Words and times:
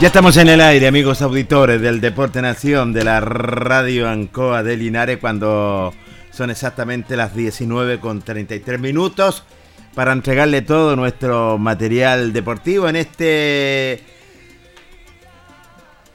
Ya 0.00 0.06
estamos 0.06 0.38
en 0.38 0.48
el 0.48 0.62
aire, 0.62 0.88
amigos 0.88 1.20
auditores 1.20 1.78
del 1.82 2.00
Deporte 2.00 2.40
Nación 2.40 2.94
de 2.94 3.04
la 3.04 3.20
Radio 3.20 4.08
Ancoa 4.08 4.62
de 4.62 4.78
Linares, 4.78 5.18
cuando 5.18 5.92
son 6.30 6.48
exactamente 6.48 7.18
las 7.18 7.34
19 7.34 8.00
con 8.00 8.22
33 8.22 8.80
minutos 8.80 9.44
para 9.94 10.12
entregarle 10.12 10.62
todo 10.62 10.96
nuestro 10.96 11.58
material 11.58 12.32
deportivo 12.32 12.88
en 12.88 12.96
este 12.96 14.02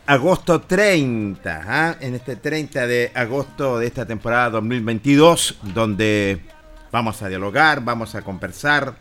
agosto 0.07 0.61
30, 0.61 1.63
¿ah? 1.67 1.95
en 1.99 2.15
este 2.15 2.37
30 2.37 2.87
de 2.87 3.11
agosto 3.13 3.77
de 3.77 3.85
esta 3.85 4.07
temporada 4.07 4.49
2022, 4.49 5.59
donde 5.75 6.39
vamos 6.91 7.21
a 7.21 7.29
dialogar, 7.29 7.83
vamos 7.83 8.15
a 8.15 8.23
conversar 8.23 8.95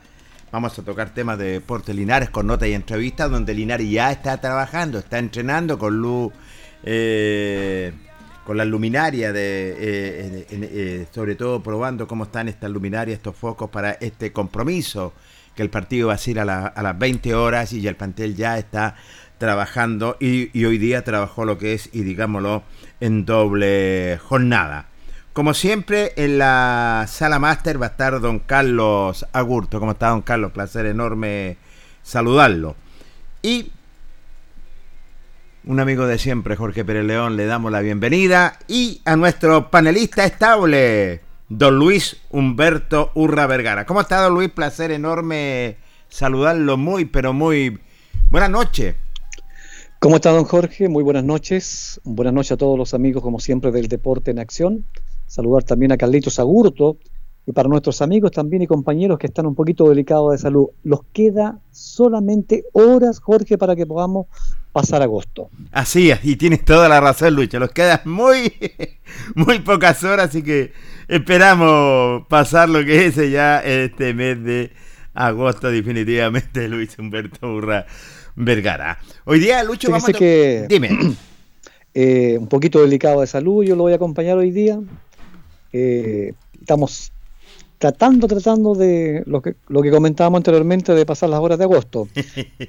Vamos 0.55 0.79
a 0.79 0.83
tocar 0.85 1.13
temas 1.13 1.37
de 1.37 1.51
deporte 1.51 1.93
Linares 1.93 2.31
con 2.31 2.47
notas 2.47 2.69
y 2.69 2.75
entrevistas, 2.75 3.29
donde 3.29 3.55
Linares 3.55 3.91
ya 3.91 4.13
está 4.13 4.41
trabajando, 4.41 5.01
está 5.01 5.19
entrenando 5.19 5.81
con 5.81 5.97
luz, 5.97 6.33
eh, 6.85 7.93
con 8.47 8.57
las 8.57 8.69
luminarias, 8.69 9.35
de, 9.35 9.75
eh, 9.77 10.47
eh, 10.53 11.07
sobre 11.13 11.35
todo 11.35 11.61
probando 11.61 12.07
cómo 12.07 12.23
están 12.23 12.47
estas 12.47 12.71
luminarias, 12.71 13.17
estos 13.17 13.35
focos 13.35 13.69
para 13.69 13.95
este 13.95 14.33
compromiso, 14.33 15.13
que 15.57 15.63
el 15.65 15.71
partido 15.71 16.07
va 16.07 16.15
a 16.15 16.19
ser 16.19 16.39
a, 16.39 16.45
las 16.45 16.99
20 17.01 17.35
horas 17.35 17.73
y 17.73 17.85
el 17.89 17.97
plantel 17.97 18.37
ya 18.37 18.57
está 18.57 18.95
trabajando 19.39 20.17
y 20.21 20.65
hoy 20.65 20.79
día 20.79 21.03
trabajó 21.03 21.45
lo 21.45 21.59
que 21.59 21.75
es, 21.75 21.91
y 21.93 22.05
digámoslo, 22.05 22.63
en 23.01 23.25
doble 23.25 24.21
jornada. 24.23 24.87
Como 25.35 25.53
siempre, 25.53 26.13
en 26.15 26.39
la 26.39 27.07
sala 27.09 27.41
máster 27.41 27.83
va 27.83 27.87
a 27.87 27.89
estar 27.89 28.21
don 28.21 28.39
Carlos 28.39 29.27
Agurto. 29.33 29.81
¿Cómo 29.81 29.91
está 29.91 30.11
don 30.11 30.23
Carlos? 30.23 30.53
Placer 30.53 30.87
enorme 30.87 31.57
saludarlo. 32.05 32.77
Y 33.43 33.73
un 35.65 35.81
amigo 35.81 36.07
de 36.07 36.21
siempre, 36.21 36.55
Jorge 36.55 36.85
Pérez 36.85 37.05
León, 37.05 37.37
le 37.37 37.47
damos 37.47 37.73
la 37.73 37.81
bienvenida. 37.81 38.61
Y 38.69 39.03
a 39.05 39.17
nuestro 39.17 39.73
panelista 39.73 40.25
estable, 40.25 41.21
don 41.49 41.81
Luis 41.81 42.17
Humberto 42.31 43.11
Urra 43.17 43.49
Vergara. 43.49 43.87
¿Cómo 43.87 44.03
está 44.03 44.23
don 44.23 44.35
Luis? 44.35 44.51
Placer 44.51 44.93
enorme 44.93 45.79
saludarlo 46.09 46.77
muy, 46.77 47.07
pero 47.07 47.33
muy... 47.33 47.81
Buenas 48.31 48.51
noches. 48.51 48.95
¿Cómo 49.99 50.15
está 50.15 50.31
don 50.31 50.45
Jorge? 50.45 50.89
Muy 50.89 51.03
buenas 51.03 51.25
noches. 51.25 52.01
Buenas 52.05 52.35
noches 52.35 52.53
a 52.53 52.57
todos 52.57 52.79
los 52.79 52.95
amigos, 52.95 53.21
como 53.21 53.41
siempre, 53.41 53.73
del 53.73 53.89
Deporte 53.89 54.31
en 54.31 54.39
Acción 54.39 54.85
saludar 55.35 55.65
también 55.65 55.91
a 55.91 55.97
Carlitos 55.97 56.39
Agurto 56.39 56.97
y 57.45 57.51
para 57.51 57.69
nuestros 57.69 58.01
amigos 58.01 58.31
también 58.31 58.63
y 58.63 58.69
compañeros 58.69 59.19
que 59.19 59.27
están 59.27 59.47
un 59.47 59.57
poquito 59.57 59.89
delicados 59.89 60.31
de 60.31 60.39
salud. 60.39 60.69
Los 60.85 61.01
queda 61.13 61.59
solamente 61.73 62.65
horas, 62.73 63.19
Jorge, 63.19 63.59
para 63.59 63.75
que 63.75 63.85
podamos 63.85 64.27
pasar 64.73 65.03
agosto. 65.03 65.51
Así 65.73 66.11
es, 66.11 66.21
y 66.25 66.37
tienes 66.37 66.65
toda 66.65 66.89
la 66.89 67.01
razón, 67.01 67.35
Lucha. 67.35 67.59
Los 67.59 67.73
quedan 67.73 68.01
muy, 68.05 68.53
muy 69.35 69.59
pocas 69.59 70.05
horas, 70.05 70.29
así 70.29 70.43
que 70.43 70.73
esperamos 71.09 72.27
pasar 72.29 72.69
lo 72.69 72.85
que 72.85 73.07
es 73.07 73.17
ya 73.17 73.59
este 73.59 74.15
mes 74.15 74.43
de 74.45 74.71
agosto, 75.15 75.69
definitivamente, 75.69 76.69
Luis 76.69 76.97
Humberto 76.97 77.53
Burra 77.53 77.87
Vergara. 78.37 78.99
Hoy 79.25 79.41
día, 79.41 79.65
Lucho, 79.65 79.91
vamos 79.91 80.09
a... 80.09 80.13
que... 80.13 80.67
Dime. 80.69 80.91
Eh, 81.97 82.37
un 82.41 82.49
poquito 82.49 82.83
delicado 82.83 83.21
de 83.21 83.29
salud, 83.29 83.63
yo 83.63 83.77
lo 83.77 83.85
voy 83.85 83.93
a 83.93 83.97
acompañar 83.97 84.37
hoy 84.37 84.51
día 84.51 84.81
eh, 85.77 86.35
estamos 86.61 87.11
tratando, 87.79 88.29
tratando 88.29 88.77
de 88.77 89.25
lo 89.27 89.43
que, 89.43 89.57
lo 89.67 89.83
que 89.83 89.91
comentábamos 89.91 90.39
anteriormente 90.39 90.95
de 90.95 91.05
pasar 91.05 91.31
las 91.31 91.41
horas 91.41 91.59
de 91.59 91.65
agosto. 91.65 92.09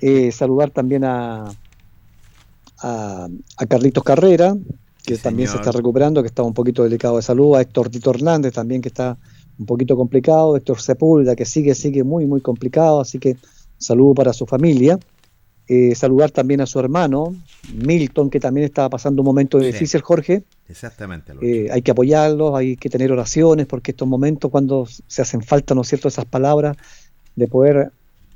Eh, 0.02 0.32
saludar 0.32 0.72
también 0.72 1.04
a, 1.04 1.46
a, 2.82 3.28
Carlitos 3.70 4.04
Carrera, 4.04 4.56
que 5.06 5.18
también 5.18 5.48
se 5.48 5.58
está 5.58 5.72
recuperando, 5.72 6.22
que 6.22 6.28
está 6.28 6.42
un 6.44 6.54
poquito 6.54 6.84
delicado 6.84 7.18
de 7.18 7.22
salud, 7.22 7.56
a 7.56 7.62
Héctor 7.62 7.90
Tito 7.90 8.10
Hernández 8.10 8.54
también, 8.54 8.82
que 8.82 8.90
está 8.90 9.18
un 9.60 9.66
poquito 9.66 9.96
complicado, 9.96 10.58
Héctor 10.58 10.82
Sepúlveda, 10.82 11.36
que 11.36 11.46
sigue, 11.46 11.76
sigue 11.76 12.04
muy, 12.04 12.26
muy 12.26 12.42
complicado, 12.42 13.00
así 13.00 13.20
que 13.20 13.38
saludo 13.78 14.16
para 14.16 14.34
su 14.34 14.46
familia. 14.46 15.00
Eh, 15.68 15.96
saludar 15.96 16.30
también 16.30 16.62
a 16.62 16.68
su 16.68 16.80
hermano, 16.80 17.36
Milton, 17.74 18.30
que 18.30 18.40
también 18.40 18.66
estaba 18.66 18.90
pasando 18.90 19.24
un 19.24 19.26
momento 19.26 19.58
difícil, 19.58 20.02
Jorge. 20.02 20.44
Exactamente. 20.70 21.34
Eh, 21.42 21.70
hay 21.72 21.82
que 21.82 21.92
apoyarlos, 21.92 22.56
hay 22.56 22.78
que 22.78 22.90
tener 22.90 23.12
oraciones, 23.12 23.66
porque 23.66 23.92
estos 23.92 24.08
momentos 24.08 24.52
cuando 24.52 24.88
se 25.08 25.22
hacen 25.24 25.42
falta, 25.42 25.74
¿no 25.74 25.82
es 25.82 25.88
cierto?, 25.88 26.08
esas 26.08 26.26
palabras, 26.26 26.78
de 27.36 27.48
poder 27.48 27.92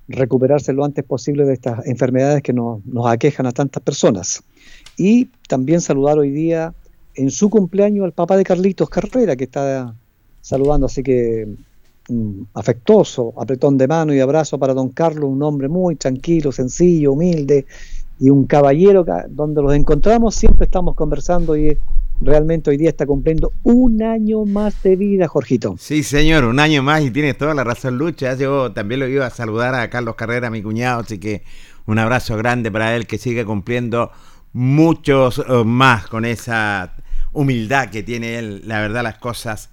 recuperarse 0.08 0.74
lo 0.74 0.84
antes 0.84 1.06
posible 1.06 1.46
de 1.46 1.54
estas 1.54 1.86
enfermedades 1.86 2.42
que 2.42 2.52
nos, 2.52 2.84
nos 2.86 3.06
aquejan 3.06 3.46
a 3.46 3.52
tantas 3.52 3.84
personas. 3.84 4.44
Y 4.98 5.26
también 5.48 5.82
saludar 5.82 6.18
hoy 6.18 6.32
día 6.32 6.74
en 7.14 7.30
su 7.30 7.52
cumpleaños 7.52 8.06
al 8.06 8.12
papá 8.12 8.38
de 8.38 8.44
Carlitos 8.44 8.90
Carrera, 8.90 9.36
que 9.36 9.44
está 9.44 9.94
saludando, 10.42 10.88
así 10.88 11.04
que 11.04 11.48
afectuoso 12.54 13.34
apretón 13.38 13.78
de 13.78 13.88
mano 13.88 14.14
y 14.14 14.20
abrazo 14.20 14.58
para 14.58 14.74
don 14.74 14.90
Carlos, 14.90 15.30
un 15.30 15.42
hombre 15.44 15.68
muy 15.68 15.96
tranquilo, 15.96 16.52
sencillo, 16.52 17.14
humilde 17.14 17.66
y 18.20 18.30
un 18.30 18.46
caballero 18.46 19.06
donde 19.30 19.62
los 19.62 19.74
encontramos 19.74 20.36
siempre 20.36 20.66
estamos 20.66 20.96
conversando 20.96 21.56
y 21.56 21.78
realmente 22.22 22.70
hoy 22.70 22.78
día 22.78 22.90
está 22.90 23.06
cumpliendo 23.06 23.54
un 23.64 24.04
año 24.04 24.46
más 24.46 24.84
de 24.84 24.96
vida, 24.96 25.28
Jorgito. 25.28 25.76
Sí, 25.80 26.04
señor, 26.04 26.44
un 26.44 26.60
año 26.60 26.84
más 26.84 27.02
y 27.04 27.12
tiene 27.12 27.34
toda 27.34 27.54
la 27.54 27.64
razón, 27.64 27.98
Lucha. 27.98 28.36
Yo 28.36 28.72
también 28.72 29.00
lo 29.00 29.08
iba 29.08 29.26
a 29.26 29.30
saludar 29.30 29.76
a 29.76 29.90
Carlos 29.90 30.16
Carrera, 30.16 30.50
mi 30.50 30.62
cuñado, 30.62 31.02
así 31.02 31.18
que 31.18 31.44
un 31.86 31.98
abrazo 31.98 32.36
grande 32.38 32.72
para 32.72 32.96
él 32.96 33.08
que 33.08 33.18
sigue 33.18 33.46
cumpliendo 33.46 34.12
muchos 34.52 35.40
eh, 35.40 35.64
más 35.64 36.08
con 36.08 36.26
esa 36.26 36.94
humildad 37.32 37.90
que 37.90 38.04
tiene 38.04 38.38
él. 38.38 38.64
La 38.66 38.82
verdad, 38.82 39.04
las 39.04 39.18
cosas 39.18 39.70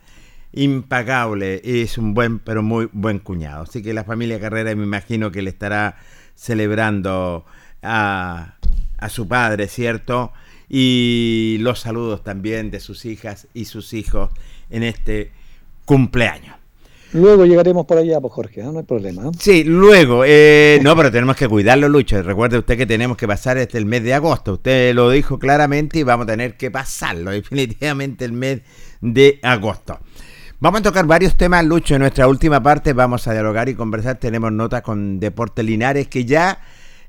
impagable. 0.56 1.60
Es 1.64 1.98
un 1.98 2.14
buen, 2.14 2.40
pero 2.40 2.62
muy 2.64 2.88
buen 2.92 3.20
cuñado. 3.20 3.62
Así 3.62 3.82
que 3.82 3.94
la 3.94 4.02
familia 4.02 4.40
Carrera 4.40 4.74
me 4.74 4.82
imagino 4.82 5.30
que 5.30 5.42
le 5.42 5.50
estará 5.50 5.96
celebrando 6.34 7.44
a, 7.82 8.56
a 8.98 9.08
su 9.08 9.28
padre, 9.28 9.68
¿cierto? 9.68 10.32
Y 10.68 11.58
los 11.60 11.80
saludos 11.80 12.24
también 12.24 12.72
de 12.72 12.80
sus 12.80 13.04
hijas 13.04 13.46
y 13.54 13.66
sus 13.66 13.92
hijos 13.92 14.30
en 14.70 14.82
este 14.82 15.30
cumpleaños. 15.84 16.56
Luego 17.12 17.46
llegaremos 17.46 17.86
por 17.86 17.98
allá, 17.98 18.20
pues 18.20 18.32
Jorge, 18.32 18.62
¿no? 18.62 18.76
hay 18.78 18.84
problema. 18.84 19.30
Sí, 19.38 19.64
luego. 19.64 20.24
Eh, 20.26 20.80
no, 20.82 20.96
pero 20.96 21.10
tenemos 21.10 21.36
que 21.36 21.48
cuidarlo, 21.48 21.88
Lucho. 21.88 22.20
Recuerde 22.22 22.58
usted 22.58 22.76
que 22.76 22.84
tenemos 22.84 23.16
que 23.16 23.28
pasar 23.28 23.56
este 23.58 23.78
el 23.78 23.86
mes 23.86 24.02
de 24.02 24.12
agosto. 24.12 24.54
Usted 24.54 24.94
lo 24.94 25.10
dijo 25.10 25.38
claramente 25.38 26.00
y 26.00 26.02
vamos 26.02 26.24
a 26.24 26.30
tener 26.32 26.56
que 26.56 26.70
pasarlo 26.70 27.30
definitivamente 27.32 28.24
el 28.24 28.32
mes 28.32 28.62
de 29.00 29.38
agosto. 29.42 30.00
Vamos 30.58 30.80
a 30.80 30.84
tocar 30.84 31.04
varios 31.04 31.36
temas, 31.36 31.66
Lucho. 31.66 31.96
En 31.96 32.00
nuestra 32.00 32.26
última 32.26 32.62
parte 32.62 32.94
vamos 32.94 33.28
a 33.28 33.32
dialogar 33.34 33.68
y 33.68 33.74
conversar. 33.74 34.18
Tenemos 34.18 34.50
notas 34.50 34.80
con 34.80 35.20
Deporte 35.20 35.62
Linares 35.62 36.08
que 36.08 36.24
ya 36.24 36.60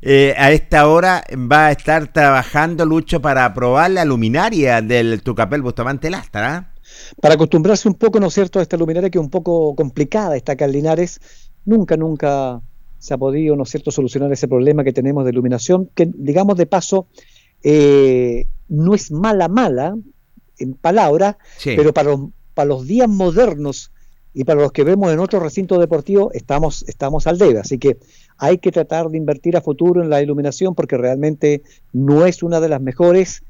eh, 0.01 0.33
a 0.37 0.51
esta 0.51 0.89
hora 0.89 1.23
va 1.33 1.67
a 1.67 1.71
estar 1.71 2.11
trabajando, 2.11 2.85
Lucho, 2.85 3.21
para 3.21 3.45
aprobar 3.45 3.91
la 3.91 4.03
luminaria 4.03 4.81
del 4.81 5.21
Tucapel 5.23 5.61
Bustamante 5.61 6.09
Lastra. 6.09 6.55
¿ah? 6.55 6.73
Para 7.21 7.35
acostumbrarse 7.35 7.87
un 7.87 7.95
poco, 7.95 8.19
¿no 8.19 8.27
es 8.27 8.33
cierto?, 8.33 8.59
a 8.59 8.61
esta 8.61 8.75
luminaria 8.75 9.09
que 9.09 9.17
es 9.17 9.23
un 9.23 9.29
poco 9.29 9.73
complicada, 9.75 10.35
está 10.35 10.51
acá 10.51 10.65
en 10.65 10.73
Linares. 10.73 11.21
Nunca, 11.63 11.95
nunca 11.95 12.59
se 12.99 13.13
ha 13.13 13.17
podido, 13.17 13.55
¿no 13.55 13.63
es 13.63 13.69
cierto?, 13.69 13.91
solucionar 13.91 14.29
ese 14.29 14.49
problema 14.49 14.83
que 14.83 14.91
tenemos 14.91 15.23
de 15.23 15.31
iluminación, 15.31 15.89
que, 15.95 16.09
digamos, 16.13 16.57
de 16.57 16.65
paso, 16.65 17.07
eh, 17.63 18.45
no 18.67 18.93
es 18.93 19.09
mala, 19.09 19.47
mala, 19.47 19.95
en 20.59 20.73
palabras, 20.73 21.37
pero 21.63 21.93
para 21.93 22.11
los, 22.11 22.19
para 22.57 22.69
los 22.69 22.87
días 22.87 23.07
modernos 23.07 23.91
y 24.33 24.43
para 24.43 24.61
los 24.61 24.71
que 24.71 24.83
vemos 24.83 25.13
en 25.13 25.19
otros 25.19 25.43
recintos 25.43 25.79
deportivos 25.79 26.33
estamos, 26.33 26.83
estamos 26.87 27.27
al 27.27 27.37
debe. 27.37 27.59
Así 27.59 27.77
que 27.77 27.97
hay 28.35 28.57
que 28.57 28.71
tratar 28.71 29.09
de 29.09 29.17
invertir 29.19 29.55
a 29.55 29.61
futuro 29.61 30.01
en 30.01 30.09
la 30.09 30.23
iluminación 30.23 30.73
porque 30.73 30.97
realmente 30.97 31.61
no 31.93 32.25
es 32.25 32.41
una 32.41 32.59
de 32.59 32.69
las 32.69 32.81
mejores. 32.81 33.43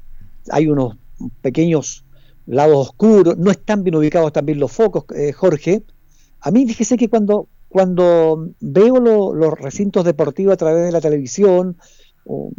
Hay 0.50 0.66
unos 0.66 0.98
pequeños 1.40 2.04
lados 2.44 2.88
oscuros, 2.88 3.38
no 3.38 3.50
están 3.50 3.82
bien 3.82 3.96
ubicados 3.96 4.30
también 4.30 4.60
los 4.60 4.72
focos, 4.72 5.04
eh, 5.16 5.32
Jorge. 5.32 5.84
A 6.42 6.50
mí 6.50 6.66
fíjese 6.66 6.98
que 6.98 7.08
cuando, 7.08 7.48
cuando 7.70 8.50
veo 8.60 9.00
los 9.00 9.58
recintos 9.58 10.04
deportivos 10.04 10.52
a 10.52 10.58
través 10.58 10.84
de 10.84 10.92
la 10.92 11.00
televisión, 11.00 11.78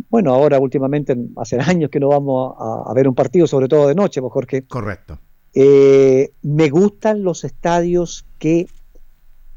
bueno, 0.10 0.34
ahora 0.34 0.60
últimamente, 0.60 1.16
hace 1.36 1.60
años 1.60 1.92
que 1.92 2.00
no 2.00 2.10
vamos 2.10 2.56
a, 2.57 2.92
ver 2.95 3.07
un 3.07 3.13
partido, 3.13 3.45
sobre 3.45 3.68
todo 3.68 3.88
de 3.88 3.94
noche, 3.94 4.19
pues 4.19 4.34
Jorge. 4.34 4.63
Correcto. 4.63 5.19
Eh, 5.54 6.31
me 6.42 6.69
gustan 6.69 7.24
los 7.24 7.44
estadios 7.44 8.25
que 8.38 8.68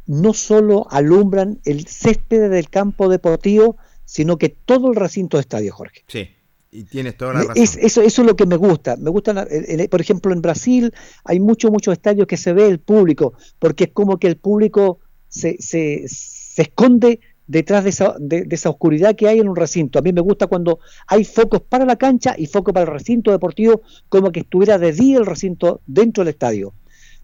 no 0.07 0.33
solo 0.33 0.87
alumbran 0.91 1.61
el 1.65 1.87
césped 1.87 2.51
del 2.51 2.69
campo 2.69 3.09
deportivo, 3.09 3.77
sino 4.05 4.37
que 4.37 4.49
todo 4.49 4.91
el 4.91 4.97
recinto 4.97 5.37
de 5.37 5.43
estadio, 5.43 5.73
Jorge. 5.73 6.05
Sí, 6.09 6.29
y 6.71 6.85
tienes 6.85 7.17
toda 7.17 7.35
la 7.35 7.39
razón. 7.41 7.55
eso, 7.57 8.03
eso 8.03 8.23
es 8.23 8.27
lo 8.27 8.35
que 8.35 8.47
me 8.47 8.57
gusta. 8.57 8.97
Me 8.97 9.11
gusta, 9.11 9.47
por 9.91 10.01
ejemplo, 10.01 10.33
en 10.33 10.43
Brasil 10.43 10.93
hay 11.25 11.39
muchos, 11.39 11.71
muchos 11.71 11.93
estadios 11.93 12.27
que 12.27 12.37
se 12.37 12.53
ve 12.53 12.67
el 12.67 12.81
público, 12.81 13.35
porque 13.59 13.85
es 13.85 13.91
como 13.93 14.19
que 14.19 14.27
el 14.27 14.37
público 14.37 14.99
se, 15.29 15.57
se, 15.61 16.05
se 16.09 16.63
esconde 16.63 17.21
detrás 17.47 17.85
de 17.85 17.91
esa, 17.91 18.15
de, 18.19 18.47
esa 18.51 18.71
oscuridad 18.71 19.15
que 19.17 19.29
hay 19.29 19.41
en 19.41 19.49
un 19.49 19.57
recinto. 19.57 19.99
A 19.99 20.03
mí 20.03 20.13
me 20.13 20.21
gusta 20.21 20.47
cuando 20.47 20.79
hay 21.07 21.25
focos 21.25 21.63
para 21.63 21.85
la 21.85 21.97
cancha 21.97 22.35
y 22.37 22.47
focos 22.47 22.73
para 22.73 22.87
el 22.87 22.93
recinto 22.93 23.31
deportivo, 23.31 23.83
como 24.09 24.31
que 24.33 24.41
estuviera 24.41 24.79
de 24.79 24.93
día 24.93 25.19
el 25.19 25.27
recinto 25.27 25.81
dentro 25.87 26.25
del 26.25 26.33
estadio. 26.33 26.73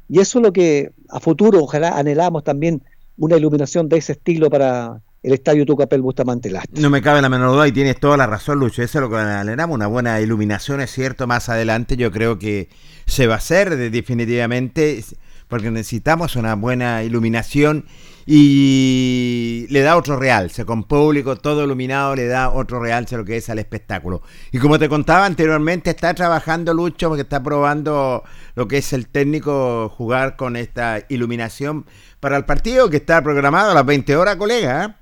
Y 0.08 0.20
eso 0.20 0.38
es 0.38 0.42
lo 0.42 0.52
que 0.52 0.90
a 1.08 1.20
futuro, 1.20 1.62
ojalá 1.62 1.98
anhelamos 1.98 2.44
también 2.44 2.82
una 3.16 3.36
iluminación 3.36 3.88
de 3.88 3.98
ese 3.98 4.12
estilo 4.12 4.48
para 4.48 5.02
el 5.22 5.32
estadio 5.32 5.66
Tucapel 5.66 6.00
Bustamante 6.00 6.50
Lastra. 6.50 6.80
No 6.80 6.90
me 6.90 7.02
cabe 7.02 7.20
la 7.20 7.28
menor 7.28 7.50
duda 7.50 7.66
y 7.66 7.72
tienes 7.72 7.98
toda 7.98 8.16
la 8.16 8.26
razón, 8.26 8.60
Lucho. 8.60 8.82
Eso 8.82 8.98
es 8.98 9.02
lo 9.02 9.10
que 9.10 9.16
anhelamos, 9.16 9.74
una 9.74 9.86
buena 9.86 10.20
iluminación, 10.20 10.80
es 10.80 10.90
cierto. 10.90 11.26
Más 11.26 11.48
adelante 11.48 11.96
yo 11.96 12.10
creo 12.12 12.38
que 12.38 12.68
se 13.06 13.26
va 13.26 13.34
a 13.34 13.38
hacer 13.38 13.76
definitivamente, 13.90 15.04
porque 15.48 15.70
necesitamos 15.70 16.36
una 16.36 16.54
buena 16.54 17.02
iluminación 17.02 17.86
y 18.30 19.66
le 19.70 19.80
da 19.80 19.96
otro 19.96 20.18
realce, 20.18 20.66
con 20.66 20.84
público 20.84 21.36
todo 21.36 21.64
iluminado 21.64 22.14
le 22.14 22.26
da 22.26 22.50
otro 22.50 22.78
realce 22.78 23.14
a 23.14 23.18
lo 23.18 23.24
que 23.24 23.38
es 23.38 23.48
al 23.48 23.58
espectáculo. 23.58 24.20
Y 24.52 24.58
como 24.58 24.78
te 24.78 24.86
contaba 24.86 25.24
anteriormente, 25.24 25.88
está 25.88 26.12
trabajando 26.12 26.74
Lucho 26.74 27.08
porque 27.08 27.22
está 27.22 27.42
probando 27.42 28.22
lo 28.54 28.68
que 28.68 28.76
es 28.76 28.92
el 28.92 29.08
técnico 29.08 29.88
jugar 29.88 30.36
con 30.36 30.56
esta 30.56 31.06
iluminación 31.08 31.86
para 32.20 32.36
el 32.36 32.44
partido 32.44 32.90
que 32.90 32.98
está 32.98 33.22
programado 33.22 33.70
a 33.70 33.74
las 33.74 33.86
20 33.86 34.14
horas, 34.14 34.36
colega. 34.36 34.84
¿eh? 34.84 34.94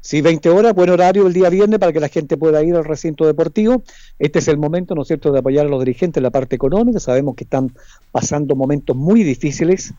Sí, 0.00 0.22
20 0.22 0.48
horas, 0.48 0.72
buen 0.72 0.88
horario 0.88 1.26
el 1.26 1.34
día 1.34 1.50
viernes 1.50 1.78
para 1.78 1.92
que 1.92 2.00
la 2.00 2.08
gente 2.08 2.38
pueda 2.38 2.64
ir 2.64 2.74
al 2.76 2.86
recinto 2.86 3.26
deportivo. 3.26 3.82
Este 4.18 4.38
es 4.38 4.48
el 4.48 4.56
momento, 4.56 4.94
¿no 4.94 5.02
es 5.02 5.08
cierto?, 5.08 5.32
de 5.32 5.40
apoyar 5.40 5.66
a 5.66 5.68
los 5.68 5.80
dirigentes 5.80 6.16
en 6.16 6.22
la 6.22 6.30
parte 6.30 6.56
económica. 6.56 6.98
Sabemos 6.98 7.34
que 7.34 7.44
están 7.44 7.74
pasando 8.10 8.56
momentos 8.56 8.96
muy 8.96 9.22
difíciles 9.22 9.92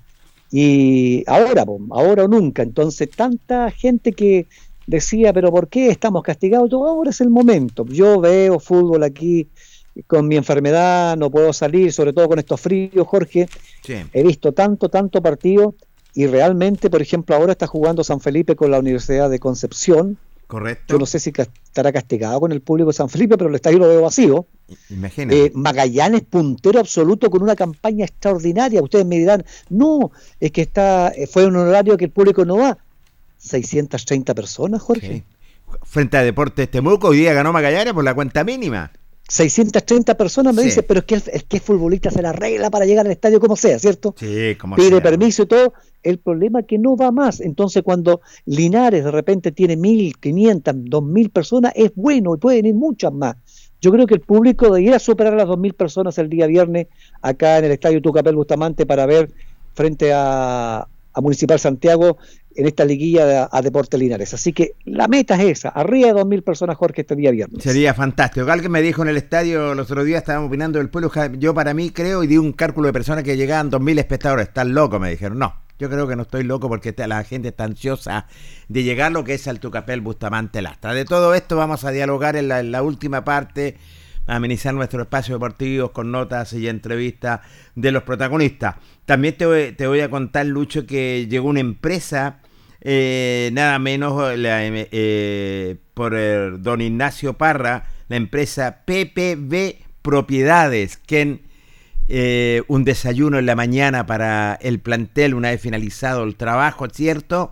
y 0.52 1.24
ahora, 1.28 1.66
ahora 1.92 2.26
o 2.26 2.28
nunca. 2.28 2.64
Entonces, 2.64 3.10
tanta 3.16 3.72
gente 3.72 4.14
que 4.14 4.48
decía, 4.88 5.32
pero 5.34 5.52
¿por 5.52 5.68
qué 5.68 5.90
estamos 5.90 6.24
castigados? 6.24 6.74
Ahora 6.74 7.12
es 7.12 7.22
el 7.22 7.30
momento. 7.30 7.86
Yo 7.86 8.20
veo 8.20 8.60
fútbol 8.60 9.04
aquí 9.04 9.48
con 10.08 10.28
mi 10.28 10.36
enfermedad, 10.36 11.18
no 11.18 11.30
puedo 11.30 11.54
salir, 11.54 11.92
sobre 11.92 12.14
todo 12.14 12.28
con 12.30 12.40
estos 12.40 12.60
fríos, 12.60 13.08
Jorge. 13.08 13.48
He 14.14 14.24
visto 14.24 14.52
tanto, 14.52 14.90
tanto 14.90 15.22
partido 15.22 15.76
y 16.14 16.26
realmente, 16.26 16.90
por 16.90 17.02
ejemplo, 17.02 17.36
ahora 17.36 17.52
está 17.52 17.68
jugando 17.68 18.04
San 18.04 18.20
Felipe 18.20 18.56
con 18.56 18.72
la 18.72 18.80
Universidad 18.80 19.30
de 19.30 19.40
Concepción 19.40 20.18
Correcto. 20.50 20.96
Yo 20.96 20.98
no 20.98 21.06
sé 21.06 21.20
si 21.20 21.30
estará 21.30 21.92
castigado 21.92 22.40
con 22.40 22.52
el 22.52 22.62
público 22.62 22.90
de 22.90 22.96
San 22.96 23.08
Felipe, 23.08 23.38
pero 23.38 23.52
el 23.52 23.56
estadio 23.56 23.78
lo 23.78 23.88
veo 23.88 24.02
vacío. 24.02 24.48
Imagínate. 24.90 25.46
Eh, 25.46 25.52
Magallanes 25.54 26.24
puntero 26.24 26.80
absoluto 26.80 27.30
con 27.30 27.44
una 27.44 27.56
campaña 27.56 28.06
extraordinaria. 28.06 28.82
Ustedes 28.82 29.06
me 29.06 29.20
dirán, 29.20 29.46
no, 29.70 30.12
es 30.40 30.52
que 30.52 30.64
está 30.64 31.10
eh, 31.10 31.28
fue 31.28 31.46
un 31.46 31.56
horario 31.56 31.96
que 31.98 32.06
el 32.06 32.12
público 32.12 32.46
no 32.46 32.58
va. 32.58 32.80
630 33.38 34.34
personas, 34.34 34.82
Jorge. 34.82 35.24
Frente 35.84 36.18
a 36.18 36.24
Deportes 36.24 36.72
Temuco, 36.72 37.10
hoy 37.10 37.18
día 37.18 37.34
ganó 37.34 37.54
Magallanes 37.54 37.94
por 37.94 38.04
la 38.04 38.16
cuenta 38.16 38.44
mínima. 38.44 38.92
630 39.30 40.18
personas 40.18 40.56
me 40.56 40.64
dice, 40.64 40.82
pero 40.82 41.02
es 41.02 41.06
que 41.06 41.16
el, 41.16 41.44
que 41.46 41.58
es 41.58 41.64
futbolista 41.64 42.10
se 42.10 42.22
la 42.22 42.34
regla 42.34 42.72
para 42.72 42.86
llegar 42.86 43.06
al 43.06 43.12
estadio 43.12 43.40
como 43.40 43.56
sea, 43.56 43.78
¿cierto? 43.78 44.16
Sí, 44.18 44.56
como 44.60 44.76
Pide 44.76 45.00
permiso 45.02 45.44
y 45.44 45.46
todo. 45.46 45.74
El 46.02 46.18
problema 46.18 46.62
es 46.62 46.66
que 46.66 46.80
no 46.80 46.98
va 46.98 47.12
más. 47.12 47.40
Entonces, 47.40 47.84
cuando 47.84 48.22
Linares 48.46 49.04
de 49.04 49.12
repente 49.12 49.52
tiene 49.52 49.78
1.500, 49.78 50.90
2.000 50.90 51.32
personas, 51.32 51.74
es 51.76 51.92
bueno 51.94 52.34
y 52.34 52.38
pueden 52.40 52.66
ir 52.66 52.74
muchas 52.74 53.14
más. 53.14 53.36
Yo 53.80 53.92
creo 53.92 54.08
que 54.08 54.16
el 54.16 54.22
público 54.22 54.66
debería 54.66 54.98
superar 54.98 55.34
a 55.34 55.38
las 55.38 55.48
2.000 55.48 55.74
personas 55.74 56.18
el 56.18 56.28
día 56.28 56.48
viernes 56.48 56.88
acá 57.22 57.60
en 57.60 57.66
el 57.66 57.72
Estadio 57.72 58.02
Tucapel 58.02 58.36
Bustamante 58.36 58.88
para 58.88 59.06
ver 59.06 59.30
frente 59.76 60.12
a, 60.12 60.88
a 61.14 61.22
Municipal 61.22 61.60
Santiago 61.60 62.18
en 62.60 62.68
esta 62.68 62.86
liguilla 62.86 63.50
a 63.52 63.62
Deporte 63.62 63.98
Linares. 63.98 64.34
Así 64.34 64.54
que 64.54 64.74
la 64.86 65.08
meta 65.08 65.36
es 65.36 65.60
esa, 65.60 65.70
arriba 65.70 66.14
de 66.14 66.14
2.000 66.14 66.44
personas, 66.44 66.78
Jorge, 66.78 67.02
este 67.02 67.16
día 67.16 67.32
viernes. 67.32 67.64
Sería 67.64 67.94
fantástico. 67.94 68.52
Alguien 68.52 68.72
me 68.72 68.82
dijo 68.82 69.02
en 69.02 69.10
el 69.10 69.18
estadio 69.18 69.74
los 69.76 69.90
otros 69.90 70.06
días, 70.06 70.22
estábamos 70.22 70.50
opinando 70.50 70.80
del 70.80 70.90
pueblo, 70.90 71.12
yo 71.38 71.54
para 71.54 71.74
mí 71.74 71.90
creo 71.92 72.24
y 72.24 72.28
di 72.28 72.38
un 72.38 72.54
cálculo 72.54 72.88
de 72.88 72.94
personas 72.94 73.24
que 73.24 73.38
llegaban 73.38 73.72
2.000 73.72 74.00
espectadores. 74.00 74.48
Están 74.48 74.74
locos, 74.74 75.00
me 75.00 75.10
dijeron. 75.10 75.40
No, 75.40 75.56
yo 75.80 75.90
creo 75.90 76.08
que 76.08 76.16
no 76.18 76.24
estoy 76.24 76.44
loco 76.44 76.68
porque 76.68 76.94
la 77.08 77.24
gente 77.24 77.48
está 77.48 77.64
ansiosa 77.64 78.28
de 78.68 78.84
llegar 78.84 79.14
lo 79.14 79.24
que 79.24 79.36
es 79.36 79.48
al 79.48 79.62
Tucapel 79.62 80.02
Bustamante 80.02 80.62
Lastra. 80.62 80.94
De 80.94 81.06
todo 81.06 81.34
esto 81.34 81.56
vamos 81.56 81.86
a 81.86 81.92
dialogar 81.92 82.36
en 82.36 82.50
la, 82.50 82.84
última 82.84 83.24
parte, 83.24 83.78
amenizar 84.28 84.74
nuestro 84.74 85.04
espacio 85.04 85.36
deportivo 85.36 85.94
con 85.94 86.12
notas 86.12 86.52
y 86.52 86.68
entrevistas 86.68 87.40
de 87.76 87.94
los 87.94 88.04
protagonistas. 88.04 88.76
También 89.06 89.38
te 89.38 89.88
voy 89.88 90.02
a 90.02 90.10
contar, 90.10 90.46
Lucho, 90.46 90.86
que 90.86 91.28
llegó 91.28 91.48
una 91.48 91.62
empresa, 91.62 92.42
eh, 92.82 93.50
nada 93.54 93.78
menos 93.80 94.22
eh, 94.38 95.76
por 95.94 96.16
el 96.16 96.62
don 96.62 96.82
Ignacio 96.82 97.34
Parra, 97.34 97.88
la 98.08 98.16
empresa 98.16 98.84
PPB 98.86 99.76
Propiedades, 100.02 101.00
eh, 102.12 102.64
un 102.68 102.86
desayuno 102.86 103.38
en 103.38 103.46
la 103.46 103.56
mañana 103.56 104.08
para 104.08 104.58
el 104.62 104.80
plantel 104.80 105.36
una 105.36 105.52
vez 105.52 105.62
finalizado 105.62 106.24
el 106.24 106.36
trabajo, 106.36 106.88
¿cierto? 106.90 107.52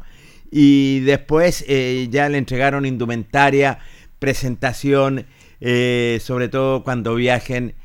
Y 0.50 1.02
después 1.02 1.64
eh, 1.68 2.08
ya 2.10 2.28
le 2.28 2.40
entregaron 2.40 2.86
indumentaria, 2.86 3.78
presentación, 4.18 5.28
eh, 5.62 6.20
sobre 6.24 6.50
todo 6.50 6.84
cuando 6.84 7.16
viajen 7.16 7.76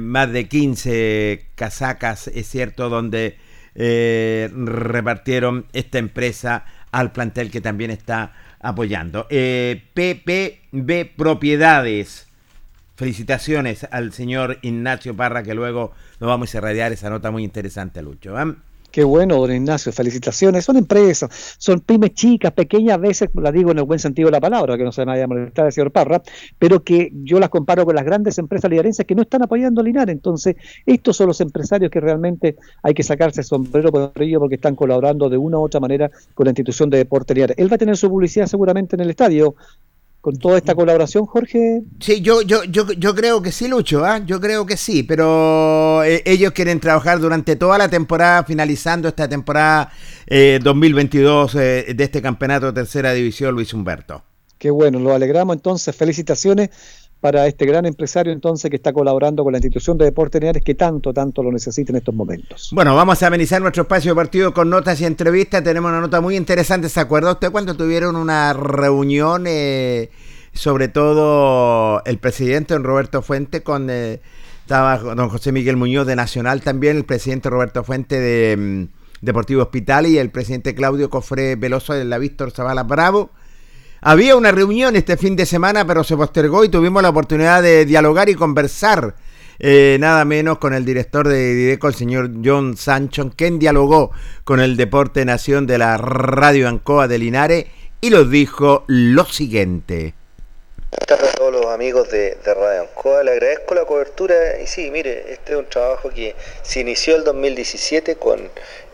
más 0.00 0.30
de 0.30 0.46
15 0.46 1.46
casacas, 1.56 2.28
es 2.28 2.48
cierto, 2.48 2.88
donde 2.88 3.36
repartieron 3.76 5.66
esta 5.72 5.98
empresa 5.98 6.64
al 6.92 7.12
plantel 7.12 7.50
que 7.50 7.60
también 7.60 7.90
está 7.90 8.32
apoyando. 8.60 9.26
PPB 9.28 11.16
Propiedades 11.16 12.26
Felicitaciones 12.96 13.86
al 13.90 14.14
señor 14.14 14.58
Ignacio 14.62 15.14
Parra, 15.14 15.42
que 15.42 15.52
luego 15.52 15.92
nos 16.18 16.28
vamos 16.28 16.54
a 16.54 16.58
irradiar 16.58 16.92
esa 16.92 17.10
nota 17.10 17.30
muy 17.30 17.44
interesante, 17.44 18.00
Lucho. 18.00 18.40
¿eh? 18.40 18.54
Qué 18.96 19.04
bueno, 19.04 19.36
don 19.36 19.52
Ignacio, 19.52 19.92
felicitaciones. 19.92 20.64
Son 20.64 20.74
empresas, 20.78 21.28
son 21.58 21.80
pymes 21.80 22.14
chicas, 22.14 22.50
pequeñas, 22.52 22.94
a 22.94 22.96
veces 22.96 23.28
la 23.34 23.52
digo 23.52 23.70
en 23.70 23.76
el 23.76 23.84
buen 23.84 23.98
sentido 23.98 24.28
de 24.28 24.32
la 24.32 24.40
palabra, 24.40 24.78
que 24.78 24.84
no 24.84 24.90
se 24.90 25.02
me 25.02 25.12
vaya 25.12 25.24
a 25.24 25.26
molestar 25.26 25.66
el 25.66 25.72
señor 25.72 25.92
Parra, 25.92 26.22
pero 26.58 26.82
que 26.82 27.10
yo 27.12 27.38
las 27.38 27.50
comparo 27.50 27.84
con 27.84 27.94
las 27.94 28.06
grandes 28.06 28.38
empresas 28.38 28.70
linarenses 28.70 29.04
que 29.04 29.14
no 29.14 29.20
están 29.20 29.42
apoyando 29.42 29.82
a 29.82 29.84
Linares. 29.84 30.14
Entonces, 30.14 30.56
estos 30.86 31.14
son 31.14 31.26
los 31.26 31.42
empresarios 31.42 31.90
que 31.90 32.00
realmente 32.00 32.56
hay 32.82 32.94
que 32.94 33.02
sacarse 33.02 33.42
el 33.42 33.44
sombrero 33.44 33.92
por 33.92 34.12
ello 34.16 34.40
porque 34.40 34.54
están 34.54 34.74
colaborando 34.74 35.28
de 35.28 35.36
una 35.36 35.58
u 35.58 35.64
otra 35.64 35.78
manera 35.78 36.10
con 36.32 36.44
la 36.46 36.52
institución 36.52 36.88
de 36.88 36.96
deporte 36.96 37.34
Linares. 37.34 37.58
Él 37.58 37.70
va 37.70 37.74
a 37.74 37.78
tener 37.78 37.98
su 37.98 38.08
publicidad 38.08 38.46
seguramente 38.46 38.96
en 38.96 39.00
el 39.02 39.10
estadio, 39.10 39.56
con 40.26 40.36
toda 40.38 40.58
esta 40.58 40.74
colaboración, 40.74 41.24
Jorge? 41.24 41.82
Sí, 42.00 42.20
yo, 42.20 42.42
yo, 42.42 42.64
yo, 42.64 42.90
yo 42.90 43.14
creo 43.14 43.40
que 43.40 43.52
sí, 43.52 43.68
Lucho, 43.68 44.04
¿ah? 44.04 44.18
yo 44.26 44.40
creo 44.40 44.66
que 44.66 44.76
sí, 44.76 45.04
pero 45.04 46.02
eh, 46.02 46.20
ellos 46.26 46.50
quieren 46.50 46.80
trabajar 46.80 47.20
durante 47.20 47.54
toda 47.54 47.78
la 47.78 47.88
temporada, 47.88 48.42
finalizando 48.42 49.06
esta 49.06 49.28
temporada 49.28 49.92
2022 50.26 51.54
eh, 51.54 51.58
eh, 51.90 51.94
de 51.94 52.02
este 52.02 52.20
campeonato 52.20 52.66
de 52.66 52.72
tercera 52.72 53.12
división, 53.12 53.54
Luis 53.54 53.72
Humberto. 53.72 54.24
Qué 54.58 54.68
bueno, 54.68 54.98
lo 54.98 55.14
alegramos 55.14 55.54
entonces, 55.54 55.94
felicitaciones 55.94 56.70
para 57.20 57.46
este 57.46 57.66
gran 57.66 57.86
empresario 57.86 58.32
entonces 58.32 58.70
que 58.70 58.76
está 58.76 58.92
colaborando 58.92 59.42
con 59.42 59.52
la 59.52 59.58
institución 59.58 59.98
de 59.98 60.04
Deportes 60.04 60.40
Linares 60.40 60.62
que 60.62 60.74
tanto, 60.74 61.12
tanto 61.12 61.42
lo 61.42 61.50
necesita 61.50 61.92
en 61.92 61.96
estos 61.96 62.14
momentos. 62.14 62.70
Bueno, 62.72 62.94
vamos 62.94 63.22
a 63.22 63.26
amenizar 63.26 63.60
nuestro 63.60 63.82
espacio 63.82 64.12
de 64.12 64.16
partido 64.16 64.52
con 64.52 64.70
notas 64.70 65.00
y 65.00 65.04
entrevistas. 65.04 65.64
Tenemos 65.64 65.90
una 65.90 66.00
nota 66.00 66.20
muy 66.20 66.36
interesante. 66.36 66.88
¿Se 66.88 67.00
acuerda 67.00 67.32
usted 67.32 67.50
cuando 67.50 67.76
tuvieron 67.76 68.16
una 68.16 68.52
reunión, 68.52 69.44
eh, 69.46 70.10
sobre 70.52 70.88
todo 70.88 72.02
el 72.04 72.18
presidente 72.18 72.74
don 72.74 72.84
Roberto 72.84 73.22
Fuente 73.22 73.62
con... 73.62 73.88
Eh, 73.90 74.20
estaba 74.60 74.98
don 74.98 75.28
José 75.28 75.52
Miguel 75.52 75.76
Muñoz 75.76 76.08
de 76.08 76.16
Nacional 76.16 76.60
también, 76.60 76.96
el 76.96 77.04
presidente 77.04 77.48
Roberto 77.48 77.84
Fuente 77.84 78.18
de, 78.18 78.88
Deportivo 79.20 79.62
Hospital 79.62 80.06
y 80.06 80.18
el 80.18 80.30
presidente 80.30 80.74
Claudio 80.74 81.10
Cofre 81.10 81.56
Veloso 81.56 81.92
de 81.94 82.04
la 82.04 82.18
Víctor 82.18 82.50
Zavala 82.50 82.82
Bravo. 82.82 83.30
Había 84.08 84.36
una 84.36 84.52
reunión 84.52 84.94
este 84.94 85.16
fin 85.16 85.34
de 85.34 85.44
semana, 85.46 85.84
pero 85.84 86.04
se 86.04 86.16
postergó 86.16 86.62
y 86.62 86.68
tuvimos 86.68 87.02
la 87.02 87.08
oportunidad 87.08 87.60
de 87.60 87.84
dialogar 87.84 88.28
y 88.28 88.36
conversar 88.36 89.16
eh, 89.58 89.96
nada 89.98 90.24
menos 90.24 90.58
con 90.58 90.74
el 90.74 90.84
director 90.84 91.26
de 91.26 91.54
Dideco, 91.56 91.88
el 91.88 91.94
señor 91.96 92.30
John 92.44 92.76
Sancho, 92.76 93.32
quien 93.34 93.58
dialogó 93.58 94.12
con 94.44 94.60
el 94.60 94.76
Deporte 94.76 95.24
Nación 95.24 95.66
de 95.66 95.78
la 95.78 95.98
Radio 95.98 96.68
Ancoa 96.68 97.08
de 97.08 97.18
Linares 97.18 97.66
y 98.00 98.10
nos 98.10 98.30
dijo 98.30 98.84
lo 98.86 99.24
siguiente. 99.24 100.14
Buenas 100.88 101.06
tardes 101.08 101.34
a 101.34 101.36
todos 101.38 101.52
los 101.54 101.66
amigos 101.66 102.08
de, 102.08 102.38
Radio 102.44 102.82
Ancoa, 102.82 103.24
le 103.24 103.32
agradezco 103.32 103.74
la 103.74 103.86
cobertura 103.86 104.60
y 104.62 104.68
sí, 104.68 104.88
mire, 104.92 105.32
este 105.32 105.54
es 105.54 105.58
un 105.58 105.66
trabajo 105.66 106.10
que 106.10 106.36
se 106.62 106.78
inició 106.78 107.16
el 107.16 107.24
2017 107.24 108.14
con 108.14 108.38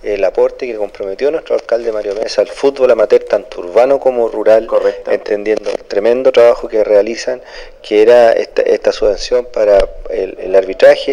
el 0.02 0.24
aporte 0.24 0.66
que 0.66 0.74
comprometió 0.76 1.30
nuestro 1.30 1.54
alcalde 1.54 1.92
Mario 1.92 2.14
Mesa 2.14 2.42
al 2.42 2.48
fútbol 2.48 2.90
amateur 2.90 3.22
tanto 3.24 3.60
urbano 3.60 4.00
como 4.00 4.28
rural, 4.28 4.68
entendiendo 5.06 5.70
el 5.70 5.78
tremendo 5.84 6.32
trabajo 6.32 6.68
que 6.68 6.82
realizan, 6.82 7.40
que 7.82 8.02
era 8.02 8.32
esta, 8.32 8.92
subvención 8.92 9.46
para 9.52 9.88
el, 10.10 10.54
arbitraje 10.54 11.12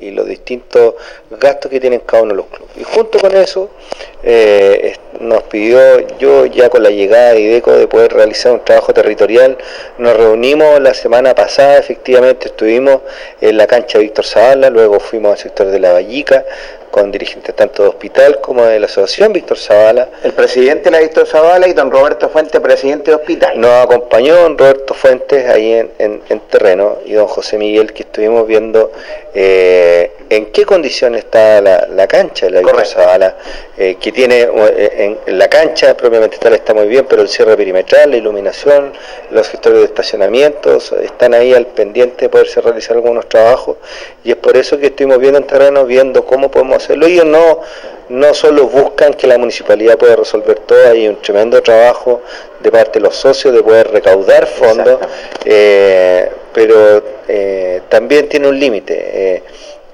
y, 0.00 0.10
los 0.10 0.26
distintos 0.26 0.94
gastos 1.30 1.70
que 1.70 1.80
tienen 1.80 2.00
cada 2.00 2.22
uno 2.22 2.32
de 2.32 2.36
los 2.36 2.46
clubes. 2.46 2.76
Y 2.76 2.84
junto 2.84 3.18
con 3.18 3.34
eso 3.36 3.70
eh, 4.22 4.94
nos 5.20 5.42
pidió, 5.44 5.78
yo 6.18 6.46
ya 6.46 6.68
con 6.68 6.82
la 6.82 6.90
llegada 6.90 7.32
de 7.32 7.40
IDECO 7.40 7.72
de 7.76 7.86
poder 7.88 8.12
realizar 8.12 8.52
un 8.52 8.64
trabajo 8.64 8.92
territorial, 8.92 9.56
nos 9.98 10.16
reunimos 10.16 10.80
la 10.80 10.94
semana 10.94 11.34
pasada, 11.34 11.78
efectivamente 11.78 12.48
estuvimos 12.48 13.00
en 13.40 13.56
la 13.56 13.66
cancha 13.66 13.98
Víctor 13.98 14.24
Zavala, 14.24 14.70
luego 14.70 15.00
fuimos 15.00 15.32
al 15.32 15.38
sector 15.38 15.68
de 15.68 15.78
la 15.78 15.92
Vallica, 15.92 16.44
con 16.90 17.10
dirigentes 17.10 17.54
tanto 17.54 17.82
de 17.82 17.88
hospital 17.90 18.40
como 18.40 18.64
de 18.64 18.78
la 18.80 18.86
asociación 18.86 19.32
Víctor 19.32 19.58
Zavala. 19.58 20.08
El 20.22 20.32
presidente 20.32 20.84
de 20.84 20.90
la 20.92 20.98
Víctor 21.00 21.26
Zavala 21.26 21.68
y 21.68 21.72
don 21.72 21.90
Roberto 21.90 22.28
Fuentes, 22.28 22.60
presidente 22.60 23.10
de 23.10 23.16
hospital. 23.16 23.60
Nos 23.60 23.84
acompañó 23.84 24.36
don 24.36 24.58
Roberto 24.58 24.94
Fuentes 24.94 25.48
ahí 25.48 25.72
en, 25.98 26.40
terreno 26.50 26.98
y 27.04 27.12
don 27.12 27.26
José 27.26 27.58
Miguel 27.58 27.92
que 27.92 28.02
estuvimos 28.04 28.46
viendo 28.46 28.90
eh, 29.34 30.12
en 30.30 30.46
qué 30.46 30.64
condiciones 30.64 31.24
está 31.24 31.60
la, 31.60 32.06
cancha 32.06 32.46
de 32.46 32.52
la 32.52 32.60
Víctor 32.60 32.86
Zavala, 32.86 33.36
eh, 33.76 33.96
que 34.00 34.12
tiene 34.12 34.42
eh, 34.42 35.16
en, 35.26 35.38
la 35.38 35.48
cancha 35.48 35.96
propiamente 35.96 36.38
tal 36.38 36.54
está 36.54 36.74
muy 36.74 36.86
bien, 36.86 37.06
pero 37.08 37.22
el 37.22 37.28
cierre 37.28 37.56
perimetral, 37.56 38.10
la 38.10 38.16
iluminación, 38.16 38.92
los 39.30 39.48
gestores 39.48 39.80
de 39.80 39.84
estacionamientos 39.86 40.92
están 40.92 41.34
ahí 41.34 41.54
al 41.54 41.66
pendiente 41.66 42.26
de 42.26 42.28
poderse 42.28 42.60
realizar 42.60 42.96
algunos 42.96 43.28
trabajos 43.28 43.76
y 44.24 44.30
es 44.30 44.36
por 44.36 44.56
eso 44.56 44.78
que 44.78 44.86
estuvimos 44.86 45.18
viendo 45.18 45.38
en 45.38 45.46
terreno, 45.46 45.84
viendo 45.84 46.24
cómo 46.24 46.50
podemos 46.50 46.77
Ellos 46.90 47.24
no, 47.24 47.60
no 48.08 48.34
solo 48.34 48.66
buscan 48.66 49.14
que 49.14 49.26
la 49.26 49.38
municipalidad 49.38 49.98
pueda 49.98 50.16
resolver 50.16 50.58
todo, 50.60 50.88
hay 50.88 51.08
un 51.08 51.16
tremendo 51.20 51.62
trabajo 51.62 52.22
de 52.60 52.70
parte 52.70 52.98
de 52.98 53.04
los 53.04 53.16
socios 53.16 53.54
de 53.54 53.62
poder 53.62 53.90
recaudar 53.90 54.46
fondos, 54.46 54.98
eh, 55.44 56.30
pero 56.52 57.02
eh, 57.28 57.82
también 57.88 58.28
tiene 58.28 58.48
un 58.48 58.58
límite. 58.58 59.42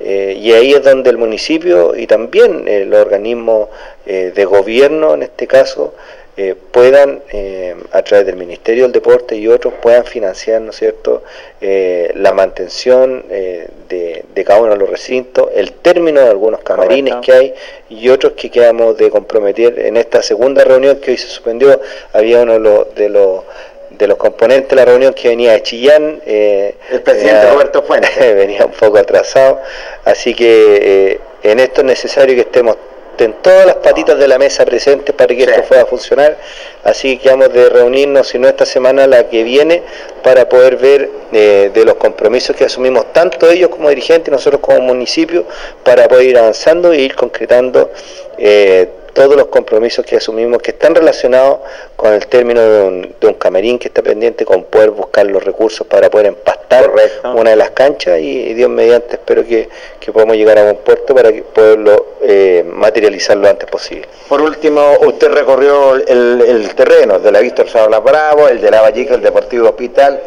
Eh, 0.01 0.37
y 0.39 0.53
ahí 0.53 0.73
es 0.73 0.83
donde 0.83 1.09
el 1.09 1.17
municipio 1.17 1.97
y 1.97 2.07
también 2.07 2.91
los 2.91 3.01
organismos 3.01 3.69
de 4.05 4.45
gobierno, 4.45 5.15
en 5.15 5.23
este 5.23 5.47
caso, 5.47 5.95
eh, 6.37 6.57
puedan, 6.73 7.23
eh, 7.33 7.77
a 7.93 8.03
través 8.03 8.27
del 8.27 8.35
Ministerio 8.35 8.83
del 8.83 8.93
Deporte 8.93 9.37
y 9.37 9.47
otros, 9.47 9.73
puedan 9.81 10.05
financiar, 10.05 10.61
¿no 10.63 10.71
es 10.71 10.77
cierto?, 10.77 11.23
eh, 11.61 12.11
la 12.17 12.33
mantención 12.33 13.25
de, 13.29 14.45
cada 14.45 14.61
uno 14.61 14.73
de 14.73 14.79
los 14.79 14.91
recintos, 14.91 15.49
el 15.55 15.73
término 15.75 16.21
de 16.21 16.29
algunos 16.29 16.61
camarines 16.61 17.15
que 17.23 17.33
hay 17.33 17.55
y 17.89 18.09
otros 18.09 18.33
que 18.33 18.51
quedamos 18.51 18.97
de 18.99 19.11
comprometer. 19.11 19.79
En 19.79 19.97
esta 19.97 20.23
segunda 20.23 20.65
reunión 20.65 20.97
que 20.97 21.13
hoy 21.13 21.17
se 21.17 21.29
suspendió, 21.29 21.81
había 22.13 22.43
uno 22.43 22.55
de 22.55 23.09
los, 23.09 23.45
de 23.91 24.07
los 24.09 24.19
componentes 24.19 24.69
de 24.71 24.77
la 24.77 24.85
reunión 24.85 25.15
que 25.15 25.29
venía 25.29 25.53
de 25.53 25.63
Chillán. 25.63 26.21
el 26.27 27.01
presidente 27.03 27.49
Roberto 27.49 27.83
Fuentes. 27.85 28.11
venía 28.19 28.67
un 28.67 28.73
poco 28.73 28.99
atrasado, 28.99 29.61
así 30.05 30.35
que 30.35 31.21
en 31.45 31.61
esto 31.61 31.83
es 31.83 31.87
necesario 31.87 32.35
que 32.35 32.43
estemos 32.43 32.77
en 33.19 33.35
todas 33.35 33.67
las 33.67 33.77
patitas 33.77 34.19
de 34.19 34.27
la 34.27 34.39
mesa 34.39 34.65
presentes 34.65 35.15
para 35.15 35.35
que 35.35 35.45
esto 35.45 35.63
pueda 35.63 35.87
funcionar. 35.87 36.37
Así 36.83 37.19
que 37.19 37.29
vamos 37.29 37.53
de 37.53 37.69
reunirnos, 37.69 38.29
si 38.29 38.39
no 38.39 38.49
esta 38.49 38.67
semana, 38.67 39.07
la 39.07 39.29
que 39.29 39.43
viene, 39.45 39.83
para 40.23 40.49
poder 40.49 40.77
ver 40.77 41.11
eh, 41.33 41.71
de 41.73 41.85
los 41.85 41.95
compromisos 41.95 42.57
que 42.57 42.65
asumimos 42.65 43.13
tanto 43.13 43.51
ellos 43.51 43.71
como 43.71 43.89
dirigentes 43.89 44.33
nosotros 44.33 44.61
como 44.61 44.81
municipio, 44.81 45.45
para 45.83 46.09
poder 46.09 46.27
ir 46.27 46.39
avanzando 46.39 46.93
e 46.93 47.01
ir 47.01 47.15
concretando. 47.15 47.91
Eh, 48.39 48.89
todos 49.15 49.37
los 49.37 49.47
compromisos 49.47 50.05
que 50.05 50.17
asumimos 50.17 50.61
que 50.61 50.73
están 50.73 50.95
relacionados 50.95 51.61
con 51.97 52.13
el 52.13 52.27
término 52.27 52.61
de 52.61 52.83
un, 52.83 53.15
de 53.21 53.27
un 53.27 53.35
camerín 53.35 53.79
que 53.79 53.89
está 53.89 54.03
pendiente, 54.03 54.45
con 54.45 54.65
poder 54.65 54.91
buscar 54.91 55.27
los 55.27 55.43
recursos 55.43 55.87
para 55.87 56.11
poder 56.11 56.27
empastar 56.27 56.91
una 57.35 57.51
de 57.51 57.57
las 57.57 57.71
canchas 57.71 58.19
y, 58.21 58.55
Dios 58.55 58.71
mediante 58.71 59.17
espero 59.17 59.45
que, 59.45 59.69
podamos 60.13 60.37
llegar 60.37 60.59
a 60.59 60.65
un 60.65 60.77
puerto 60.77 61.15
para 61.15 61.33
que 61.33 61.43
poderlo 61.43 62.07
eh, 62.21 62.65
materializar 62.67 63.37
lo 63.37 63.49
antes 63.49 63.69
posible. 63.69 64.07
Por 64.29 64.41
último, 64.41 64.99
usted 65.01 65.29
recorrió 65.29 65.95
el, 65.95 66.71
terreno 66.75 67.19
de 67.19 67.33
la 67.33 67.41
Víctor 67.41 67.69
Sabla 67.69 68.01
Bravo, 68.01 68.49
el 68.49 68.61
de 68.61 68.71
la 68.71 68.83
Vallica, 68.83 69.15
el 69.15 69.23
Deportivo 69.23 69.69
Hospital 69.69 70.21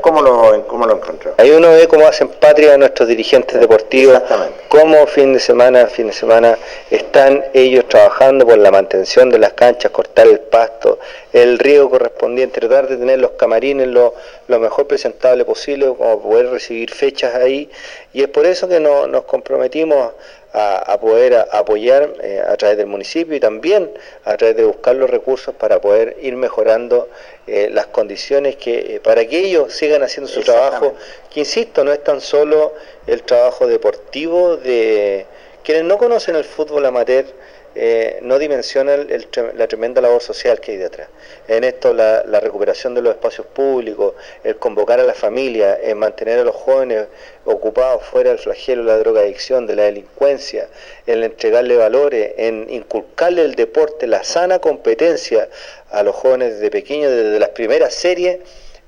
¿Cómo 0.00 0.22
lo, 0.22 0.66
cómo 0.66 0.86
lo 0.86 0.96
encontró? 0.96 1.34
Ahí 1.38 1.50
uno 1.50 1.70
ve 1.70 1.86
cómo 1.88 2.06
hacen 2.06 2.28
patria 2.28 2.76
nuestros 2.76 3.08
dirigentes 3.08 3.60
deportivos, 3.60 4.20
cómo 4.68 5.06
fin 5.06 5.32
de 5.32 5.40
semana 5.40 5.86
fin 5.86 6.06
de 6.06 6.12
semana 6.12 6.58
están 6.90 7.44
ellos 7.54 7.86
trabajando 7.88 8.46
por 8.46 8.58
la 8.58 8.70
mantención 8.70 9.30
de 9.30 9.38
las 9.38 9.52
canchas, 9.52 9.90
cortar 9.90 10.26
el 10.26 10.40
pasto, 10.40 10.98
el 11.32 11.58
riego 11.58 11.90
correspondiente, 11.90 12.60
tratar 12.60 12.88
de 12.88 12.96
tener 12.96 13.18
los 13.18 13.32
camarines 13.32 13.88
lo, 13.88 14.14
mejor 14.48 14.86
presentable 14.86 15.44
posible, 15.44 15.86
como 15.86 16.20
poder 16.22 16.50
recibir 16.50 16.92
fechas 16.92 17.34
ahí. 17.34 17.70
Y 18.12 18.22
es 18.22 18.28
por 18.28 18.46
eso 18.46 18.68
que 18.68 18.80
nos 18.80 19.24
comprometimos 19.24 20.12
a, 20.52 20.98
poder 21.00 21.46
apoyar 21.52 22.12
eh, 22.22 22.42
a 22.46 22.56
través 22.56 22.76
del 22.76 22.86
municipio 22.86 23.36
y 23.36 23.40
también 23.40 23.90
a 24.24 24.36
través 24.36 24.56
de 24.56 24.64
buscar 24.64 24.96
los 24.96 25.08
recursos 25.08 25.54
para 25.54 25.80
poder 25.80 26.16
ir 26.22 26.34
mejorando 26.36 27.08
eh, 27.46 27.68
las 27.72 27.86
condiciones 27.86 28.56
que 28.56 28.96
eh, 28.96 29.00
para 29.00 29.26
que 29.26 29.38
ellos 29.38 29.72
sigan 29.72 30.02
haciendo 30.02 30.30
su 30.30 30.42
trabajo, 30.42 30.94
que 31.32 31.40
insisto, 31.40 31.84
no 31.84 31.92
es 31.92 32.02
tan 32.02 32.20
solo 32.20 32.74
el 33.06 33.22
trabajo 33.22 33.66
deportivo 33.66 34.56
de 34.56 35.26
quienes 35.62 35.84
no 35.84 35.98
conocen 35.98 36.36
el 36.36 36.44
fútbol 36.44 36.84
amateur 36.86 37.26
eh, 37.74 38.18
no 38.22 38.38
dimensiona 38.38 38.96
la 38.96 39.68
tremenda 39.68 40.00
labor 40.00 40.20
social 40.20 40.60
que 40.60 40.72
hay 40.72 40.78
detrás. 40.78 41.08
En 41.46 41.62
esto 41.62 41.94
la, 41.94 42.22
recuperación 42.40 42.94
de 42.94 43.02
los 43.02 43.14
espacios 43.14 43.46
públicos, 43.46 44.14
el 44.42 44.56
convocar 44.56 44.98
a 44.98 45.04
la 45.04 45.14
familia, 45.14 45.74
el 45.74 45.94
mantener 45.96 46.40
a 46.40 46.44
los 46.44 46.56
jóvenes 46.56 47.06
ocupados 47.44 48.02
fuera 48.04 48.30
del 48.30 48.38
flagelo 48.38 48.82
de 48.82 48.88
la 48.88 48.98
drogadicción, 48.98 49.66
de 49.66 49.76
la 49.76 49.84
delincuencia, 49.84 50.68
el 51.06 51.22
entregarle 51.22 51.76
valores, 51.76 52.34
en 52.38 52.66
inculcarle 52.70 53.42
el 53.42 53.54
deporte, 53.54 54.06
la 54.06 54.24
sana 54.24 54.58
competencia 54.58 55.48
a 55.90 56.02
los 56.02 56.16
jóvenes 56.16 56.54
desde 56.54 56.70
pequeños, 56.70 57.12
desde 57.12 57.38
las 57.38 57.50
primeras 57.50 57.94
series, 57.94 58.40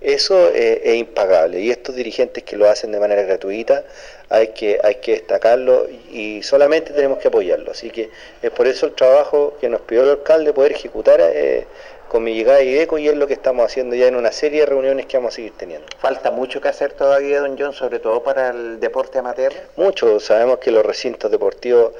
eso 0.04 0.48
eh, 0.48 0.80
es 0.84 0.96
impagable. 0.96 1.60
Y 1.60 1.70
estos 1.70 1.94
dirigentes 1.94 2.42
que 2.44 2.56
lo 2.56 2.68
hacen 2.68 2.92
de 2.92 3.00
manera 3.00 3.22
gratuita, 3.22 3.84
hay 4.28 4.48
que, 4.48 4.80
hay 4.82 4.96
que 4.96 5.12
destacarlo 5.12 5.86
y 6.10 6.42
solamente 6.42 6.92
tenemos 6.92 7.18
que 7.18 7.28
apoyarlo. 7.28 7.70
Así 7.70 7.90
que 7.90 8.10
es 8.40 8.50
por 8.50 8.66
eso 8.66 8.86
el 8.86 8.92
trabajo 8.92 9.56
que 9.60 9.68
nos 9.68 9.82
pidió 9.82 10.04
el 10.04 10.10
alcalde 10.10 10.52
poder 10.52 10.72
ejecutar 10.72 11.20
eh, 11.20 11.66
con 12.08 12.24
mi 12.24 12.34
llegada 12.34 12.58
a 12.58 12.62
IDECO 12.62 12.98
y 12.98 13.08
es 13.08 13.16
lo 13.16 13.26
que 13.26 13.32
estamos 13.32 13.64
haciendo 13.64 13.96
ya 13.96 14.06
en 14.06 14.16
una 14.16 14.32
serie 14.32 14.60
de 14.60 14.66
reuniones 14.66 15.06
que 15.06 15.16
vamos 15.16 15.32
a 15.32 15.36
seguir 15.36 15.52
teniendo. 15.56 15.86
¿Falta 15.98 16.30
mucho 16.30 16.60
que 16.60 16.68
hacer 16.68 16.92
todavía, 16.92 17.40
don 17.40 17.56
John, 17.58 17.72
sobre 17.72 18.00
todo 18.00 18.22
para 18.22 18.50
el 18.50 18.80
deporte 18.80 19.18
amateur? 19.18 19.52
Mucho, 19.76 20.20
sabemos 20.20 20.58
que 20.58 20.70
los 20.70 20.84
recintos 20.84 21.30
deportivos 21.30 21.92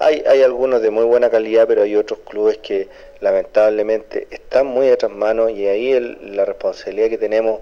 hay, 0.00 0.24
hay 0.26 0.42
algunos 0.42 0.82
de 0.82 0.90
muy 0.90 1.04
buena 1.04 1.30
calidad, 1.30 1.68
pero 1.68 1.82
hay 1.82 1.94
otros 1.94 2.18
clubes 2.28 2.58
que 2.58 2.88
lamentablemente 3.20 4.26
están 4.30 4.66
muy 4.66 4.88
atrás 4.88 5.12
manos 5.12 5.52
y 5.52 5.66
ahí 5.66 5.98
la 6.22 6.44
responsabilidad 6.44 7.08
que 7.08 7.18
tenemos 7.18 7.60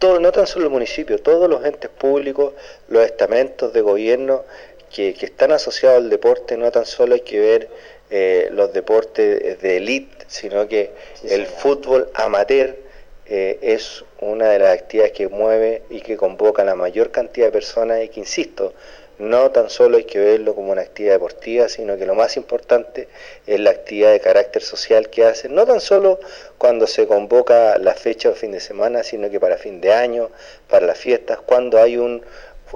no 0.00 0.32
tan 0.32 0.46
solo 0.46 0.66
el 0.66 0.70
municipio, 0.70 1.18
todos 1.18 1.48
los 1.48 1.64
entes 1.64 1.90
públicos, 1.90 2.54
los 2.88 3.04
estamentos 3.04 3.72
de 3.72 3.82
gobierno 3.82 4.44
que, 4.94 5.10
están 5.10 5.52
asociados 5.52 5.98
al 5.98 6.08
deporte, 6.08 6.56
no 6.56 6.70
tan 6.70 6.86
solo 6.86 7.14
hay 7.14 7.20
que 7.20 7.38
ver 7.38 7.68
eh, 8.10 8.48
los 8.52 8.72
deportes 8.72 9.60
de 9.60 9.76
élite, 9.76 10.24
sino 10.26 10.66
que 10.66 10.90
el 11.24 11.46
fútbol 11.46 12.08
amateur 12.14 12.76
eh, 13.26 13.58
es 13.60 14.02
una 14.20 14.48
de 14.48 14.58
las 14.58 14.74
actividades 14.74 15.12
que 15.12 15.28
mueve 15.28 15.82
y 15.90 16.00
que 16.00 16.16
convoca 16.16 16.62
a 16.62 16.64
la 16.64 16.74
mayor 16.74 17.10
cantidad 17.10 17.46
de 17.46 17.52
personas 17.52 18.02
y 18.02 18.08
que, 18.08 18.20
insisto, 18.20 18.72
no 19.20 19.50
tan 19.50 19.70
solo 19.70 19.98
hay 19.98 20.04
que 20.04 20.18
verlo 20.18 20.54
como 20.54 20.72
una 20.72 20.82
actividad 20.82 21.14
deportiva, 21.14 21.68
sino 21.68 21.96
que 21.96 22.06
lo 22.06 22.14
más 22.14 22.36
importante 22.36 23.08
es 23.46 23.60
la 23.60 23.70
actividad 23.70 24.12
de 24.12 24.20
carácter 24.20 24.62
social 24.62 25.10
que 25.10 25.24
hacen, 25.24 25.54
no 25.54 25.66
tan 25.66 25.80
solo 25.80 26.18
cuando 26.58 26.86
se 26.86 27.06
convoca 27.06 27.78
la 27.78 27.94
fecha 27.94 28.30
o 28.30 28.34
fin 28.34 28.52
de 28.52 28.60
semana, 28.60 29.02
sino 29.02 29.30
que 29.30 29.38
para 29.38 29.56
fin 29.58 29.80
de 29.80 29.92
año, 29.92 30.30
para 30.68 30.86
las 30.86 30.98
fiestas, 30.98 31.38
cuando 31.44 31.78
hay 31.78 31.96
un 31.96 32.22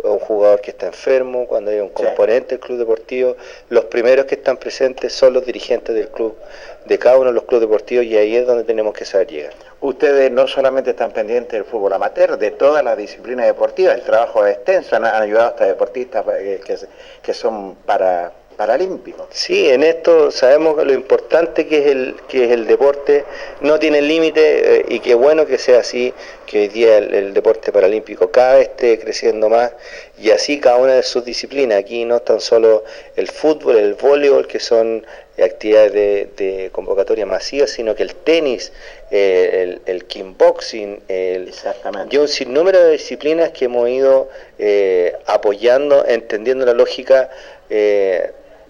un 0.02 0.18
jugador 0.18 0.60
que 0.60 0.70
está 0.70 0.86
enfermo, 0.86 1.46
cuando 1.46 1.70
hay 1.70 1.80
un 1.80 1.90
componente 1.90 2.56
del 2.56 2.60
club 2.60 2.78
deportivo, 2.78 3.36
los 3.68 3.84
primeros 3.86 4.26
que 4.26 4.34
están 4.34 4.56
presentes 4.56 5.12
son 5.12 5.32
los 5.32 5.44
dirigentes 5.44 5.94
del 5.94 6.08
club, 6.08 6.36
de 6.84 6.98
cada 6.98 7.16
uno 7.16 7.26
de 7.26 7.34
los 7.34 7.44
clubes 7.44 7.68
deportivos 7.68 8.04
y 8.04 8.16
ahí 8.16 8.36
es 8.36 8.46
donde 8.46 8.64
tenemos 8.64 8.94
que 8.94 9.04
saber 9.04 9.28
llegar. 9.28 9.54
Ustedes 9.80 10.30
no 10.30 10.46
solamente 10.46 10.90
están 10.90 11.12
pendientes 11.12 11.52
del 11.52 11.64
fútbol 11.64 11.92
amateur, 11.92 12.38
de 12.38 12.50
todas 12.50 12.82
las 12.82 12.96
disciplinas 12.96 13.46
deportivas, 13.46 13.94
el 13.94 14.02
trabajo 14.02 14.46
es 14.46 14.56
extenso, 14.56 14.96
han, 14.96 15.04
ayudado 15.04 15.48
hasta 15.48 15.66
deportistas 15.66 16.24
eh, 16.38 16.60
que, 16.64 16.76
que 17.22 17.34
son 17.34 17.74
para 17.86 18.32
paralímpico. 18.56 19.26
Sí, 19.30 19.68
en 19.68 19.82
esto 19.82 20.30
sabemos 20.30 20.82
lo 20.84 20.92
importante 20.92 21.66
que 21.66 21.78
es 21.78 21.86
el, 21.86 22.16
que 22.28 22.44
es 22.44 22.50
el 22.50 22.66
deporte 22.66 23.24
no 23.60 23.78
tiene 23.78 24.00
límite 24.02 24.78
eh, 24.78 24.84
y 24.88 25.00
qué 25.00 25.14
bueno 25.14 25.46
que 25.46 25.58
sea 25.58 25.80
así, 25.80 26.12
que 26.46 26.60
hoy 26.60 26.68
día 26.68 26.98
el, 26.98 27.34
deporte 27.34 27.72
paralímpico 27.72 28.30
cada 28.30 28.56
vez 28.56 28.68
esté 28.68 28.98
creciendo 28.98 29.48
más 29.48 29.72
y 30.18 30.30
así 30.30 30.60
cada 30.60 30.76
una 30.76 30.94
de 30.94 31.02
sus 31.02 31.24
disciplinas. 31.24 31.78
Aquí 31.78 32.04
no 32.04 32.20
tan 32.20 32.40
solo 32.40 32.84
el 33.16 33.28
fútbol, 33.28 33.76
el 33.76 33.94
voleibol, 33.94 34.46
que 34.46 34.60
son 34.60 35.04
actividades 35.42 35.92
de, 36.36 36.70
convocatoria 36.72 37.26
masiva, 37.26 37.66
sino 37.66 37.94
que 37.94 38.04
el 38.04 38.14
tenis, 38.14 38.72
eh, 39.10 39.62
el, 39.62 39.82
el 39.86 40.04
kickboxing, 40.04 41.00
el, 41.08 41.52
y 42.10 42.16
un 42.16 42.28
sinnúmero 42.28 42.78
de 42.78 42.92
disciplinas 42.92 43.50
que 43.50 43.64
hemos 43.64 43.88
ido 43.88 44.28
eh, 44.58 45.16
apoyando, 45.26 46.04
entendiendo 46.06 46.64
la 46.64 46.72
lógica 46.72 47.30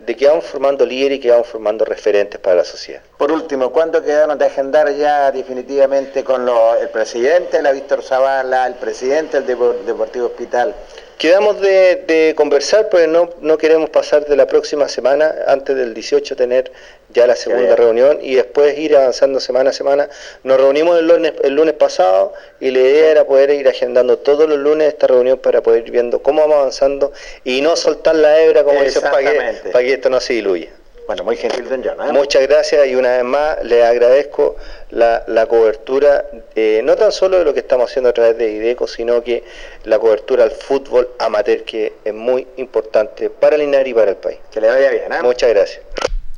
de 0.05 0.17
que 0.17 0.27
vamos 0.27 0.45
formando 0.45 0.85
líderes 0.85 1.19
y 1.19 1.21
que 1.21 1.31
vamos 1.31 1.47
formando 1.47 1.85
referentes 1.85 2.39
para 2.41 2.57
la 2.57 2.65
sociedad. 2.65 3.01
Por 3.17 3.33
último, 3.33 3.71
¿cuándo 3.71 4.03
quedaron 4.03 4.39
de 4.39 4.47
agendar 4.47 4.93
ya 4.95 5.31
definitivamente 5.31 6.25
con 6.25 6.49
el 6.81 6.89
presidente, 6.91 7.63
la 7.63 7.73
Víctor 7.73 8.03
Zavala, 8.03 8.67
el 8.67 8.75
presidente 8.75 9.41
del 9.41 9.87
Deportivo 9.87 10.27
Hospital? 10.27 10.75
Quedamos 11.19 11.61
de, 11.61 12.35
conversar, 12.37 12.89
pero 12.91 13.07
no, 13.07 13.31
no 13.41 13.57
queremos 13.57 13.91
pasar 13.91 14.27
de 14.27 14.37
la 14.37 14.47
próxima 14.47 14.89
semana, 14.89 15.35
antes 15.47 15.77
del 15.77 15.95
18 15.95 16.37
tener 16.37 16.73
ya 17.11 17.27
la 17.27 17.37
segunda 17.37 17.77
reunión 17.77 18.19
y 18.21 18.35
después 18.35 18.77
ir 18.79 18.97
avanzando 18.97 19.41
semana 19.41 19.71
a 19.71 19.73
semana. 19.73 20.09
Nos 20.43 20.57
reunimos 20.57 20.99
el 20.99 21.07
lunes, 21.07 21.33
el 21.43 21.55
lunes 21.55 21.75
pasado 21.75 22.33
y 22.61 22.71
la 22.71 22.81
idea 22.81 23.11
era 23.11 23.25
poder 23.25 23.51
ir 23.51 23.69
agendando 23.69 24.19
todos 24.19 24.49
los 24.49 24.59
lunes 24.59 24.89
esta 24.89 25.07
reunión 25.07 25.39
para 25.39 25.63
poder 25.63 25.85
ir 25.87 25.93
viendo 25.93 26.21
cómo 26.21 26.43
vamos 26.43 26.57
avanzando 26.57 27.13
y 27.45 27.61
no 27.61 27.77
soltar 27.77 28.17
la 28.17 28.41
hebra, 28.41 28.65
como 28.65 28.83
dicen, 28.83 29.03
para 29.03 29.19
que, 29.19 29.71
para 29.71 29.85
que 29.85 29.93
esto 29.93 30.11
no 30.11 30.21
se 30.21 30.35
diluya. 30.35 30.71
Bueno, 31.07 31.23
muy 31.23 31.37
gentil, 31.37 31.69
don 31.69 31.83
John. 31.85 32.09
¿eh? 32.09 32.13
Muchas 32.13 32.43
gracias 32.49 32.87
y 32.87 32.95
una 32.95 33.11
vez 33.11 33.25
más 33.25 33.63
le 33.63 33.85
agradezco 33.85 34.57
la, 34.91 35.47
cobertura, 35.49 36.25
eh, 36.55 36.81
no 36.83 36.97
tan 36.97 37.13
solo 37.13 37.39
de 37.39 37.45
lo 37.45 37.53
que 37.53 37.61
estamos 37.61 37.91
haciendo 37.91 38.09
a 38.09 38.13
través 38.15 38.39
de 38.39 38.51
IDECO, 38.51 38.87
sino 38.87 39.23
que 39.23 39.45
la 39.85 39.99
cobertura 39.99 40.45
al 40.45 40.51
fútbol 40.51 41.11
amateur, 41.19 41.63
que 41.65 41.95
es 42.05 42.15
muy 42.15 42.47
importante 42.57 43.29
para 43.29 43.57
el 43.57 43.63
INAR 43.63 43.87
y 43.87 43.93
para 43.93 44.13
el 44.13 44.17
país. 44.17 44.39
Que 44.51 44.63
le 44.63 44.69
vaya 44.69 44.91
bien. 44.91 45.13
¿eh? 45.13 45.23
Muchas 45.23 45.51
gracias. 45.51 45.81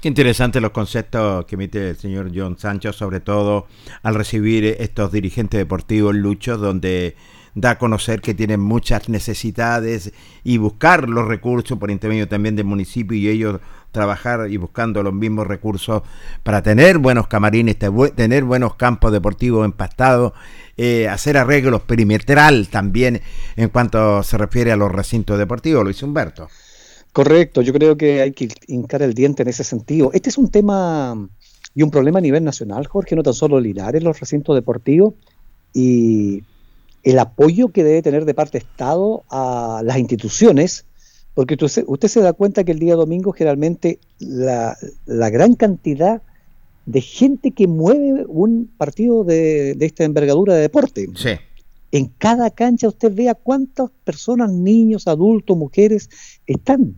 Qué 0.00 0.08
interesante 0.08 0.60
los 0.60 0.72
conceptos 0.72 1.46
que 1.46 1.54
emite 1.54 1.90
el 1.90 1.96
señor 1.96 2.30
John 2.34 2.58
Sancho, 2.58 2.92
sobre 2.92 3.20
todo 3.20 3.66
al 4.02 4.14
recibir 4.14 4.76
estos 4.80 5.12
dirigentes 5.12 5.58
deportivos 5.58 6.14
luchos, 6.14 6.60
donde 6.60 7.14
da 7.54 7.70
a 7.70 7.78
conocer 7.78 8.20
que 8.20 8.34
tienen 8.34 8.60
muchas 8.60 9.08
necesidades 9.08 10.12
y 10.44 10.58
buscar 10.58 11.08
los 11.08 11.26
recursos 11.26 11.78
por 11.78 11.90
intermedio 11.90 12.28
también 12.28 12.54
del 12.54 12.66
municipio 12.66 13.16
y 13.16 13.28
ellos 13.28 13.60
trabajar 13.92 14.50
y 14.50 14.56
buscando 14.56 15.02
los 15.02 15.12
mismos 15.12 15.46
recursos 15.46 16.02
para 16.42 16.62
tener 16.62 16.98
buenos 16.98 17.26
camarines, 17.26 17.76
tener 18.14 18.44
buenos 18.44 18.76
campos 18.76 19.12
deportivos 19.12 19.64
empastados, 19.64 20.32
eh, 20.76 21.08
hacer 21.08 21.36
arreglos 21.36 21.82
perimetral 21.82 22.68
también 22.68 23.22
en 23.56 23.68
cuanto 23.70 24.22
se 24.22 24.36
refiere 24.38 24.72
a 24.72 24.76
los 24.76 24.92
recintos 24.92 25.38
deportivos, 25.38 25.84
Luis 25.84 26.02
Humberto. 26.02 26.48
Correcto, 27.12 27.62
yo 27.62 27.72
creo 27.72 27.96
que 27.96 28.20
hay 28.20 28.32
que 28.32 28.48
hincar 28.66 29.02
el 29.02 29.14
diente 29.14 29.42
en 29.42 29.48
ese 29.48 29.64
sentido. 29.64 30.10
Este 30.12 30.28
es 30.28 30.36
un 30.36 30.50
tema 30.50 31.16
y 31.74 31.82
un 31.82 31.90
problema 31.90 32.18
a 32.18 32.22
nivel 32.22 32.42
nacional, 32.42 32.86
Jorge, 32.86 33.14
no 33.16 33.22
tan 33.22 33.34
solo 33.34 33.60
Linares, 33.60 34.02
los 34.02 34.18
recintos 34.18 34.54
deportivos 34.54 35.14
y 35.74 36.42
el 37.02 37.18
apoyo 37.18 37.68
que 37.68 37.84
debe 37.84 38.00
tener 38.00 38.24
de 38.24 38.32
parte 38.32 38.56
Estado 38.56 39.24
a 39.30 39.82
las 39.84 39.98
instituciones 39.98 40.85
porque 41.36 41.58
usted, 41.60 42.08
se 42.08 42.20
da 42.22 42.32
cuenta 42.32 42.64
que 42.64 42.72
el 42.72 42.78
día 42.78 42.94
domingo 42.94 43.30
generalmente 43.30 43.98
la, 44.18 44.74
gran 45.04 45.52
cantidad 45.52 46.22
de 46.86 47.00
gente 47.02 47.50
que 47.50 47.66
mueve 47.66 48.24
un 48.26 48.70
partido 48.78 49.22
de, 49.22 49.76
esta 49.80 50.04
envergadura 50.04 50.54
de 50.54 50.62
deporte. 50.62 51.06
Sí. 51.14 51.32
En 51.92 52.06
cada 52.16 52.48
cancha 52.48 52.88
usted 52.88 53.14
vea 53.14 53.34
cuántas 53.34 53.90
personas, 54.02 54.50
niños, 54.50 55.06
adultos, 55.08 55.58
mujeres 55.58 56.08
están. 56.46 56.94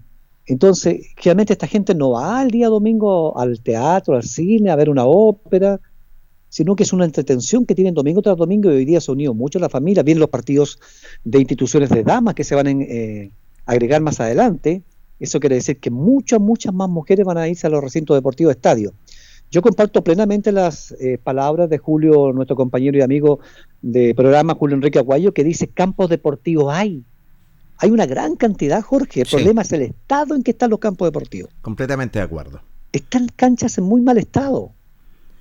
Entonces, 0.47 1.05
generalmente 1.17 1.55
esta 1.55 1.67
gente 1.67 1.93
no 1.97 2.13
va 2.13 2.39
al 2.39 2.53
día 2.53 2.69
domingo 2.69 3.37
al 3.37 3.61
teatro, 3.61 4.15
al 4.15 4.23
cine, 4.23 4.71
a 4.71 4.77
ver 4.77 4.89
una 4.89 5.05
ópera, 5.05 5.81
sino 6.49 6.77
que 6.77 6.85
es 6.85 6.93
una 6.93 7.07
entretención 7.07 7.67
que 7.67 7.75
tienen 7.75 7.95
domingo 7.95 8.23
tras 8.23 8.37
domingo 8.37 8.71
y 8.71 8.77
hoy 8.77 8.85
día 8.85 9.01
se 9.01 9.11
ha 9.11 9.15
unido 9.15 9.35
mucho 9.35 9.59
la 9.59 9.69
familia. 9.69 10.05
Vienen 10.05 10.21
los 10.21 10.31
partidos 10.31 10.79
de 11.25 11.41
instituciones 11.41 11.91
de 11.91 12.05
damas 12.05 12.37
que 12.37 12.45
se 12.45 12.55
van 12.55 12.69
en, 12.69 12.83
eh, 12.83 13.33
agregar 13.69 14.01
más 14.01 14.19
adelante, 14.19 14.83
eso 15.21 15.39
quiere 15.41 15.57
decir 15.57 15.79
que 15.79 15.91
muchas, 15.91 16.41
muchas 16.41 16.73
más 16.73 16.89
mujeres 16.89 17.25
van 17.27 17.37
a 17.39 17.49
irse 17.49 17.67
a 17.67 17.71
los 17.71 17.85
recintos 17.85 18.17
deportivos 18.17 18.55
de 18.55 18.59
estadio. 18.59 18.95
Yo 19.51 19.63
comparto 19.63 20.03
plenamente 20.03 20.53
las 20.53 20.93
eh, 20.93 21.19
palabras 21.23 21.69
de 21.69 21.79
Julio, 21.79 22.33
nuestro 22.33 22.57
compañero 22.57 22.99
y 22.99 23.03
amigo 23.03 23.41
de 23.83 24.15
programa, 24.15 24.55
Julio 24.55 24.77
Enrique 24.77 24.99
Aguayo, 24.99 25.33
que 25.33 25.45
dice 25.45 25.69
campos 25.69 26.09
deportivos 26.09 26.73
hay. 26.75 27.05
Hay 27.79 27.91
una 27.91 28.07
gran 28.07 28.37
cantidad, 28.37 28.83
Jorge. 28.83 29.21
El 29.21 29.29
problema 29.29 29.63
es 29.63 29.73
el 29.73 29.83
estado 29.83 30.35
en 30.35 30.43
que 30.43 30.51
están 30.53 30.71
los 30.71 30.81
campos 30.81 31.07
deportivos. 31.07 31.51
Completamente 31.61 32.19
de 32.19 32.25
acuerdo. 32.25 32.61
Están 32.93 33.29
canchas 33.37 33.77
en 33.79 33.85
muy 33.85 34.01
mal 34.01 34.19
estado. 34.19 34.73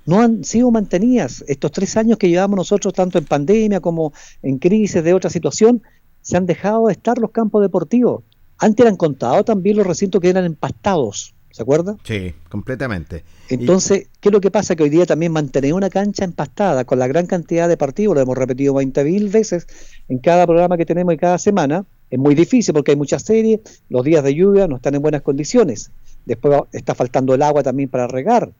No 0.06 0.20
han 0.20 0.44
sido 0.44 0.70
mantenidas. 0.70 1.44
Estos 1.48 1.72
tres 1.72 1.96
años 1.96 2.18
que 2.18 2.28
llevamos 2.28 2.56
nosotros, 2.56 2.94
tanto 2.94 3.18
en 3.18 3.24
pandemia 3.24 3.80
como 3.80 4.12
en 4.42 4.58
crisis 4.58 5.02
de 5.02 5.14
otra 5.14 5.30
situación, 5.30 5.82
se 6.22 6.36
han 6.36 6.46
dejado 6.46 6.86
de 6.86 6.92
estar 6.92 7.18
los 7.18 7.30
campos 7.30 7.62
deportivos. 7.62 8.22
Antes 8.58 8.84
eran 8.84 8.96
contados 8.96 9.44
también 9.44 9.76
los 9.76 9.86
recintos 9.86 10.20
que 10.20 10.28
eran 10.28 10.44
empastados, 10.44 11.34
¿se 11.50 11.62
acuerda? 11.62 11.96
Sí, 12.02 12.34
completamente. 12.48 13.24
Entonces, 13.48 14.08
¿qué 14.20 14.28
es 14.28 14.32
lo 14.32 14.40
que 14.40 14.50
pasa? 14.50 14.74
Que 14.74 14.82
hoy 14.82 14.90
día 14.90 15.06
también 15.06 15.32
mantener 15.32 15.74
una 15.74 15.90
cancha 15.90 16.24
empastada 16.24 16.84
con 16.84 16.98
la 16.98 17.06
gran 17.06 17.26
cantidad 17.26 17.68
de 17.68 17.76
partidos, 17.76 18.14
lo 18.14 18.20
hemos 18.20 18.36
repetido 18.36 18.74
20.000 18.74 19.30
veces 19.30 19.66
en 20.08 20.18
cada 20.18 20.46
programa 20.46 20.76
que 20.76 20.86
tenemos 20.86 21.14
y 21.14 21.16
cada 21.16 21.38
semana, 21.38 21.86
es 22.10 22.18
muy 22.18 22.34
difícil 22.34 22.74
porque 22.74 22.92
hay 22.92 22.96
muchas 22.96 23.22
series, 23.22 23.60
los 23.88 24.04
días 24.04 24.24
de 24.24 24.34
lluvia 24.34 24.66
no 24.66 24.76
están 24.76 24.94
en 24.94 25.02
buenas 25.02 25.22
condiciones, 25.22 25.90
después 26.24 26.60
está 26.72 26.94
faltando 26.94 27.34
el 27.34 27.42
agua 27.42 27.62
también 27.62 27.88
para 27.88 28.08
regar. 28.08 28.52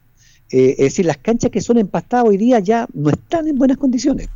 Eh, 0.51 0.77
es 0.79 0.85
decir, 0.85 1.07
las 1.07 1.18
canchas 1.18 1.51
que 1.51 1.61
son 1.61 1.77
empastadas 1.79 2.27
hoy 2.27 2.37
día 2.37 2.59
ya 2.61 2.87
no 2.94 3.11
están 3.11 3.49
en 3.49 3.59
buenas 3.59 3.77
condiciones. 3.77 4.29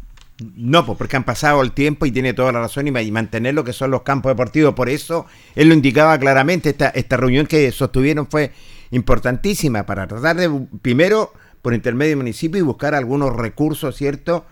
No, 0.56 0.84
pues 0.84 0.98
porque 0.98 1.16
han 1.16 1.24
pasado 1.24 1.62
el 1.62 1.72
tiempo 1.72 2.06
y 2.06 2.10
tiene 2.10 2.32
toda 2.32 2.52
la 2.52 2.60
razón 2.60 2.88
y 2.88 3.10
mantener 3.12 3.54
lo 3.54 3.64
que 3.64 3.72
son 3.72 3.90
los 3.90 4.02
campos 4.02 4.30
deportivos. 4.30 4.74
Por 4.74 4.88
eso 4.88 5.26
él 5.54 5.68
lo 5.68 5.74
indicaba 5.74 6.18
claramente, 6.18 6.70
esta, 6.70 6.88
esta 6.88 7.16
reunión 7.16 7.46
que 7.46 7.70
sostuvieron 7.70 8.26
fue 8.26 8.52
importantísima 8.90 9.84
para 9.84 10.06
tratar 10.06 10.36
de, 10.36 10.50
primero, 10.80 11.32
por 11.60 11.74
intermedio 11.74 12.10
del 12.10 12.18
municipio 12.18 12.58
y 12.58 12.62
buscar 12.62 12.94
algunos 12.94 13.34
recursos, 13.36 13.96
¿cierto? 13.96 14.44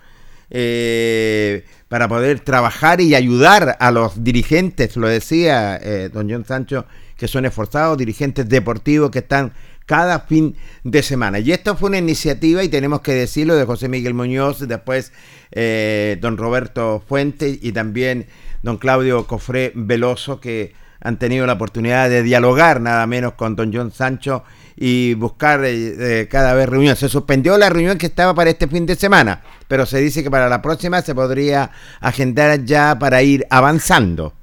Eh, 0.50 1.64
para 1.88 2.08
poder 2.08 2.40
trabajar 2.40 3.00
y 3.00 3.14
ayudar 3.14 3.76
a 3.78 3.90
los 3.90 4.22
dirigentes, 4.22 4.96
lo 4.96 5.08
decía 5.08 5.76
eh, 5.76 6.08
don 6.12 6.28
John 6.30 6.44
Sancho, 6.44 6.86
que 7.16 7.28
son 7.28 7.44
esforzados, 7.44 7.98
dirigentes 7.98 8.48
deportivos 8.48 9.10
que 9.10 9.20
están 9.20 9.52
cada 9.86 10.20
fin 10.20 10.56
de 10.84 11.02
semana. 11.02 11.38
Y 11.40 11.52
esto 11.52 11.76
fue 11.76 11.88
una 11.88 11.98
iniciativa, 11.98 12.62
y 12.62 12.68
tenemos 12.68 13.00
que 13.00 13.12
decirlo, 13.12 13.56
de 13.56 13.64
José 13.64 13.88
Miguel 13.88 14.14
Muñoz, 14.14 14.60
después 14.66 15.12
eh, 15.52 16.18
don 16.20 16.36
Roberto 16.36 17.02
Fuente 17.06 17.58
y 17.60 17.72
también 17.72 18.26
don 18.62 18.78
Claudio 18.78 19.26
Cofré 19.26 19.72
Veloso, 19.74 20.40
que 20.40 20.74
han 21.00 21.18
tenido 21.18 21.46
la 21.46 21.54
oportunidad 21.54 22.10
de 22.10 22.22
dialogar 22.22 22.80
nada 22.80 23.06
menos 23.06 23.32
con 23.32 23.56
don 23.56 23.72
John 23.72 23.90
Sancho 23.90 24.44
y 24.76 25.14
buscar 25.14 25.62
eh, 25.64 26.28
cada 26.30 26.54
vez 26.54 26.68
reuniones. 26.68 26.98
Se 26.98 27.08
suspendió 27.08 27.56
la 27.58 27.70
reunión 27.70 27.98
que 27.98 28.06
estaba 28.06 28.34
para 28.34 28.50
este 28.50 28.68
fin 28.68 28.86
de 28.86 28.96
semana, 28.96 29.42
pero 29.66 29.86
se 29.86 29.98
dice 29.98 30.22
que 30.22 30.30
para 30.30 30.48
la 30.48 30.62
próxima 30.62 31.02
se 31.02 31.14
podría 31.14 31.70
agendar 32.00 32.64
ya 32.64 32.98
para 32.98 33.22
ir 33.22 33.46
avanzando. 33.50 34.34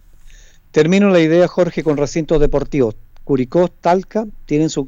Termino 0.72 1.10
la 1.10 1.20
idea, 1.20 1.48
Jorge, 1.48 1.84
con 1.84 1.98
recintos 1.98 2.40
deportivos. 2.40 2.96
Curicó, 3.28 3.68
Talca 3.68 4.26
tienen 4.46 4.70
su, 4.70 4.88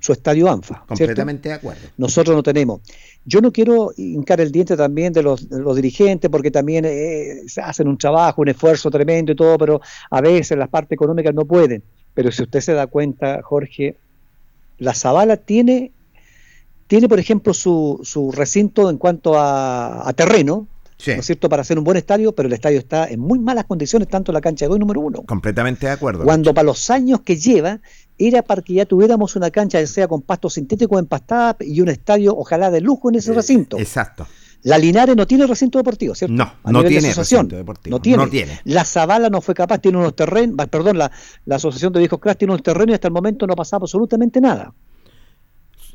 su 0.00 0.12
estadio 0.14 0.50
ANFA. 0.50 0.86
Completamente 0.88 1.50
de 1.50 1.56
acuerdo. 1.56 1.82
Nosotros 1.98 2.34
no 2.34 2.42
tenemos. 2.42 2.80
Yo 3.26 3.42
no 3.42 3.52
quiero 3.52 3.92
hincar 3.94 4.40
el 4.40 4.50
diente 4.50 4.74
también 4.74 5.12
de 5.12 5.22
los, 5.22 5.46
dirigentes 5.76 6.30
porque 6.30 6.50
también 6.50 6.86
eh, 6.86 7.42
hacen 7.62 7.86
un 7.86 7.98
trabajo, 7.98 8.40
un 8.40 8.48
esfuerzo 8.48 8.90
tremendo 8.90 9.32
y 9.32 9.36
todo, 9.36 9.58
pero 9.58 9.82
a 10.10 10.22
veces 10.22 10.56
las 10.56 10.70
partes 10.70 10.92
económicas 10.92 11.34
no 11.34 11.44
pueden. 11.44 11.82
Pero 12.14 12.32
si 12.32 12.44
usted 12.44 12.60
se 12.60 12.72
da 12.72 12.86
cuenta, 12.86 13.42
Jorge, 13.42 13.98
la 14.78 14.94
Zabala 14.94 15.36
tiene, 15.36 15.92
tiene 16.86 17.06
por 17.06 17.18
ejemplo, 17.18 17.52
su, 17.52 18.00
su 18.02 18.32
recinto 18.32 18.88
en 18.88 18.96
cuanto 18.96 19.34
a, 19.36 20.10
terreno, 20.16 20.68
¿no 21.06 21.20
es 21.20 21.26
cierto?, 21.26 21.48
para 21.48 21.62
hacer 21.62 21.78
un 21.78 21.84
buen 21.84 21.96
estadio, 21.96 22.34
pero 22.34 22.46
el 22.46 22.52
estadio 22.52 22.78
está 22.78 23.08
en 23.08 23.20
muy 23.20 23.38
malas 23.38 23.64
condiciones, 23.64 24.08
tanto 24.08 24.32
la 24.32 24.40
cancha 24.40 24.66
de 24.66 24.72
hoy 24.72 24.78
número 24.78 25.00
uno. 25.00 25.22
Completamente 25.22 25.86
de 25.86 25.92
acuerdo. 25.92 26.24
Cuando 26.24 26.54
para 26.54 26.66
los 26.66 26.90
años 26.90 27.20
que 27.20 27.36
lleva, 27.36 27.80
era 28.18 28.42
para 28.42 28.62
que 28.62 28.74
ya 28.74 28.86
tuviéramos 28.86 29.36
una 29.36 29.50
cancha, 29.50 29.80
ya 29.80 29.86
sea 29.86 30.08
con 30.08 30.22
pasto 30.22 30.48
sintético 30.48 30.98
empastada 30.98 31.56
y 31.60 31.80
un 31.80 31.88
estadio, 31.88 32.36
ojalá 32.36 32.70
de 32.70 32.80
lujo 32.80 33.08
en 33.10 33.16
ese 33.16 33.32
eh, 33.32 33.34
recinto. 33.34 33.78
Exacto. 33.78 34.26
La 34.64 34.78
Linares 34.78 35.14
no 35.14 35.26
tiene 35.26 35.46
recinto 35.46 35.78
deportivo, 35.78 36.14
¿cierto? 36.14 36.34
No, 36.34 36.54
no 36.64 36.82
tiene 36.84 37.12
recinto 37.12 37.54
deportivo. 37.54 37.98
No 37.98 38.28
tiene. 38.28 38.60
La 38.64 38.84
Zavala 38.84 39.28
no 39.28 39.42
fue 39.42 39.54
capaz, 39.54 39.78
tiene 39.78 39.98
unos 39.98 40.16
terrenos, 40.16 40.56
perdón, 40.68 40.96
la, 40.96 41.10
Asociación 41.50 41.92
de 41.92 41.98
Viejos 41.98 42.18
Crash 42.18 42.36
tiene 42.36 42.52
unos 42.52 42.62
terrenos 42.62 42.90
y 42.90 42.94
hasta 42.94 43.08
el 43.08 43.14
momento 43.14 43.46
no 43.46 43.52
ha 43.52 43.56
pasado 43.56 43.84
absolutamente 43.84 44.40
nada. 44.40 44.72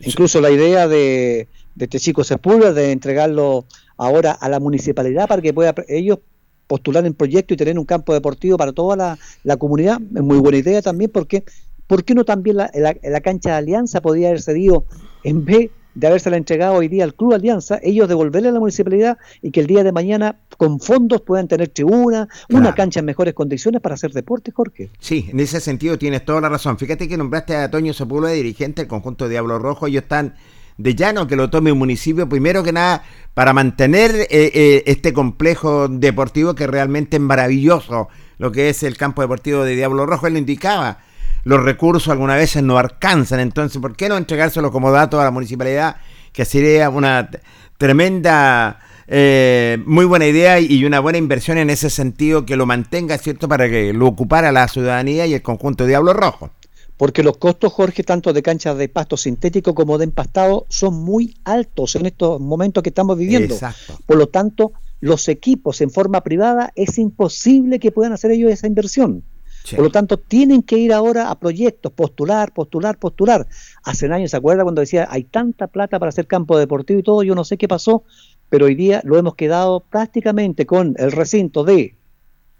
Incluso 0.01 0.39
la 0.39 0.51
idea 0.51 0.87
de, 0.87 1.47
de 1.73 1.85
este 1.85 1.99
chico 1.99 2.23
Sepúlveda 2.23 2.73
de 2.73 2.91
entregarlo 2.91 3.65
ahora 3.99 4.31
a 4.31 4.49
la 4.49 4.59
municipalidad 4.59 5.27
para 5.27 5.41
que 5.41 5.53
pueda 5.53 5.75
ellos 5.87 6.19
postular 6.65 7.05
en 7.05 7.13
proyecto 7.13 7.53
y 7.53 7.57
tener 7.57 7.77
un 7.77 7.85
campo 7.85 8.13
deportivo 8.13 8.57
para 8.57 8.71
toda 8.71 8.95
la, 8.95 9.19
la 9.43 9.57
comunidad, 9.57 9.99
es 10.15 10.21
muy 10.21 10.37
buena 10.37 10.57
idea 10.57 10.81
también 10.81 11.11
porque 11.11 11.43
¿por 11.85 12.03
qué 12.03 12.15
no 12.15 12.23
también 12.23 12.57
la, 12.57 12.71
la, 12.73 13.21
cancha 13.21 13.51
de 13.51 13.55
Alianza 13.57 14.01
podría 14.01 14.29
haber 14.29 14.41
cedido 14.41 14.85
en 15.23 15.43
vez 15.43 15.71
de 15.95 16.07
habérsela 16.07 16.37
entregado 16.37 16.75
hoy 16.75 16.87
día 16.87 17.03
al 17.03 17.15
Club 17.15 17.33
Alianza, 17.33 17.79
ellos 17.81 18.07
devolverle 18.07 18.49
a 18.49 18.51
la 18.51 18.59
municipalidad 18.59 19.17
y 19.41 19.51
que 19.51 19.59
el 19.59 19.67
día 19.67 19.83
de 19.83 19.91
mañana 19.91 20.39
con 20.57 20.79
fondos 20.79 21.21
puedan 21.21 21.47
tener 21.47 21.69
tribuna, 21.69 22.29
una 22.49 22.75
cancha 22.75 22.99
en 22.99 23.07
mejores 23.07 23.33
condiciones 23.33 23.81
para 23.81 23.95
hacer 23.95 24.11
deporte, 24.11 24.51
Jorge. 24.51 24.91
Sí, 24.99 25.27
en 25.29 25.39
ese 25.39 25.59
sentido 25.59 25.97
tienes 25.97 26.23
toda 26.23 26.39
la 26.41 26.49
razón. 26.49 26.77
Fíjate 26.77 27.07
que 27.07 27.17
nombraste 27.17 27.55
a 27.55 27.71
Toño 27.71 27.93
Sepúlveda, 27.93 28.33
dirigente 28.33 28.83
del 28.83 28.87
conjunto 28.87 29.25
de 29.25 29.31
Diablo 29.31 29.57
Rojo, 29.57 29.87
ellos 29.87 30.03
están 30.03 30.35
de 30.79 30.95
llano 30.95 31.27
que 31.27 31.35
lo 31.35 31.49
tome 31.49 31.71
un 31.71 31.77
municipio, 31.77 32.27
primero 32.27 32.63
que 32.63 32.71
nada, 32.71 33.03
para 33.33 33.53
mantener 33.53 34.15
eh, 34.15 34.27
eh, 34.31 34.83
este 34.87 35.13
complejo 35.13 35.89
deportivo 35.89 36.55
que 36.55 36.65
realmente 36.65 37.17
es 37.17 37.21
maravilloso, 37.21 38.07
lo 38.37 38.51
que 38.51 38.69
es 38.69 38.81
el 38.83 38.97
campo 38.97 39.21
deportivo 39.21 39.63
de 39.63 39.75
Diablo 39.75 40.05
Rojo, 40.05 40.25
él 40.25 40.33
lo 40.33 40.39
indicaba 40.39 40.99
los 41.43 41.63
recursos 41.63 42.09
algunas 42.09 42.37
veces 42.37 42.63
no 42.63 42.77
alcanzan. 42.77 43.39
Entonces, 43.39 43.81
¿por 43.81 43.95
qué 43.95 44.09
no 44.09 44.17
entregárselo 44.17 44.71
como 44.71 44.91
dato 44.91 45.19
a 45.19 45.23
la 45.23 45.31
municipalidad? 45.31 45.97
Que 46.31 46.45
sería 46.45 46.89
una 46.89 47.29
tremenda, 47.77 48.79
eh, 49.07 49.81
muy 49.85 50.05
buena 50.05 50.27
idea 50.27 50.59
y 50.59 50.83
una 50.85 50.99
buena 50.99 51.17
inversión 51.17 51.57
en 51.57 51.69
ese 51.69 51.89
sentido 51.89 52.45
que 52.45 52.55
lo 52.55 52.65
mantenga, 52.65 53.17
¿cierto? 53.17 53.47
Para 53.47 53.69
que 53.69 53.93
lo 53.93 54.07
ocupara 54.07 54.51
la 54.51 54.67
ciudadanía 54.67 55.25
y 55.25 55.33
el 55.33 55.41
conjunto 55.41 55.85
de 55.85 55.89
Diablo 55.89 56.13
Rojo. 56.13 56.51
Porque 56.99 57.23
los 57.23 57.37
costos, 57.37 57.71
Jorge, 57.71 58.03
tanto 58.03 58.33
de 58.33 58.43
canchas 58.43 58.77
de 58.77 58.89
pasto 58.89 59.15
sintético 59.15 59.73
como 59.73 59.97
de 59.97 60.03
empastado, 60.03 60.65
son 60.67 60.95
muy 60.95 61.33
altos 61.45 61.95
en 61.95 62.05
estos 62.05 62.41
momentos 62.41 62.83
que 62.83 62.89
estamos 62.89 63.17
viviendo. 63.17 63.53
Exacto. 63.53 63.97
Por 64.05 64.17
lo 64.17 64.27
tanto, 64.27 64.73
los 64.99 65.29
equipos 65.29 65.79
en 65.79 65.91
forma 65.91 66.19
privada 66.19 66.73
es 66.75 66.97
imposible 66.97 67.79
que 67.79 67.93
puedan 67.93 68.11
hacer 68.11 68.31
ellos 68.31 68.51
esa 68.51 68.67
inversión. 68.67 69.23
Por 69.71 69.85
lo 69.85 69.91
tanto, 69.91 70.17
tienen 70.17 70.61
que 70.61 70.77
ir 70.77 70.91
ahora 70.91 71.31
a 71.31 71.39
proyectos, 71.39 71.93
postular, 71.93 72.51
postular, 72.51 72.97
postular. 72.97 73.47
Hace 73.83 74.11
años, 74.11 74.31
¿se 74.31 74.37
acuerda 74.37 74.63
cuando 74.63 74.81
decía, 74.81 75.07
hay 75.09 75.23
tanta 75.23 75.67
plata 75.67 75.99
para 75.99 76.09
hacer 76.09 76.27
campo 76.27 76.57
deportivo 76.57 76.99
y 76.99 77.03
todo? 77.03 77.23
Yo 77.23 77.33
no 77.33 77.45
sé 77.45 77.57
qué 77.57 77.69
pasó, 77.69 78.03
pero 78.49 78.65
hoy 78.65 78.75
día 78.75 78.99
lo 79.05 79.17
hemos 79.17 79.35
quedado 79.35 79.79
prácticamente 79.79 80.65
con 80.65 80.95
el 80.97 81.13
recinto 81.13 81.63
de 81.63 81.95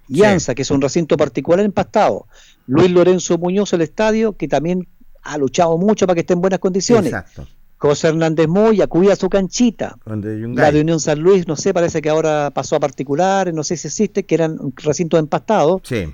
Llanza, 0.09 0.55
que 0.55 0.63
es 0.63 0.71
un 0.71 0.81
recinto 0.81 1.15
particular 1.15 1.63
empastado. 1.63 2.27
Luis 2.67 2.91
Lorenzo 2.91 3.37
Muñoz, 3.37 3.71
el 3.73 3.81
estadio, 3.81 4.33
que 4.33 4.47
también 4.47 4.87
ha 5.23 5.37
luchado 5.37 5.77
mucho 5.77 6.05
para 6.05 6.15
que 6.15 6.21
esté 6.21 6.33
en 6.33 6.41
buenas 6.41 6.59
condiciones. 6.59 7.13
Exacto. 7.13 7.47
José 7.77 8.09
Hernández 8.09 8.47
Moya 8.49 8.87
cuida 8.87 9.15
su 9.15 9.29
canchita. 9.29 9.97
La 10.05 10.71
de 10.71 10.81
Unión 10.81 10.99
San 10.99 11.19
Luis, 11.19 11.47
no 11.47 11.55
sé, 11.55 11.73
parece 11.73 12.01
que 12.01 12.09
ahora 12.09 12.51
pasó 12.53 12.75
a 12.75 12.79
particulares, 12.81 13.53
no 13.53 13.63
sé 13.63 13.77
si 13.77 13.87
existe, 13.87 14.23
que 14.25 14.35
eran 14.35 14.57
recintos 14.75 15.17
empastados. 15.19 15.81
Sí 15.85 16.05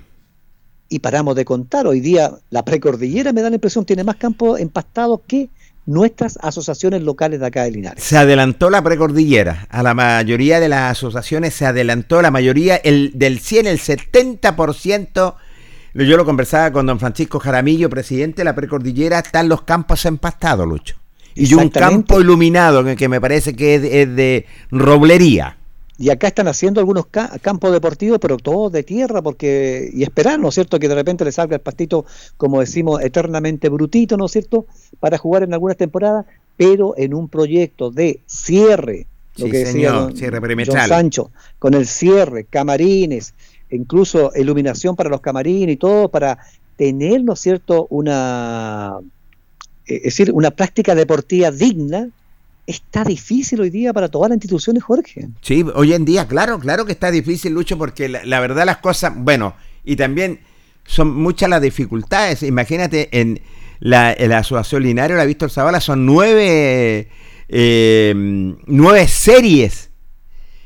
y 0.88 1.00
paramos 1.00 1.34
de 1.36 1.44
contar. 1.44 1.86
Hoy 1.86 2.00
día 2.00 2.32
la 2.50 2.64
precordillera, 2.64 3.32
me 3.32 3.42
da 3.42 3.50
la 3.50 3.56
impresión, 3.56 3.84
tiene 3.84 4.04
más 4.04 4.16
campo 4.16 4.56
empastado 4.56 5.22
que 5.26 5.50
nuestras 5.86 6.38
asociaciones 6.42 7.02
locales 7.02 7.40
de 7.40 7.46
acá 7.46 7.62
de 7.62 7.70
Linares. 7.70 8.02
Se 8.02 8.18
adelantó 8.18 8.70
la 8.70 8.82
precordillera, 8.82 9.66
a 9.70 9.82
la 9.82 9.94
mayoría 9.94 10.60
de 10.60 10.68
las 10.68 10.90
asociaciones 10.90 11.54
se 11.54 11.64
adelantó, 11.64 12.20
la 12.20 12.30
mayoría, 12.30 12.76
el 12.76 13.12
del 13.14 13.38
100, 13.38 13.66
el 13.68 13.78
70%, 13.78 15.34
yo 15.94 16.16
lo 16.16 16.24
conversaba 16.24 16.72
con 16.72 16.84
don 16.84 16.98
Francisco 16.98 17.38
Jaramillo, 17.38 17.88
presidente 17.88 18.42
de 18.42 18.44
la 18.44 18.54
precordillera, 18.54 19.20
están 19.20 19.48
los 19.48 19.62
campos 19.62 20.04
empastados, 20.04 20.66
Lucho. 20.66 20.96
Y 21.34 21.52
un 21.54 21.68
campo 21.68 22.20
iluminado, 22.20 22.84
que 22.96 23.08
me 23.08 23.20
parece 23.20 23.54
que 23.54 23.74
es 23.74 23.82
de 24.16 24.46
roblería. 24.70 25.58
Y 25.98 26.10
acá 26.10 26.28
están 26.28 26.46
haciendo 26.46 26.80
algunos 26.80 27.06
campos 27.06 27.72
deportivos, 27.72 28.18
pero 28.20 28.36
todos 28.36 28.70
de 28.70 28.82
tierra, 28.82 29.22
porque 29.22 29.88
y 29.92 30.02
esperar, 30.02 30.38
¿no 30.38 30.48
es 30.48 30.54
cierto?, 30.54 30.78
que 30.78 30.88
de 30.88 30.94
repente 30.94 31.24
le 31.24 31.32
salga 31.32 31.56
el 31.56 31.62
pastito, 31.62 32.04
como 32.36 32.60
decimos, 32.60 33.02
eternamente 33.02 33.70
brutito, 33.70 34.16
¿no 34.18 34.26
es 34.26 34.32
cierto?, 34.32 34.66
para 35.00 35.16
jugar 35.16 35.44
en 35.44 35.54
algunas 35.54 35.78
temporadas, 35.78 36.26
pero 36.56 36.94
en 36.98 37.14
un 37.14 37.28
proyecto 37.28 37.90
de 37.90 38.20
cierre, 38.26 39.06
lo 39.36 39.46
que 39.46 39.58
decía 39.58 40.08
cierre 40.14 40.66
John 40.66 40.88
Sancho, 40.88 41.30
con 41.58 41.72
el 41.72 41.86
cierre, 41.86 42.44
camarines, 42.44 43.32
incluso 43.70 44.32
iluminación 44.36 44.96
para 44.96 45.08
los 45.08 45.22
camarines 45.22 45.74
y 45.74 45.76
todo, 45.78 46.10
para 46.10 46.38
tener, 46.76 47.24
¿no 47.24 47.32
es 47.32 47.40
cierto?, 47.40 47.86
una, 47.88 48.98
eh, 49.86 49.96
es 49.96 50.02
decir, 50.02 50.30
una 50.30 50.50
práctica 50.50 50.94
deportiva 50.94 51.50
digna, 51.50 52.10
está 52.66 53.04
difícil 53.04 53.60
hoy 53.60 53.70
día 53.70 53.92
para 53.92 54.08
todas 54.08 54.28
las 54.28 54.36
instituciones, 54.36 54.82
Jorge. 54.82 55.28
Sí, 55.40 55.64
hoy 55.74 55.92
en 55.92 56.04
día, 56.04 56.26
claro, 56.26 56.58
claro 56.58 56.84
que 56.84 56.92
está 56.92 57.10
difícil, 57.10 57.52
Lucho, 57.52 57.78
porque 57.78 58.08
la, 58.08 58.40
verdad 58.40 58.66
las 58.66 58.78
cosas, 58.78 59.12
bueno, 59.16 59.54
y 59.84 59.96
también 59.96 60.40
son 60.84 61.14
muchas 61.14 61.48
las 61.48 61.62
dificultades. 61.62 62.42
Imagínate, 62.42 63.08
en 63.18 63.40
la, 63.78 64.10
Asociación 64.10 64.82
Linario, 64.82 65.16
la 65.16 65.24
Víctor 65.24 65.50
Zavala, 65.50 65.80
son 65.80 66.06
nueve, 66.06 67.08
eh, 67.48 68.14
nueve 68.66 69.08
series. 69.08 69.90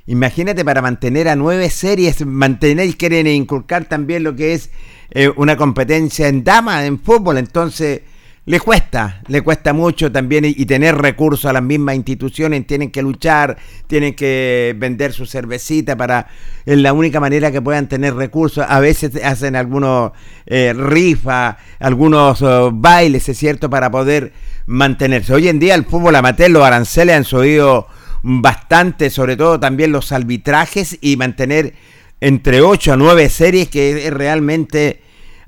Imagínate 0.06 0.64
para 0.64 0.82
mantener 0.82 1.28
a 1.28 1.36
nueve 1.36 1.70
series, 1.70 2.24
mantener 2.26 2.88
y 2.88 2.94
quieren 2.94 3.26
inculcar 3.26 3.84
también 3.84 4.24
lo 4.24 4.34
que 4.34 4.54
es 4.54 4.70
eh, 5.10 5.30
una 5.36 5.56
competencia 5.56 6.28
en 6.28 6.42
dama, 6.42 6.86
en 6.86 6.98
fútbol. 6.98 7.38
Entonces, 7.38 8.00
le 8.46 8.58
cuesta, 8.58 9.20
le 9.28 9.42
cuesta 9.42 9.72
mucho 9.72 10.10
también 10.10 10.44
y, 10.46 10.64
tener 10.64 10.96
recursos 10.96 11.44
a 11.44 11.52
las 11.52 11.62
mismas 11.62 11.94
instituciones, 11.94 12.66
tienen 12.66 12.90
que 12.90 13.02
luchar, 13.02 13.58
tienen 13.86 14.14
que 14.14 14.74
vender 14.78 15.12
su 15.12 15.26
cervecita 15.26 15.94
para, 15.96 16.26
es 16.64 16.78
la 16.78 16.92
única 16.92 17.20
manera 17.20 17.52
que 17.52 17.60
puedan 17.60 17.88
tener 17.88 18.14
recursos, 18.14 18.64
a 18.66 18.80
veces 18.80 19.22
hacen 19.22 19.56
algunos 19.56 20.12
eh, 20.46 20.72
rifas, 20.74 21.56
algunos 21.78 22.40
oh, 22.40 22.70
bailes, 22.72 23.28
es 23.28 23.36
cierto, 23.36 23.68
para 23.68 23.90
poder 23.90 24.32
mantenerse. 24.66 25.34
Hoy 25.34 25.48
en 25.48 25.58
día 25.58 25.74
el 25.74 25.84
fútbol 25.84 26.16
amateur, 26.16 26.50
los 26.50 26.64
aranceles 26.64 27.16
han 27.16 27.24
subido 27.24 27.88
bastante, 28.22 29.10
sobre 29.10 29.36
todo 29.36 29.60
también 29.60 29.92
los 29.92 30.12
arbitrajes 30.12 30.98
y 31.02 31.16
mantener 31.16 31.74
entre 32.20 32.62
8 32.62 32.94
a 32.94 32.96
9 32.96 33.28
series 33.28 33.68
que 33.68 34.06
es 34.06 34.12
realmente 34.12 35.02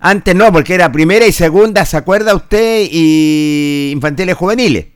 antes 0.04 0.34
no, 0.34 0.52
porque 0.52 0.74
era 0.74 0.90
primera 0.90 1.24
y 1.28 1.32
segunda, 1.32 1.84
¿se 1.84 1.96
acuerda 1.96 2.34
usted? 2.34 2.88
Y 2.90 3.90
infantiles 3.92 4.34
juveniles. 4.34 4.86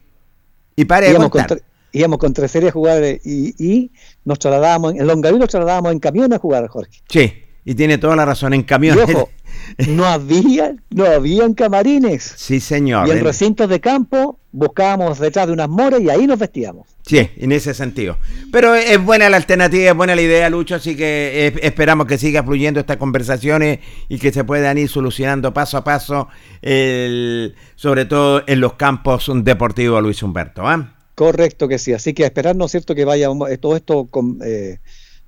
Y 0.74 0.82
íbamos, 0.82 1.30
con 1.30 1.46
íbamos 1.92 2.18
con 2.18 2.32
tres 2.32 2.50
series 2.50 2.70
a 2.70 2.72
jugar 2.72 3.04
y, 3.24 3.54
y 3.56 3.92
nos 4.24 4.40
trasladábamos, 4.40 4.94
en 4.94 5.06
Longaví 5.06 5.38
nos 5.38 5.48
trasladábamos 5.48 5.92
en 5.92 6.00
camión 6.00 6.32
a 6.32 6.38
jugar, 6.38 6.66
Jorge. 6.66 7.00
Sí, 7.08 7.32
y 7.64 7.74
tiene 7.76 7.98
toda 7.98 8.16
la 8.16 8.24
razón, 8.24 8.52
en 8.52 8.64
camión. 8.64 8.98
no 9.88 10.04
había, 10.04 10.74
no 10.90 11.06
habían 11.06 11.54
camarines. 11.54 12.34
Sí, 12.36 12.58
señor. 12.58 13.06
Y 13.06 13.12
en 13.12 13.22
recintos 13.22 13.68
de 13.68 13.80
campo 13.80 14.40
buscábamos 14.56 15.18
detrás 15.18 15.46
de 15.46 15.52
unas 15.52 15.68
moras 15.68 16.00
y 16.00 16.08
ahí 16.08 16.26
nos 16.26 16.38
vestíamos. 16.38 16.86
Sí, 17.02 17.28
en 17.36 17.52
ese 17.52 17.74
sentido. 17.74 18.16
Pero 18.50 18.74
es 18.74 19.02
buena 19.04 19.28
la 19.28 19.36
alternativa, 19.36 19.90
es 19.90 19.96
buena 19.96 20.16
la 20.16 20.22
idea, 20.22 20.48
Lucho, 20.48 20.76
así 20.76 20.96
que 20.96 21.52
esperamos 21.62 22.06
que 22.06 22.16
siga 22.16 22.42
fluyendo 22.42 22.80
estas 22.80 22.96
conversaciones 22.96 23.80
y 24.08 24.18
que 24.18 24.32
se 24.32 24.44
puedan 24.44 24.78
ir 24.78 24.88
solucionando 24.88 25.52
paso 25.52 25.76
a 25.76 25.84
paso, 25.84 26.28
sobre 26.62 28.04
todo 28.06 28.44
en 28.46 28.60
los 28.60 28.72
campos 28.74 29.30
deportivos, 29.44 30.02
Luis 30.02 30.22
Humberto. 30.22 30.66
¿ah? 30.66 30.96
Correcto 31.14 31.68
que 31.68 31.78
sí, 31.78 31.92
así 31.92 32.14
que 32.14 32.24
esperar, 32.24 32.56
¿no 32.56 32.64
es 32.64 32.70
cierto?, 32.70 32.94
que 32.94 33.04
vaya 33.04 33.28
todo 33.60 33.76
esto 33.76 34.06
con... 34.06 34.38
Eh, 34.42 34.78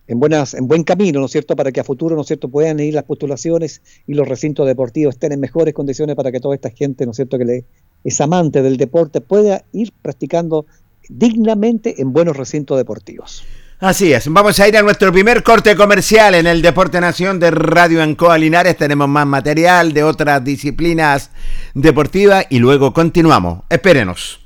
en, 0.07 0.19
buenas, 0.19 0.55
en 0.55 0.67
buen 0.67 0.85
camino, 0.85 1.21
¿no 1.21 1.27
es 1.27 1.33
cierto?, 1.33 1.55
para 1.55 1.71
que 1.71 1.81
a 1.81 1.85
futuro, 1.85 2.17
¿no 2.17 2.23
es 2.23 2.29
cierto?, 2.29 2.49
puedan 2.49 2.81
ir 2.81 2.95
las 2.95 3.05
postulaciones 3.05 3.83
y 4.07 4.15
los 4.15 4.27
recintos 4.27 4.67
deportivos 4.67 5.17
estén 5.17 5.33
en 5.33 5.41
mejores 5.41 5.75
condiciones 5.75 6.17
para 6.17 6.33
que 6.33 6.41
toda 6.41 6.55
esta 6.55 6.71
gente, 6.71 7.05
¿no 7.05 7.11
es 7.11 7.17
cierto?, 7.17 7.37
que 7.37 7.45
le, 7.45 7.65
es 8.05 8.21
amante 8.21 8.63
del 8.63 8.77
deporte, 8.77 9.21
pueda 9.21 9.65
ir 9.73 9.93
practicando 10.03 10.67
dignamente 11.09 12.01
en 12.01 12.13
buenos 12.13 12.37
recintos 12.37 12.77
deportivos. 12.77 13.45
Así 13.81 14.13
es, 14.13 14.27
vamos 14.33 14.59
a 14.59 14.67
ir 14.67 14.77
a 14.77 14.83
nuestro 14.83 15.13
primer 15.13 15.45
corte 15.45 15.77
comercial 15.77 16.35
en 16.35 16.49
el 16.49 16.63
Deporte 16.63 17.01
Nación 17.01 17.39
de 17.39 17.53
Radio 17.53 18.03
Ancoa 18.03 18.37
Linares. 18.37 18.77
Tenemos 18.77 19.09
más 19.09 19.25
material 19.25 19.93
de 19.93 20.03
otras 20.03 20.43
disciplinas 20.43 21.31
deportivas 21.75 22.47
y 22.51 22.59
luego 22.59 22.93
continuamos. 22.93 23.61
Espérenos. 23.69 24.41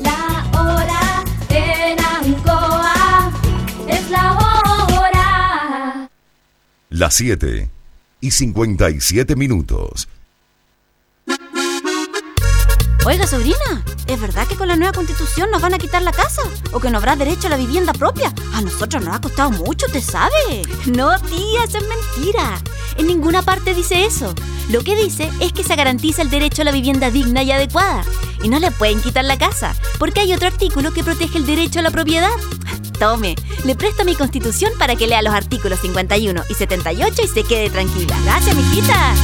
La 0.00 0.48
hora 0.52 1.24
en 1.48 1.98
Ancoa 1.98 3.32
es 3.88 4.10
la 4.10 4.32
hora. 4.32 6.08
Las 6.88 7.14
7 7.14 7.68
y 8.20 8.30
57 8.30 9.34
minutos. 9.34 10.08
Oiga, 13.04 13.26
sobrina, 13.26 13.84
¿es 14.06 14.20
verdad 14.20 14.46
que 14.46 14.54
con 14.54 14.68
la 14.68 14.76
nueva 14.76 14.92
constitución 14.92 15.50
nos 15.50 15.60
van 15.60 15.74
a 15.74 15.78
quitar 15.78 16.02
la 16.02 16.12
casa? 16.12 16.42
¿O 16.70 16.78
que 16.78 16.88
no 16.88 16.98
habrá 16.98 17.16
derecho 17.16 17.48
a 17.48 17.50
la 17.50 17.56
vivienda 17.56 17.92
propia? 17.92 18.32
A 18.54 18.60
nosotros 18.60 19.02
nos 19.02 19.16
ha 19.16 19.20
costado 19.20 19.50
mucho, 19.50 19.86
¿te 19.86 20.00
sabe? 20.00 20.62
No, 20.86 21.18
tía, 21.18 21.64
eso 21.64 21.78
es 21.78 21.84
mentira. 21.88 22.62
En 22.96 23.08
ninguna 23.08 23.42
parte 23.42 23.74
dice 23.74 24.04
eso. 24.04 24.32
Lo 24.70 24.84
que 24.84 24.94
dice 24.94 25.28
es 25.40 25.52
que 25.52 25.64
se 25.64 25.74
garantiza 25.74 26.22
el 26.22 26.30
derecho 26.30 26.62
a 26.62 26.64
la 26.64 26.70
vivienda 26.70 27.10
digna 27.10 27.42
y 27.42 27.50
adecuada. 27.50 28.04
Y 28.44 28.48
no 28.48 28.60
le 28.60 28.70
pueden 28.70 29.02
quitar 29.02 29.24
la 29.24 29.36
casa, 29.36 29.74
porque 29.98 30.20
hay 30.20 30.32
otro 30.32 30.46
artículo 30.46 30.92
que 30.92 31.02
protege 31.02 31.38
el 31.38 31.46
derecho 31.46 31.80
a 31.80 31.82
la 31.82 31.90
propiedad. 31.90 32.30
Tome, 33.00 33.34
le 33.64 33.74
presto 33.74 34.04
mi 34.04 34.14
constitución 34.14 34.72
para 34.78 34.94
que 34.94 35.08
lea 35.08 35.22
los 35.22 35.34
artículos 35.34 35.80
51 35.80 36.44
y 36.48 36.54
78 36.54 37.22
y 37.24 37.26
se 37.26 37.42
quede 37.42 37.68
tranquila. 37.68 38.16
Gracias, 38.24 38.54
mijita. 38.54 39.14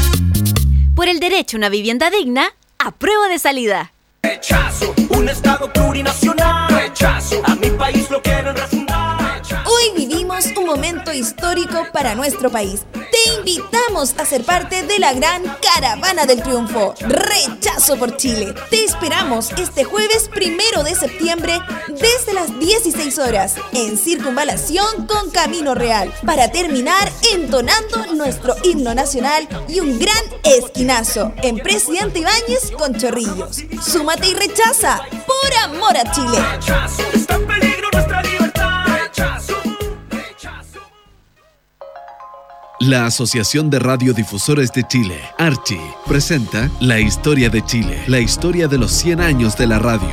Por 0.96 1.06
el 1.06 1.20
derecho 1.20 1.56
a 1.56 1.58
una 1.58 1.68
vivienda 1.68 2.10
digna, 2.10 2.52
a 2.78 2.90
prueba 2.92 3.28
de 3.28 3.38
salida. 3.38 3.92
Rechazo, 4.22 4.94
un 5.10 5.28
estado 5.28 5.72
plurinacional. 5.72 6.68
Rechazo, 6.70 7.42
a 7.44 7.54
mi 7.56 7.70
país 7.70 8.10
lo 8.10 8.22
quieren 8.22 8.56
refundar. 8.56 8.88
Hoy 9.78 10.06
vivimos 10.06 10.46
un 10.56 10.66
momento 10.66 11.12
histórico 11.12 11.86
para 11.92 12.16
nuestro 12.16 12.50
país. 12.50 12.82
Te 12.92 13.34
invitamos 13.38 14.14
a 14.18 14.24
ser 14.24 14.42
parte 14.42 14.82
de 14.82 14.98
la 14.98 15.12
gran 15.12 15.42
caravana 15.62 16.26
del 16.26 16.42
triunfo. 16.42 16.94
Rechazo 17.00 17.96
por 17.96 18.16
Chile. 18.16 18.54
Te 18.70 18.84
esperamos 18.84 19.52
este 19.52 19.84
jueves 19.84 20.28
primero 20.34 20.82
de 20.82 20.96
septiembre 20.96 21.60
desde 21.88 22.34
las 22.34 22.58
16 22.58 23.18
horas 23.18 23.54
en 23.72 23.96
Circunvalación 23.96 25.06
con 25.06 25.30
Camino 25.30 25.76
Real 25.76 26.12
para 26.26 26.50
terminar 26.50 27.12
entonando 27.32 28.14
nuestro 28.14 28.56
himno 28.64 28.94
nacional 28.94 29.46
y 29.68 29.78
un 29.78 29.96
gran 29.98 30.24
esquinazo 30.42 31.32
en 31.42 31.58
Presidente 31.58 32.18
Ibáñez 32.20 32.72
con 32.76 32.96
Chorrillos. 32.96 33.58
Súmate 33.80 34.26
y 34.28 34.34
rechaza 34.34 35.02
por 35.26 35.54
amor 35.62 35.96
a 35.96 36.10
Chile. 36.10 37.77
La 42.80 43.06
Asociación 43.06 43.70
de 43.70 43.80
Radiodifusores 43.80 44.70
de 44.70 44.84
Chile, 44.84 45.16
Archi, 45.36 45.80
presenta 46.06 46.70
La 46.80 47.00
Historia 47.00 47.50
de 47.50 47.64
Chile, 47.64 48.04
la 48.06 48.20
historia 48.20 48.68
de 48.68 48.78
los 48.78 48.92
100 48.92 49.20
años 49.20 49.56
de 49.58 49.66
la 49.66 49.80
radio. 49.80 50.08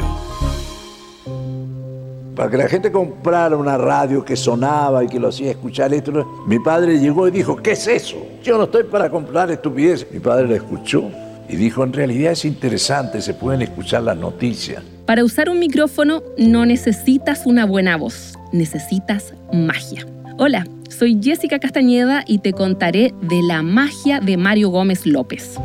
Para 2.36 2.50
que 2.50 2.58
la 2.58 2.68
gente 2.68 2.92
comprara 2.92 3.56
una 3.56 3.78
radio 3.78 4.26
que 4.26 4.36
sonaba 4.36 5.04
y 5.04 5.08
que 5.08 5.20
lo 5.20 5.28
hacía 5.28 5.52
escuchar 5.52 5.94
esto, 5.94 6.44
mi 6.48 6.58
padre 6.58 6.98
llegó 6.98 7.28
y 7.28 7.32
dijo, 7.32 7.56
¿qué 7.56 7.74
es 7.74 7.86
eso? 7.86 8.18
Yo 8.42 8.58
no 8.58 8.64
estoy 8.64 8.86
para 8.86 9.12
comprar 9.12 9.52
estupidez. 9.52 10.08
Mi 10.12 10.20
padre 10.20 10.48
la 10.48 10.56
escuchó 10.56 11.04
y 11.48 11.58
dijo, 11.58 11.84
en 11.84 11.94
realidad 11.94 12.32
es 12.32 12.46
interesante, 12.46 13.22
se 13.22 13.36
pueden 13.36 13.62
escuchar 13.62 14.02
las 14.02 14.18
noticias. 14.18 14.82
Para 15.06 15.24
usar 15.24 15.50
un 15.50 15.60
micrófono 15.60 16.24
no 16.40 16.66
necesitas 16.66 17.46
una 17.46 17.68
buena 17.68 17.96
voz, 17.96 18.34
necesitas 18.52 19.36
magia. 19.54 20.04
Hola, 20.40 20.66
soy 20.98 21.20
Jessica 21.22 21.60
Castañeda 21.60 22.24
y 22.26 22.40
te 22.40 22.54
contaré 22.54 23.14
de 23.22 23.42
la 23.42 23.62
magia 23.62 24.20
de 24.20 24.38
Mario 24.38 24.70
Gómez 24.70 25.06
López. 25.06 25.58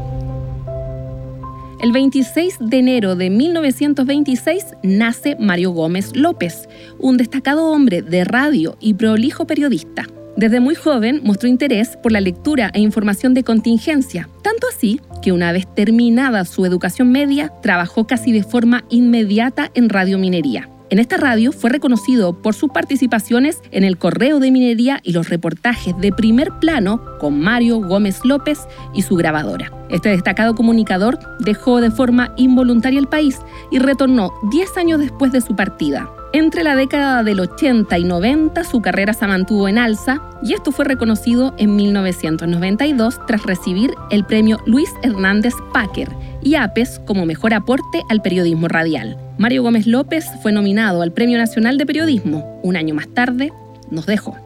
El 1.81 1.93
26 1.93 2.57
de 2.61 2.79
enero 2.79 3.16
de 3.16 3.31
1926 3.31 4.75
nace 4.83 5.37
Mario 5.38 5.71
Gómez 5.71 6.14
López, 6.14 6.69
un 6.99 7.16
destacado 7.16 7.66
hombre 7.66 8.03
de 8.03 8.25
radio 8.25 8.77
y 8.81 8.95
prolijo 8.95 9.47
periodista. 9.47 10.07
Desde 10.37 10.61
muy 10.61 10.75
joven 10.75 11.21
mostró 11.23 11.49
interés 11.49 11.97
por 12.03 12.12
la 12.12 12.21
lectura 12.21 12.71
e 12.75 12.81
información 12.81 13.33
de 13.33 13.45
contingencia, 13.45 14.29
tanto 14.43 14.66
así 14.69 15.01
que 15.23 15.33
una 15.33 15.53
vez 15.53 15.73
terminada 15.75 16.45
su 16.45 16.66
educación 16.66 17.12
media, 17.12 17.53
trabajó 17.62 18.07
casi 18.07 18.33
de 18.33 18.43
forma 18.43 18.85
inmediata 18.90 19.71
en 19.75 19.88
Radio 19.88 20.19
Minería. 20.19 20.69
En 20.90 20.98
esta 20.98 21.16
radio 21.16 21.53
fue 21.53 21.70
reconocido 21.70 22.33
por 22.33 22.53
sus 22.53 22.70
participaciones 22.70 23.62
en 23.70 23.85
el 23.85 23.96
Correo 23.96 24.40
de 24.40 24.50
Minería 24.50 24.98
y 25.05 25.12
los 25.12 25.29
reportajes 25.29 25.96
de 25.98 26.11
primer 26.11 26.50
plano 26.59 27.00
con 27.20 27.38
Mario 27.38 27.79
Gómez 27.79 28.24
López 28.24 28.59
y 28.92 29.03
su 29.03 29.14
grabadora. 29.14 29.70
Este 29.88 30.09
destacado 30.09 30.57
comunicador 30.57 31.20
dejó 31.38 31.81
de 31.81 31.92
forma 31.92 32.35
involuntaria 32.37 32.98
el 32.98 33.07
país 33.07 33.38
y 33.70 33.79
retornó 33.79 34.33
10 34.50 34.76
años 34.79 34.98
después 34.98 35.31
de 35.31 35.40
su 35.40 35.55
partida. 35.55 36.11
Entre 36.33 36.64
la 36.64 36.74
década 36.74 37.22
del 37.22 37.38
80 37.38 37.96
y 37.96 38.03
90 38.03 38.64
su 38.64 38.83
carrera 38.83 39.12
se 39.12 39.29
mantuvo 39.29 39.68
en 39.68 39.79
alza 39.79 40.20
y 40.42 40.55
esto 40.55 40.72
fue 40.72 40.87
reconocido 40.87 41.55
en 41.57 41.76
1992 41.76 43.20
tras 43.29 43.44
recibir 43.44 43.92
el 44.11 44.24
premio 44.24 44.59
Luis 44.66 44.90
Hernández 45.03 45.55
Packer 45.72 46.09
y 46.42 46.55
APES 46.55 47.00
como 47.07 47.26
mejor 47.26 47.55
aporte 47.55 48.03
al 48.09 48.22
periodismo 48.22 48.68
radial. 48.68 49.16
Mario 49.38 49.62
Gómez 49.62 49.87
López 49.87 50.26
fue 50.42 50.53
nominado 50.53 51.03
al 51.03 51.12
Premio 51.12 51.38
Nacional 51.38 51.79
de 51.79 51.87
Periodismo. 51.87 52.61
Un 52.62 52.76
año 52.76 52.94
más 52.94 53.09
tarde, 53.09 53.53
nos 53.90 54.07
dejó. 54.07 54.37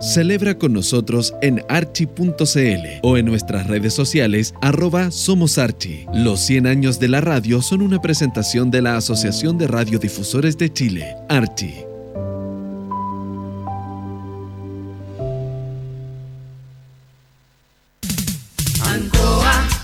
Celebra 0.00 0.56
con 0.56 0.72
nosotros 0.72 1.34
en 1.42 1.62
archi.cl 1.68 2.88
o 3.02 3.16
en 3.16 3.26
nuestras 3.26 3.66
redes 3.66 3.94
sociales 3.94 4.54
arroba 4.62 5.10
Somos 5.10 5.58
Archi. 5.58 6.06
Los 6.14 6.40
100 6.40 6.68
años 6.68 7.00
de 7.00 7.08
la 7.08 7.20
radio 7.20 7.60
son 7.62 7.82
una 7.82 8.00
presentación 8.00 8.70
de 8.70 8.82
la 8.82 8.96
Asociación 8.96 9.58
de 9.58 9.66
Radiodifusores 9.66 10.56
de 10.56 10.72
Chile, 10.72 11.16
Archi. 11.28 11.74
Ancoa. 18.84 19.77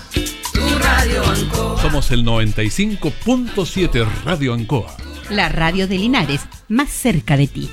Somos 1.95 2.11
el 2.11 2.25
95.7 2.25 4.05
Radio 4.25 4.53
Ancoa. 4.53 4.97
La 5.29 5.47
radio 5.47 5.87
de 5.87 5.97
Linares, 5.97 6.41
más 6.67 6.89
cerca 6.89 7.37
de 7.37 7.47
ti. 7.47 7.69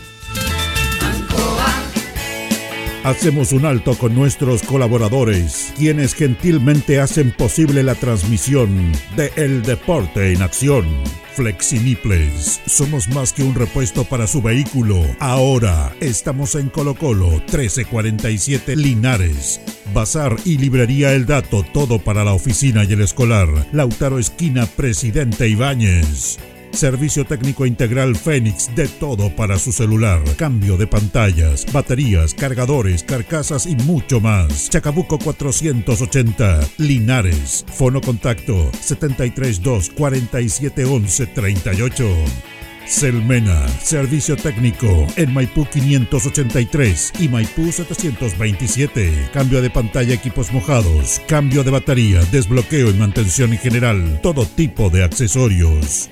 Hacemos 3.02 3.50
un 3.50 3.66
alto 3.66 3.98
con 3.98 4.14
nuestros 4.14 4.62
colaboradores, 4.62 5.72
quienes 5.76 6.14
gentilmente 6.14 7.00
hacen 7.00 7.32
posible 7.32 7.82
la 7.82 7.96
transmisión 7.96 8.92
de 9.16 9.32
El 9.34 9.62
Deporte 9.62 10.32
en 10.32 10.42
Acción. 10.42 10.86
Flexiniples, 11.34 12.60
somos 12.64 13.08
más 13.08 13.32
que 13.32 13.42
un 13.42 13.56
repuesto 13.56 14.04
para 14.04 14.28
su 14.28 14.40
vehículo. 14.40 15.04
Ahora 15.18 15.92
estamos 15.98 16.54
en 16.54 16.68
Colo 16.68 16.94
Colo 16.94 17.28
1347 17.30 18.76
Linares. 18.76 19.81
Bazar 19.92 20.36
y 20.44 20.58
librería 20.58 21.12
El 21.12 21.26
Dato, 21.26 21.64
todo 21.72 21.98
para 21.98 22.24
la 22.24 22.32
oficina 22.32 22.84
y 22.84 22.92
el 22.92 23.02
escolar. 23.02 23.48
Lautaro 23.72 24.18
Esquina, 24.18 24.66
Presidente 24.66 25.48
Ibáñez. 25.48 26.38
Servicio 26.72 27.26
técnico 27.26 27.66
integral 27.66 28.16
Fénix, 28.16 28.74
de 28.74 28.88
todo 28.88 29.34
para 29.36 29.58
su 29.58 29.72
celular. 29.72 30.22
Cambio 30.36 30.78
de 30.78 30.86
pantallas, 30.86 31.66
baterías, 31.70 32.34
cargadores, 32.34 33.02
carcasas 33.02 33.66
y 33.66 33.76
mucho 33.76 34.20
más. 34.20 34.70
Chacabuco 34.70 35.18
480, 35.18 36.60
Linares. 36.78 37.64
Fono 37.74 38.00
contacto 38.00 38.70
732 38.80 39.90
4711 39.90 41.26
38. 41.26 42.51
Selmena, 42.86 43.66
servicio 43.80 44.36
técnico 44.36 45.06
en 45.16 45.32
Maipú 45.32 45.66
583 45.66 47.12
y 47.20 47.28
Maipú 47.28 47.72
727. 47.72 49.30
Cambio 49.32 49.62
de 49.62 49.70
pantalla, 49.70 50.14
equipos 50.14 50.52
mojados, 50.52 51.20
cambio 51.26 51.64
de 51.64 51.70
batería, 51.70 52.20
desbloqueo 52.30 52.90
y 52.90 52.94
mantención 52.94 53.52
en 53.52 53.58
general, 53.58 54.20
todo 54.22 54.46
tipo 54.46 54.90
de 54.90 55.04
accesorios. 55.04 56.11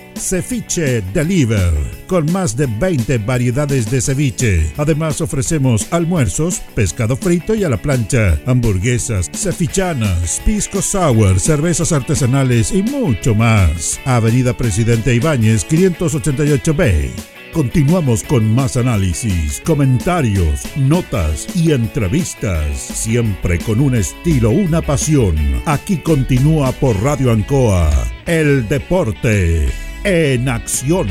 Ceviche 0.21 1.01
Deliver, 1.13 1.73
con 2.07 2.31
más 2.31 2.55
de 2.55 2.67
20 2.67 3.17
variedades 3.17 3.89
de 3.89 3.99
ceviche. 3.99 4.71
Además 4.77 5.19
ofrecemos 5.19 5.87
almuerzos, 5.91 6.61
pescado 6.75 7.17
frito 7.17 7.55
y 7.55 7.63
a 7.63 7.69
la 7.69 7.81
plancha, 7.81 8.39
hamburguesas, 8.45 9.31
cevichanas, 9.33 10.41
pisco 10.45 10.81
sour, 10.81 11.39
cervezas 11.39 11.91
artesanales 11.91 12.71
y 12.71 12.83
mucho 12.83 13.33
más. 13.33 13.99
Avenida 14.05 14.55
Presidente 14.55 15.15
Ibáñez 15.15 15.67
588B. 15.67 17.09
Continuamos 17.51 18.23
con 18.23 18.53
más 18.55 18.77
análisis, 18.77 19.59
comentarios, 19.65 20.65
notas 20.77 21.47
y 21.55 21.73
entrevistas, 21.73 22.77
siempre 22.77 23.59
con 23.59 23.81
un 23.81 23.95
estilo, 23.95 24.51
una 24.51 24.81
pasión. 24.81 25.35
Aquí 25.65 25.97
continúa 25.97 26.71
por 26.71 27.01
Radio 27.03 27.31
Ancoa, 27.31 27.89
el 28.25 28.69
deporte 28.69 29.90
en 30.03 30.49
acción. 30.49 31.07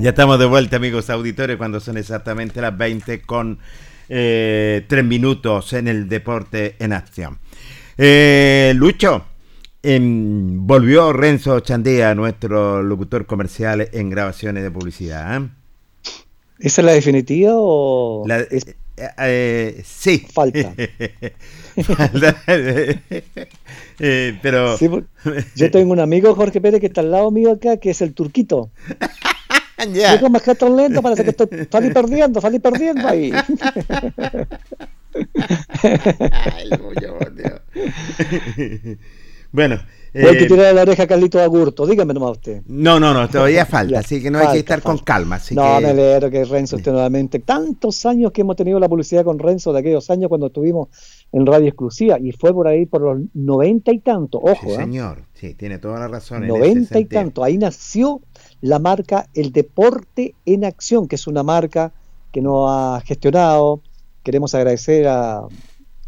Ya 0.00 0.10
estamos 0.10 0.38
de 0.38 0.46
vuelta, 0.46 0.76
amigos 0.76 1.10
auditores, 1.10 1.56
cuando 1.56 1.80
son 1.80 1.96
exactamente 1.96 2.60
las 2.60 2.76
20 2.76 3.22
con 3.22 3.58
eh, 4.08 4.84
3 4.88 5.04
minutos 5.04 5.72
en 5.72 5.88
el 5.88 6.08
deporte 6.08 6.76
en 6.78 6.92
acción. 6.92 7.38
Eh, 7.96 8.72
Lucho, 8.76 9.24
em, 9.82 10.66
volvió 10.66 11.12
Renzo 11.12 11.58
Chandía, 11.60 12.14
nuestro 12.14 12.82
locutor 12.82 13.26
comercial 13.26 13.88
en 13.92 14.08
grabaciones 14.10 14.62
de 14.62 14.70
publicidad. 14.70 15.42
¿eh? 15.42 15.48
¿Esa 16.60 16.80
es 16.80 16.84
la 16.84 16.92
definitiva 16.92 17.50
o 17.54 18.24
La- 18.26 18.38
es- 18.38 18.76
eh, 19.18 19.82
sí. 19.84 20.26
Falta. 20.32 20.74
Falta. 21.84 22.36
Eh, 24.00 24.38
pero 24.42 24.76
Sí, 24.78 24.88
por- 24.88 25.06
yo 25.56 25.70
tengo 25.72 25.92
un 25.92 25.98
amigo, 25.98 26.32
Jorge 26.36 26.60
Pérez, 26.60 26.80
que 26.80 26.86
está 26.86 27.00
al 27.00 27.10
lado 27.10 27.32
mío 27.32 27.50
acá, 27.50 27.78
que 27.78 27.90
es 27.90 28.00
el 28.02 28.14
turquito. 28.14 28.70
Ya. 29.92 30.16
Yo 30.16 30.22
con 30.22 30.32
más 30.32 30.42
que 30.42 30.56
tan 30.56 30.74
lento, 30.76 31.00
parece 31.00 31.22
que 31.22 31.30
estoy, 31.30 31.48
salí 31.70 31.90
perdiendo, 31.92 32.40
salí 32.40 32.58
perdiendo 32.58 33.06
ahí. 33.06 33.30
Ay, 36.32 36.70
bueno, 39.52 39.80
Voy 40.20 40.36
a 40.36 40.40
eh, 40.40 40.46
tirar 40.46 40.74
la 40.74 40.82
oreja 40.82 41.04
a 41.04 41.06
Carlito 41.06 41.40
Agurto, 41.40 41.86
dígame 41.86 42.14
nomás 42.14 42.32
usted. 42.32 42.62
no, 42.66 42.98
no, 42.98 43.14
no, 43.14 43.28
todavía 43.28 43.64
falta, 43.66 43.92
Ya, 43.92 43.98
así 44.00 44.22
que 44.22 44.30
no 44.30 44.38
hay 44.38 44.42
que 44.42 44.48
falta, 44.48 44.58
estar 44.60 44.82
con 44.82 44.98
calma. 44.98 45.36
Así 45.36 45.54
no, 45.54 45.62
que, 45.62 45.82
me 45.82 45.90
alegro 45.90 46.30
que 46.30 46.44
Renzo 46.44 46.76
esté 46.76 46.90
nuevamente. 46.90 47.38
Tantos 47.38 48.04
años 48.06 48.32
que 48.32 48.40
hemos 48.40 48.56
tenido 48.56 48.80
la 48.80 48.88
publicidad 48.88 49.24
con 49.24 49.38
Renzo 49.38 49.72
de 49.72 49.80
aquellos 49.80 50.08
años 50.10 50.28
cuando 50.28 50.48
estuvimos 50.48 50.88
en 51.32 51.46
radio 51.46 51.68
exclusiva 51.68 52.18
y 52.18 52.32
fue 52.32 52.52
por 52.52 52.66
ahí 52.68 52.86
por 52.86 53.02
los 53.02 53.20
noventa 53.34 53.92
y 53.92 54.00
tanto, 54.00 54.38
ojo, 54.38 54.56
sí, 54.62 54.70
¿eh? 54.70 54.76
señor, 54.76 55.24
sí, 55.34 55.54
tiene 55.54 55.78
toda 55.78 55.98
la 55.98 56.08
razón. 56.08 56.46
noventa 56.46 56.98
y 56.98 57.04
tanto. 57.04 57.44
Ahí 57.44 57.58
nació 57.58 58.20
la 58.60 58.78
marca 58.78 59.28
El 59.34 59.52
Deporte 59.52 60.34
en 60.44 60.64
Acción, 60.64 61.06
que 61.06 61.16
es 61.16 61.26
una 61.26 61.42
marca 61.42 61.92
que 62.32 62.40
nos 62.40 62.66
ha 62.68 63.00
gestionado. 63.04 63.82
Queremos 64.22 64.54
agradecer 64.54 65.06
a 65.08 65.42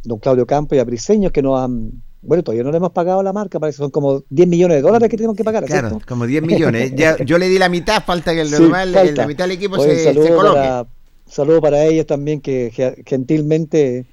don 0.04 0.18
Claudio 0.18 0.46
Campo 0.46 0.74
y 0.74 0.78
a 0.78 0.84
Briseños 0.84 1.32
que 1.32 1.42
nos 1.42 1.60
han. 1.60 2.02
Bueno, 2.22 2.42
todavía 2.42 2.64
no 2.64 2.70
le 2.70 2.76
hemos 2.76 2.92
pagado 2.92 3.22
la 3.22 3.33
marca, 3.33 3.59
parece 3.59 3.76
que 3.76 3.83
son 3.85 3.90
como 3.90 4.22
10 4.28 4.48
millones 4.48 4.76
de 4.76 4.83
dólares 4.83 5.09
que 5.09 5.16
tenemos 5.16 5.37
que 5.37 5.44
pagar, 5.44 5.64
Claro, 5.64 5.88
¿cierto? 5.88 6.06
como 6.06 6.26
10 6.26 6.42
millones. 6.42 6.92
Ya, 6.94 7.16
yo 7.24 7.38
le 7.38 7.48
di 7.48 7.59
la 7.59 7.68
mitad, 7.70 8.02
falta 8.04 8.33
que 8.35 8.42
el 8.42 8.48
Sí, 8.48 8.61
normal, 8.61 8.92
falta. 8.92 9.22
la 9.22 9.26
mitad 9.26 9.44
del 9.44 9.52
equipo 9.56 9.83
se, 9.83 9.96
se 10.12 10.14
coloque. 10.14 10.54
para, 10.61 10.87
saludo 11.26 11.61
para 11.62 11.85
ellos 11.85 12.06
también, 12.06 12.40
que 12.42 12.70
ge- 12.74 13.02
gentilmente 13.06 14.04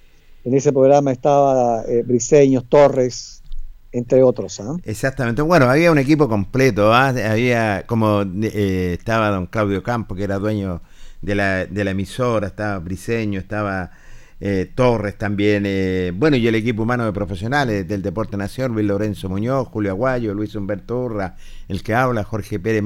en 0.45 0.53
ese 0.53 0.71
programa 0.71 1.11
estaba 1.11 1.83
eh, 1.85 2.03
Briseños, 2.05 2.63
Torres, 2.69 3.43
entre 3.91 4.23
otros. 4.23 4.59
¿ah? 4.61 4.75
Exactamente. 4.85 5.41
Bueno, 5.41 5.69
había 5.69 5.91
un 5.91 5.97
equipo 5.97 6.29
completo. 6.29 6.93
¿ah? 6.93 7.09
Había 7.09 7.85
como 7.87 8.21
eh, 8.41 8.95
estaba 8.97 9.29
don 9.31 9.47
Claudio 9.47 9.83
Campo, 9.83 10.15
que 10.15 10.23
era 10.23 10.39
dueño 10.39 10.81
de 11.21 11.35
la, 11.35 11.65
de 11.65 11.83
la 11.83 11.91
emisora, 11.91 12.47
estaba 12.47 12.79
Briseño, 12.79 13.39
estaba 13.39 13.91
eh, 14.39 14.71
Torres 14.73 15.17
también. 15.17 15.63
eh, 15.65 16.11
bueno, 16.15 16.37
y 16.37 16.47
el 16.47 16.55
equipo 16.55 16.83
humano 16.83 17.05
de 17.05 17.13
profesionales 17.13 17.87
del 17.87 18.01
Deporte 18.01 18.37
Nacional, 18.37 18.73
Luis 18.73 18.85
Lorenzo 18.85 19.29
Muñoz, 19.29 19.67
Julio 19.67 19.91
Aguayo, 19.91 20.33
Luis 20.33 20.55
Humberto 20.55 20.99
Urra, 20.99 21.35
el 21.67 21.83
que 21.83 21.93
habla, 21.93 22.23
Jorge 22.23 22.59
Pérez, 22.59 22.83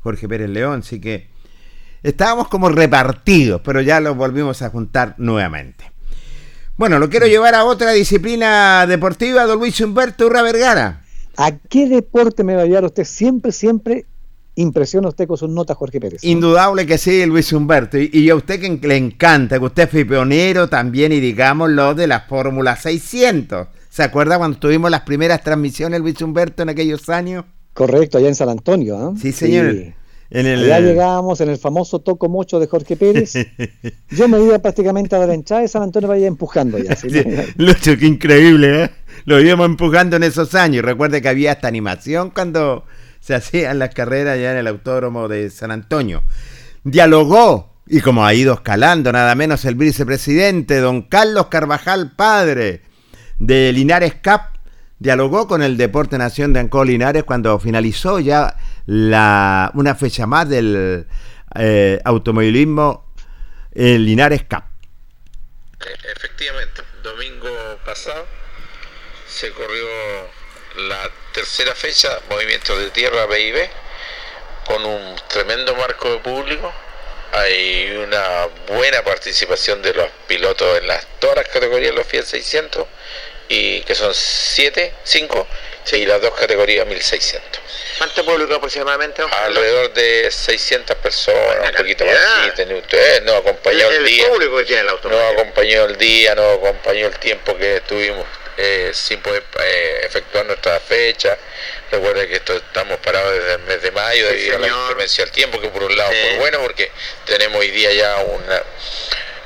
Jorge 0.00 0.28
Pérez 0.28 0.50
León. 0.50 0.80
Así 0.80 1.00
que 1.00 1.28
estábamos 2.02 2.48
como 2.48 2.68
repartidos, 2.68 3.60
pero 3.64 3.80
ya 3.80 4.00
los 4.00 4.16
volvimos 4.16 4.62
a 4.62 4.70
juntar 4.70 5.14
nuevamente. 5.18 5.92
Bueno, 6.76 6.98
lo 6.98 7.08
quiero 7.08 7.26
llevar 7.26 7.54
a 7.54 7.64
otra 7.64 7.92
disciplina 7.92 8.86
deportiva, 8.86 9.44
don 9.44 9.60
Luis 9.60 9.80
Humberto 9.80 10.26
Urra 10.26 10.42
Vergara. 10.42 11.02
¿A 11.36 11.52
qué 11.52 11.88
deporte 11.88 12.44
me 12.44 12.54
va 12.54 12.62
a 12.62 12.66
llevar 12.66 12.84
usted? 12.84 13.04
Siempre, 13.04 13.52
siempre 13.52 14.06
impresiona 14.56 15.08
usted 15.08 15.26
con 15.26 15.36
sus 15.36 15.50
notas, 15.50 15.76
Jorge 15.76 16.00
Pérez. 16.00 16.24
Indudable 16.24 16.86
que 16.86 16.98
sí, 16.98 17.24
Luis 17.26 17.52
Humberto. 17.52 17.98
Y, 17.98 18.10
y 18.12 18.30
a 18.30 18.36
usted 18.36 18.60
que 18.60 18.86
le 18.86 18.96
encanta, 18.96 19.58
que 19.58 19.64
usted 19.64 19.88
fue 19.88 20.04
pionero 20.04 20.68
también, 20.68 21.12
y 21.12 21.20
digamos 21.20 21.70
lo 21.70 21.94
de 21.94 22.06
la 22.06 22.20
Fórmula 22.20 22.76
600. 22.76 23.68
¿Se 23.90 24.02
acuerda 24.02 24.38
cuando 24.38 24.58
tuvimos 24.58 24.90
las 24.90 25.02
primeras 25.02 25.42
transmisiones, 25.42 26.00
Luis 26.00 26.20
Humberto, 26.20 26.62
en 26.62 26.68
aquellos 26.68 27.08
años? 27.08 27.44
Correcto, 27.72 28.18
allá 28.18 28.28
en 28.28 28.34
San 28.34 28.48
Antonio. 28.48 28.96
¿ah? 28.98 29.12
Sí, 29.20 29.32
señor. 29.32 29.72
Sí. 29.72 29.94
En 30.30 30.46
el, 30.46 30.64
Allá 30.64 30.80
llegábamos 30.80 31.40
en 31.40 31.50
el 31.50 31.58
famoso 31.58 32.00
toco 32.00 32.28
mocho 32.28 32.58
de 32.58 32.66
Jorge 32.66 32.96
Pérez. 32.96 33.34
Yo 34.10 34.26
me 34.26 34.42
iba 34.42 34.58
prácticamente 34.58 35.14
a 35.14 35.20
dar 35.20 35.30
entrada 35.30 35.62
y 35.62 35.68
San 35.68 35.82
Antonio 35.82 36.08
vaya 36.08 36.26
empujando 36.26 36.78
ya. 36.78 36.96
¿sí? 36.96 37.08
Sí, 37.10 37.24
Lucho, 37.56 37.96
qué 37.96 38.06
increíble, 38.06 38.84
¿eh? 38.84 38.90
Lo 39.26 39.40
íbamos 39.40 39.66
empujando 39.66 40.16
en 40.16 40.24
esos 40.24 40.54
años. 40.54 40.84
Recuerde 40.84 41.22
que 41.22 41.28
había 41.28 41.52
esta 41.52 41.68
animación 41.68 42.30
cuando 42.30 42.84
se 43.24 43.34
hacían 43.34 43.78
las 43.78 43.94
carreras 43.94 44.34
allá 44.34 44.52
en 44.52 44.58
el 44.58 44.66
autódromo 44.66 45.28
de 45.28 45.48
San 45.48 45.70
Antonio. 45.70 46.22
Dialogó, 46.82 47.80
y 47.86 48.02
como 48.02 48.26
ha 48.26 48.34
ido 48.34 48.52
escalando, 48.52 49.10
nada 49.12 49.34
menos 49.34 49.64
el 49.64 49.76
vicepresidente, 49.76 50.76
don 50.76 51.00
Carlos 51.00 51.46
Carvajal, 51.46 52.12
padre 52.16 52.82
de 53.38 53.72
Linares 53.72 54.16
Cap, 54.16 54.58
dialogó 54.98 55.48
con 55.48 55.62
el 55.62 55.78
Deporte 55.78 56.18
Nación 56.18 56.52
de 56.52 56.60
Ancó 56.60 56.84
Linares 56.84 57.24
cuando 57.24 57.58
finalizó 57.58 58.20
ya 58.20 58.58
la, 58.84 59.70
una 59.72 59.94
fecha 59.94 60.26
más 60.26 60.46
del 60.50 61.06
eh, 61.54 62.00
automovilismo 62.04 63.10
eh, 63.72 63.98
Linares 63.98 64.44
Cap. 64.44 64.66
Efectivamente, 66.14 66.82
domingo 67.02 67.48
pasado 67.86 68.26
se 69.26 69.50
corrió 69.52 69.86
la 70.88 71.23
tercera 71.34 71.74
fecha, 71.74 72.20
Movimiento 72.30 72.78
de 72.78 72.90
Tierra 72.90 73.26
BIB, 73.26 73.68
con 74.64 74.84
un 74.84 75.20
tremendo 75.28 75.74
marco 75.74 76.10
de 76.10 76.18
público. 76.20 76.72
Hay 77.32 77.90
una 77.96 78.46
buena 78.68 79.02
participación 79.02 79.82
de 79.82 79.92
los 79.94 80.08
pilotos 80.28 80.78
en 80.78 80.86
las, 80.86 81.04
todas 81.18 81.36
las 81.36 81.48
categorías, 81.48 81.92
los 81.92 82.06
Fiat 82.06 82.24
600, 82.24 82.86
y 83.48 83.80
que 83.82 83.96
son 83.96 84.14
7, 84.14 84.94
5, 85.02 85.46
y 85.92 86.06
las 86.06 86.22
dos 86.22 86.34
categorías 86.34 86.86
1600. 86.86 87.60
¿Cuánto 87.98 88.24
público 88.24 88.54
aproximadamente? 88.54 89.22
Alrededor 89.22 89.92
de 89.92 90.30
600 90.30 90.96
personas, 90.98 91.70
un 91.70 91.76
poquito 91.76 92.04
más. 92.06 92.16
Usted, 92.58 93.22
nos 93.24 93.40
acompañó 93.40 93.90
el, 93.90 94.04
día. 94.04 94.28
público 94.28 94.56
que 94.58 94.64
tiene 94.64 94.82
el 94.82 94.88
automóvil. 94.88 95.20
Nos 95.20 95.32
acompañó 95.32 95.84
el 95.84 95.98
día, 95.98 96.34
nos 96.36 96.58
acompañó 96.58 97.08
el 97.08 97.18
tiempo 97.18 97.56
que 97.56 97.76
estuvimos 97.76 98.24
eh, 98.56 98.90
sin 98.94 99.20
poder 99.20 99.42
eh, 99.60 100.00
efectuar 100.04 100.46
nuestra 100.46 100.78
fecha. 100.80 101.36
Recuerden 101.90 102.28
que 102.28 102.36
esto, 102.36 102.54
estamos 102.54 102.98
parados 102.98 103.32
desde 103.34 103.52
el 103.54 103.58
mes 103.60 103.82
de 103.82 103.90
mayo 103.90 104.28
Sí, 104.28 104.34
debido 104.34 104.56
a 104.56 104.58
la 104.60 104.68
inclemencia 104.68 105.24
del 105.24 105.32
tiempo, 105.32 105.60
que 105.60 105.68
por 105.68 105.82
un 105.84 105.96
lado 105.96 106.10
Sí. 106.10 106.18
fue 106.22 106.38
bueno 106.38 106.60
porque 106.60 106.90
tenemos 107.26 107.60
hoy 107.60 107.70
día 107.70 107.92
ya 107.92 108.16
una, 108.16 108.62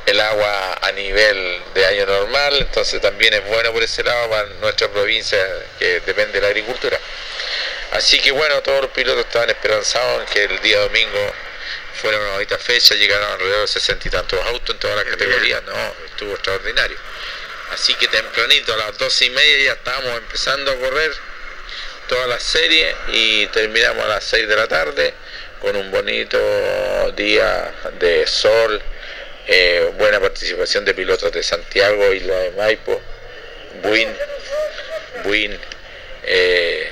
el 0.06 0.20
agua 0.20 0.78
a 0.80 0.92
nivel 0.92 1.62
de 1.74 1.86
año 1.86 2.06
normal, 2.06 2.56
entonces 2.58 3.00
también 3.00 3.34
es 3.34 3.44
bueno 3.46 3.72
por 3.72 3.82
ese 3.82 4.02
lado 4.02 4.30
para 4.30 4.44
nuestra 4.60 4.88
provincia 4.88 5.38
que 5.78 6.00
depende 6.00 6.32
de 6.32 6.40
la 6.40 6.48
agricultura. 6.48 6.98
Así 7.92 8.20
que 8.20 8.30
bueno, 8.32 8.60
todos 8.62 8.82
los 8.82 8.90
pilotos 8.90 9.24
estaban 9.26 9.50
esperanzados 9.50 10.20
en 10.20 10.26
que 10.26 10.44
el 10.44 10.60
día 10.60 10.78
domingo 10.80 11.32
Fueron 12.00 12.20
una 12.22 12.32
bonita 12.34 12.56
fecha, 12.58 12.94
llegaron 12.94 13.28
alrededor 13.32 13.62
de 13.62 13.66
sesenta 13.66 14.06
y 14.06 14.10
tantos 14.10 14.40
autos 14.46 14.72
en 14.72 14.78
todas 14.78 14.96
las 14.96 15.04
categorías, 15.04 15.60
no, 15.64 15.94
estuvo 16.06 16.32
extraordinario. 16.32 16.96
Así 17.72 17.94
que 17.94 18.08
tempranito, 18.08 18.72
a 18.72 18.76
las 18.76 18.98
doce 18.98 19.26
y 19.26 19.30
media 19.30 19.64
ya 19.66 19.72
estábamos 19.72 20.18
empezando 20.18 20.70
a 20.70 20.76
correr 20.76 21.12
toda 22.08 22.26
la 22.26 22.40
serie 22.40 22.94
y 23.12 23.46
terminamos 23.48 24.04
a 24.04 24.08
las 24.08 24.24
6 24.24 24.48
de 24.48 24.56
la 24.56 24.66
tarde 24.66 25.14
con 25.60 25.76
un 25.76 25.90
bonito 25.90 26.38
día 27.12 27.72
de 27.98 28.26
sol, 28.26 28.80
eh, 29.46 29.92
buena 29.98 30.18
participación 30.18 30.84
de 30.84 30.94
pilotos 30.94 31.30
de 31.32 31.42
Santiago, 31.42 32.12
Isla 32.12 32.36
de 32.36 32.50
Maipo, 32.52 33.00
Buin, 33.82 34.08
Buin, 35.24 35.58
eh, 36.24 36.90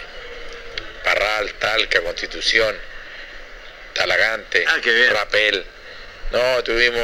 Parral, 1.02 1.52
Talca, 1.54 2.00
Constitución, 2.02 2.76
Talagante, 3.94 4.66
Rapel. 5.10 5.64
No, 6.32 6.62
tuvimos 6.64 7.00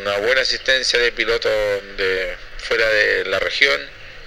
una 0.00 0.18
buena 0.18 0.42
asistencia 0.42 0.98
de 0.98 1.10
pilotos 1.10 1.50
de 1.96 2.36
fuera 2.68 2.86
de 2.88 3.24
la 3.24 3.38
región 3.38 3.80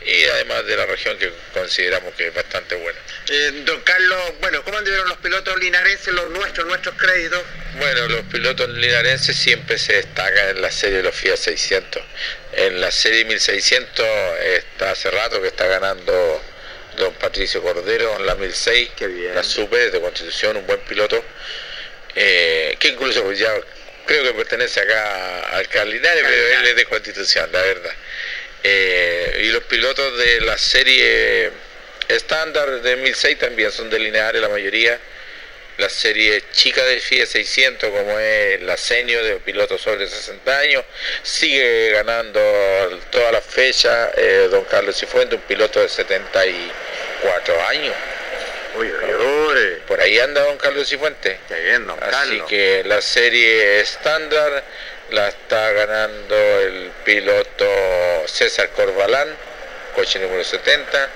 y 0.03 0.23
además 0.25 0.65
de 0.65 0.75
la 0.75 0.87
región 0.87 1.15
que 1.19 1.31
consideramos 1.53 2.15
que 2.15 2.27
es 2.27 2.33
bastante 2.33 2.75
buena. 2.75 2.99
Eh, 3.29 3.61
don 3.65 3.79
Carlos, 3.81 4.33
bueno, 4.41 4.63
¿cómo 4.63 4.77
anduvieron 4.79 5.07
los 5.07 5.19
pilotos 5.19 5.59
linarenses, 5.59 6.11
los 6.13 6.29
nuestros, 6.31 6.65
nuestros 6.65 6.95
créditos? 6.95 7.41
Bueno, 7.77 8.07
los 8.07 8.21
pilotos 8.23 8.67
linarenses 8.69 9.37
siempre 9.37 9.77
se 9.77 9.93
destacan 9.93 10.49
en 10.49 10.61
la 10.61 10.71
serie 10.71 10.97
de 10.97 11.03
los 11.03 11.15
FIA 11.15 11.37
600. 11.37 12.01
En 12.53 12.81
la 12.81 12.91
serie 12.91 13.25
1600 13.25 14.05
está 14.43 14.91
hace 14.91 15.11
rato 15.11 15.39
que 15.39 15.49
está 15.49 15.67
ganando 15.67 16.41
don 16.97 17.13
Patricio 17.13 17.61
Cordero 17.61 18.17
en 18.17 18.25
la 18.25 18.35
1006, 18.35 18.89
la 19.35 19.43
Super 19.43 19.91
de 19.91 20.01
Constitución, 20.01 20.57
un 20.57 20.67
buen 20.67 20.79
piloto, 20.81 21.23
eh, 22.15 22.75
que 22.79 22.89
incluso 22.89 23.31
ya 23.33 23.53
creo 24.05 24.23
que 24.23 24.33
pertenece 24.33 24.79
acá 24.79 25.41
al 25.57 25.67
Carlinares, 25.67 26.23
pero 26.23 26.59
él 26.59 26.67
es 26.67 26.75
de 26.75 26.85
Constitución, 26.85 27.49
la 27.51 27.61
verdad. 27.61 27.93
Eh, 28.63 29.41
y 29.43 29.47
los 29.47 29.63
pilotos 29.63 30.17
de 30.17 30.41
la 30.41 30.57
serie 30.57 31.51
estándar 32.07 32.81
de 32.81 32.95
1006 32.97 33.39
también 33.39 33.71
son 33.71 33.89
de 33.89 33.99
Linares 33.99 34.41
la 34.41 34.49
mayoría. 34.49 34.99
La 35.77 35.89
serie 35.89 36.43
chica 36.51 36.83
de 36.83 36.99
FIA 36.99 37.25
600 37.25 37.89
como 37.89 38.19
es 38.19 38.61
la 38.61 38.77
senior 38.77 39.23
de 39.23 39.37
pilotos 39.37 39.81
sobre 39.81 40.05
60 40.05 40.59
años 40.59 40.83
sigue 41.23 41.89
ganando 41.91 42.39
todas 43.09 43.31
las 43.31 43.43
fechas 43.43 44.11
eh, 44.15 44.47
don 44.51 44.63
Carlos 44.65 44.99
Cifuente, 44.99 45.35
un 45.35 45.41
piloto 45.41 45.79
de 45.81 45.89
74 45.89 47.67
años. 47.67 47.95
Por 49.87 49.99
ahí 49.99 50.19
anda 50.19 50.41
don 50.41 50.57
Carlos 50.57 50.87
Cifuente. 50.87 51.37
Así 52.01 52.41
que 52.47 52.83
la 52.85 53.01
serie 53.01 53.81
estándar 53.81 54.63
la 55.11 55.27
está 55.27 55.71
ganando 55.73 56.35
el 56.61 56.91
piloto 57.03 57.65
César 58.27 58.69
Corbalán, 58.69 59.27
coche 59.93 60.19
número 60.19 60.43
70. 60.43 61.09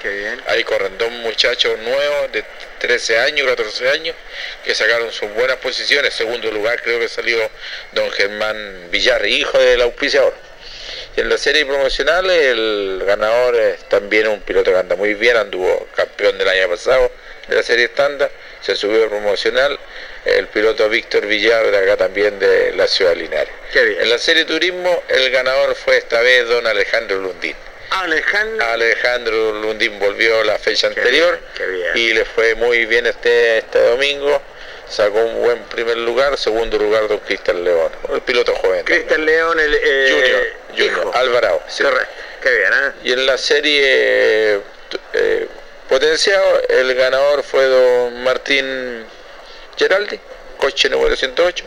Ahí 0.47 0.64
corren 0.66 0.97
dos 0.97 1.10
muchachos 1.12 1.80
nuevos 1.80 2.32
de 2.34 2.43
13 2.80 3.20
años, 3.20 3.47
14 3.47 3.89
años, 3.89 4.16
que 4.66 4.76
sacaron 4.76 5.12
sus 5.14 5.32
buenas 5.32 5.58
posiciones. 5.58 6.14
Segundo 6.14 6.51
lugar 6.51 6.82
creo 6.82 6.99
que 6.99 7.08
salió 7.08 7.39
don 7.93 8.12
Germán 8.12 8.89
Villar, 8.91 9.26
hijo 9.26 9.58
del 9.58 9.82
auspiciador. 9.82 10.34
Y 11.16 11.22
en 11.22 11.30
la 11.30 11.38
serie 11.38 11.66
promocional 11.66 12.30
el 12.30 13.01
ganador 13.06 13.56
es 13.56 13.88
también 13.88 14.28
un 14.28 14.41
piloto 14.41 14.72
que 14.72 14.78
anda 14.78 14.97
muy 14.97 15.14
bien, 15.14 15.38
anduvo 15.38 15.88
campeón 15.95 16.38
del 16.38 16.49
año 16.49 16.68
pasado 16.68 17.10
de 17.48 17.56
la 17.56 17.64
serie 17.64 17.86
estándar, 17.86 18.30
se 18.62 18.76
subió 18.76 19.08
promocional 19.10 19.78
el 20.26 20.48
piloto 20.48 20.89
Víctor 20.89 21.28
Villar 21.28 21.70
de 21.70 21.78
acá 21.78 21.98
también 21.98 22.39
de 22.39 22.74
la 22.76 22.88
ciudad 22.88 23.12
de 23.12 23.18
Linares. 23.18 23.54
En 23.74 24.10
la 24.10 24.18
serie 24.18 24.46
turismo 24.46 25.04
el 25.08 25.30
ganador 25.30 25.76
fue 25.76 25.98
esta 25.98 26.22
vez 26.22 26.48
don 26.48 26.66
Alejandro 26.66 27.20
Lundín. 27.20 27.56
Alejandro. 27.91 28.66
Alejandro 28.66 29.54
Lundín 29.54 30.00
volvió 30.00 30.43
la 30.43 30.58
fecha 30.58 30.88
anterior 30.88 31.39
y 31.93 32.14
le 32.14 32.26
fue 32.26 32.56
muy 32.56 32.86
bien 32.86 33.06
este, 33.06 33.60
este 33.60 33.80
domingo. 33.80 34.41
Sacó 34.89 35.18
un 35.18 35.41
buen 35.41 35.64
primer 35.64 35.98
lugar, 35.98 36.38
segundo 36.38 36.78
lugar 36.78 37.08
don 37.08 37.18
Cristian 37.20 37.64
León, 37.64 37.91
el 38.14 38.22
piloto 38.22 38.54
joven. 38.56 38.86
Cristian 38.86 39.26
León, 39.26 39.60
el 39.60 39.74
eh, 39.74 40.56
Junior, 40.70 40.93
Junior 40.93 41.18
Alvarado. 41.18 41.64
Qué 42.41 42.58
bien, 42.58 42.72
¿eh? 42.72 42.91
Y 43.04 43.14
en 43.14 43.26
la 43.26 43.38
serie 43.38 44.62
eh, 45.14 45.48
potenciado, 45.90 46.62
el 46.70 46.94
ganador 46.96 47.44
fue 47.44 47.66
don 47.66 48.24
Martín 48.24 49.06
Geraldi, 49.78 50.20
coche 50.58 50.90
número 50.90 51.16
108. 51.16 51.66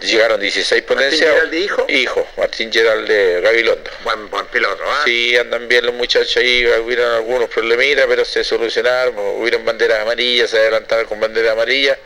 Llegaron 0.00 0.40
16 0.40 0.82
potenciados. 0.82 1.42
¿Martín 1.42 1.62
hijo? 1.62 1.86
Hijo, 1.88 2.26
Martín 2.36 2.72
Geraldi 2.72 3.40
Gabilondo. 3.40 3.90
Buen, 4.04 4.30
buen 4.30 4.46
piloto, 4.46 4.82
¿ah? 4.86 5.02
Sí, 5.04 5.36
andan 5.36 5.66
bien 5.66 5.86
los 5.86 5.94
muchachos 5.94 6.36
ahí, 6.36 6.64
hubieron 6.66 7.12
algunos 7.14 7.48
problemitas, 7.48 8.06
pero 8.08 8.24
se 8.24 8.44
solucionaron, 8.44 9.18
hubieron 9.18 9.64
banderas 9.64 10.00
amarillas, 10.00 10.50
se 10.50 10.58
adelantaron 10.58 11.06
con 11.06 11.18
banderas 11.18 11.52
amarillas. 11.52 11.98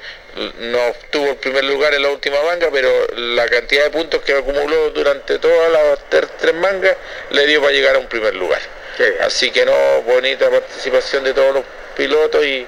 No 0.61 0.87
obtuvo 0.87 1.31
el 1.31 1.37
primer 1.37 1.65
lugar 1.65 1.93
en 1.93 2.03
la 2.03 2.09
última 2.09 2.43
manga, 2.43 2.71
pero 2.73 2.91
la 3.15 3.47
cantidad 3.47 3.85
de 3.85 3.91
puntos 3.91 4.23
que 4.23 4.33
acumuló 4.33 4.91
durante 4.91 5.39
todas 5.39 5.71
las 5.71 6.09
tres 6.09 6.55
mangas 6.55 6.97
le 7.31 7.47
dio 7.47 7.61
para 7.61 7.73
llegar 7.75 7.97
a 7.97 7.99
un 7.99 8.09
primer 8.09 8.35
lugar. 8.35 8.63
Así 9.21 9.51
que 9.51 9.65
no, 9.65 10.03
bonita 10.03 10.51
participación 10.51 11.25
de 11.25 11.35
todos 11.35 11.55
los 11.55 11.65
pilotos 11.97 12.45
y, 12.45 12.67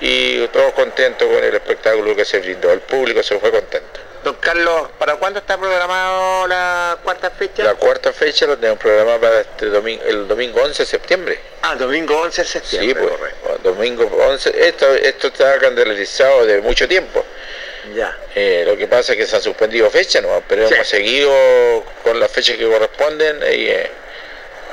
y 0.00 0.46
todos 0.48 0.72
contentos 0.72 1.28
con 1.28 1.42
el 1.42 1.54
espectáculo 1.54 2.14
que 2.14 2.24
se 2.24 2.40
brindó. 2.40 2.72
El 2.72 2.80
público 2.80 3.22
se 3.22 3.38
fue 3.38 3.50
contento. 3.50 4.00
Don 4.24 4.36
Carlos, 4.36 4.88
¿para 4.98 5.16
cuándo 5.16 5.38
está 5.38 5.58
programado 5.58 6.46
la 6.46 6.96
cuarta 7.02 7.30
fecha? 7.30 7.62
La 7.62 7.74
cuarta 7.74 8.10
fecha 8.10 8.46
lo 8.46 8.56
tenemos 8.56 8.78
programada 8.78 9.20
para 9.20 9.40
este 9.40 9.66
domingo, 9.66 10.02
el 10.06 10.26
domingo 10.26 10.62
11 10.62 10.82
de 10.82 10.86
septiembre. 10.86 11.38
Ah, 11.60 11.74
domingo 11.74 12.18
11 12.22 12.42
de 12.42 12.48
septiembre. 12.48 13.04
Sí, 13.04 13.34
pues, 13.44 13.62
domingo 13.62 14.04
11. 14.04 14.66
Esto, 14.66 14.94
esto 14.94 15.26
está 15.26 15.58
candelizado 15.58 16.46
de 16.46 16.62
mucho 16.62 16.88
tiempo. 16.88 17.22
Ya. 17.94 18.16
Eh, 18.34 18.64
lo 18.66 18.78
que 18.78 18.86
pasa 18.86 19.12
es 19.12 19.18
que 19.18 19.26
se 19.26 19.36
han 19.36 19.42
suspendido 19.42 19.90
fechas, 19.90 20.22
¿no? 20.22 20.42
pero 20.48 20.68
hemos 20.68 20.88
seguido 20.88 21.30
con 22.02 22.18
las 22.18 22.30
fechas 22.30 22.56
que 22.56 22.66
corresponden. 22.66 23.40
Y, 23.42 23.66
eh, 23.68 23.90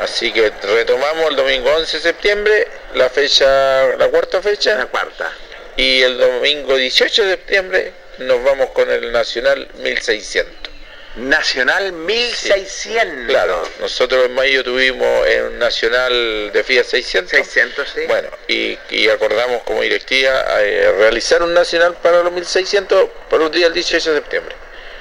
así 0.02 0.32
que 0.32 0.52
retomamos 0.62 1.30
el 1.30 1.36
domingo 1.36 1.72
11 1.76 1.98
de 1.98 2.04
septiembre, 2.04 2.68
la 2.96 3.10
fecha, 3.10 3.96
la 3.98 4.08
cuarta 4.10 4.42
fecha. 4.42 4.76
La 4.76 4.88
cuarta. 4.88 5.32
Y 5.78 6.02
el 6.02 6.18
domingo 6.18 6.76
18 6.76 7.24
de 7.24 7.32
septiembre 7.32 7.94
nos 8.20 8.44
vamos 8.44 8.70
con 8.72 8.90
el 8.90 9.12
Nacional 9.12 9.68
1600. 9.80 10.72
Nacional 11.18 11.92
1600. 11.92 13.28
claro, 13.28 13.62
nosotros 13.82 14.26
en 14.26 14.34
mayo 14.34 14.64
tuvimos 14.64 15.28
un 15.50 15.60
Nacional 15.60 16.52
de 16.54 16.64
FIA 16.64 16.84
600. 16.84 17.32
600, 17.32 17.90
sí. 17.94 18.02
Bueno, 18.08 18.30
y, 18.48 19.10
acordamos 19.10 19.62
como 19.64 19.82
directiva 19.82 20.46
eh, 20.62 20.94
realizar 20.98 21.44
un 21.44 21.54
Nacional 21.54 21.96
para 22.02 22.24
los 22.24 22.32
1600 22.32 23.10
por 23.30 23.42
un 23.42 23.52
día 23.52 23.68
el 23.68 23.74
18 23.74 24.14
de 24.14 24.20
septiembre. 24.20 24.56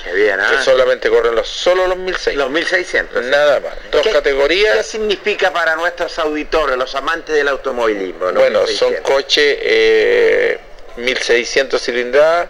Qué 0.05 0.13
bien, 0.15 0.39
Que 0.39 0.65
solamente 0.65 1.09
corren 1.09 1.35
los, 1.35 1.49
solo 1.49 1.87
los 1.87 1.97
1600. 1.97 2.43
Los 2.43 2.51
1600. 2.51 3.25
Nada 3.25 3.61
más. 3.61 3.75
Dos 3.91 4.07
categorías. 4.09 4.79
¿Qué 4.79 4.83
significa 4.83 5.53
para 5.53 5.77
nuestros 5.77 6.19
auditores, 6.19 6.77
los 6.77 6.95
amantes 6.95 7.35
del 7.35 7.49
automovilismo? 7.49 8.33
Bueno, 8.33 8.67
son 8.67 8.95
coches 8.97 9.59
eh, 9.61 10.59
1600 10.97 11.81
cilindradas 11.83 12.49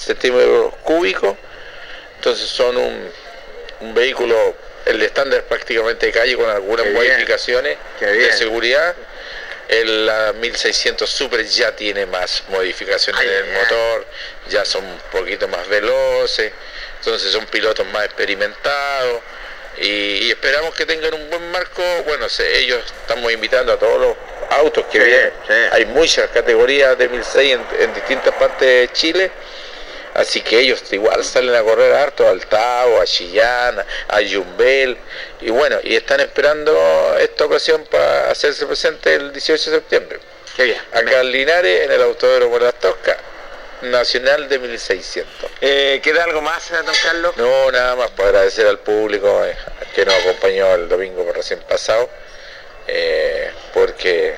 centímetros 0.00 0.74
cúbicos, 0.82 1.36
entonces 2.16 2.48
son 2.48 2.76
un, 2.76 3.10
un 3.80 3.94
vehículo, 3.94 4.54
el 4.86 5.02
estándar 5.02 5.44
prácticamente 5.44 6.06
de 6.06 6.12
calle 6.12 6.36
con 6.36 6.48
algunas 6.48 6.86
modificaciones 6.86 7.76
de 8.00 8.32
seguridad. 8.32 8.94
El 9.68 10.06
la 10.06 10.32
1600 10.32 11.08
Super 11.08 11.46
ya 11.46 11.76
tiene 11.76 12.04
más 12.04 12.42
modificaciones 12.48 13.22
en 13.22 13.30
el 13.30 13.52
motor, 13.52 14.04
ya 14.48 14.64
son 14.64 14.84
un 14.84 14.98
poquito 15.12 15.46
más 15.46 15.68
veloces, 15.68 16.52
entonces 17.00 17.32
son 17.32 17.46
pilotos 17.46 17.84
más 17.88 18.04
experimentados 18.04 19.20
y, 19.78 20.30
esperamos 20.30 20.74
que 20.74 20.86
tengan 20.86 21.14
un 21.14 21.28
buen 21.28 21.50
marco. 21.50 21.82
Bueno, 22.06 22.26
ellos 22.54 22.80
estamos 23.00 23.32
invitando 23.32 23.72
a 23.72 23.78
todos 23.78 24.00
los 24.00 24.16
autos 24.50 24.84
que 24.86 24.98
vienen. 24.98 25.32
Hay 25.72 25.86
muchas 25.86 26.28
categorías 26.30 26.96
de 26.96 27.08
1006 27.08 27.52
en, 27.52 27.82
en 27.82 27.94
distintas 27.94 28.34
partes 28.34 28.60
de 28.60 28.90
Chile 28.92 29.30
Así 30.14 30.40
que 30.40 30.58
ellos 30.58 30.82
igual 30.90 31.24
salen 31.24 31.54
a 31.54 31.62
correr 31.62 31.94
harto 31.94 32.28
al 32.28 32.44
Tao, 32.46 33.00
a 33.00 33.04
Chillán, 33.04 33.84
a 34.08 34.20
Yumbel, 34.20 34.96
y 35.40 35.50
bueno, 35.50 35.78
y 35.84 35.94
están 35.94 36.20
esperando 36.20 37.16
esta 37.18 37.44
ocasión 37.44 37.84
para 37.90 38.30
hacerse 38.30 38.66
presente 38.66 39.14
el 39.14 39.32
18 39.32 39.70
de 39.70 39.76
septiembre. 39.76 40.18
Qué 40.56 40.64
bien. 40.64 40.78
Acá 40.92 41.20
en 41.20 41.30
Linares, 41.30 41.84
en 41.84 41.92
el 41.92 42.02
Autódromo 42.02 42.58
de 42.58 42.64
las 42.64 42.74
Toscas, 42.74 43.16
Nacional 43.82 44.48
de 44.48 44.58
1600. 44.58 45.50
Eh, 45.60 46.00
¿Queda 46.02 46.24
algo 46.24 46.42
más, 46.42 46.70
don 46.70 46.94
Carlos? 47.02 47.36
No, 47.36 47.70
nada 47.70 47.96
más 47.96 48.10
para 48.10 48.28
agradecer 48.28 48.66
al 48.66 48.80
público 48.80 49.44
eh, 49.44 49.56
que 49.94 50.04
nos 50.04 50.14
acompañó 50.14 50.74
el 50.74 50.88
domingo 50.88 51.24
por 51.24 51.34
recién 51.34 51.60
pasado, 51.68 52.08
eh, 52.86 53.50
porque 53.72 54.34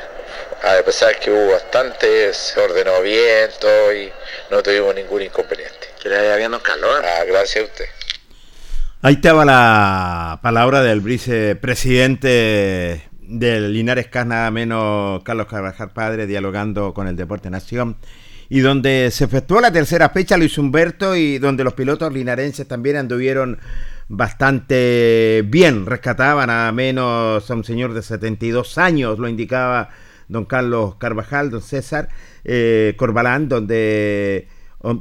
a 0.63 0.83
pesar 0.85 1.19
que 1.19 1.31
hubo 1.31 1.53
bastante, 1.53 2.33
se 2.33 2.61
ordenó 2.61 3.01
bien 3.03 3.51
todo 3.61 3.93
y 3.93 4.13
no 4.51 4.63
tuvimos 4.63 4.95
ningún 4.95 5.23
inconveniente. 5.23 5.89
Que 6.01 6.09
le 6.09 6.19
haya 6.19 6.37
bien 6.37 6.53
calor. 6.61 7.05
Ah, 7.05 7.25
gracias 7.25 7.65
a 7.65 7.67
usted. 7.67 7.85
Ahí 9.03 9.15
estaba 9.15 9.45
la 9.45 10.39
palabra 10.43 10.83
del 10.83 11.01
vicepresidente 11.01 13.09
del 13.21 13.73
Linares 13.73 14.07
Cas, 14.07 14.27
nada 14.27 14.51
menos 14.53 15.25
Carlos 15.25 15.49
Carvajal 15.49 15.91
Padre, 15.91 16.27
dialogando 16.27 16.95
con 16.95 17.09
el 17.09 17.17
Deporte 17.17 17.51
Nación. 17.51 17.97
Y 18.53 18.61
donde 18.61 19.09
se 19.11 19.25
efectuó 19.25 19.63
la 19.63 19.73
tercera 19.73 20.11
fecha, 20.11 20.37
Luis 20.37 20.59
Humberto, 20.59 21.17
y 21.17 21.39
donde 21.39 21.65
los 21.65 21.73
pilotos 21.73 22.13
linarenses 22.13 22.69
también 22.69 22.97
anduvieron 22.97 23.59
bastante 24.09 25.43
bien. 25.47 25.87
Rescataba 25.87 26.47
nada 26.47 26.71
menos 26.71 27.51
a 27.51 27.55
un 27.55 27.65
señor 27.65 27.95
de 27.95 28.03
72 28.03 28.77
años, 28.77 29.19
lo 29.19 29.27
indicaba 29.27 29.89
don 30.29 30.45
Carlos 30.45 30.97
Carvajal, 30.97 31.49
don 31.49 31.63
César 31.63 32.11
eh, 32.45 32.93
Corbalán, 32.99 33.49
donde, 33.49 34.49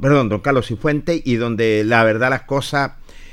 perdón, 0.00 0.30
don 0.30 0.40
Carlos 0.40 0.68
Cifuente, 0.68 1.20
y 1.22 1.34
donde 1.34 1.84
la 1.84 2.04
verdad 2.04 2.30
las 2.30 2.44
cosas 2.44 2.92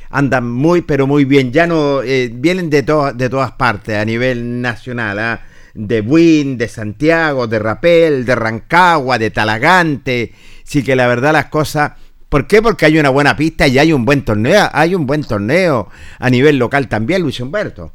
andan 0.10 0.52
muy, 0.52 0.82
pero 0.82 1.08
muy 1.08 1.24
bien. 1.24 1.54
Ya 1.54 1.66
no, 1.66 2.04
eh, 2.04 2.30
vienen 2.30 2.70
de, 2.70 2.82
de 2.82 3.30
todas 3.30 3.54
partes 3.54 3.96
a 3.96 4.04
nivel 4.04 4.60
nacional, 4.60 5.18
¿ah? 5.18 5.42
De 5.80 6.02
Buin, 6.02 6.58
de 6.58 6.68
Santiago, 6.68 7.48
de 7.48 7.58
Rapel, 7.58 8.26
de 8.26 8.36
Rancagua, 8.36 9.18
de 9.18 9.32
Talagante. 9.32 10.34
Sí 10.64 10.84
que 10.84 10.96
la 10.96 11.08
verdad 11.08 11.34
las 11.34 11.46
cosas... 11.46 11.94
¿Por 12.28 12.46
qué? 12.46 12.62
Porque 12.62 12.86
hay 12.86 13.00
una 13.00 13.10
buena 13.10 13.36
pista 13.36 13.68
y 13.68 13.80
hay 13.80 13.92
un 13.92 14.06
buen 14.06 14.24
torneo, 14.24 14.70
hay 14.72 14.94
un 14.94 15.08
buen 15.08 15.24
torneo 15.24 15.88
a 16.20 16.30
nivel 16.30 16.58
local 16.58 16.88
también, 16.88 17.24
Luis 17.24 17.40
Humberto. 17.40 17.92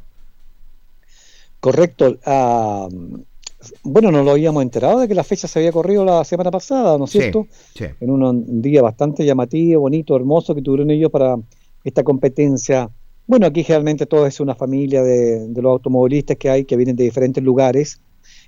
Correcto. 1.61 2.17
Ah, 2.25 2.89
bueno, 3.83 4.11
nos 4.11 4.25
lo 4.25 4.31
habíamos 4.31 4.61
enterado 4.61 4.99
de 4.99 5.07
que 5.07 5.15
la 5.15 5.23
fecha 5.23 5.47
se 5.47 5.59
había 5.59 5.71
corrido 5.71 6.03
la 6.03 6.25
semana 6.25 6.51
pasada, 6.51 6.97
¿no 6.97 7.05
es 7.05 7.11
cierto? 7.11 7.47
Sí. 7.73 7.85
En 8.01 8.09
un 8.09 8.61
día 8.61 8.81
bastante 8.81 9.23
llamativo, 9.25 9.81
bonito, 9.81 10.15
hermoso 10.15 10.53
que 10.53 10.61
tuvieron 10.61 10.91
ellos 10.91 11.11
para 11.11 11.37
esta 11.83 12.03
competencia. 12.03 12.89
Bueno, 13.27 13.47
aquí 13.47 13.63
generalmente 13.63 14.05
todo 14.05 14.27
es 14.27 14.39
una 14.39 14.53
familia 14.53 15.01
de, 15.03 15.47
los 15.55 15.65
automovilistas 15.65 16.37
que 16.37 16.49
hay, 16.49 16.65
que 16.65 16.75
vienen 16.75 16.95
de 16.95 17.05
diferentes 17.05 17.43
lugares. 17.43 17.99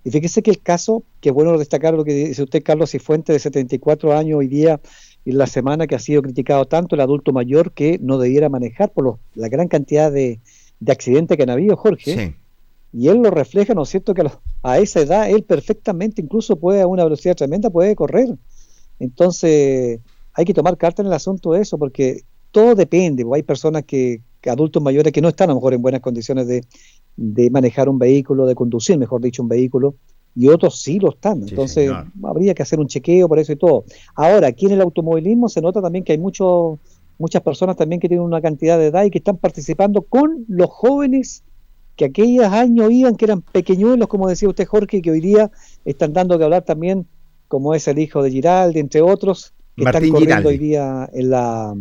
Y 0.04 0.12
fíjese 0.12 0.44
que 0.44 0.52
el 0.52 0.62
caso, 0.62 1.04
que 1.20 1.30
es 1.30 1.36
bueno 1.36 1.58
destacar 1.58 1.96
lo 1.96 2.04
que 2.04 2.14
dice 2.14 2.44
usted, 2.44 2.64
Carlos 2.64 2.92
Cifuente, 2.92 3.34
de 3.34 3.40
74 3.40 4.14
años 4.16 4.38
hoy 4.38 4.48
día, 4.48 4.80
y 5.26 5.32
la 5.32 5.48
semana 5.48 5.88
que 5.88 5.96
ha 5.96 6.00
sido 6.00 6.22
criticado 6.22 6.66
tanto 6.66 6.96
el 6.96 7.02
adulto 7.02 7.34
mayor 7.34 7.72
que 7.72 8.00
no 8.02 8.18
debiera 8.18 8.50
manejar 8.50 8.92
por 8.92 9.20
la 9.34 9.50
gran 9.50 9.68
cantidad 9.68 10.12
de, 10.12 10.40
accidentes 10.88 11.36
que 11.36 11.44
han 11.44 11.50
habido, 11.50 11.76
Jorge. 11.76 12.36
Y 12.94 13.10
él 13.10 13.18
lo 13.18 13.32
refleja, 13.32 13.74
¿no 13.74 13.84
es 13.84 13.90
cierto?, 13.90 14.14
que 14.14 14.24
a, 14.64 14.80
esa 14.80 15.02
edad 15.02 15.30
él 15.30 15.44
perfectamente, 15.44 16.22
incluso 16.22 16.56
puede 16.56 16.82
a 16.82 16.88
una 16.88 17.04
velocidad 17.04 17.36
tremenda, 17.36 17.70
puede 17.70 17.96
correr. 17.96 18.30
Entonces, 19.00 20.00
hay 20.34 20.46
que 20.46 20.54
tomar 20.54 20.78
carta 20.78 21.02
en 21.02 21.08
el 21.08 21.14
asunto 21.14 21.52
de 21.52 21.62
eso, 21.62 21.78
porque 21.78 22.22
todo 22.52 22.76
depende, 22.76 23.26
hay 23.34 23.44
personas 23.44 23.84
que, 23.84 24.22
adultos 24.50 24.82
mayores 24.82 25.14
que 25.14 25.22
no 25.22 25.30
están 25.30 25.50
a 25.50 25.54
lo 25.54 25.60
mejor 25.60 25.74
en 25.74 25.82
buenas 25.82 26.02
condiciones 26.02 26.48
de, 26.48 27.50
manejar 27.50 27.90
un 27.90 28.00
vehículo, 28.00 28.46
de 28.46 28.56
conducir, 28.56 28.98
mejor 28.98 29.22
dicho, 29.22 29.42
un 29.42 29.50
vehículo, 29.50 29.96
y 30.36 30.50
otros 30.50 30.82
sí 30.82 31.00
lo 31.00 31.10
están. 31.10 31.42
Entonces, 31.48 31.92
habría 32.24 32.54
que 32.54 32.62
hacer 32.62 32.80
un 32.80 32.88
chequeo 32.88 33.28
por 33.28 33.40
eso 33.40 33.54
y 33.54 33.56
todo. 33.56 33.86
Ahora, 34.16 34.48
aquí 34.48 34.68
en 34.68 34.74
el 34.74 34.82
automovilismo 34.82 35.50
se 35.50 35.62
nota 35.62 35.82
también 35.82 36.04
que 36.04 36.12
hay 36.12 36.20
muchos 36.20 36.80
muchas 37.18 37.42
personas 37.42 37.76
también 37.76 38.00
que 38.00 38.08
tienen 38.08 38.26
una 38.26 38.42
cantidad 38.42 38.78
de 38.78 38.88
edad 38.88 39.04
y 39.04 39.10
que 39.10 39.18
están 39.18 39.38
participando 39.38 40.04
con 40.04 40.46
los 40.48 40.70
jóvenes 40.70 41.44
que 41.96 42.06
aquellos 42.06 42.46
años 42.46 42.92
iban, 42.92 43.16
que 43.16 43.26
eran 43.26 43.42
pequeñuelos, 43.42 44.08
como 44.08 44.30
decía 44.30 44.48
usted 44.48 44.68
Jorge, 44.68 45.02
que 45.02 45.10
hoy 45.12 45.20
día 45.20 45.50
están 45.84 46.14
dando 46.14 46.38
que 46.38 46.44
hablar 46.44 46.64
también, 46.64 47.08
como 47.48 47.74
es 47.74 47.88
el 47.88 47.98
hijo 47.98 48.22
de 48.22 48.30
Giraldi, 48.30 48.80
entre 48.80 49.02
otros, 49.02 49.54
que 49.76 49.84
están 49.84 50.08
corriendo 50.10 50.50
hoy 50.50 50.60
día 50.60 51.10
en 51.12 51.30
la, 51.32 51.76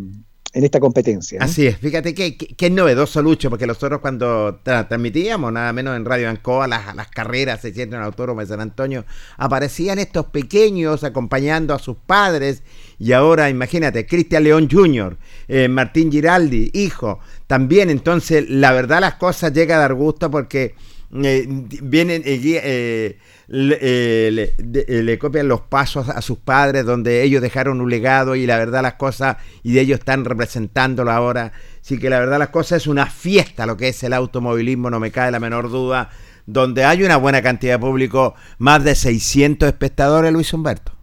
en 0.56 0.64
esta 0.64 0.80
competencia. 0.80 1.38
Así 1.42 1.66
es, 1.66 1.76
fíjate 1.76 2.14
que, 2.14 2.34
que, 2.38 2.66
es 2.66 2.72
novedoso, 2.72 3.20
Lucho, 3.20 3.50
porque 3.50 3.66
nosotros 3.66 4.00
cuando 4.00 4.58
transmitíamos, 4.62 5.52
nada 5.52 5.70
menos 5.74 5.94
en 5.94 6.06
Radio 6.06 6.30
Ancoa, 6.30 6.66
las, 6.66 6.96
las 6.96 7.08
carreras, 7.08 7.60
se 7.60 7.74
sienten 7.74 8.00
en 8.00 8.38
de 8.38 8.46
San 8.46 8.60
Antonio, 8.62 9.04
aparecían 9.36 9.98
estos 9.98 10.24
pequeños 10.26 11.04
acompañando 11.04 11.74
a 11.74 11.78
sus 11.78 11.98
padres, 11.98 12.62
y 12.98 13.12
ahora 13.12 13.50
imagínate, 13.50 14.06
Cristian 14.06 14.44
León 14.44 14.68
Jr., 14.72 15.18
eh, 15.48 15.68
Martín 15.68 16.10
Giraldi, 16.10 16.70
hijo, 16.72 17.20
también, 17.46 17.90
entonces 17.90 18.48
la 18.48 18.72
verdad 18.72 19.02
las 19.02 19.16
cosas 19.16 19.52
llegan 19.52 19.76
a 19.76 19.82
dar 19.82 19.92
gusto 19.92 20.30
porque 20.30 20.74
eh, 21.12 21.46
vienen... 21.82 22.22
Eh, 22.24 23.18
eh, 23.48 24.54
eh, 24.68 25.02
le, 25.04 25.18
copian 25.18 25.46
los 25.46 25.60
pasos 25.60 26.08
a 26.08 26.20
sus 26.20 26.38
padres 26.38 26.84
donde 26.84 27.22
ellos 27.22 27.40
dejaron 27.40 27.80
un 27.80 27.88
legado 27.88 28.34
y 28.34 28.44
la 28.44 28.58
verdad 28.58 28.82
las 28.82 28.94
cosas 28.94 29.36
y 29.62 29.72
de 29.72 29.82
ellos 29.82 30.00
están 30.00 30.24
representándolo 30.24 31.12
ahora. 31.12 31.52
Así 31.80 31.98
que 31.98 32.10
la 32.10 32.18
verdad 32.18 32.38
las 32.40 32.48
cosas 32.48 32.82
es 32.82 32.86
una 32.88 33.06
fiesta 33.06 33.66
lo 33.66 33.76
que 33.76 33.88
es 33.88 34.02
el 34.02 34.12
automovilismo, 34.14 34.90
no 34.90 34.98
me 34.98 35.12
cae 35.12 35.30
la 35.30 35.38
menor 35.38 35.70
duda, 35.70 36.10
donde 36.46 36.84
hay 36.84 37.04
una 37.04 37.16
buena 37.16 37.40
cantidad 37.40 37.74
de 37.74 37.78
público, 37.78 38.34
más 38.58 38.82
de 38.82 38.96
600 38.96 39.68
espectadores, 39.68 40.32
Luis 40.32 40.52
Humberto 40.52 40.95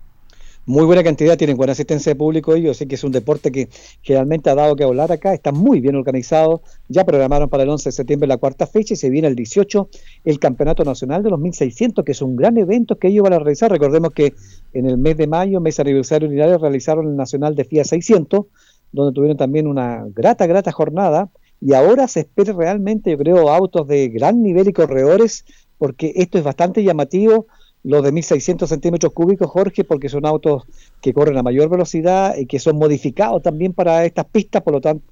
muy 0.65 0.85
buena 0.85 1.03
cantidad, 1.03 1.37
tienen 1.37 1.57
buena 1.57 1.73
asistencia 1.73 2.11
de 2.11 2.15
público 2.15 2.55
ellos, 2.55 2.77
así 2.77 2.85
que 2.85 2.95
es 2.95 3.03
un 3.03 3.11
deporte 3.11 3.51
que 3.51 3.67
generalmente 4.01 4.49
ha 4.49 4.55
dado 4.55 4.75
que 4.75 4.83
hablar 4.83 5.11
acá, 5.11 5.33
está 5.33 5.51
muy 5.51 5.81
bien 5.81 5.95
organizado, 5.95 6.61
ya 6.87 7.03
programaron 7.03 7.49
para 7.49 7.63
el 7.63 7.69
11 7.69 7.89
de 7.89 7.91
septiembre 7.91 8.27
la 8.27 8.37
cuarta 8.37 8.65
fecha 8.65 8.93
y 8.93 8.97
se 8.97 9.09
viene 9.09 9.27
el 9.27 9.35
18 9.35 9.89
el 10.23 10.39
Campeonato 10.39 10.85
Nacional 10.85 11.21
de 11.21 11.31
los 11.31 11.39
1600, 11.39 12.05
que 12.05 12.13
es 12.13 12.21
un 12.21 12.37
gran 12.37 12.57
evento 12.57 12.97
que 12.97 13.09
ellos 13.09 13.23
van 13.23 13.33
a 13.33 13.39
realizar, 13.39 13.69
recordemos 13.71 14.11
que 14.13 14.33
en 14.73 14.85
el 14.85 14.97
mes 14.97 15.17
de 15.17 15.27
mayo, 15.27 15.59
mes 15.59 15.79
aniversario 15.79 16.29
unitario, 16.29 16.57
realizaron 16.57 17.07
el 17.07 17.15
Nacional 17.17 17.55
de 17.55 17.65
FIA 17.65 17.83
600, 17.83 18.45
donde 18.93 19.13
tuvieron 19.13 19.37
también 19.37 19.67
una 19.67 20.05
grata, 20.13 20.45
grata 20.45 20.71
jornada, 20.71 21.29
y 21.59 21.73
ahora 21.73 22.07
se 22.07 22.21
espera 22.21 22.53
realmente, 22.53 23.11
yo 23.11 23.17
creo, 23.17 23.49
autos 23.49 23.87
de 23.87 24.09
gran 24.09 24.43
nivel 24.43 24.69
y 24.69 24.73
corredores, 24.73 25.45
porque 25.77 26.13
esto 26.15 26.37
es 26.37 26.43
bastante 26.43 26.83
llamativo, 26.83 27.47
los 27.83 28.03
de 28.03 28.11
1600 28.11 28.69
centímetros 28.69 29.13
cúbicos, 29.13 29.49
Jorge, 29.49 29.83
porque 29.83 30.09
son 30.09 30.25
autos 30.25 30.63
que 31.01 31.13
corren 31.13 31.37
a 31.37 31.43
mayor 31.43 31.69
velocidad 31.69 32.35
y 32.37 32.45
que 32.45 32.59
son 32.59 32.77
modificados 32.77 33.41
también 33.41 33.73
para 33.73 34.05
estas 34.05 34.25
pistas, 34.25 34.61
por 34.61 34.73
lo 34.73 34.81
tanto, 34.81 35.05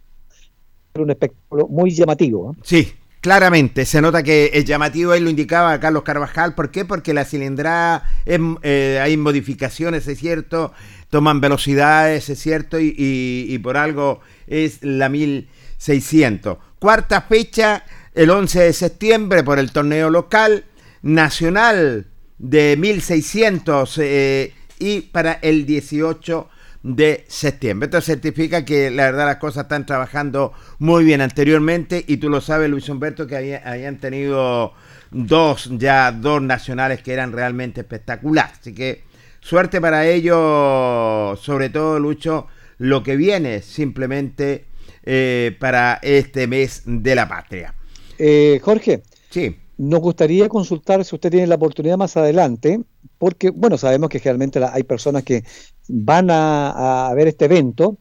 un 0.96 1.10
espectáculo 1.10 1.68
muy 1.68 1.92
llamativo. 1.92 2.56
Sí, 2.64 2.94
claramente, 3.20 3.86
se 3.86 4.02
nota 4.02 4.24
que 4.24 4.52
es 4.54 4.66
llamativo, 4.66 5.14
él 5.14 5.26
lo 5.26 5.30
indicaba 5.30 5.80
Carlos 5.80 6.04
Carvajal, 6.04 6.56
¿por 6.56 6.72
qué? 6.72 6.86
Porque 6.86 7.14
la 7.14 7.26
cilindrada, 7.26 8.04
eh, 8.26 9.00
hay 9.02 9.18
modificaciones, 9.18 10.08
es 10.08 10.18
cierto, 10.18 10.72
toman 11.10 11.42
velocidades, 11.42 12.30
es 12.30 12.40
cierto, 12.40 12.80
y, 12.80 12.96
y 12.98 13.58
por 13.60 13.76
algo 13.76 14.22
es 14.48 14.82
la 14.82 15.10
1600. 15.10 16.58
Cuarta 16.80 17.22
fecha, 17.22 17.84
el 18.14 18.30
11 18.30 18.62
de 18.62 18.74
septiembre, 18.74 19.44
por 19.44 19.60
el 19.60 19.72
torneo 19.72 20.10
local, 20.10 20.66
nacional 21.02 22.08
de 22.42 22.76
1600 22.76 24.00
eh, 24.00 24.54
y 24.80 25.02
para 25.02 25.34
el 25.34 25.66
18 25.66 26.50
de 26.82 27.24
septiembre. 27.28 27.86
Esto 27.86 28.02
certifica 28.02 28.66
que 28.66 28.90
la 28.90 29.06
verdad 29.06 29.28
las 29.28 29.36
cosas 29.38 29.64
están 29.66 29.86
trabajando 29.86 30.52
muy 30.80 31.04
bien 31.04 31.22
anteriormente 31.22 32.04
y 32.08 32.18
tú 32.18 32.30
lo 32.30 32.42
sabes 32.42 32.70
Luis 32.70 32.90
Humberto 32.90 33.28
que 33.28 33.38
había, 33.38 33.62
habían 33.64 33.98
tenido 33.98 34.74
dos 35.12 35.70
ya 35.74 36.12
dos 36.12 36.42
nacionales 36.42 37.04
que 37.04 37.14
eran 37.14 37.32
realmente 37.32 37.82
espectaculares. 37.82 38.58
Así 38.60 38.74
que 38.74 39.04
suerte 39.40 39.80
para 39.80 40.08
ellos, 40.08 41.40
sobre 41.40 41.70
todo 41.70 42.00
Lucho, 42.00 42.48
lo 42.80 43.04
que 43.04 43.18
viene 43.18 43.62
simplemente 43.62 44.66
eh, 45.04 45.56
para 45.60 46.00
este 46.02 46.48
mes 46.48 46.82
de 46.86 47.14
la 47.14 47.28
patria. 47.28 47.76
Eh, 48.18 48.60
Jorge. 48.64 49.04
Sí. 49.30 49.61
Nos 49.82 50.00
gustaría 50.00 50.48
consultar 50.48 51.04
si 51.04 51.16
usted 51.16 51.32
tiene 51.32 51.48
la 51.48 51.56
oportunidad 51.56 51.98
más 51.98 52.16
adelante, 52.16 52.82
porque, 53.18 53.50
bueno, 53.50 53.80
sabemos 53.80 54.12
que 54.12 54.20
generalmente 54.20 54.64
hay 54.64 54.84
personas 54.84 55.24
que 55.24 55.44
van 55.88 56.28
a, 56.30 57.12
ver 57.16 57.28
este 57.28 57.46
evento, 57.46 57.98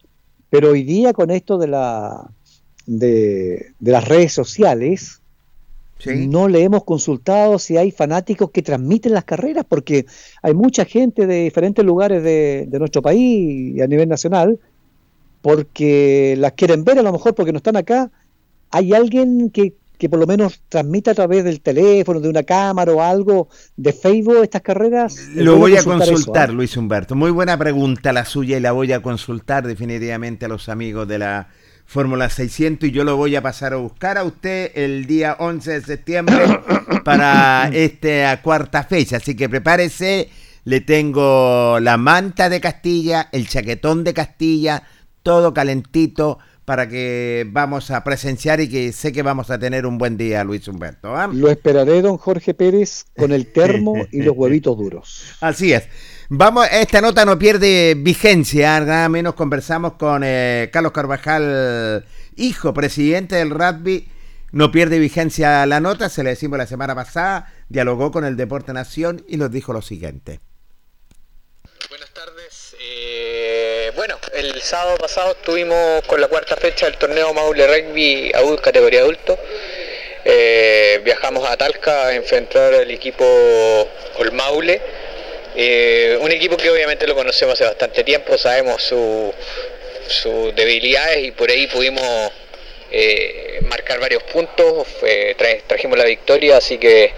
pero 0.50 0.72
hoy 0.72 0.82
día 0.82 1.14
con 1.14 1.30
esto 1.30 1.56
de, 1.56 1.68
la, 1.68 2.30
de, 2.84 3.72
las 3.80 4.06
redes 4.06 4.34
sociales, 4.34 5.22
no 6.04 6.48
le 6.48 6.64
hemos 6.64 6.84
consultado 6.84 7.58
si 7.58 7.78
hay 7.78 7.90
fanáticos 7.92 8.50
que 8.50 8.60
transmiten 8.60 9.14
las 9.14 9.24
carreras, 9.24 9.64
porque 9.66 10.04
hay 10.42 10.52
mucha 10.52 10.84
gente 10.84 11.26
de 11.26 11.44
diferentes 11.44 11.82
lugares 11.82 12.22
de, 12.22 12.66
de 12.68 12.78
nuestro 12.78 13.00
país 13.00 13.74
y 13.74 13.80
a 13.80 13.86
nivel 13.86 14.10
nacional, 14.10 14.60
porque 15.40 16.34
las 16.36 16.52
quieren 16.52 16.84
ver 16.84 16.98
a 16.98 17.02
lo 17.02 17.12
mejor 17.12 17.34
porque 17.34 17.52
no 17.52 17.56
están 17.56 17.76
acá. 17.76 18.10
¿Hay 18.70 18.92
alguien 18.92 19.48
que 19.48 19.79
que 20.00 20.08
por 20.08 20.18
lo 20.18 20.26
menos 20.26 20.62
transmita 20.70 21.10
a 21.10 21.14
través 21.14 21.44
del 21.44 21.60
teléfono, 21.60 22.20
de 22.20 22.28
una 22.30 22.42
cámara 22.42 22.90
o 22.90 23.02
algo 23.02 23.50
de 23.76 23.92
Facebook 23.92 24.42
estas 24.42 24.62
carreras? 24.62 25.28
Lo 25.34 25.56
voy 25.56 25.76
a 25.76 25.84
consultar, 25.84 26.48
¿eh? 26.48 26.54
Luis 26.54 26.74
Humberto. 26.74 27.14
Muy 27.14 27.30
buena 27.30 27.58
pregunta 27.58 28.10
la 28.14 28.24
suya 28.24 28.56
y 28.56 28.60
la 28.60 28.72
voy 28.72 28.94
a 28.94 29.02
consultar 29.02 29.66
definitivamente 29.66 30.46
a 30.46 30.48
los 30.48 30.70
amigos 30.70 31.06
de 31.06 31.18
la 31.18 31.48
Fórmula 31.84 32.30
600 32.30 32.88
y 32.88 32.92
yo 32.92 33.04
lo 33.04 33.16
voy 33.16 33.36
a 33.36 33.42
pasar 33.42 33.74
a 33.74 33.76
buscar 33.76 34.16
a 34.16 34.24
usted 34.24 34.72
el 34.74 35.04
día 35.04 35.36
11 35.38 35.70
de 35.70 35.82
septiembre 35.82 36.38
para 37.04 37.68
esta 37.68 38.40
cuarta 38.40 38.84
fecha. 38.84 39.18
Así 39.18 39.36
que 39.36 39.50
prepárese, 39.50 40.30
le 40.64 40.80
tengo 40.80 41.78
la 41.78 41.98
manta 41.98 42.48
de 42.48 42.58
Castilla, 42.58 43.28
el 43.32 43.46
chaquetón 43.46 44.02
de 44.02 44.14
Castilla, 44.14 44.82
todo 45.22 45.52
calentito 45.52 46.38
para 46.64 46.88
que 46.88 47.46
vamos 47.48 47.90
a 47.90 48.04
presenciar 48.04 48.60
y 48.60 48.68
que 48.68 48.92
sé 48.92 49.12
que 49.12 49.22
vamos 49.22 49.50
a 49.50 49.58
tener 49.58 49.86
un 49.86 49.98
buen 49.98 50.16
día, 50.16 50.44
Luis 50.44 50.68
Humberto. 50.68 51.16
¿ah? 51.16 51.28
Lo 51.32 51.50
esperaré, 51.50 52.02
don 52.02 52.16
Jorge 52.16 52.54
Pérez, 52.54 53.06
con 53.16 53.32
el 53.32 53.52
termo 53.52 54.06
y 54.12 54.22
los 54.22 54.36
huevitos 54.36 54.76
duros. 54.76 55.24
Así 55.40 55.72
es. 55.72 55.88
Vamos, 56.28 56.68
esta 56.70 57.00
nota 57.00 57.24
no 57.24 57.38
pierde 57.38 57.96
vigencia, 57.96 58.78
nada 58.80 59.08
menos 59.08 59.34
conversamos 59.34 59.94
con 59.94 60.22
eh, 60.24 60.70
Carlos 60.72 60.92
Carvajal, 60.92 62.04
hijo, 62.36 62.72
presidente 62.72 63.36
del 63.36 63.50
rugby. 63.50 64.08
No 64.52 64.70
pierde 64.72 64.98
vigencia 64.98 65.64
la 65.66 65.80
nota, 65.80 66.08
se 66.08 66.22
le 66.24 66.30
decimos 66.30 66.58
la 66.58 66.66
semana 66.66 66.94
pasada, 66.94 67.52
dialogó 67.68 68.10
con 68.10 68.24
el 68.24 68.36
Deporte 68.36 68.72
Nación 68.72 69.24
y 69.28 69.36
nos 69.36 69.50
dijo 69.50 69.72
lo 69.72 69.82
siguiente. 69.82 70.40
Buenas 71.88 72.12
tardes. 72.12 72.76
Eh, 72.80 73.59
el 74.40 74.62
sábado 74.62 74.96
pasado 74.96 75.32
estuvimos 75.32 76.02
con 76.06 76.18
la 76.18 76.26
cuarta 76.26 76.56
fecha 76.56 76.86
del 76.86 76.96
torneo 76.96 77.34
Maule 77.34 77.66
Rugby 77.66 78.32
Adult, 78.34 78.62
categoría 78.62 79.00
adulto. 79.00 79.38
Eh, 80.24 80.98
viajamos 81.04 81.46
a 81.46 81.58
Talca 81.58 82.06
a 82.06 82.14
enfrentar 82.14 82.72
al 82.72 82.90
equipo 82.90 83.22
Maule. 84.32 84.80
Eh, 85.54 86.16
un 86.22 86.32
equipo 86.32 86.56
que 86.56 86.70
obviamente 86.70 87.06
lo 87.06 87.14
conocemos 87.14 87.54
hace 87.54 87.64
bastante 87.64 88.02
tiempo, 88.02 88.38
sabemos 88.38 88.82
sus 88.82 89.34
su 90.08 90.52
debilidades 90.56 91.22
y 91.26 91.32
por 91.32 91.50
ahí 91.50 91.66
pudimos 91.66 92.32
eh, 92.90 93.60
marcar 93.68 94.00
varios 94.00 94.22
puntos, 94.22 94.86
trajimos 95.66 95.98
la 95.98 96.04
victoria, 96.04 96.56
así 96.56 96.78
que 96.78 97.12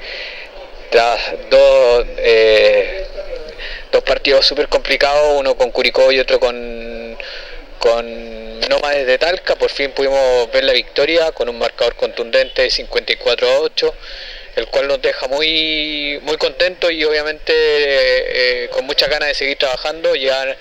tras 0.90 1.20
dos, 1.48 2.04
eh, 2.18 3.06
dos 3.92 4.02
partidos 4.02 4.44
súper 4.46 4.68
complicados, 4.68 5.38
uno 5.38 5.54
con 5.54 5.70
Curicó 5.70 6.10
y 6.10 6.18
otro 6.18 6.40
con, 6.40 7.16
con 7.78 8.60
Nómades 8.68 9.06
de 9.06 9.18
Talca, 9.18 9.54
por 9.54 9.70
fin 9.70 9.92
pudimos 9.92 10.50
ver 10.50 10.64
la 10.64 10.72
victoria 10.72 11.30
con 11.32 11.48
un 11.48 11.58
marcador 11.58 11.94
contundente 11.94 12.62
de 12.62 12.70
54 12.70 13.48
a 13.48 13.58
8 13.60 13.94
el 14.56 14.66
cual 14.66 14.86
nos 14.86 15.00
deja 15.00 15.28
muy, 15.28 16.18
muy 16.22 16.36
contentos 16.36 16.92
y 16.92 17.04
obviamente 17.04 17.52
eh, 17.54 18.68
con 18.68 18.84
muchas 18.84 19.08
ganas 19.08 19.28
de 19.28 19.34
seguir 19.34 19.56
trabajando. 19.56 20.14
Ya 20.14 20.56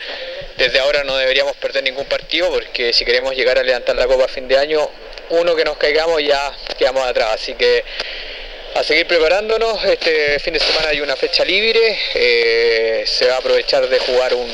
desde 0.57 0.79
ahora 0.79 1.03
no 1.03 1.17
deberíamos 1.17 1.55
perder 1.57 1.84
ningún 1.84 2.05
partido 2.05 2.49
porque 2.51 2.93
si 2.93 3.03
queremos 3.03 3.36
llegar 3.36 3.59
a 3.59 3.63
levantar 3.63 3.95
la 3.97 4.07
copa 4.07 4.25
a 4.25 4.27
fin 4.29 4.47
de 4.47 4.57
año, 4.57 4.89
uno 5.29 5.55
que 5.55 5.65
nos 5.65 5.77
caigamos 5.77 6.23
ya 6.23 6.55
quedamos 6.77 7.05
atrás. 7.05 7.36
Así 7.36 7.53
que 7.55 7.84
a 8.76 8.84
seguir 8.84 9.07
preparándonos. 9.07 9.84
Este 9.86 10.39
fin 10.39 10.53
de 10.53 10.59
semana 10.59 10.89
hay 10.89 11.01
una 11.01 11.15
fecha 11.15 11.43
libre. 11.43 11.97
Eh, 12.15 13.03
se 13.05 13.28
va 13.28 13.36
a 13.36 13.38
aprovechar 13.38 13.88
de 13.88 13.99
jugar 13.99 14.34
un, 14.34 14.49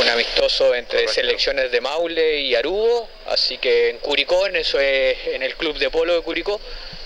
un 0.00 0.08
amistoso 0.08 0.74
entre 0.74 1.08
selecciones 1.08 1.70
de 1.70 1.80
Maule 1.80 2.40
y 2.40 2.54
Arubo. 2.54 3.08
Así 3.26 3.58
que 3.58 3.90
en 3.90 3.98
Curicó, 3.98 4.46
en 4.46 4.56
eso 4.56 4.78
es 4.80 5.16
en 5.28 5.42
el 5.42 5.54
club 5.56 5.78
de 5.78 5.90
polo 5.90 6.14
de 6.14 6.22
Curicó. 6.22 6.60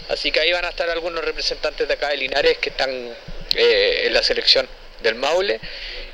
Así 0.09 0.30
que 0.30 0.41
ahí 0.41 0.53
van 0.53 0.64
a 0.64 0.68
estar 0.70 0.89
algunos 0.91 1.24
representantes 1.24 1.87
de 1.87 1.95
acá 1.95 2.09
de 2.09 2.16
Linares 2.16 2.59
que 2.59 2.70
están 2.70 2.91
eh, 3.55 4.03
en 4.07 4.14
la 4.14 4.22
selección 4.22 4.68
del 5.03 5.14
Maule. 5.14 5.61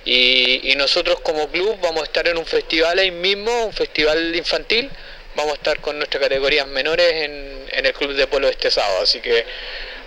Y, 0.05 0.75
nosotros 0.77 1.21
como 1.21 1.49
club 1.51 1.77
vamos 1.83 2.03
a 2.03 2.05
estar 2.05 2.27
en 2.29 2.39
un 2.39 2.47
festival 2.47 2.99
ahí 2.99 3.11
mismo, 3.11 3.67
un 3.67 3.73
festival 3.73 4.35
infantil. 4.35 4.89
Vamos 5.35 5.53
a 5.53 5.57
estar 5.57 5.81
con 5.81 5.99
nuestras 5.99 6.23
categorías 6.23 6.67
menores 6.67 7.13
en, 7.13 7.85
el 7.85 7.93
club 7.93 8.15
de 8.15 8.27
polo 8.27 8.49
este 8.49 8.71
sábado. 8.71 9.03
Así 9.03 9.21
que 9.21 9.45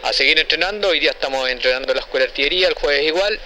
a 0.04 0.14
seguir 0.14 0.40
entrenando. 0.40 0.90
Hoy 0.90 1.00
día 1.00 1.12
estamos 1.12 1.50
entrenando 1.50 1.92
en 1.92 1.98
la 1.98 2.02
escuela 2.02 2.26
de 2.26 2.32
artillería, 2.32 2.68
el 2.68 2.74
jueves 2.74 3.06
igual, 3.06 3.40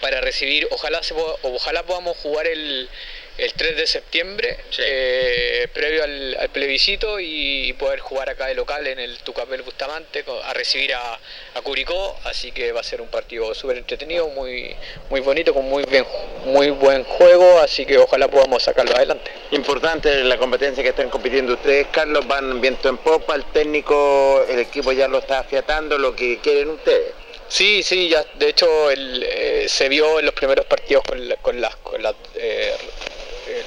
para 0.00 0.20
recibir, 0.20 0.68
ojalá, 0.70 1.02
se, 1.02 1.14
ojalá 1.42 1.82
podamos 1.84 2.16
jugar 2.18 2.46
el, 2.46 2.88
el 3.36 3.52
3 3.52 3.76
de 3.76 3.86
septiembre, 3.86 4.58
eh, 4.78 5.66
previo 5.72 6.04
al, 6.04 6.50
plebiscito 6.52 7.18
y, 7.18 7.72
poder 7.78 7.98
jugar 7.98 8.30
acá 8.30 8.46
de 8.46 8.54
local 8.54 8.86
en 8.86 9.00
el 9.00 9.18
Tucapel 9.18 9.62
Bustamante 9.62 10.24
a 10.44 10.54
recibir 10.54 10.94
a, 10.94 11.18
Curicó, 11.62 12.16
así 12.24 12.52
que 12.52 12.72
va 12.72 12.80
a 12.80 12.84
ser 12.84 13.00
un 13.00 13.08
partido 13.08 13.54
súper 13.54 13.78
entretenido, 13.78 14.28
muy, 14.28 14.76
muy 15.10 15.20
bonito, 15.20 15.52
con 15.52 15.64
muy, 15.64 15.84
bien, 15.84 16.06
muy 16.44 16.70
buen 16.70 17.02
juego, 17.04 17.58
así 17.58 17.84
que 17.84 17.98
ojalá 17.98 18.28
podamos 18.28 18.62
sacarlo 18.62 18.94
adelante. 18.94 19.30
Importante 19.50 20.22
la 20.22 20.36
competencia 20.36 20.82
que 20.82 20.90
están 20.90 21.10
compitiendo 21.10 21.54
ustedes, 21.54 21.88
Carlos, 21.90 22.26
van 22.28 22.60
viento 22.60 22.88
en 22.88 22.98
popa, 22.98 23.34
el 23.34 23.44
técnico, 23.46 24.44
el 24.48 24.60
equipo 24.60 24.92
ya 24.92 25.08
lo 25.08 25.18
está 25.18 25.40
afiatando, 25.40 25.98
lo 25.98 26.14
que 26.14 26.38
quieren 26.40 26.70
ustedes. 26.70 27.24
Sí, 27.48 27.82
sí, 27.82 28.08
ya 28.08 28.24
de 28.38 28.48
hecho 28.48 28.90
eh, 28.90 29.66
se 29.68 29.88
vio 29.88 30.18
en 30.18 30.26
los 30.26 30.34
primeros 30.34 30.64
partidos 30.66 31.04
con, 31.42 31.60
las, 31.60 31.76
con 31.76 32.04
eh, 32.04 32.12
eh, 32.34 32.74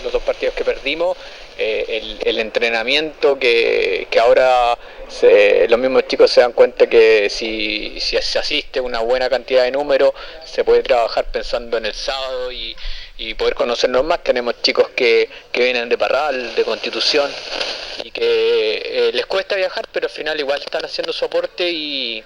los 0.04 0.12
dos 0.12 0.24
partidos 0.24 0.56
que 0.56 0.64
perdimos, 0.64 1.18
eh, 1.58 2.20
el, 2.24 2.40
entrenamiento 2.40 3.40
que, 3.40 4.08
ahora 4.22 4.78
los 5.70 5.80
mismos 5.80 6.08
chicos 6.08 6.30
se 6.32 6.42
dan 6.42 6.52
cuenta 6.52 6.88
que 6.88 7.30
si, 7.30 8.00
si 8.00 8.18
se 8.22 8.40
asiste 8.40 8.80
una 8.80 9.00
buena 9.00 9.30
cantidad 9.30 9.64
de 9.64 9.72
números, 9.72 10.12
se 10.46 10.64
puede 10.64 10.84
trabajar 10.84 11.26
pensando 11.32 11.78
en 11.78 11.86
el 11.86 11.94
sábado 11.94 12.52
y, 12.52 12.76
poder 13.38 13.56
conocernos 13.56 14.04
más. 14.04 14.24
Tenemos 14.24 14.62
chicos 14.62 14.90
que, 14.96 15.30
vienen 15.54 15.90
de 15.90 15.98
Parral, 15.98 16.56
de 16.56 16.64
Constitución, 16.64 17.32
y 18.04 18.12
que 18.12 18.82
eh, 18.86 19.12
les 19.14 19.26
cuesta 19.26 19.56
viajar, 19.56 19.88
pero 19.92 20.06
al 20.06 20.12
final 20.12 20.40
igual 20.40 20.60
están 20.62 20.86
haciendo 20.86 21.12
su 21.12 21.26
aporte 21.26 21.70
y, 21.70 22.24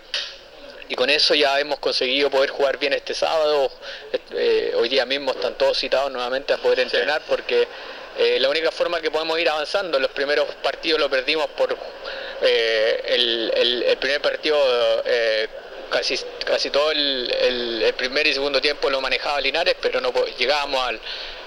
y 0.91 0.95
con 0.95 1.09
eso 1.09 1.33
ya 1.33 1.57
hemos 1.57 1.79
conseguido 1.79 2.29
poder 2.29 2.49
jugar 2.49 2.77
bien 2.77 2.91
este 2.91 3.13
sábado. 3.13 3.71
Eh, 4.31 4.73
hoy 4.75 4.89
día 4.89 5.05
mismo 5.05 5.31
están 5.31 5.53
todos 5.57 5.77
citados 5.77 6.11
nuevamente 6.11 6.51
a 6.51 6.57
poder 6.57 6.81
entrenar 6.81 7.21
porque 7.29 7.65
eh, 8.17 8.37
la 8.41 8.49
única 8.49 8.71
forma 8.71 8.99
que 8.99 9.09
podemos 9.09 9.39
ir 9.39 9.47
avanzando, 9.47 9.97
los 9.99 10.11
primeros 10.11 10.53
partidos 10.55 10.99
lo 10.99 11.09
perdimos 11.09 11.47
por 11.51 11.77
eh, 12.41 13.03
el, 13.05 13.97
primer 13.99 14.19
partido 14.19 14.59
casi, 15.89 16.19
casi 16.45 16.69
todo 16.71 16.91
el, 16.91 17.93
primer 17.95 18.27
y 18.27 18.33
segundo 18.33 18.59
tiempo 18.59 18.89
lo 18.89 18.99
manejaba 18.99 19.39
Linares, 19.39 19.77
pero 19.81 20.01
no 20.01 20.11
llegábamos 20.37 20.85
al, 20.85 20.99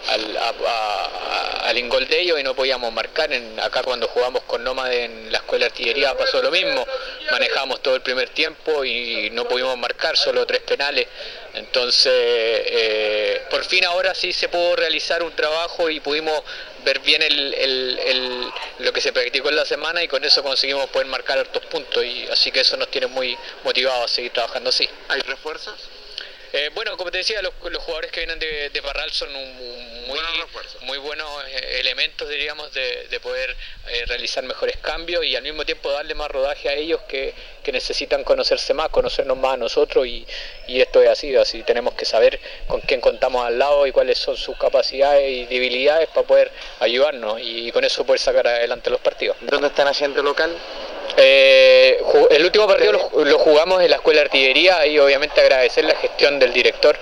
al, 0.08 0.36
al 0.36 1.78
y 1.78 2.42
no 2.42 2.54
podíamos 2.54 2.92
marcar. 2.92 3.32
En, 3.32 3.58
acá 3.60 3.82
cuando 3.82 4.08
jugamos 4.08 4.42
con 4.44 4.62
Nómade 4.62 5.04
en 5.04 5.32
la 5.32 5.38
escuela 5.38 5.64
de 5.64 5.70
artillería 5.70 6.16
pasó 6.16 6.42
lo 6.42 6.50
mismo. 6.50 6.86
Manejamos 7.30 7.82
todo 7.82 7.94
el 7.96 8.02
primer 8.02 8.28
tiempo 8.30 8.84
y 8.84 9.30
no 9.30 9.46
pudimos 9.48 9.76
marcar, 9.78 10.16
solo 10.16 10.46
tres 10.46 10.60
penales. 10.62 11.06
Entonces, 11.54 12.12
eh, 12.12 13.42
por 13.50 13.64
fin 13.64 13.84
ahora 13.84 14.14
sí 14.14 14.32
se 14.32 14.48
pudo 14.48 14.76
realizar 14.76 15.22
un 15.22 15.32
trabajo 15.32 15.88
y 15.88 16.00
pudimos 16.00 16.42
ver 16.84 16.98
bien 17.00 17.22
el, 17.22 18.52
lo 18.78 18.92
que 18.92 19.00
se 19.00 19.12
practicó 19.12 19.48
en 19.48 19.56
la 19.56 19.64
semana 19.64 20.02
y 20.02 20.08
con 20.08 20.22
eso 20.24 20.42
conseguimos 20.42 20.88
poder 20.90 21.06
marcar 21.06 21.38
hartos 21.38 21.64
puntos. 21.66 22.04
Y 22.04 22.26
así 22.30 22.50
que 22.50 22.60
eso 22.60 22.76
nos 22.76 22.88
tiene 22.88 23.06
muy 23.06 23.36
motivados 23.62 24.04
a 24.10 24.14
seguir 24.14 24.32
trabajando 24.32 24.70
así. 24.70 24.88
¿Hay 25.08 25.20
refuerzos? 25.22 25.74
Eh, 26.56 26.70
bueno, 26.72 26.96
como 26.96 27.10
te 27.10 27.18
decía, 27.18 27.42
los, 27.42 27.52
jugadores 27.80 28.12
que 28.12 28.20
vienen 28.20 28.38
de, 28.38 28.80
Parral 28.80 29.10
son 29.10 29.32
muy, 29.32 30.20
muy 30.82 30.98
buenos 30.98 31.28
eh, 31.48 31.80
elementos, 31.80 32.28
diríamos, 32.28 32.72
de, 32.72 33.18
poder 33.20 33.56
eh, 33.88 34.04
realizar 34.06 34.44
mejores 34.44 34.76
cambios 34.76 35.24
y 35.24 35.34
al 35.34 35.42
mismo 35.42 35.64
tiempo 35.64 35.90
darle 35.90 36.14
más 36.14 36.30
rodaje 36.30 36.68
a 36.68 36.74
ellos 36.74 37.00
que, 37.08 37.34
necesitan 37.72 38.22
conocerse 38.22 38.72
más, 38.72 38.88
conocernos 38.90 39.36
más 39.36 39.54
a 39.54 39.56
nosotros 39.56 40.06
y, 40.06 40.24
esto 40.68 41.02
es 41.02 41.08
así, 41.08 41.34
así 41.34 41.64
tenemos 41.64 41.94
que 41.94 42.04
saber 42.04 42.38
con 42.68 42.80
quién 42.82 43.00
contamos 43.00 43.44
al 43.44 43.58
lado 43.58 43.84
y 43.88 43.90
cuáles 43.90 44.18
son 44.18 44.36
sus 44.36 44.56
capacidades 44.56 45.28
y 45.28 45.46
debilidades 45.46 46.06
para 46.10 46.24
poder 46.24 46.52
ayudarnos 46.78 47.40
y, 47.42 47.72
con 47.72 47.82
eso 47.82 48.06
poder 48.06 48.20
sacar 48.20 48.46
adelante 48.46 48.90
los 48.90 49.00
partidos. 49.00 49.36
¿Dónde 49.40 49.66
están 49.66 49.88
haciendo 49.88 50.22
local? 50.22 50.56
Eh, 51.16 52.00
el 52.30 52.44
último 52.44 52.66
partido 52.66 52.92
lo, 52.92 53.38
jugamos 53.38 53.82
en 53.82 53.90
la 53.90 53.96
escuela 53.96 54.20
de 54.20 54.26
artillería 54.26 54.86
y 54.86 54.98
obviamente 54.98 55.40
agradecer 55.40 55.84
la 55.84 55.94
gestión 55.96 56.38
del 56.38 56.52
director, 56.52 56.98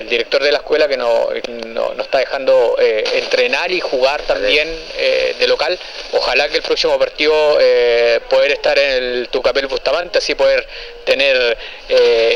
el 0.00 0.08
director 0.08 0.42
de 0.42 0.50
la 0.50 0.58
escuela 0.58 0.88
que 0.88 0.96
nos 0.96 1.28
no, 1.66 1.92
está 2.00 2.18
dejando 2.18 2.76
eh, 2.78 3.04
entrenar 3.14 3.70
y 3.70 3.80
jugar 3.80 4.22
también 4.22 4.68
eh, 4.96 5.36
de 5.38 5.46
local. 5.46 5.78
Ojalá 6.12 6.48
que 6.48 6.56
el 6.56 6.62
próximo 6.62 6.98
partido 6.98 7.30
poder 8.28 8.52
estar 8.52 8.78
en 8.78 8.90
el 8.90 9.28
Tucapel 9.28 9.66
Bustamante, 9.66 10.18
así 10.18 10.34
poder 10.34 10.66
tener 11.04 11.56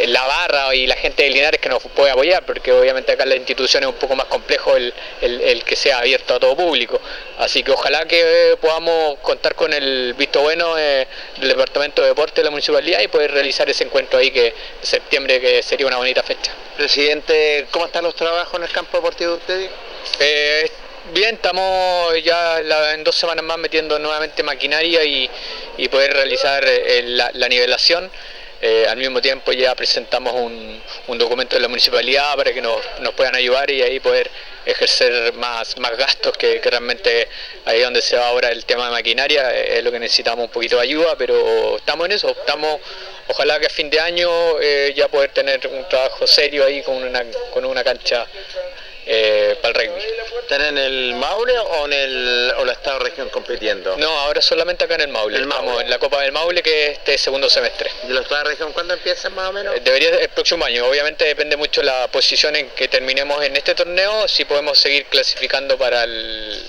la 0.07 0.25
barra 0.25 0.75
y 0.75 0.87
la 0.87 0.97
gente 0.97 1.25
de 1.25 1.31
Linares 1.31 1.61
que 1.61 1.69
nos 1.69 1.83
puede 1.83 2.11
apoyar, 2.11 2.45
porque 2.45 2.73
obviamente 2.73 3.13
acá 3.13 3.25
en 3.25 3.31
la 3.31 3.37
institución 3.37 3.83
es 3.83 3.89
un 3.89 3.97
poco 3.97 4.15
más 4.15 4.27
complejo 4.27 4.77
el, 4.77 4.93
el 5.21 5.65
que 5.65 5.77
sea 5.77 5.99
abierto 5.99 6.35
a 6.35 6.41
todo 6.41 6.55
público. 6.57 7.01
Así 7.39 7.63
que 7.63 7.73
ojalá 7.73 8.05
que 8.07 8.57
podamos 8.61 9.19
contar 9.21 9.55
con 9.55 9.73
el 9.73 10.15
visto 10.15 10.41
bueno 10.41 10.79
eh, 10.79 11.07
del 11.39 11.49
Departamento 11.49 12.03
de 12.03 12.09
Deporte 12.09 12.41
de 12.41 12.45
la 12.45 12.51
Municipalidad 12.51 13.01
y 13.01 13.09
poder 13.09 13.33
realizar 13.33 13.69
ese 13.69 13.85
encuentro 13.85 14.19
ahí 14.19 14.31
que 14.31 14.49
en 14.49 14.55
septiembre 14.87 15.41
que 15.41 15.63
sería 15.63 15.87
una 15.87 15.97
bonita 15.97 16.23
fecha. 16.23 16.53
Presidente, 16.77 17.54
¿cómo 17.71 17.87
están 17.87 18.05
los 18.05 18.15
trabajos 18.15 18.55
en 18.55 18.65
el 18.65 18.71
campo 18.71 18.97
deportivo 18.97 19.33
de 19.33 19.37
ustedes? 19.39 19.71
Eh, 20.19 20.71
bien, 21.13 21.37
estamos 21.37 22.13
ya 22.23 22.59
en 22.93 23.05
dos 23.05 23.15
semanas 23.15 23.45
más 23.45 23.59
metiendo 23.59 23.99
nuevamente 23.99 24.43
maquinaria 24.43 25.05
y, 25.05 25.31
poder 25.91 26.13
realizar 26.13 26.65
eh, 26.67 27.03
la, 27.07 27.49
nivelación. 27.49 28.11
Eh, 28.67 28.87
al 28.89 28.97
mismo 28.97 29.21
tiempo 29.21 29.53
ya 29.53 29.75
presentamos 29.75 30.33
un, 30.33 30.83
un 31.09 31.19
documento 31.19 31.55
de 31.55 31.61
la 31.61 31.69
municipalidad 31.69 32.35
para 32.35 32.51
que 32.51 32.63
nos, 32.63 32.79
nos 33.01 33.13
puedan 33.13 33.35
ayudar 33.35 33.71
y 33.71 33.83
ahí 33.83 34.01
poder 34.01 34.31
ejercer 34.65 35.35
más, 35.35 35.77
más 35.77 35.95
gastos, 35.99 36.35
que, 36.39 36.63
realmente 36.65 37.29
ahí 37.67 37.83
donde 37.83 38.01
se 38.01 38.17
va 38.17 38.29
ahora 38.29 38.49
el 38.49 38.65
tema 38.65 38.87
de 38.87 38.93
maquinaria, 38.93 39.55
eh, 39.55 39.77
es 39.77 39.85
lo 39.85 39.93
que 39.93 39.99
necesitamos 39.99 40.47
un 40.47 40.51
poquito 40.51 40.77
de 40.77 40.83
ayuda, 40.83 41.15
pero 41.19 41.77
estamos 41.77 42.07
en 42.07 42.13
eso, 42.13 42.31
estamos, 42.31 42.81
ojalá 43.29 43.61
que 43.61 43.67
a 43.67 43.69
fin 43.69 43.91
de 43.91 44.01
año 44.01 44.31
eh, 44.59 44.95
ya 44.97 45.09
poder 45.09 45.29
tener 45.33 45.67
un 45.67 45.87
trabajo 45.87 46.27
serio 46.27 46.65
ahí 46.65 46.81
con 46.81 46.95
una, 46.95 47.23
con 47.53 47.67
una 47.67 47.85
cancha 47.85 48.27
eh, 49.07 49.57
para 49.63 49.81
el 49.83 49.89
rugby. 49.91 50.03
¿Están 50.43 50.61
en 50.63 50.79
el 50.79 51.15
Maule 51.15 51.59
o 51.59 51.87
en 51.87 51.93
el 51.93 52.53
o 52.59 52.65
la 52.65 52.73
Estado 52.73 52.99
Región 52.99 53.29
compitiendo? 53.31 53.97
No, 53.97 54.09
ahora 54.21 54.41
solamente 54.43 54.85
acá 54.85 54.95
en 54.97 55.03
el 55.03 55.09
Maule. 55.09 55.37
El 55.39 55.45
Estamos 55.45 55.65
Maule. 55.67 55.85
en 55.85 55.91
la 55.91 55.99
Copa 55.99 56.21
del 56.23 56.33
Maule 56.33 56.63
que 56.63 56.87
es 56.89 56.99
este 56.99 57.17
segundo 57.19 57.49
semestre. 57.49 57.91
¿Y 58.09 58.13
la 58.13 58.21
Estado 58.21 58.45
Región 58.45 58.73
cuándo 58.73 58.95
empiezan 58.95 59.35
más 59.35 59.49
o 59.49 59.53
menos? 59.53 59.75
Eh, 59.75 59.81
Debería 59.83 60.11
el 60.11 60.29
próximo 60.29 60.65
año. 60.65 60.87
Obviamente 60.87 61.25
depende 61.25 61.57
mucho 61.57 61.83
la 61.83 62.09
posición 62.09 62.57
en 62.57 62.69
que 62.71 62.89
terminemos 62.89 63.43
en 63.43 63.57
este 63.57 63.75
torneo, 63.75 64.29
si 64.29 64.45
podemos 64.45 64.79
seguir 64.79 65.07
clasificando 65.07 65.79
para 65.79 66.05
el 66.05 66.63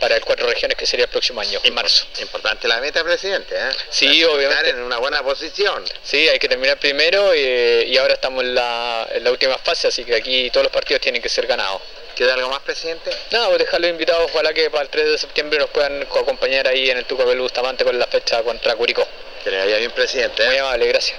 para 0.00 0.16
el 0.16 0.24
cuatro 0.24 0.48
regiones 0.48 0.76
que 0.76 0.86
sería 0.86 1.04
el 1.04 1.10
próximo 1.10 1.40
año, 1.40 1.60
en 1.62 1.74
marzo. 1.74 2.06
Importante 2.20 2.66
la 2.66 2.80
meta, 2.80 3.04
presidente. 3.04 3.54
¿eh? 3.54 3.70
Sí, 3.90 4.24
obviamente. 4.24 4.68
Estar 4.68 4.78
en 4.78 4.82
una 4.82 4.98
buena 4.98 5.22
posición. 5.22 5.84
Sí, 6.02 6.28
hay 6.28 6.38
que 6.38 6.48
terminar 6.48 6.78
primero 6.78 7.34
y, 7.34 7.40
y 7.40 7.96
ahora 7.98 8.14
estamos 8.14 8.42
en 8.42 8.54
la, 8.54 9.06
en 9.12 9.22
la 9.22 9.30
última 9.30 9.58
fase, 9.58 9.88
así 9.88 10.04
que 10.04 10.16
aquí 10.16 10.50
todos 10.50 10.64
los 10.64 10.72
partidos 10.72 11.00
tienen 11.02 11.20
que 11.22 11.28
ser 11.28 11.46
ganados. 11.46 11.82
¿Queda 12.16 12.34
algo 12.34 12.48
más, 12.48 12.60
presidente? 12.60 13.10
No, 13.30 13.46
pues 13.46 13.58
dejarlos 13.58 13.90
invitados, 13.90 14.30
ojalá 14.30 14.52
que 14.52 14.68
para 14.70 14.82
el 14.82 14.88
3 14.88 15.10
de 15.10 15.18
septiembre 15.18 15.58
nos 15.58 15.70
puedan 15.70 16.02
acompañar 16.02 16.66
ahí 16.66 16.90
en 16.90 16.98
el 16.98 17.04
Tuca 17.04 17.24
Belú 17.24 17.44
Bustamante 17.44 17.84
con 17.84 17.98
la 17.98 18.06
fecha 18.06 18.42
contra 18.42 18.74
Curicó. 18.74 19.06
Que 19.44 19.50
le 19.50 19.58
vaya 19.58 19.78
bien, 19.78 19.90
presidente. 19.92 20.42
¿eh? 20.42 20.46
Muy 20.48 20.56
amable, 20.58 20.86
gracias. 20.88 21.18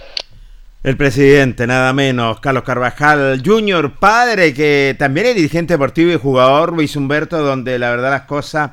El 0.84 0.98
presidente, 0.98 1.68
nada 1.68 1.94
menos, 1.94 2.40
Carlos 2.40 2.64
Carvajal 2.64 3.44
Jr., 3.46 4.00
padre, 4.00 4.52
que 4.52 4.96
también 4.98 5.28
es 5.28 5.36
dirigente 5.36 5.76
deportivo 5.76 6.12
y 6.12 6.18
jugador, 6.18 6.74
Luis 6.74 6.96
Humberto, 6.96 7.38
donde 7.38 7.78
la 7.78 7.92
verdad 7.92 8.10
las 8.10 8.24
cosas, 8.24 8.72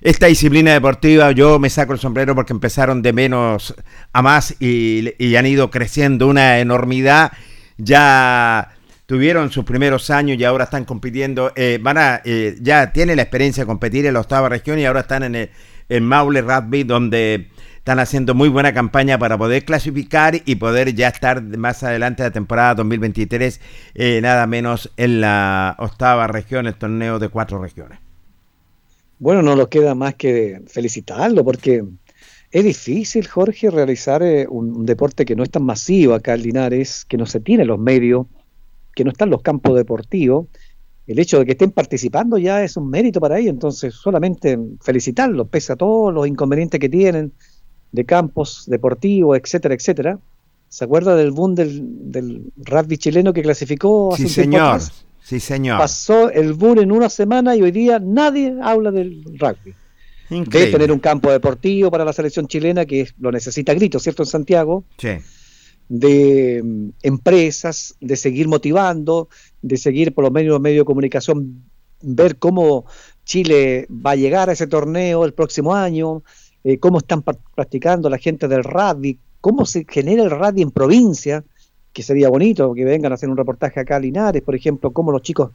esta 0.00 0.26
disciplina 0.26 0.72
deportiva, 0.72 1.30
yo 1.30 1.60
me 1.60 1.70
saco 1.70 1.92
el 1.92 2.00
sombrero 2.00 2.34
porque 2.34 2.52
empezaron 2.52 3.02
de 3.02 3.12
menos 3.12 3.72
a 4.12 4.20
más 4.20 4.56
y, 4.58 5.14
y 5.16 5.36
han 5.36 5.46
ido 5.46 5.70
creciendo 5.70 6.26
una 6.26 6.58
enormidad. 6.58 7.30
Ya 7.76 8.74
tuvieron 9.06 9.52
sus 9.52 9.64
primeros 9.64 10.10
años 10.10 10.36
y 10.36 10.42
ahora 10.42 10.64
están 10.64 10.84
compitiendo, 10.84 11.52
eh, 11.54 11.78
van 11.80 11.98
a, 11.98 12.20
eh, 12.24 12.56
ya 12.60 12.92
tienen 12.92 13.14
la 13.14 13.22
experiencia 13.22 13.62
de 13.62 13.68
competir 13.68 14.06
en 14.06 14.14
la 14.14 14.20
octava 14.20 14.48
región 14.48 14.80
y 14.80 14.86
ahora 14.86 15.00
están 15.02 15.22
en 15.22 15.36
el 15.36 15.50
en 15.88 16.04
Maule 16.04 16.42
Rugby, 16.42 16.84
donde 16.84 17.48
están 17.84 17.98
haciendo 17.98 18.34
muy 18.34 18.48
buena 18.48 18.72
campaña 18.72 19.18
para 19.18 19.36
poder 19.36 19.66
clasificar 19.66 20.40
y 20.46 20.54
poder 20.54 20.94
ya 20.94 21.08
estar 21.08 21.42
más 21.42 21.82
adelante 21.82 22.22
de 22.22 22.30
la 22.30 22.32
temporada 22.32 22.76
2023, 22.76 23.60
eh, 23.94 24.20
nada 24.22 24.46
menos 24.46 24.90
en 24.96 25.20
la 25.20 25.76
octava 25.78 26.26
región, 26.26 26.66
el 26.66 26.76
torneo 26.76 27.18
de 27.18 27.28
cuatro 27.28 27.60
regiones. 27.60 27.98
Bueno, 29.18 29.42
no 29.42 29.54
nos 29.54 29.68
queda 29.68 29.94
más 29.94 30.14
que 30.14 30.62
felicitarlo 30.66 31.44
porque 31.44 31.84
es 32.50 32.64
difícil, 32.64 33.26
Jorge, 33.26 33.68
realizar 33.68 34.22
eh, 34.22 34.46
un, 34.48 34.86
deporte 34.86 35.26
que 35.26 35.36
no 35.36 35.42
es 35.42 35.50
tan 35.50 35.64
masivo 35.64 36.14
acá 36.14 36.32
en 36.32 36.42
Linares, 36.42 37.04
que 37.04 37.18
no 37.18 37.26
se 37.26 37.40
tiene 37.40 37.66
los 37.66 37.78
medios, 37.78 38.26
que 38.94 39.04
no 39.04 39.10
están 39.10 39.28
los 39.28 39.42
campos 39.42 39.76
deportivos. 39.76 40.46
El 41.06 41.18
hecho 41.18 41.38
de 41.38 41.44
que 41.44 41.52
estén 41.52 41.70
participando 41.70 42.38
ya 42.38 42.64
es 42.64 42.78
un 42.78 42.88
mérito 42.88 43.20
para 43.20 43.38
ellos, 43.38 43.50
entonces 43.50 43.92
solamente 43.92 44.58
felicitarlos, 44.80 45.48
pese 45.48 45.74
a 45.74 45.76
todos 45.76 46.14
los 46.14 46.26
inconvenientes 46.26 46.80
que 46.80 46.88
tienen 46.88 47.34
de 47.94 48.04
campos 48.04 48.64
deportivos, 48.66 49.38
etcétera, 49.38 49.74
etcétera. 49.74 50.18
¿Se 50.68 50.84
acuerda 50.84 51.14
del 51.14 51.30
boom 51.30 51.54
del, 51.54 51.80
del 52.10 52.52
rugby 52.56 52.98
chileno 52.98 53.32
que 53.32 53.42
clasificó 53.42 54.12
hace 54.14 54.22
Sí, 54.28 54.28
un 54.28 54.34
tiempo 54.34 54.56
señor. 54.56 54.66
atrás? 54.74 55.04
Sí, 55.22 55.40
señor. 55.40 55.78
Pasó 55.78 56.30
el 56.30 56.52
boom 56.54 56.80
en 56.80 56.90
una 56.92 57.08
semana 57.08 57.54
y 57.54 57.62
hoy 57.62 57.70
día 57.70 58.00
nadie 58.00 58.54
habla 58.60 58.90
del 58.90 59.22
rugby. 59.38 59.72
De 60.28 60.36
Increíble. 60.36 60.72
tener 60.72 60.90
un 60.90 60.98
campo 60.98 61.30
deportivo 61.30 61.90
para 61.90 62.04
la 62.04 62.12
selección 62.12 62.48
chilena 62.48 62.84
que 62.84 63.06
lo 63.20 63.30
necesita 63.30 63.70
a 63.72 63.74
gritos, 63.76 64.02
¿cierto? 64.02 64.22
En 64.24 64.26
Santiago, 64.28 64.82
Sí. 64.98 65.10
de 65.88 66.60
mm, 66.64 66.88
empresas, 67.02 67.94
de 68.00 68.16
seguir 68.16 68.48
motivando, 68.48 69.28
de 69.62 69.76
seguir 69.76 70.12
por 70.14 70.24
lo 70.24 70.30
menos 70.32 70.50
los 70.54 70.60
medios 70.60 70.82
de 70.82 70.86
comunicación, 70.86 71.62
ver 72.02 72.36
cómo 72.38 72.84
Chile 73.24 73.86
va 73.88 74.10
a 74.12 74.16
llegar 74.16 74.50
a 74.50 74.54
ese 74.54 74.66
torneo 74.66 75.24
el 75.24 75.32
próximo 75.34 75.74
año, 75.74 76.22
eh, 76.64 76.78
cómo 76.78 76.98
están 76.98 77.22
practicando 77.22 78.08
la 78.08 78.18
gente 78.18 78.48
del 78.48 78.64
rugby, 78.64 79.18
cómo 79.40 79.66
se 79.66 79.86
genera 79.88 80.24
el 80.24 80.30
rugby 80.30 80.62
en 80.62 80.70
provincia, 80.70 81.44
que 81.92 82.02
sería 82.02 82.28
bonito 82.28 82.74
que 82.74 82.84
vengan 82.84 83.12
a 83.12 83.14
hacer 83.14 83.28
un 83.28 83.36
reportaje 83.36 83.78
acá 83.80 83.96
a 83.96 84.00
Linares, 84.00 84.42
por 84.42 84.54
ejemplo, 84.54 84.90
cómo 84.90 85.12
los 85.12 85.22
chicos 85.22 85.50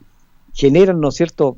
generan, 0.54 1.00
¿no 1.00 1.08
es 1.08 1.16
cierto?, 1.16 1.56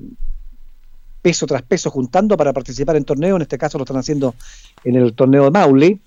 peso 1.20 1.46
tras 1.46 1.62
peso 1.62 1.88
juntando 1.90 2.36
para 2.36 2.52
participar 2.52 2.96
en 2.96 3.04
torneos, 3.04 3.36
en 3.36 3.42
este 3.42 3.58
caso 3.58 3.78
lo 3.78 3.84
están 3.84 3.98
haciendo 3.98 4.34
en 4.82 4.96
el 4.96 5.14
torneo 5.14 5.44
de 5.44 5.50
Maule, 5.52 6.00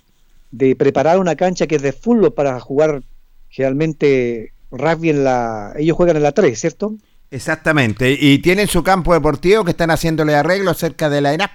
de 0.52 0.76
preparar 0.76 1.20
una 1.20 1.36
cancha 1.36 1.68
que 1.68 1.76
es 1.76 1.82
de 1.82 1.93
fútbol 1.93 2.34
para 2.34 2.60
jugar 2.60 3.02
generalmente 3.50 4.52
rugby 4.72 5.10
en 5.10 5.24
la... 5.24 5.74
Ellos 5.78 5.96
juegan 5.96 6.18
en 6.18 6.24
la 6.24 6.34
3, 6.34 6.60
¿cierto? 6.60 6.96
Exactamente. 7.32 8.12
Y 8.20 8.39
tienen 8.39 8.68
su 8.68 8.84
campo 8.84 9.14
deportivo 9.14 9.64
que 9.64 9.72
están 9.72 9.91
haciéndole 9.91 10.36
arreglos 10.36 10.78
cerca 10.78 11.10
de 11.10 11.22
la 11.22 11.34
ENAP. 11.34 11.52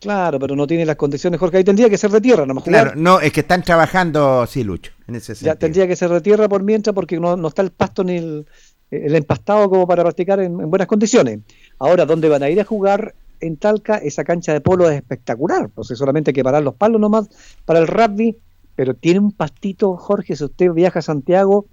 Claro, 0.00 0.38
pero 0.38 0.54
no 0.54 0.66
tiene 0.66 0.86
las 0.86 0.96
condiciones, 0.96 1.40
Jorge. 1.40 1.58
Ahí 1.58 1.64
tendría 1.64 1.90
que 1.90 1.98
ser 1.98 2.10
de 2.10 2.20
tierra, 2.20 2.46
no 2.46 2.54
más 2.54 2.64
Claro, 2.64 2.92
no, 2.96 3.20
es 3.20 3.32
que 3.32 3.40
están 3.40 3.62
trabajando, 3.62 4.46
sí, 4.46 4.62
Lucho, 4.62 4.92
en 5.08 5.16
ese 5.16 5.32
Ya 5.32 5.36
sentido. 5.36 5.56
tendría 5.56 5.86
que 5.88 5.96
ser 5.96 6.10
de 6.10 6.20
tierra 6.20 6.48
por 6.48 6.62
mientras 6.62 6.94
porque 6.94 7.18
no, 7.18 7.36
no 7.36 7.48
está 7.48 7.62
el 7.62 7.70
pasto 7.72 8.04
ni 8.04 8.16
el, 8.18 8.46
el 8.90 9.14
empastado 9.16 9.68
como 9.68 9.86
para 9.86 10.02
practicar 10.04 10.38
en, 10.40 10.60
en 10.60 10.70
buenas 10.70 10.86
condiciones. 10.86 11.40
Ahora, 11.78 12.06
¿dónde 12.06 12.28
van 12.28 12.42
a 12.44 12.48
ir 12.50 12.60
a 12.60 12.64
jugar 12.64 13.14
en 13.40 13.56
Talca? 13.56 13.96
Esa 13.96 14.22
cancha 14.24 14.52
de 14.52 14.60
polo 14.60 14.88
es 14.88 14.96
espectacular. 14.96 15.68
Pues 15.74 15.88
solamente 15.88 16.30
hay 16.30 16.34
que 16.34 16.44
parar 16.44 16.62
los 16.62 16.74
palos 16.74 17.00
nomás 17.00 17.28
para 17.64 17.80
el 17.80 17.88
rugby, 17.88 18.36
pero 18.76 18.94
tiene 18.94 19.18
un 19.18 19.32
pastito, 19.32 19.96
Jorge, 19.96 20.36
si 20.36 20.44
usted 20.44 20.70
viaja 20.72 21.00
a 21.00 21.02
Santiago 21.02 21.66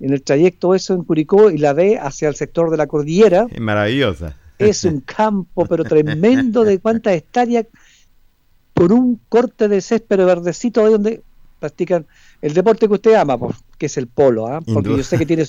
en 0.00 0.12
el 0.12 0.22
trayecto 0.22 0.74
eso 0.74 0.94
en 0.94 1.04
Curicó 1.04 1.50
y 1.50 1.58
la 1.58 1.72
ve 1.74 1.98
hacia 1.98 2.28
el 2.28 2.34
sector 2.34 2.70
de 2.70 2.76
la 2.78 2.86
cordillera, 2.86 3.46
Es 3.50 3.60
maravillosa. 3.60 4.36
Es 4.68 4.84
un 4.84 5.00
campo, 5.00 5.66
pero 5.66 5.84
tremendo 5.84 6.64
de 6.64 6.78
cuántas 6.78 7.14
hectáreas 7.14 7.66
por 8.74 8.92
un 8.92 9.20
corte 9.28 9.68
de 9.68 9.80
césped 9.80 10.18
verdecito 10.18 10.84
ahí 10.84 10.92
donde 10.92 11.22
practican 11.58 12.06
el 12.40 12.54
deporte 12.54 12.88
que 12.88 12.94
usted 12.94 13.14
ama, 13.14 13.38
pues, 13.38 13.56
que 13.78 13.86
es 13.86 13.96
el 13.98 14.06
polo, 14.06 14.46
¿ah? 14.46 14.60
porque 14.60 14.96
yo 14.96 15.02
sé 15.02 15.18
que 15.18 15.26
tiene, 15.26 15.44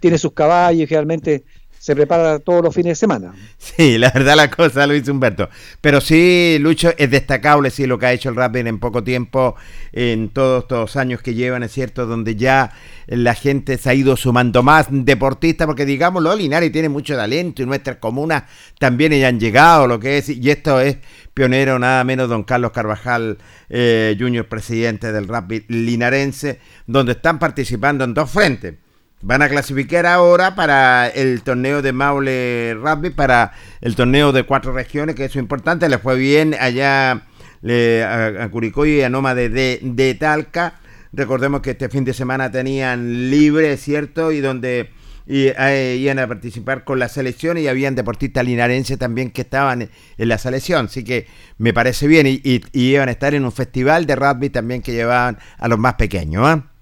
tiene 0.00 0.18
sus 0.18 0.32
caballos 0.32 0.82
y 0.82 0.86
generalmente 0.86 1.44
se 1.86 1.94
prepara 1.94 2.40
todos 2.40 2.64
los 2.64 2.74
fines 2.74 2.90
de 2.90 2.94
semana. 2.96 3.32
Sí, 3.58 3.96
la 3.96 4.10
verdad 4.10 4.34
la 4.34 4.50
cosa, 4.50 4.88
Luis 4.88 5.06
Humberto. 5.06 5.48
Pero 5.80 6.00
sí, 6.00 6.56
Lucho, 6.58 6.92
es 6.98 7.08
destacable 7.12 7.70
sí 7.70 7.86
lo 7.86 7.96
que 7.96 8.06
ha 8.06 8.12
hecho 8.12 8.28
el 8.28 8.34
rugby 8.34 8.58
en 8.58 8.80
poco 8.80 9.04
tiempo, 9.04 9.54
en 9.92 10.30
todos 10.30 10.64
estos 10.64 10.96
años 10.96 11.22
que 11.22 11.34
llevan, 11.34 11.62
es 11.62 11.70
cierto, 11.70 12.06
donde 12.06 12.34
ya 12.34 12.72
la 13.06 13.34
gente 13.34 13.78
se 13.78 13.88
ha 13.88 13.94
ido 13.94 14.16
sumando 14.16 14.64
más 14.64 14.88
deportistas, 14.90 15.68
porque 15.68 15.86
digámoslo, 15.86 16.34
Linares 16.34 16.72
tiene 16.72 16.88
mucho 16.88 17.14
talento 17.14 17.62
y 17.62 17.66
nuestras 17.66 17.98
comunas 17.98 18.42
también 18.80 19.12
ya 19.12 19.28
han 19.28 19.38
llegado, 19.38 19.86
lo 19.86 20.00
que 20.00 20.18
es, 20.18 20.28
y 20.28 20.50
esto 20.50 20.80
es 20.80 20.96
pionero 21.34 21.78
nada 21.78 22.02
menos 22.02 22.28
don 22.28 22.42
Carlos 22.42 22.72
Carvajal 22.72 23.38
eh, 23.68 24.16
Junior, 24.18 24.48
presidente 24.48 25.12
del 25.12 25.28
rugby 25.28 25.64
linarense, 25.68 26.58
donde 26.88 27.12
están 27.12 27.38
participando 27.38 28.02
en 28.02 28.12
dos 28.12 28.28
frentes. 28.28 28.74
Van 29.22 29.40
a 29.40 29.48
clasificar 29.48 30.04
ahora 30.04 30.54
para 30.54 31.08
el 31.08 31.42
torneo 31.42 31.80
de 31.80 31.92
Maule 31.92 32.74
Rugby, 32.74 33.10
para 33.10 33.52
el 33.80 33.96
torneo 33.96 34.30
de 34.30 34.42
cuatro 34.42 34.72
regiones, 34.72 35.14
que 35.14 35.24
eso 35.24 35.38
es 35.38 35.42
importante. 35.42 35.88
Les 35.88 36.00
fue 36.00 36.16
bien 36.16 36.54
allá 36.60 37.12
a, 37.12 38.26
a 38.40 38.48
Curicó 38.50 38.84
y 38.84 39.00
a 39.00 39.08
Noma 39.08 39.34
de, 39.34 39.48
de, 39.82 40.14
Talca. 40.14 40.74
Recordemos 41.12 41.62
que 41.62 41.70
este 41.70 41.88
fin 41.88 42.04
de 42.04 42.12
semana 42.12 42.50
tenían 42.50 43.30
libre, 43.30 43.78
¿cierto? 43.78 44.32
Y 44.32 44.40
donde 44.40 44.90
eh, 45.26 45.96
iban 45.98 46.18
a 46.18 46.28
participar 46.28 46.84
con 46.84 46.98
la 46.98 47.08
selección 47.08 47.56
y 47.56 47.68
habían 47.68 47.94
deportistas 47.94 48.44
linarenses 48.44 48.98
también 48.98 49.30
que 49.30 49.40
estaban 49.42 49.88
en 50.18 50.28
la 50.28 50.36
selección. 50.36 50.86
Así 50.86 51.04
que 51.04 51.26
me 51.56 51.72
parece 51.72 52.06
bien. 52.06 52.26
Y 52.26 52.60
iban 52.72 53.08
a 53.08 53.12
estar 53.12 53.34
en 53.34 53.46
un 53.46 53.52
festival 53.52 54.04
de 54.04 54.14
rugby 54.14 54.50
también 54.50 54.82
que 54.82 54.92
llevaban 54.92 55.38
a 55.56 55.68
los 55.68 55.78
más 55.78 55.94
pequeños. 55.94 56.42
¿ah? 56.46 56.75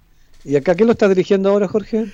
¿Y 0.44 0.56
acá 0.56 0.74
quién 0.74 0.86
lo 0.86 0.92
está 0.92 1.08
dirigiendo 1.08 1.50
ahora, 1.50 1.68
Jorge? 1.68 2.06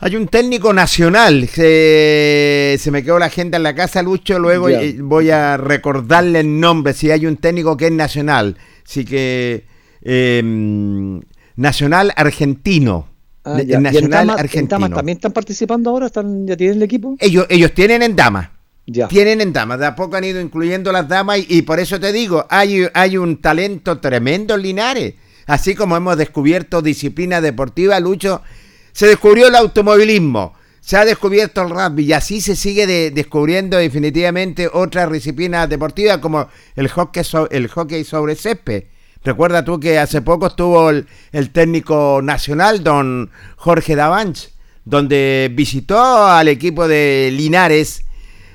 Hay 0.00 0.14
un 0.14 0.28
técnico 0.28 0.72
nacional. 0.72 1.48
Se, 1.48 2.76
se 2.78 2.90
me 2.90 3.02
quedó 3.02 3.18
la 3.18 3.26
agenda 3.26 3.56
en 3.56 3.62
la 3.64 3.74
casa, 3.74 4.02
Lucho. 4.02 4.38
Luego 4.38 4.68
eh, 4.68 4.96
voy 5.00 5.30
a 5.30 5.56
recordarle 5.56 6.40
el 6.40 6.60
nombre. 6.60 6.92
Si 6.92 7.10
hay 7.10 7.26
un 7.26 7.36
técnico 7.36 7.76
que 7.76 7.86
es 7.86 7.92
nacional. 7.92 8.56
Así 8.86 9.04
que. 9.04 9.64
eh, 10.02 11.20
nacional 11.56 12.12
argentino. 12.16 13.08
Ah, 13.44 13.54
Ne- 13.56 13.66
ya. 13.66 13.72
¿Y 13.72 13.76
en 13.76 13.82
Nacional 13.82 14.24
en 14.24 14.30
argentino. 14.38 14.88
También 14.90 15.18
están 15.18 15.32
participando 15.32 15.90
ahora? 15.90 16.06
¿Están, 16.06 16.46
¿Ya 16.46 16.56
tienen 16.56 16.76
el 16.76 16.82
equipo? 16.84 17.16
Ellos, 17.18 17.46
ellos 17.48 17.72
tienen 17.72 18.02
en 18.02 18.14
damas. 18.14 18.50
Ya. 18.86 19.08
Tienen 19.08 19.40
en 19.40 19.52
damas. 19.52 19.78
De 19.80 19.86
a 19.86 19.94
poco 19.96 20.16
han 20.16 20.24
ido 20.24 20.40
incluyendo 20.40 20.92
las 20.92 21.08
damas. 21.08 21.38
Y, 21.38 21.46
y 21.58 21.62
por 21.62 21.80
eso 21.80 21.98
te 21.98 22.12
digo, 22.12 22.46
hay, 22.48 22.86
hay 22.94 23.16
un 23.16 23.38
talento 23.40 23.98
tremendo 23.98 24.54
en 24.54 24.62
Linares. 24.62 25.14
Así 25.48 25.74
como 25.74 25.96
hemos 25.96 26.16
descubierto 26.16 26.80
disciplina 26.80 27.40
deportiva, 27.40 27.98
Lucho, 27.98 28.42
se 28.92 29.08
descubrió 29.08 29.48
el 29.48 29.56
automovilismo, 29.56 30.54
se 30.80 30.96
ha 30.96 31.04
descubierto 31.04 31.62
el 31.62 31.70
rugby 31.70 32.04
y 32.04 32.12
así 32.12 32.40
se 32.40 32.54
sigue 32.54 32.86
de- 32.86 33.10
descubriendo 33.10 33.76
definitivamente 33.78 34.68
otras 34.72 35.10
disciplinas 35.10 35.68
deportivas 35.68 36.18
como 36.18 36.48
el 36.76 36.88
hockey, 36.88 37.22
el 37.50 37.68
hockey 37.68 38.04
sobre 38.04 38.36
césped. 38.36 38.84
Recuerda 39.24 39.64
tú 39.64 39.80
que 39.80 39.98
hace 39.98 40.22
poco 40.22 40.46
estuvo 40.46 40.90
el, 40.90 41.06
el 41.32 41.50
técnico 41.50 42.20
nacional, 42.22 42.84
don 42.84 43.30
Jorge 43.56 43.96
Davanch, 43.96 44.50
donde 44.84 45.50
visitó 45.52 46.24
al 46.26 46.48
equipo 46.48 46.86
de 46.88 47.30
Linares, 47.32 48.04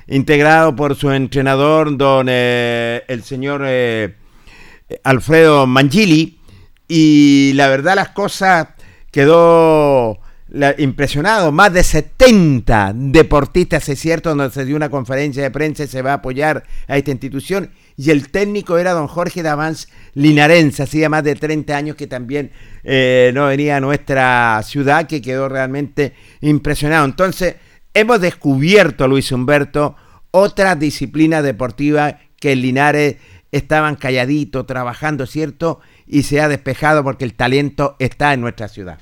integrado 0.08 0.74
por 0.74 0.96
su 0.96 1.10
entrenador, 1.12 1.96
don 1.96 2.26
eh, 2.28 3.02
el 3.08 3.22
señor 3.22 3.62
eh, 3.64 4.16
Alfredo 5.04 5.66
Mangili, 5.66 6.40
y 6.88 7.52
la 7.54 7.68
verdad 7.68 7.96
las 7.96 8.10
cosas 8.10 8.68
quedó 9.10 10.18
impresionado, 10.78 11.50
más 11.50 11.72
de 11.72 11.82
70 11.82 12.92
deportistas, 12.94 13.88
es 13.88 13.98
cierto, 13.98 14.28
donde 14.30 14.50
se 14.50 14.64
dio 14.64 14.76
una 14.76 14.88
conferencia 14.88 15.42
de 15.42 15.50
prensa 15.50 15.84
y 15.84 15.88
se 15.88 16.02
va 16.02 16.12
a 16.12 16.14
apoyar 16.14 16.64
a 16.86 16.96
esta 16.96 17.10
institución, 17.10 17.70
y 17.96 18.10
el 18.10 18.30
técnico 18.30 18.78
era 18.78 18.92
don 18.92 19.08
Jorge 19.08 19.42
Davans 19.42 19.88
Linarense, 20.14 20.82
hacía 20.82 21.08
más 21.08 21.24
de 21.24 21.34
30 21.34 21.76
años 21.76 21.96
que 21.96 22.06
también 22.06 22.52
eh, 22.82 23.32
no 23.34 23.46
venía 23.46 23.76
a 23.76 23.80
nuestra 23.80 24.60
ciudad, 24.64 25.06
que 25.06 25.22
quedó 25.22 25.48
realmente 25.48 26.14
impresionado. 26.40 27.04
Entonces, 27.04 27.56
hemos 27.92 28.20
descubierto, 28.20 29.08
Luis 29.08 29.32
Humberto, 29.32 29.96
otra 30.30 30.74
disciplina 30.76 31.42
deportiva 31.42 32.18
que 32.38 32.52
en 32.52 32.62
Linares 32.62 33.16
estaban 33.52 33.94
calladitos, 33.94 34.66
trabajando, 34.66 35.26
¿cierto? 35.26 35.80
Y 36.06 36.22
se 36.24 36.40
ha 36.40 36.48
despejado 36.48 37.02
porque 37.02 37.24
el 37.24 37.34
talento 37.34 37.96
está 37.98 38.32
en 38.34 38.40
nuestra 38.40 38.68
ciudad. 38.68 38.98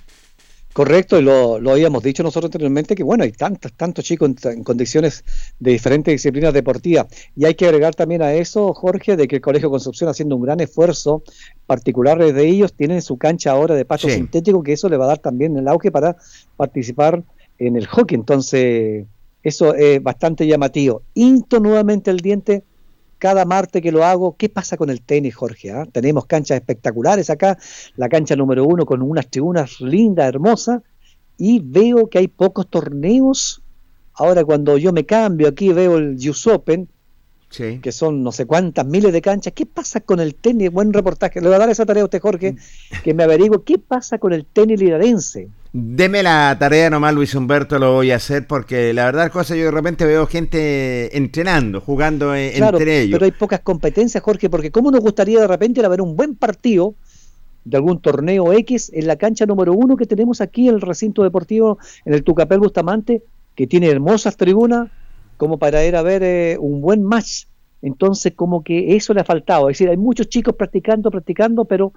Correcto, 0.73 1.19
y 1.19 1.23
lo, 1.23 1.59
lo 1.61 1.73
habíamos 1.73 2.03
dicho 2.03 2.23
nosotros 2.23 2.49
anteriormente 2.49 2.95
que 2.95 3.03
bueno, 3.03 3.25
hay 3.25 3.33
tantos, 3.33 3.75
tantos 3.75 4.07
chicos 4.07 4.31
en, 4.31 4.53
en 4.53 4.65
condiciones 4.65 5.23
de 5.59 5.73
diferentes 5.73 6.13
disciplinas 6.13 6.55
deportivas. 6.55 7.09
Y 7.37 7.45
hay 7.45 7.55
que 7.55 7.67
agregar 7.67 7.95
también 7.95 8.23
a 8.23 8.33
eso, 8.33 8.73
Jorge, 8.73 9.17
de 9.17 9.29
que 9.29 9.37
el 9.37 9.43
Colegio 9.43 9.69
Concepción 9.69 10.09
haciendo 10.09 10.35
un 10.35 10.43
gran 10.43 10.61
esfuerzo, 10.61 11.23
particulares 11.67 12.33
de 12.35 12.47
ellos, 12.49 12.73
tienen 12.73 13.03
su 13.03 13.19
cancha 13.19 13.51
ahora 13.51 13.75
de 13.75 13.85
pasto 13.85 14.09
Sí. 14.09 14.15
sintético, 14.15 14.63
que 14.63 14.73
eso 14.73 14.89
le 14.89 14.97
va 14.97 15.05
a 15.05 15.09
dar 15.09 15.19
también 15.19 15.55
el 15.59 15.69
auge 15.69 15.91
para 15.91 16.17
participar 16.57 17.23
en 17.59 17.77
el 17.77 17.87
hockey. 17.87 18.17
Entonces, 18.17 19.05
eso 19.43 19.75
es 19.75 20.03
bastante 20.03 20.47
llamativo. 20.47 21.03
Into 21.13 21.61
nuevamente 21.61 22.11
el 22.11 22.21
diente 22.21 22.63
cada 23.23 23.45
martes 23.45 23.81
que 23.81 23.93
lo 23.93 24.05
hago, 24.05 24.35
¿qué 24.37 24.49
pasa 24.49 24.77
con 24.77 24.91
el 24.91 25.01
tenis, 25.01 25.37
Jorge? 25.37 25.71
ah? 25.71 25.87
Tenemos 25.93 26.27
canchas 26.27 26.57
espectaculares 26.57 27.31
acá, 27.31 27.57
la 27.95 28.09
cancha 28.09 28.35
número 28.35 28.65
uno 28.65 28.85
con 28.85 29.01
unas 29.01 29.29
tribunas 29.31 29.81
lindas, 29.81 30.27
hermosas, 30.27 30.83
y 31.39 31.61
veo 31.61 32.09
que 32.09 32.19
hay 32.19 32.27
pocos 32.27 32.67
torneos. 32.67 33.63
Ahora 34.15 34.45
cuando 34.45 34.77
yo 34.77 34.93
me 34.93 35.07
cambio 35.07 35.47
aquí 35.47 35.73
veo 35.73 35.99
el 35.99 36.17
US 36.29 36.49
Open, 36.49 36.89
Sí. 37.49 37.79
que 37.81 37.93
son 37.93 38.25
no 38.25 38.33
sé 38.33 38.45
cuántas 38.45 38.85
miles 38.87 39.13
de 39.13 39.21
canchas. 39.23 39.53
¿Qué 39.55 39.67
pasa 39.67 40.01
con 40.01 40.19
el 40.19 40.35
tenis? 40.35 40.73
Buen 40.73 40.93
reportaje. 40.93 41.41
Le 41.41 41.47
voy 41.47 41.55
a 41.55 41.59
dar 41.61 41.71
esa 41.71 41.87
tarea 41.87 42.03
a 42.03 42.07
usted, 42.07 42.19
Jorge, 42.21 42.57
que 43.05 43.15
me 43.15 43.23
averigüe 43.23 43.63
qué 43.63 43.79
pasa 43.79 44.19
con 44.19 44.33
el 44.33 44.47
tenis 44.47 44.81
linarense. 44.81 45.49
Deme 45.75 46.23
la 46.23 46.55
tarea 46.59 46.91
nomás, 46.91 47.15
Luis 47.15 47.35
Humberto, 47.35 47.79
lo 47.79 47.95
voy 47.95 48.11
a 48.11 48.17
hacer 48.17 48.47
porque 48.47 48.93
la 48.93 49.07
verdad, 49.07 49.33
cosa 49.33 49.57
yo 49.57 49.65
de 49.65 49.71
repente 49.71 50.05
veo 50.05 50.27
gente 50.27 51.17
entrenando, 51.17 51.81
jugando 51.81 52.35
eh, 52.35 52.53
Claro, 52.57 52.77
entre 52.77 53.01
ellos. 53.01 53.19
pero 53.19 53.25
hay 53.25 53.31
pocas 53.31 53.61
competencias, 53.61 54.23
Jorge, 54.23 54.51
porque 54.51 54.71
¿cómo 54.71 54.91
nos 54.91 55.01
gustaría 55.01 55.41
de 55.41 55.47
repente 55.47 55.87
ver 55.89 56.03
un 56.03 56.15
buen 56.15 56.37
partido 56.37 56.95
de 57.65 57.77
algún 57.79 58.03
torneo 58.03 58.53
X 58.53 58.91
en 58.93 59.07
la 59.07 59.17
cancha 59.17 59.47
número 59.47 59.73
uno 59.73 59.97
que 59.97 60.05
tenemos 60.05 60.43
aquí 60.43 60.69
en 60.69 60.75
el 60.75 60.81
recinto 60.83 61.23
deportivo, 61.23 61.79
en 62.05 62.13
el 62.13 62.23
Tucapel 62.23 62.59
Bustamante, 62.59 63.23
que 63.55 63.67
tiene 63.67 63.89
hermosas 63.89 64.37
tribunas, 64.37 64.91
como 65.39 65.59
para 65.59 65.85
ir 65.87 65.97
a 65.97 66.03
ver 66.03 66.23
eh, 66.23 66.57
un 66.61 66.83
buen 66.83 67.03
match. 67.03 67.45
Entonces, 67.81 68.35
como 68.37 68.63
que 68.63 68.95
eso 68.95 69.15
le 69.15 69.23
ha 69.23 69.25
faltado. 69.25 69.71
Es 69.71 69.79
decir, 69.79 69.89
hay 69.89 69.97
muchos 69.97 70.29
chicos 70.29 70.55
practicando, 70.55 71.11
practicando, 71.11 71.65
pero 71.65 71.93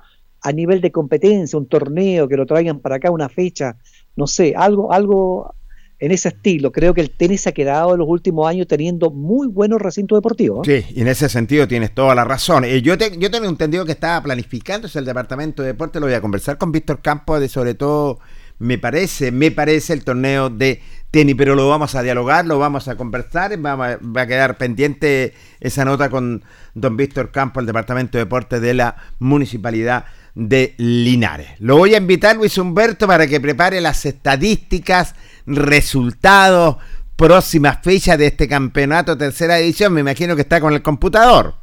a 0.46 0.52
nivel 0.52 0.80
de 0.82 0.91
competencia, 0.91 1.58
un 1.60 1.68
torneo, 1.68 2.28
que 2.28 2.38
lo 2.38 2.46
traigan 2.46 2.80
para 2.80 2.96
acá, 2.96 3.12
una 3.12 3.30
fecha, 3.30 3.78
no 4.16 4.28
sé, 4.28 4.54
algo, 4.56 4.91
algo 4.93 5.54
en 5.98 6.12
ese 6.12 6.28
estilo. 6.30 6.72
Creo 6.72 6.93
que 6.93 7.02
el 7.02 7.10
tenis 7.10 7.48
ha 7.48 7.52
quedado 7.54 7.93
en 7.93 8.00
los 8.00 8.08
últimos 8.08 8.48
años 8.48 8.68
teniendo 8.68 9.12
muy 9.12 9.48
buenos 9.48 9.82
recintos 9.82 10.18
deportivos. 10.18 10.68
¿eh? 10.68 10.84
Sí, 10.88 10.96
y 10.98 11.02
en 11.02 11.08
ese 11.08 11.30
sentido 11.30 11.68
tienes 11.68 11.93
toda 11.96 12.14
la 12.14 12.26
razón. 12.26 12.66
Eh, 12.66 12.82
yo, 12.82 12.96
yo 12.96 13.32
tengo 13.32 13.48
entendido 13.48 13.86
que 13.86 13.93
estaba 13.93 14.22
planificándose 14.22 15.00
el 15.00 15.06
departamento 15.06 15.62
de 15.64 15.70
deporte, 15.70 16.00
lo 16.00 16.06
voy 16.06 16.16
a 16.16 16.22
conversar 16.22 16.58
con 16.58 16.72
Víctor 16.72 17.02
Campos 17.02 17.39
de 17.39 17.48
sobre 17.48 17.76
todo, 17.76 18.20
me 18.60 18.78
parece, 18.78 19.32
me 19.32 19.52
parece 19.52 19.93
el 19.93 20.04
torneo 20.04 20.50
de 20.50 20.82
tenis, 21.12 21.36
pero 21.38 21.56
lo 21.56 21.68
vamos 21.70 21.96
a 21.96 22.02
dialogar, 22.04 22.46
lo 22.46 22.60
vamos 22.60 22.88
a 22.89 22.96
conversar, 22.98 23.58
vamos 23.58 23.88
a- 23.88 23.98
va 23.98 24.22
a 24.24 24.28
quedar 24.28 24.58
pendiente 24.58 25.34
esa 25.62 25.86
nota 25.86 26.10
con 26.10 26.43
don 26.74 26.98
Víctor 26.98 27.32
Campos, 27.32 27.62
el 27.62 27.68
departamento 27.68 28.18
de 28.18 28.26
deporte 28.26 28.60
de 28.60 28.74
la 28.74 28.96
municipalidad 29.20 30.06
de 30.36 30.76
Linares. 30.78 31.50
Lo 31.60 31.78
voy 31.78 31.96
a 31.96 31.98
invitar, 31.98 32.36
Luis 32.36 32.58
Humberto, 32.58 33.08
para 33.08 33.26
que 33.26 33.40
prepare 33.40 33.82
las 33.82 34.06
estadísticas, 34.06 35.16
resultados, 35.46 36.78
próximas 37.16 37.80
fechas 37.82 38.18
de 38.18 38.28
este 38.28 38.48
campeonato 38.48 39.18
tercera 39.18 39.58
edición. 39.58 39.94
Me 39.94 40.02
imagino 40.02 40.36
que 40.36 40.42
está 40.42 40.60
con 40.60 40.74
el 40.74 40.82
computador. 40.82 41.56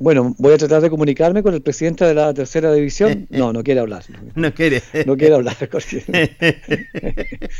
Bueno, 0.00 0.32
voy 0.38 0.52
a 0.52 0.58
tratar 0.58 0.80
de 0.80 0.90
comunicarme 0.90 1.42
con 1.42 1.54
el 1.54 1.60
presidente 1.60 2.04
de 2.04 2.14
la 2.14 2.32
tercera 2.32 2.72
división. 2.72 3.26
No, 3.30 3.52
no 3.52 3.64
quiere 3.64 3.80
hablar. 3.80 4.04
No 4.36 4.54
quiere. 4.54 4.80
No 5.06 5.16
quiere 5.16 5.34
hablar, 5.34 5.56
Jorge. 5.70 6.04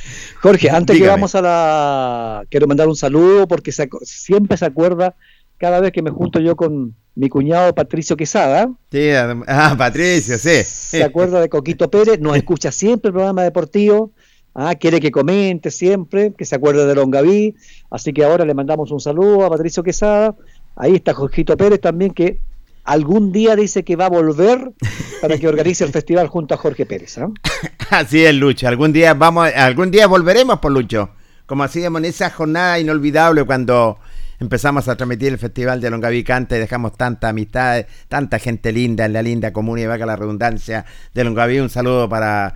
Jorge, 0.41 0.71
antes 0.71 0.97
que 0.97 1.07
vamos 1.07 1.35
a 1.35 1.43
la... 1.43 2.45
Quiero 2.49 2.69
mandar 2.69 2.87
un 2.87 2.95
saludo 2.95 3.49
porque 3.49 3.73
se 3.73 3.89
siempre 4.03 4.57
se 4.57 4.67
acuerda 4.67 5.17
cada 5.59 5.81
vez 5.81 5.93
que 5.93 6.03
me 6.03 6.11
junto 6.11 6.41
yo 6.41 6.57
con 6.57 6.95
mi 7.15 7.29
cuñado 7.29 7.75
Patricio 7.75 8.17
Quesada. 8.17 8.71
Sí, 8.93 9.11
ah, 9.11 9.75
Patricio, 9.77 10.39
sí. 10.39 10.63
Se 10.63 11.03
acuerda 11.03 11.41
de 11.41 11.49
Coquito 11.49 11.91
Pérez, 11.91 12.21
nos 12.21 12.37
escucha 12.37 12.71
siempre 12.71 13.09
el 13.09 13.15
programa 13.15 13.43
deportivo. 13.43 14.13
Ah, 14.55 14.75
quiere 14.77 15.01
que 15.01 15.11
comente 15.11 15.71
siempre, 15.71 16.33
que 16.37 16.45
se 16.45 16.55
acuerde 16.55 16.87
de 16.87 16.95
Longaví. 16.95 17.57
Así 17.91 18.13
que 18.13 18.25
ahora 18.25 18.45
le 18.45 18.55
mandamos 18.55 18.91
un 18.91 19.01
saludo 19.01 19.45
a 19.45 19.51
Patricio 19.51 19.83
Quesada. 19.83 20.37
Ahí 20.77 20.95
está 20.95 21.13
Jorgito 21.13 21.57
Pérez 21.57 21.81
también, 21.81 22.13
que 22.13 22.39
algún 22.85 23.33
día 23.33 23.57
dice 23.57 23.85
que 23.85 23.97
va 23.97 24.07
a 24.07 24.11
volver 24.11 24.73
para 25.21 25.39
que 25.39 25.49
organice 25.49 25.85
el 25.85 25.91
festival 25.93 26.29
junto 26.29 26.55
a 26.55 26.57
Jorge 26.57 26.87
Pérez. 26.87 27.19
¿ah? 27.19 27.29
Así 27.91 28.25
es, 28.25 28.35
Lucho. 28.35 28.69
Algún 28.69 28.93
día 28.93 29.15
vamos, 29.15 29.51
algún 29.55 29.91
día 29.91 30.07
volveremos 30.07 30.61
por 30.61 30.73
Lucho. 30.73 31.11
Como 31.47 31.65
hacíamos 31.65 32.01
en 32.01 32.05
esa 32.05 32.31
jornada 32.31 32.79
inolvidable 32.79 33.45
cuando 33.45 33.99
empezamos 34.41 34.89
a 34.89 34.97
transmitir 34.97 35.29
el 35.29 35.39
Festival 35.39 35.81
de 35.81 35.91
Longaví 35.91 36.23
Canta 36.25 36.57
y 36.57 36.61
dejamos 36.61 36.97
tanta 36.97 37.29
amistad, 37.29 37.87
tanta 38.09 38.39
gente 38.39 38.73
linda 38.73 39.05
en 39.05 39.13
la 39.13 39.23
linda 39.23 39.53
comuna 39.53 39.81
y 39.83 39.87
vaca 39.87 40.07
la 40.07 40.17
redundancia 40.17 40.85
de 41.15 41.25
Longaví. 41.25 41.59
Un 41.61 41.71
saludo 41.71 42.09
para 42.09 42.55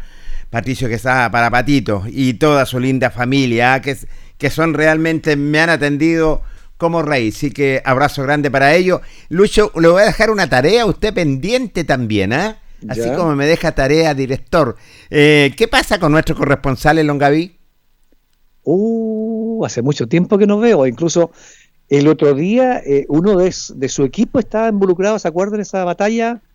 Patricio 0.51 0.89
Quesada, 0.89 1.30
para 1.30 1.51
Patito 1.51 2.05
y 2.09 2.35
toda 2.35 2.66
su 2.66 2.78
linda 2.78 3.11
familia, 3.11 3.74
¿ah? 3.74 3.80
que, 3.80 3.97
que 4.39 4.51
son 4.51 4.74
realmente, 4.74 5.37
me 5.37 5.61
han 5.61 5.70
atendido 5.70 6.43
como 6.76 7.03
rey. 7.03 7.28
Así 7.28 7.51
que 7.51 7.80
abrazo 7.85 8.22
grande 8.22 8.51
para 8.51 8.74
ellos. 8.74 9.01
Lucho, 9.28 9.70
le 9.80 9.89
voy 9.89 10.03
a 10.03 10.07
dejar 10.07 10.30
una 10.30 10.49
tarea 10.49 10.83
a 10.83 10.87
usted 10.87 11.14
pendiente 11.14 11.85
también, 11.85 12.33
¿ah? 12.33 12.59
Así 12.89 13.03
Ya. 13.03 13.14
como 13.14 13.37
me 13.37 13.47
deja 13.47 13.72
tarea 13.72 14.12
director. 14.12 14.76
Eh, 15.09 15.55
¿Qué 15.57 15.68
pasa 15.68 16.01
con 16.01 16.11
nuestro 16.11 16.35
corresponsal 16.35 16.99
en 16.99 17.07
Longaví? 17.07 17.57
Uh, 18.64 19.64
hace 19.64 19.83
mucho 19.83 20.09
tiempo 20.09 20.39
que 20.39 20.47
no 20.47 20.59
veo. 20.59 20.87
Incluso 20.87 21.30
el 21.99 22.09
otro 22.09 22.32
día 22.32 22.82
eh, 22.86 23.05
uno 23.09 23.36
de, 23.36 23.55
de 23.74 23.88
su 23.90 24.05
equipo 24.05 24.38
estaba 24.38 24.68
involucrado, 24.68 25.18
¿se 25.18 25.28
acuerdan 25.28 25.59
de 25.59 25.62
esa 25.62 25.84
batalla? 25.84 26.40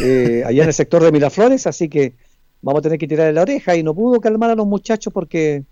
Eh, 0.00 0.44
allá 0.46 0.62
en 0.62 0.68
el 0.68 0.74
sector 0.74 1.02
de 1.02 1.10
Miraflores, 1.10 1.66
así 1.66 1.88
que 1.88 2.14
vamos 2.62 2.78
a 2.78 2.82
tener 2.82 2.96
que 2.96 3.08
tirarle 3.08 3.32
la 3.32 3.42
oreja 3.42 3.74
y 3.74 3.82
no 3.82 3.92
pudo 3.92 4.20
calmar 4.20 4.50
a 4.50 4.54
los 4.54 4.68
muchachos 4.68 5.12
porque 5.12 5.64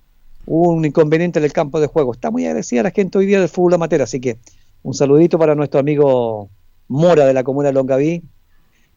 hubo 0.44 0.70
un 0.70 0.84
inconveniente 0.84 1.38
en 1.38 1.44
el 1.44 1.52
campo 1.52 1.78
de 1.78 1.86
juego. 1.86 2.12
Está 2.12 2.32
muy 2.32 2.44
agradecida 2.46 2.82
la 2.82 2.90
gente 2.90 3.16
hoy 3.16 3.26
día 3.26 3.38
del 3.38 3.48
fútbol 3.48 3.74
amateur, 3.74 4.02
así 4.02 4.18
que 4.18 4.38
un 4.82 4.92
saludito 4.92 5.38
para 5.38 5.54
nuestro 5.54 5.78
amigo 5.78 6.50
Mora 6.88 7.26
de 7.26 7.32
la 7.32 7.44
comuna 7.44 7.68
de 7.68 7.74
Longaví, 7.74 8.24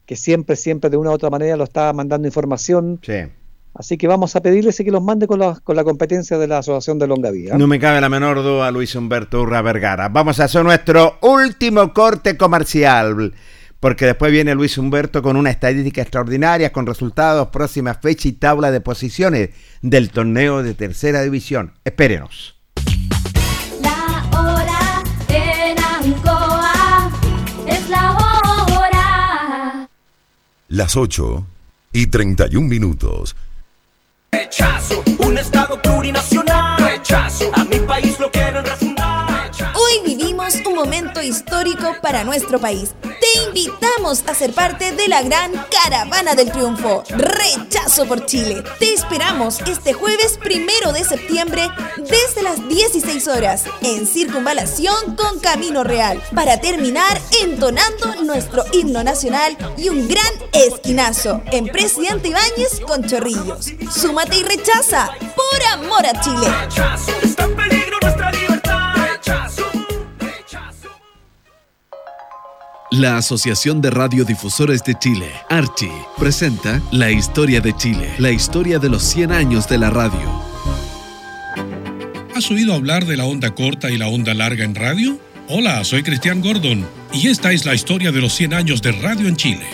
que 0.07 0.15
siempre, 0.15 0.55
siempre 0.55 0.89
de 0.89 0.97
una 0.97 1.11
u 1.11 1.13
otra 1.13 1.29
manera 1.29 1.55
lo 1.55 1.65
está 1.65 1.93
mandando 1.93 2.27
información. 2.27 2.99
Sí. 3.03 3.13
Así 3.73 3.97
que 3.97 4.07
vamos 4.07 4.35
a 4.35 4.41
pedirle 4.41 4.71
sí, 4.71 4.83
que 4.83 4.91
los 4.91 5.03
mande 5.03 5.27
con 5.27 5.39
la, 5.39 5.55
con 5.63 5.75
la 5.75 5.83
competencia 5.83 6.37
de 6.37 6.47
la 6.47 6.57
Asociación 6.57 6.99
de 6.99 7.07
Longaví. 7.07 7.49
¿ah? 7.49 7.57
No 7.57 7.67
me 7.67 7.79
cabe 7.79 8.01
la 8.01 8.09
menor 8.09 8.43
duda, 8.43 8.71
Luis 8.71 8.95
Humberto 8.95 9.41
Urra 9.41 9.61
Vergara. 9.61 10.09
Vamos 10.09 10.39
a 10.39 10.45
hacer 10.45 10.63
nuestro 10.63 11.17
último 11.21 11.93
corte 11.93 12.35
comercial. 12.35 13.33
Porque 13.79 14.05
después 14.05 14.31
viene 14.33 14.53
Luis 14.55 14.77
Humberto 14.77 15.21
con 15.21 15.37
una 15.37 15.51
estadística 15.51 16.01
extraordinaria, 16.01 16.73
con 16.73 16.85
resultados, 16.85 17.47
próximas 17.47 17.97
fechas 18.01 18.25
y 18.25 18.33
tabla 18.33 18.71
de 18.71 18.81
posiciones 18.81 19.51
del 19.81 20.09
torneo 20.09 20.61
de 20.63 20.73
tercera 20.73 21.21
división. 21.21 21.71
Espérenos. 21.85 22.57
La 23.81 24.29
hora 24.37 25.03
en 25.29 25.77
Ancoa 25.79 27.11
es 27.67 27.89
la 27.89 28.11
hora. 28.11 29.89
las 30.67 30.97
8 30.97 31.45
y 31.93 32.07
31 32.07 32.67
minutos. 32.67 33.37
Rechazo, 34.31 35.03
un 35.19 35.37
estado 35.37 35.81
plurinacional. 35.81 36.77
Rechazo, 36.79 37.51
a 37.53 37.63
mi 37.65 37.79
país 37.79 38.19
lo 38.19 38.29
quieren 38.31 38.63
refundar. 38.65 38.88
Un 40.49 40.73
momento 40.73 41.21
histórico 41.21 41.95
para 42.01 42.23
nuestro 42.23 42.59
país. 42.59 42.95
Te 43.03 43.43
invitamos 43.45 44.23
a 44.25 44.33
ser 44.33 44.51
parte 44.51 44.93
de 44.93 45.07
la 45.07 45.21
gran 45.21 45.51
Caravana 45.69 46.33
del 46.33 46.51
Triunfo. 46.51 47.03
Rechazo 47.09 48.07
por 48.07 48.25
Chile. 48.25 48.63
Te 48.79 48.91
esperamos 48.91 49.59
este 49.67 49.93
jueves 49.93 50.39
primero 50.39 50.91
de 50.91 51.03
septiembre 51.03 51.69
desde 51.97 52.41
las 52.41 52.67
16 52.67 53.27
horas 53.27 53.65
en 53.81 54.07
Circunvalación 54.07 55.15
con 55.15 55.39
Camino 55.39 55.83
Real 55.83 56.19
para 56.33 56.59
terminar 56.59 57.21
entonando 57.43 58.15
nuestro 58.23 58.65
himno 58.71 59.03
nacional 59.03 59.55
y 59.77 59.89
un 59.89 60.07
gran 60.07 60.33
esquinazo 60.51 61.43
en 61.51 61.67
Presidente 61.67 62.29
Ibáñez 62.29 62.79
con 62.87 63.05
Chorrillos. 63.05 63.67
Súmate 63.95 64.37
y 64.37 64.43
rechaza 64.43 65.11
por 65.35 65.63
amor 65.73 66.07
a 66.07 66.19
Chile. 66.21 66.47
La 72.91 73.17
Asociación 73.17 73.81
de 73.81 73.91
Radiodifusores 73.91 74.83
de 74.83 74.95
Chile, 74.97 75.31
Archi, 75.47 75.91
presenta 76.17 76.81
La 76.91 77.11
Historia 77.11 77.61
de 77.61 77.75
Chile, 77.77 78.15
la 78.17 78.31
historia 78.31 78.79
de 78.79 78.89
los 78.89 79.03
100 79.03 79.31
años 79.31 79.69
de 79.69 79.77
la 79.77 79.91
radio. 79.91 80.43
¿Has 82.35 82.49
oído 82.49 82.73
hablar 82.73 83.05
de 83.05 83.15
la 83.15 83.25
onda 83.25 83.53
corta 83.53 83.91
y 83.91 83.97
la 83.99 84.07
onda 84.07 84.33
larga 84.33 84.65
en 84.65 84.73
radio? 84.73 85.19
Hola, 85.49 85.83
soy 85.83 86.01
Cristian 86.01 86.41
Gordon 86.41 86.83
y 87.13 87.27
esta 87.27 87.51
es 87.51 87.63
la 87.63 87.75
historia 87.75 88.11
de 88.11 88.21
los 88.21 88.33
100 88.33 88.55
años 88.55 88.81
de 88.81 88.91
radio 88.93 89.27
en 89.27 89.35
Chile. 89.35 89.67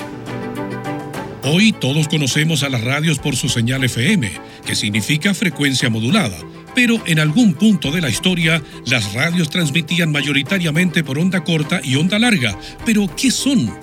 Hoy 1.43 1.72
todos 1.72 2.09
conocemos 2.09 2.63
a 2.63 2.70
las 2.70 2.84
radios 2.84 3.20
por 3.20 3.38
su 3.38 3.47
señal 3.47 3.86
FM, 3.86 4.30
que 4.66 4.76
significa 4.76 5.34
frecuencia 5.34 5.89
modulada, 5.89 6.36
pero 6.76 7.02
en 7.08 7.20
algún 7.20 7.54
punto 7.54 7.92
de 7.92 8.02
la 8.02 8.10
historia 8.10 8.62
las 8.86 9.14
radios 9.14 9.50
transmitían 9.50 10.12
mayoritariamente 10.12 11.04
por 11.04 11.18
onda 11.18 11.44
corta 11.44 11.80
y 11.84 11.96
onda 11.96 12.20
larga. 12.20 12.58
¿Pero 12.86 13.08
qué 13.16 13.32
son? 13.32 13.74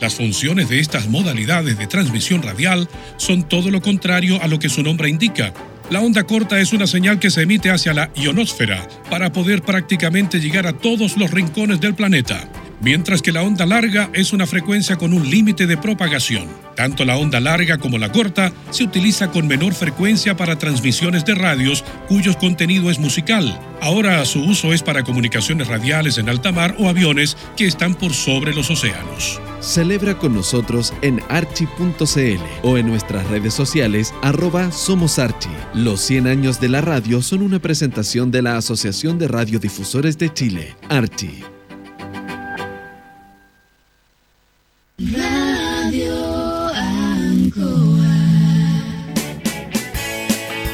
Las 0.00 0.14
funciones 0.14 0.68
de 0.68 0.80
estas 0.80 1.08
modalidades 1.08 1.78
de 1.78 1.86
transmisión 1.86 2.42
radial 2.42 2.88
son 3.16 3.48
todo 3.48 3.70
lo 3.70 3.80
contrario 3.80 4.42
a 4.42 4.48
lo 4.48 4.58
que 4.58 4.68
su 4.68 4.82
nombre 4.82 5.08
indica. 5.08 5.54
La 5.90 6.00
onda 6.00 6.24
corta 6.24 6.60
es 6.60 6.72
una 6.72 6.86
señal 6.86 7.18
que 7.18 7.30
se 7.30 7.42
emite 7.42 7.70
hacia 7.70 7.94
la 7.94 8.10
ionosfera 8.14 8.86
para 9.10 9.32
poder 9.32 9.62
prácticamente 9.62 10.40
llegar 10.40 10.66
a 10.66 10.72
todos 10.72 11.16
los 11.16 11.30
rincones 11.30 11.80
del 11.80 11.94
planeta, 11.94 12.48
mientras 12.82 13.22
que 13.22 13.32
la 13.32 13.42
onda 13.42 13.64
larga 13.64 14.10
es 14.12 14.32
una 14.32 14.46
frecuencia 14.46 14.96
con 14.96 15.12
un 15.12 15.30
límite 15.30 15.66
de 15.66 15.76
propagación. 15.76 16.48
Tanto 16.76 17.04
la 17.04 17.16
onda 17.16 17.40
larga 17.40 17.78
como 17.78 17.98
la 17.98 18.10
corta 18.10 18.52
se 18.70 18.84
utiliza 18.84 19.30
con 19.30 19.46
menor 19.46 19.74
frecuencia 19.74 20.36
para 20.36 20.58
transmisiones 20.58 21.24
de 21.24 21.34
radios 21.34 21.84
cuyo 22.08 22.36
contenido 22.36 22.90
es 22.90 22.98
musical. 22.98 23.58
Ahora 23.80 24.24
su 24.24 24.42
uso 24.42 24.72
es 24.72 24.82
para 24.82 25.02
comunicaciones 25.02 25.68
radiales 25.68 26.18
en 26.18 26.28
alta 26.28 26.52
mar 26.52 26.74
o 26.78 26.88
aviones 26.88 27.36
que 27.56 27.66
están 27.66 27.94
por 27.94 28.14
sobre 28.14 28.54
los 28.54 28.70
océanos. 28.70 29.40
Celebra 29.60 30.18
con 30.18 30.34
nosotros 30.34 30.92
en 31.02 31.20
archi.cl 31.28 32.42
o 32.62 32.78
en 32.78 32.86
nuestras 32.88 33.26
redes 33.28 33.54
sociales 33.54 34.12
arroba 34.22 34.72
Somos 34.72 35.18
Archi. 35.18 35.50
Los 35.74 36.00
100 36.00 36.26
años 36.26 36.60
de 36.60 36.68
la 36.68 36.80
radio 36.80 37.22
son 37.22 37.42
una 37.42 37.60
presentación 37.60 38.30
de 38.30 38.42
la 38.42 38.56
Asociación 38.56 39.18
de 39.18 39.28
Radiodifusores 39.28 40.18
de 40.18 40.32
Chile, 40.32 40.76
Archi. 40.88 41.51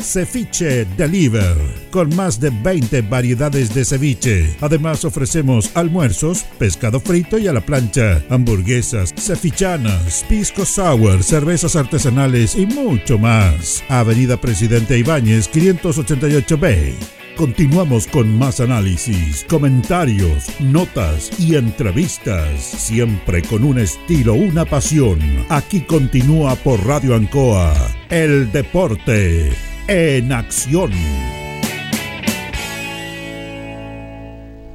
Ceviche 0.00 0.84
Deliver, 0.96 1.56
con 1.90 2.14
más 2.14 2.40
de 2.40 2.50
20 2.50 3.02
variedades 3.02 3.74
de 3.74 3.84
ceviche. 3.84 4.56
Además 4.60 5.04
ofrecemos 5.04 5.70
almuerzos, 5.74 6.44
pescado 6.58 7.00
frito 7.00 7.38
y 7.38 7.48
a 7.48 7.52
la 7.52 7.60
plancha, 7.60 8.22
hamburguesas, 8.30 9.14
cevichanas, 9.16 10.24
pisco 10.28 10.64
sour, 10.64 11.22
cervezas 11.22 11.76
artesanales 11.76 12.54
y 12.54 12.66
mucho 12.66 13.18
más. 13.18 13.82
Avenida 13.88 14.36
Presidente 14.40 14.98
Ibáñez 14.98 15.50
588B. 15.50 16.94
Continuamos 17.36 18.06
con 18.06 18.38
más 18.38 18.60
análisis, 18.60 19.44
comentarios, 19.44 20.48
notas 20.58 21.30
y 21.38 21.56
entrevistas, 21.56 22.60
siempre 22.60 23.42
con 23.42 23.62
un 23.62 23.78
estilo, 23.78 24.32
una 24.32 24.64
pasión. 24.64 25.18
Aquí 25.50 25.82
continúa 25.82 26.56
por 26.56 26.82
Radio 26.86 27.14
Ancoa, 27.14 27.74
el 28.08 28.50
deporte 28.52 29.52
en 29.88 30.32
acción. 30.32 30.90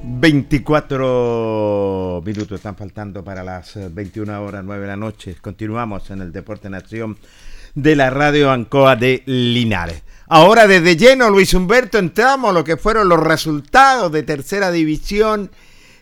24 0.04 2.22
minutos 2.24 2.52
están 2.52 2.76
faltando 2.76 3.24
para 3.24 3.44
las 3.44 3.76
eh, 3.76 3.90
21 3.92 4.44
horas 4.44 4.64
9 4.64 4.82
de 4.82 4.88
la 4.88 4.96
noche. 4.96 5.36
Continuamos 5.42 6.12
en 6.12 6.22
el 6.22 6.32
Deporte 6.32 6.68
en 6.68 6.76
Acción. 6.76 7.18
de 7.74 7.96
la 7.96 8.10
radio 8.10 8.52
Ancoa 8.52 8.98
de 8.98 9.24
Linares. 9.26 10.04
Ahora 10.28 10.68
desde 10.68 10.98
lleno, 10.98 11.30
Luis 11.30 11.54
Humberto, 11.54 11.98
entramos 11.98 12.52
a 12.52 12.54
lo 12.54 12.64
que 12.64 12.78
fueron 12.78 13.10
los 13.10 13.20
resultados 13.20 14.12
de 14.12 14.24
tercera 14.24 14.72
división. 14.72 15.52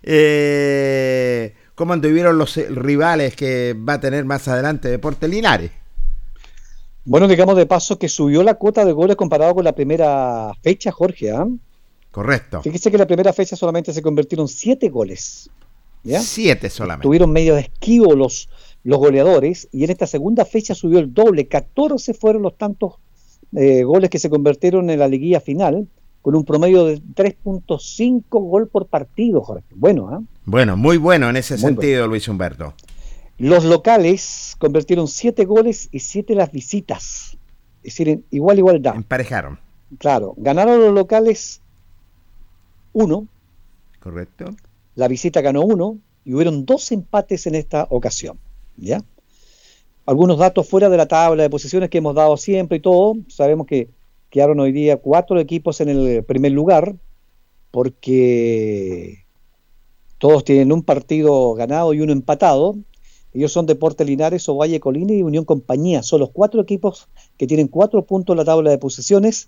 Eh, 0.03 1.55
¿Cómo 1.75 1.93
anduvieron 1.93 2.37
los 2.37 2.57
eh, 2.57 2.67
rivales 2.69 3.35
que 3.35 3.73
va 3.73 3.93
a 3.93 3.99
tener 3.99 4.25
más 4.25 4.47
adelante 4.47 4.89
Deporte 4.89 5.27
Linares? 5.27 5.71
Bueno, 7.09 7.27
digamos 7.27 7.55
de 7.55 7.65
paso 7.65 7.97
que 7.97 8.07
subió 8.07 8.43
la 8.43 8.53
cuota 8.53 8.85
de 8.85 8.91
goles 8.91 9.15
comparado 9.15 9.55
con 9.55 9.63
la 9.63 9.73
primera 9.73 10.53
fecha, 10.61 10.91
Jorge. 10.91 11.31
¿ah? 11.31 11.47
Correcto. 12.11 12.61
Fíjese 12.61 12.91
que 12.91 12.97
en 12.97 12.99
la 12.99 13.07
primera 13.07 13.33
fecha 13.33 13.55
solamente 13.55 13.91
se 13.93 14.03
convirtieron 14.03 14.47
siete 14.47 14.89
goles. 14.89 15.49
¿ya? 16.03 16.21
Siete 16.21 16.69
solamente. 16.69 17.01
Tuvieron 17.01 17.31
medio 17.31 17.55
de 17.55 17.61
esquivo 17.61 18.13
los, 18.13 18.47
los 18.83 18.99
goleadores 18.99 19.67
y 19.71 19.85
en 19.85 19.89
esta 19.89 20.05
segunda 20.05 20.45
fecha 20.45 20.75
subió 20.75 20.99
el 20.99 21.11
doble. 21.11 21.47
14 21.47 22.13
fueron 22.13 22.43
los 22.43 22.55
tantos 22.59 22.97
eh, 23.55 23.81
goles 23.81 24.11
que 24.11 24.19
se 24.19 24.29
convirtieron 24.29 24.87
en 24.91 24.99
la 24.99 25.07
liguilla 25.07 25.39
final 25.39 25.87
con 26.21 26.35
un 26.35 26.45
promedio 26.45 26.85
de 26.85 27.01
3.5 27.01 28.21
gol 28.29 28.67
por 28.67 28.85
partido, 28.85 29.41
Jorge. 29.41 29.65
Bueno, 29.71 30.09
¿ah? 30.11 30.21
Bueno, 30.45 30.77
muy 30.77 30.97
bueno 30.97 31.27
en 31.27 31.37
ese 31.37 31.55
Muy 31.55 31.61
sentido, 31.71 32.05
Luis 32.05 32.27
Humberto. 32.27 32.75
Los 33.39 33.63
locales 33.63 34.55
convirtieron 34.59 35.07
7 35.07 35.45
goles 35.45 35.87
y 35.91 35.99
7 35.99 36.35
las 36.35 36.51
visitas. 36.51 37.37
Es 37.77 37.93
decir, 37.93 38.09
en 38.09 38.25
igual 38.31 38.57
igualdad. 38.57 38.95
Emparejaron. 38.95 39.57
Claro, 39.97 40.33
ganaron 40.37 40.79
los 40.79 40.93
locales 40.93 41.61
1, 42.93 43.27
Correcto. 43.99 44.45
la 44.95 45.07
visita 45.07 45.41
ganó 45.41 45.61
1 45.61 45.97
y 46.25 46.33
hubieron 46.33 46.65
dos 46.65 46.91
empates 46.91 47.47
en 47.47 47.55
esta 47.55 47.87
ocasión. 47.89 48.37
¿Ya? 48.77 49.01
Algunos 50.05 50.37
datos 50.37 50.67
fuera 50.67 50.89
de 50.89 50.97
la 50.97 51.07
tabla 51.07 51.43
de 51.43 51.49
posiciones 51.49 51.89
que 51.89 51.99
hemos 51.99 52.15
dado 52.15 52.35
siempre 52.37 52.77
y 52.77 52.81
todo. 52.81 53.15
Sabemos 53.29 53.67
que 53.67 53.89
quedaron 54.29 54.59
hoy 54.59 54.71
día 54.71 54.97
cuatro 54.97 55.39
equipos 55.39 55.81
en 55.81 55.89
el 55.89 56.23
primer 56.23 56.51
lugar 56.51 56.95
porque 57.71 59.23
todos 60.17 60.43
tienen 60.43 60.71
un 60.71 60.83
partido 60.83 61.53
ganado 61.53 61.93
y 61.93 62.01
uno 62.01 62.11
empatado. 62.11 62.75
Ellos 63.39 63.53
son 63.53 63.67
Deporte 63.67 64.03
Linares, 64.03 64.49
Ovalle 64.49 64.81
Colina 64.81 65.13
y 65.13 65.23
Unión 65.23 65.45
Compañía. 65.45 66.03
Son 66.03 66.19
los 66.19 66.31
cuatro 66.31 66.61
equipos 66.61 67.07
que 67.37 67.47
tienen 67.47 67.69
cuatro 67.69 68.03
puntos 68.03 68.33
en 68.33 68.37
la 68.39 68.43
tabla 68.43 68.69
de 68.69 68.77
posiciones. 68.77 69.47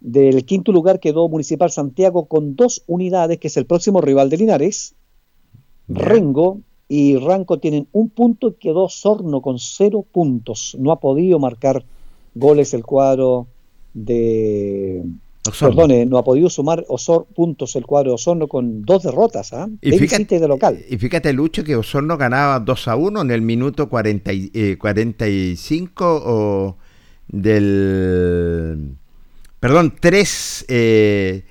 Del 0.00 0.44
quinto 0.44 0.72
lugar 0.72 0.98
quedó 0.98 1.28
Municipal 1.28 1.70
Santiago 1.70 2.24
con 2.24 2.56
dos 2.56 2.82
unidades, 2.88 3.38
que 3.38 3.46
es 3.46 3.56
el 3.56 3.66
próximo 3.66 4.00
rival 4.00 4.30
de 4.30 4.36
Linares. 4.38 4.96
Rengo 5.86 6.58
y 6.88 7.18
Ranco 7.18 7.60
tienen 7.60 7.86
un 7.92 8.08
punto 8.08 8.48
y 8.48 8.54
quedó 8.54 8.88
Sorno 8.88 9.40
con 9.40 9.60
cero 9.60 10.04
puntos. 10.10 10.76
No 10.80 10.90
ha 10.90 10.98
podido 10.98 11.38
marcar 11.38 11.84
goles 12.34 12.74
el 12.74 12.84
cuadro 12.84 13.46
de... 13.94 15.04
Osorno. 15.50 15.76
Perdone, 15.76 16.06
no 16.06 16.18
ha 16.18 16.24
podido 16.24 16.48
sumar 16.50 16.84
Osor, 16.88 17.26
puntos 17.34 17.76
el 17.76 17.84
cuadro 17.86 18.10
de 18.10 18.14
Osorno 18.14 18.48
con 18.48 18.82
dos 18.82 19.02
derrotas, 19.02 19.52
¿ah? 19.52 19.68
Y 19.80 19.90
de 19.90 19.98
fíjate- 19.98 20.36
y 20.36 20.38
de 20.38 20.48
local. 20.48 20.78
Y 20.88 20.96
fíjate, 20.98 21.32
Lucho, 21.32 21.62
que 21.62 21.76
Osorno 21.76 22.16
ganaba 22.16 22.58
2 22.60 22.88
a 22.88 22.96
1 22.96 23.20
en 23.22 23.30
el 23.30 23.42
minuto 23.42 23.88
40 23.88 24.32
y- 24.32 24.50
eh, 24.54 24.76
45 24.78 26.22
o 26.24 26.76
del... 27.28 28.96
Perdón, 29.60 29.94
3, 30.00 30.64
eh, 30.68 31.44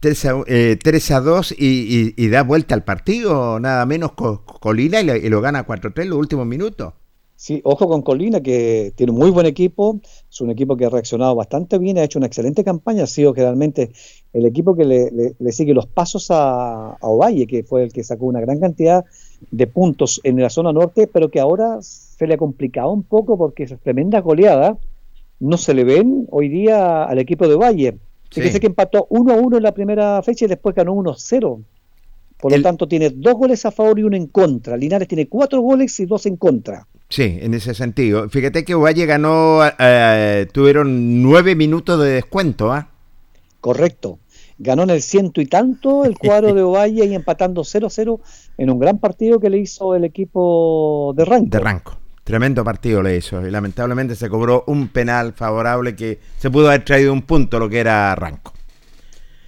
3, 0.00 0.24
a, 0.24 0.42
eh, 0.46 0.78
3 0.82 1.10
a 1.10 1.20
2 1.20 1.52
y, 1.52 2.14
y- 2.16 2.24
y 2.24 2.28
da 2.28 2.42
vuelta 2.42 2.74
al 2.74 2.82
partido, 2.84 3.60
nada 3.60 3.84
menos 3.84 4.12
co- 4.12 4.42
Colina 4.44 5.00
y, 5.00 5.04
lo- 5.04 5.16
y 5.16 5.28
lo 5.28 5.40
gana 5.42 5.66
4-3 5.66 6.04
en 6.04 6.10
los 6.10 6.18
últimos 6.18 6.46
minutos. 6.46 6.94
Sí, 7.42 7.62
ojo 7.64 7.88
con 7.88 8.02
Colina, 8.02 8.42
que 8.42 8.92
tiene 8.94 9.12
un 9.12 9.18
muy 9.18 9.30
buen 9.30 9.46
equipo, 9.46 9.98
es 10.30 10.40
un 10.42 10.50
equipo 10.50 10.76
que 10.76 10.84
ha 10.84 10.90
reaccionado 10.90 11.34
bastante 11.34 11.78
bien, 11.78 11.96
ha 11.96 12.04
hecho 12.04 12.18
una 12.18 12.26
excelente 12.26 12.62
campaña, 12.62 13.04
ha 13.04 13.06
sido 13.06 13.32
generalmente 13.32 13.92
el 14.34 14.44
equipo 14.44 14.76
que 14.76 14.84
le, 14.84 15.10
le- 15.10 15.34
le 15.38 15.52
sigue 15.52 15.72
los 15.72 15.86
pasos 15.86 16.30
a, 16.30 16.90
a 16.92 16.98
Ovalle, 17.08 17.46
que 17.46 17.62
fue 17.64 17.82
el 17.84 17.94
que 17.94 18.04
sacó 18.04 18.26
una 18.26 18.42
gran 18.42 18.60
cantidad 18.60 19.06
de 19.50 19.66
puntos 19.66 20.20
en 20.22 20.38
la 20.38 20.50
zona 20.50 20.70
norte, 20.74 21.06
pero 21.06 21.30
que 21.30 21.40
ahora 21.40 21.78
se 21.80 22.26
le 22.26 22.34
ha 22.34 22.36
complicado 22.36 22.92
un 22.92 23.04
poco 23.04 23.38
porque 23.38 23.62
esas 23.62 23.80
tremendas 23.80 24.22
goleadas 24.22 24.76
no 25.38 25.56
se 25.56 25.72
le 25.72 25.84
ven 25.84 26.26
hoy 26.30 26.50
día 26.50 27.04
al 27.04 27.18
equipo 27.18 27.48
de 27.48 27.54
Ovalle. 27.54 27.96
Fíjese 28.30 28.60
que 28.60 28.66
empató 28.66 29.06
1 29.08 29.32
a 29.32 29.36
1 29.36 29.56
en 29.56 29.62
la 29.62 29.72
primera 29.72 30.22
fecha 30.22 30.44
y 30.44 30.48
después 30.48 30.74
ganó 30.74 30.92
1 30.92 31.12
a 31.12 31.14
0. 31.16 31.60
Por 32.38 32.52
lo 32.52 32.56
tanto, 32.62 32.86
tiene 32.88 33.10
dos 33.10 33.34
goles 33.34 33.64
a 33.66 33.70
favor 33.70 33.98
y 33.98 34.02
uno 34.02 34.16
en 34.16 34.26
contra. 34.26 34.76
Linares 34.76 35.08
tiene 35.08 35.28
cuatro 35.28 35.62
goles 35.62 35.98
y 36.00 36.06
dos 36.06 36.26
en 36.26 36.36
contra. 36.36 36.86
Sí, 37.10 37.38
en 37.42 37.52
ese 37.54 37.74
sentido. 37.74 38.28
Fíjate 38.28 38.64
que 38.64 38.74
Ovalle 38.74 39.04
ganó, 39.04 39.60
eh, 39.78 40.46
tuvieron 40.52 41.20
9 41.22 41.54
minutos 41.56 42.00
de 42.00 42.10
descuento, 42.10 42.72
¿ah? 42.72 42.88
Correcto. 43.60 44.18
Ganó 44.58 44.84
en 44.84 44.90
el 44.90 45.02
ciento 45.02 45.40
y 45.40 45.46
tanto 45.46 46.04
el 46.04 46.16
cuadro 46.16 46.54
de 46.54 46.62
Ovalle 46.62 47.04
y 47.06 47.14
empatando 47.14 47.62
0-0 47.64 48.20
en 48.58 48.70
un 48.70 48.78
gran 48.78 48.98
partido 48.98 49.40
que 49.40 49.50
le 49.50 49.58
hizo 49.58 49.94
el 49.94 50.04
equipo 50.04 51.12
de 51.16 51.24
Ranco. 51.24 51.48
De 51.50 51.58
Ranco. 51.58 51.98
Tremendo 52.22 52.62
partido 52.62 53.02
le 53.02 53.16
hizo. 53.16 53.44
Y 53.44 53.50
lamentablemente 53.50 54.14
se 54.14 54.28
cobró 54.28 54.62
un 54.68 54.88
penal 54.88 55.32
favorable 55.32 55.96
que 55.96 56.20
se 56.38 56.50
pudo 56.50 56.68
haber 56.68 56.84
traído 56.84 57.12
un 57.12 57.22
punto 57.22 57.58
lo 57.58 57.68
que 57.68 57.80
era 57.80 58.14
Ranco. 58.14 58.52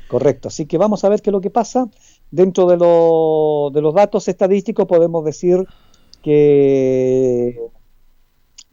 Correcto. 0.09 0.49
Así 0.49 0.67
que 0.67 0.79
vamos 0.79 1.05
a 1.05 1.09
ver 1.09 1.23
qué 1.23 1.31
es 1.31 1.33
lo 1.33 1.41
que 1.41 1.51
pasa. 1.51 1.87
Dentro 2.31 2.67
de, 2.67 2.77
lo- 2.79 3.71
de 3.73 3.83
los 3.83 3.95
datos 3.95 4.27
estadísticos 4.29 4.87
podemos 4.87 5.25
decir 5.25 5.65
que 6.23 7.59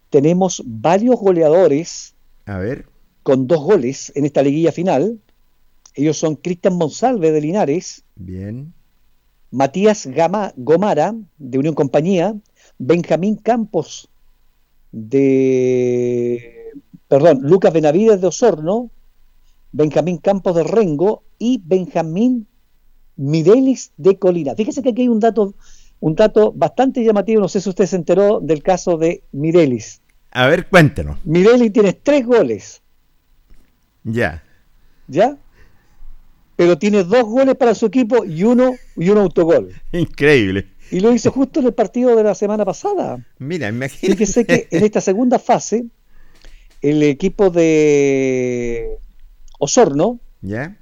tenemos 0.09 0.63
varios 0.65 1.19
goleadores 1.19 2.15
A 2.45 2.57
ver. 2.57 2.85
con 3.23 3.47
dos 3.47 3.61
goles 3.61 4.11
en 4.15 4.25
esta 4.25 4.41
liguilla 4.41 4.71
final. 4.71 5.19
Ellos 5.95 6.17
son 6.17 6.35
Cristian 6.35 6.75
Monsalve 6.77 7.31
de 7.31 7.41
Linares, 7.41 8.03
Bien. 8.15 8.73
Matías 9.51 10.05
Gama, 10.05 10.53
Gomara 10.55 11.15
de 11.37 11.57
Unión 11.57 11.73
Compañía, 11.73 12.35
Benjamín 12.77 13.35
Campos 13.35 14.07
de, 14.91 16.71
perdón, 17.07 17.39
Lucas 17.41 17.73
Benavides 17.73 18.21
de 18.21 18.27
Osorno, 18.27 18.89
Benjamín 19.71 20.17
Campos 20.17 20.55
de 20.55 20.63
Rengo 20.63 21.23
y 21.37 21.61
Benjamín 21.65 22.47
Mirelis 23.15 23.91
de 23.97 24.17
Colina. 24.17 24.55
Fíjese 24.55 24.81
que 24.81 24.89
aquí 24.89 25.01
hay 25.03 25.07
un 25.09 25.19
dato, 25.19 25.53
un 26.01 26.15
dato 26.15 26.51
bastante 26.53 27.03
llamativo, 27.03 27.41
no 27.41 27.47
sé 27.49 27.59
si 27.61 27.69
usted 27.69 27.85
se 27.85 27.95
enteró 27.95 28.39
del 28.39 28.63
caso 28.63 28.97
de 28.97 29.23
Mirelis. 29.31 30.01
A 30.31 30.47
ver, 30.47 30.67
cuéntenos. 30.67 31.17
Mirelis 31.25 31.73
tiene 31.73 31.93
tres 31.93 32.25
goles, 32.25 32.81
Ya. 34.03 34.43
¿ya? 35.07 35.37
Pero 36.55 36.77
tiene 36.77 37.03
dos 37.03 37.23
goles 37.23 37.55
para 37.55 37.73
su 37.73 37.85
equipo 37.85 38.25
y 38.25 38.43
uno 38.43 38.73
y 38.97 39.09
un 39.09 39.17
autogol. 39.17 39.73
Increíble. 39.91 40.67
Y 40.91 40.99
lo 41.01 41.13
hizo 41.13 41.31
justo 41.31 41.59
en 41.59 41.67
el 41.67 41.73
partido 41.73 42.15
de 42.15 42.23
la 42.23 42.33
semana 42.35 42.65
pasada. 42.65 43.25
Mira, 43.37 43.69
imagínate. 43.69 44.15
Fíjese 44.25 44.45
que 44.45 44.67
en 44.71 44.83
esta 44.83 45.01
segunda 45.01 45.37
fase, 45.39 45.85
el 46.81 47.03
equipo 47.03 47.49
de 47.49 48.97
Osorno 49.59 50.19
¿Ya? 50.41 50.77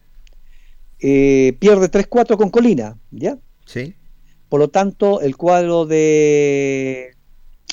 eh, 1.00 1.56
pierde 1.60 1.90
3-4 1.92 2.38
con 2.38 2.50
Colina, 2.50 2.98
¿ya? 3.12 3.38
Sí. 3.66 3.96
Por 4.50 4.60
lo 4.60 4.70
tanto, 4.70 5.22
el 5.22 5.36
cuadro 5.36 5.86
de, 5.86 7.12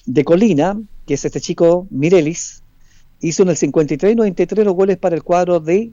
de 0.07 0.25
Colina, 0.25 0.81
que 1.07 1.15
es 1.15 1.25
este 1.25 1.41
chico 1.41 1.87
Mirelis, 1.91 2.63
hizo 3.21 3.43
en 3.43 3.51
el 3.51 3.57
53 3.57 4.13
y 4.13 4.17
93 4.17 4.65
los 4.65 4.75
goles 4.75 4.99
para 4.99 5.15
el 5.15 5.23
cuadro 5.23 5.61
de 5.61 5.93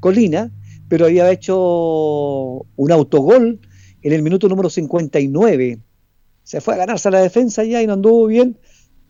Colina, 0.00 0.52
pero 0.88 1.06
había 1.06 1.30
hecho 1.30 1.56
un 1.56 2.92
autogol 2.92 3.60
en 4.02 4.12
el 4.12 4.22
minuto 4.22 4.48
número 4.48 4.70
59. 4.70 5.78
Se 6.42 6.60
fue 6.60 6.74
a 6.74 6.78
ganarse 6.78 7.08
a 7.08 7.10
la 7.10 7.20
defensa 7.20 7.64
ya 7.64 7.82
y 7.82 7.86
no 7.86 7.92
anduvo 7.92 8.26
bien 8.26 8.58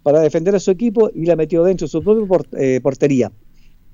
para 0.02 0.20
defender 0.20 0.54
a 0.54 0.60
su 0.60 0.70
equipo 0.70 1.10
y 1.14 1.26
la 1.26 1.36
metió 1.36 1.62
dentro 1.64 1.86
de 1.86 1.90
su 1.90 2.02
propia 2.02 2.26
eh, 2.58 2.80
portería. 2.82 3.32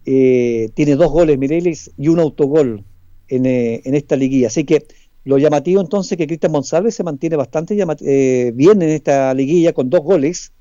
Eh, 0.07 0.71
tiene 0.75 0.97
dos 0.97 1.11
goles 1.11 1.39
Mirelis 1.39 1.91
y 1.97 2.09
un 2.09 2.21
autogol 2.21 2.85
en, 3.29 3.47
eh, 3.47 3.83
en 3.85 3.95
esta 3.95 4.17
liguilla. 4.17 4.49
Así 4.49 4.65
que 4.65 4.87
lo 5.25 5.39
llamativo 5.39 5.81
entonces 5.81 6.13
es 6.13 6.19
que 6.19 6.27
Cristian 6.27 6.53
Monsalves 6.53 6.95
se 6.95 7.03
mantiene 7.03 7.37
bastante 7.37 7.77
eh, 8.01 8.53
bien 8.55 8.83
en 8.83 8.91
esta 8.91 9.33
liguilla 9.35 9.73
con 9.73 9.91
dos 9.91 10.03
goles 10.03 10.53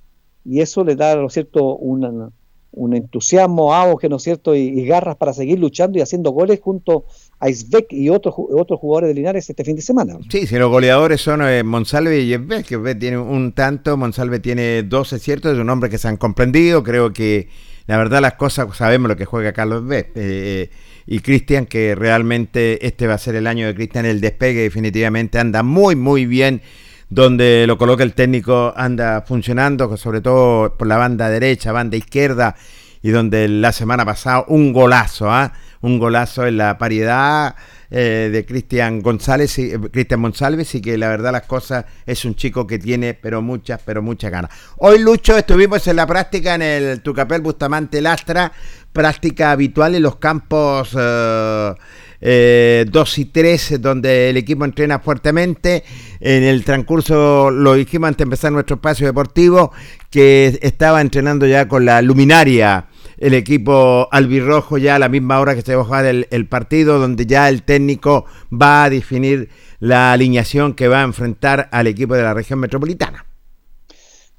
y 0.46 0.62
eso 0.62 0.84
le 0.84 0.96
da, 0.96 1.16
¿no 1.16 1.30
cierto?, 1.30 1.76
un 1.76 2.96
entusiasmo, 2.96 3.74
auge, 3.74 4.10
¿no 4.10 4.18
es 4.18 4.24
cierto?, 4.24 4.56
y, 4.56 4.62
y 4.62 4.86
garras 4.86 5.16
para 5.16 5.34
seguir 5.34 5.60
luchando 5.60 5.98
y 5.98 6.02
haciendo 6.02 6.32
goles 6.32 6.60
junto 6.62 7.06
a 7.40 7.50
Isbeck 7.50 7.92
y 7.92 8.10
otros 8.10 8.36
otros 8.38 8.80
jugadores 8.80 9.10
de 9.10 9.16
Linares 9.16 9.50
este 9.50 9.64
fin 9.66 9.76
de 9.76 9.82
semana. 9.82 10.18
Sí, 10.30 10.48
si 10.48 10.56
los 10.58 10.70
goleadores 10.70 11.22
son 11.22 11.42
eh, 11.42 11.62
Monsalve 11.64 12.22
y 12.22 12.34
Esbel, 12.34 12.64
que 12.64 12.96
tiene 12.96 13.18
un 13.18 13.52
tanto, 13.52 13.98
Monsalve 13.98 14.40
tiene 14.40 14.84
12, 14.84 15.20
¿cierto? 15.20 15.52
Es 15.52 15.58
un 15.58 15.70
hombre 15.70 15.90
que 15.90 15.98
se 15.98 16.08
han 16.08 16.18
comprendido. 16.18 16.84
Creo 16.84 17.12
que 17.12 17.50
la 17.86 17.98
verdad 17.98 18.22
las 18.22 18.36
cosas, 18.36 18.76
sabemos 18.78 19.10
lo 19.10 19.18
que 19.18 19.26
juega 19.26 19.52
Carlos 19.52 19.84
Esbel. 19.84 20.06
eh, 20.16 20.70
y 21.06 21.20
Cristian, 21.20 21.66
que 21.66 21.96
realmente 21.96 22.86
este 22.86 23.08
va 23.08 23.16
a 23.16 23.18
ser 23.18 23.36
el 23.36 23.48
año 23.48 23.68
de 23.68 23.76
Cristian, 23.76 24.06
el 24.06 24.22
despegue 24.22 24.62
definitivamente 24.62 25.40
anda 25.40 25.64
muy, 25.64 25.96
muy 25.96 26.26
bien 26.26 26.62
donde 27.10 27.66
lo 27.68 27.78
coloca 27.78 28.04
el 28.04 28.14
técnico 28.14 28.74
anda 28.76 29.22
funcionando, 29.22 29.96
sobre 29.98 30.22
todo 30.22 30.76
por 30.76 30.88
la 30.88 30.98
banda 30.98 31.30
derecha, 31.30 31.72
banda 31.72 31.96
izquierda, 31.96 32.56
y 33.04 33.12
donde 33.12 33.48
la 33.48 33.72
semana 33.72 34.04
pasada 34.06 34.46
un 34.48 34.74
golazo, 34.74 35.30
¿ah? 35.32 35.54
un 35.82 36.00
golazo 36.00 36.48
en 36.48 36.58
la 36.58 36.78
paridad 36.78 37.56
eh, 37.96 38.30
de 38.32 38.44
Cristian 38.44 39.02
González, 39.04 39.60
y, 39.60 39.72
eh, 39.72 39.80
Cristian 39.92 40.24
González, 40.24 40.74
y 40.74 40.82
que 40.82 40.98
la 40.98 41.10
verdad 41.10 41.32
las 41.32 41.44
cosas 41.44 41.86
es 42.08 42.26
un 42.26 42.34
chico 42.34 42.66
que 42.66 42.80
tiene 42.80 43.14
pero 43.14 43.44
muchas, 43.44 43.82
pero 43.86 44.02
muchas 44.02 44.32
ganas. 44.32 44.50
Hoy 44.78 44.98
Lucho 44.98 45.38
estuvimos 45.38 45.88
en 45.88 45.98
la 45.98 46.08
práctica 46.08 46.56
en 46.56 46.64
el 46.64 47.02
Tucapel 47.02 47.42
Bustamante 47.42 48.02
Lastra, 48.02 48.52
práctica 48.92 49.52
habitual 49.52 49.94
en 49.94 50.02
los 50.02 50.16
campos 50.16 50.98
eh, 51.00 51.74
eh, 52.20 52.86
2 52.90 53.18
y 53.20 53.26
3, 53.26 53.80
donde 53.80 54.32
el 54.32 54.38
equipo 54.38 54.66
entrena 54.66 54.98
fuertemente. 54.98 55.84
En 56.20 56.42
el 56.42 56.64
transcurso, 56.64 57.52
lo 57.52 57.76
dijimos 57.76 58.08
antes 58.08 58.20
de 58.20 58.24
empezar 58.24 58.52
nuestro 58.52 58.78
espacio 58.78 59.06
deportivo, 59.06 59.72
que 60.10 60.58
estaba 60.64 61.00
entrenando 61.00 61.46
ya 61.46 61.68
con 61.68 61.86
la 61.86 62.02
luminaria 62.02 62.88
el 63.24 63.34
equipo 63.34 64.10
albirrojo 64.12 64.78
ya 64.78 64.96
a 64.96 65.00
la 65.00 65.08
misma 65.08 65.40
hora 65.40 65.56
que 65.56 65.62
se 65.62 65.76
va 65.76 65.84
a 65.84 65.86
jugar 65.86 66.06
el, 66.06 66.28
el, 66.30 66.46
partido, 66.46 67.00
donde 67.00 67.26
ya 67.26 67.48
el 67.48 67.64
técnico 67.64 68.26
va 68.52 68.84
a 68.84 68.90
definir 68.90 69.50
la 69.80 70.12
alineación 70.12 70.74
que 70.74 70.90
va 70.90 71.00
a 71.00 71.04
enfrentar 71.04 71.70
al 71.72 71.88
equipo 71.88 72.16
de 72.16 72.24
la 72.24 72.34
región 72.34 72.60
metropolitana. 72.60 73.26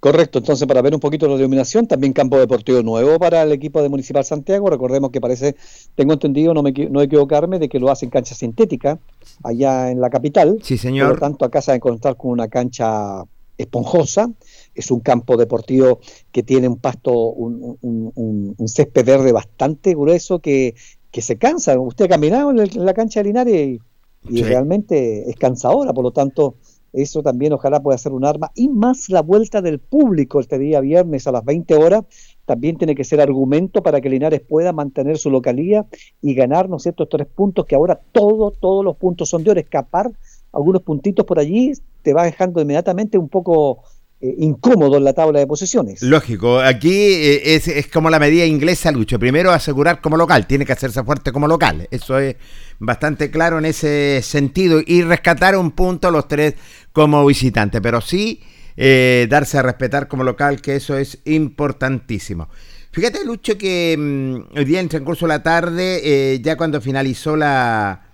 Correcto, 0.04 0.38
entonces 0.40 0.68
para 0.68 0.82
ver 0.82 0.92
un 0.92 1.00
poquito 1.00 1.26
la 1.26 1.36
iluminación, 1.36 1.86
también 1.86 2.12
campo 2.12 2.38
deportivo 2.38 2.82
nuevo 2.82 3.18
para 3.18 3.42
el 3.42 3.52
equipo 3.52 3.80
de 3.80 3.88
Municipal 3.88 4.22
Santiago. 4.22 4.68
Recordemos 4.68 5.10
que 5.10 5.18
parece, 5.18 5.56
tengo 5.94 6.12
entendido, 6.12 6.52
no 6.52 6.62
me 6.62 6.72
no 6.72 7.00
equivocarme, 7.00 7.58
de 7.58 7.70
que 7.70 7.80
lo 7.80 7.90
hacen 7.90 8.10
cancha 8.10 8.34
sintética 8.34 8.98
allá 9.42 9.90
en 9.90 10.02
la 10.02 10.10
capital. 10.10 10.58
Sí, 10.62 10.76
señor. 10.76 11.08
Por 11.08 11.16
lo 11.16 11.20
tanto, 11.20 11.46
acá 11.46 11.62
se 11.62 11.70
va 11.70 11.72
a 11.72 11.76
encontrar 11.76 12.18
con 12.18 12.32
una 12.32 12.48
cancha 12.48 13.22
esponjosa. 13.56 14.30
Es 14.74 14.90
un 14.90 15.00
campo 15.00 15.36
deportivo 15.36 16.00
que 16.32 16.42
tiene 16.42 16.68
un 16.68 16.78
pasto, 16.78 17.12
un, 17.12 17.76
un, 17.80 18.12
un, 18.14 18.54
un 18.56 18.68
césped 18.68 19.04
verde 19.04 19.32
bastante 19.32 19.94
grueso 19.94 20.38
que, 20.40 20.74
que, 21.10 21.22
se 21.22 21.36
cansa. 21.36 21.78
Usted 21.78 22.06
ha 22.06 22.08
caminado 22.08 22.50
en, 22.50 22.84
la 22.84 22.94
cancha 22.94 23.20
de 23.20 23.24
Linares 23.24 23.54
y, 23.54 23.80
y 24.28 24.38
sí. 24.38 24.42
realmente 24.42 25.28
es 25.28 25.36
cansadora, 25.36 25.92
por 25.92 26.04
lo 26.04 26.10
tanto 26.12 26.56
eso 26.94 27.22
también 27.22 27.52
ojalá 27.52 27.82
pueda 27.82 27.98
ser 27.98 28.12
un 28.12 28.24
arma. 28.24 28.52
Y 28.54 28.68
más 28.68 29.10
la 29.10 29.20
vuelta 29.20 29.60
del 29.60 29.80
público 29.80 30.38
este 30.38 30.58
día 30.58 30.80
viernes 30.80 31.26
a 31.26 31.32
las 31.32 31.44
20 31.44 31.74
horas, 31.74 32.04
también 32.46 32.76
tiene 32.76 32.94
que 32.94 33.04
ser 33.04 33.20
argumento 33.20 33.82
para 33.82 34.00
que 34.00 34.08
Linares 34.08 34.40
pueda 34.40 34.72
mantener 34.72 35.18
su 35.18 35.30
localía 35.30 35.86
y 36.22 36.34
ganar, 36.34 36.68
¿no 36.68 36.76
es 36.76 36.84
cierto?, 36.84 37.02
estos 37.02 37.18
tres 37.18 37.28
puntos 37.34 37.66
que 37.66 37.74
ahora 37.74 38.00
todo, 38.12 38.52
todos 38.52 38.84
los 38.84 38.96
puntos 38.96 39.28
son 39.28 39.42
de 39.42 39.50
oro. 39.50 39.60
Escapar 39.60 40.12
algunos 40.52 40.82
puntitos 40.82 41.26
por 41.26 41.40
allí 41.40 41.72
te 42.02 42.12
va 42.12 42.24
dejando 42.24 42.60
inmediatamente 42.60 43.18
un 43.18 43.28
poco 43.28 43.82
eh, 44.24 44.36
incómodo 44.38 44.96
en 44.96 45.04
la 45.04 45.12
tabla 45.12 45.38
de 45.38 45.46
posiciones. 45.46 46.00
Lógico, 46.00 46.58
aquí 46.58 46.94
eh, 46.94 47.56
es, 47.56 47.68
es, 47.68 47.88
como 47.88 48.08
la 48.08 48.18
medida 48.18 48.46
inglesa, 48.46 48.90
Lucho. 48.90 49.18
Primero 49.18 49.50
asegurar 49.50 50.00
como 50.00 50.16
local, 50.16 50.46
tiene 50.46 50.64
que 50.64 50.72
hacerse 50.72 51.04
fuerte 51.04 51.30
como 51.30 51.46
local. 51.46 51.86
Eso 51.90 52.18
es 52.18 52.36
bastante 52.78 53.30
claro 53.30 53.58
en 53.58 53.66
ese 53.66 54.22
sentido. 54.22 54.80
Y 54.86 55.02
rescatar 55.02 55.58
un 55.58 55.72
punto 55.72 56.10
los 56.10 56.26
tres 56.26 56.54
como 56.94 57.26
visitante, 57.26 57.82
pero 57.82 58.00
sí 58.00 58.40
eh, 58.78 59.26
darse 59.28 59.58
a 59.58 59.62
respetar 59.62 60.08
como 60.08 60.24
local, 60.24 60.62
que 60.62 60.76
eso 60.76 60.96
es 60.96 61.18
importantísimo. 61.26 62.48
Fíjate, 62.92 63.26
Lucho, 63.26 63.58
que 63.58 63.94
mmm, 63.98 64.56
hoy 64.56 64.64
día 64.64 64.80
en 64.80 64.88
transcurso 64.88 65.26
de 65.26 65.34
la 65.34 65.42
tarde, 65.42 66.40
ya 66.42 66.56
cuando 66.56 66.80
finalizó 66.80 67.36
la 67.36 68.06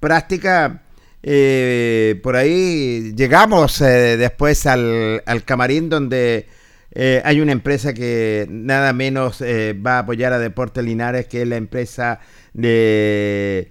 práctica, 0.00 0.82
eh, 1.22 2.20
por 2.22 2.36
ahí 2.36 3.12
llegamos 3.16 3.80
eh, 3.80 4.16
después 4.16 4.66
al, 4.66 5.22
al, 5.26 5.44
camarín 5.44 5.88
donde 5.88 6.46
eh, 6.92 7.20
hay 7.24 7.40
una 7.40 7.52
empresa 7.52 7.92
que 7.92 8.46
nada 8.48 8.92
menos 8.92 9.40
eh, 9.40 9.74
va 9.74 9.96
a 9.96 9.98
apoyar 10.00 10.32
a 10.32 10.38
Deportes 10.38 10.84
Linares, 10.84 11.26
que 11.26 11.42
es 11.42 11.48
la 11.48 11.56
empresa 11.56 12.20
de 12.52 13.70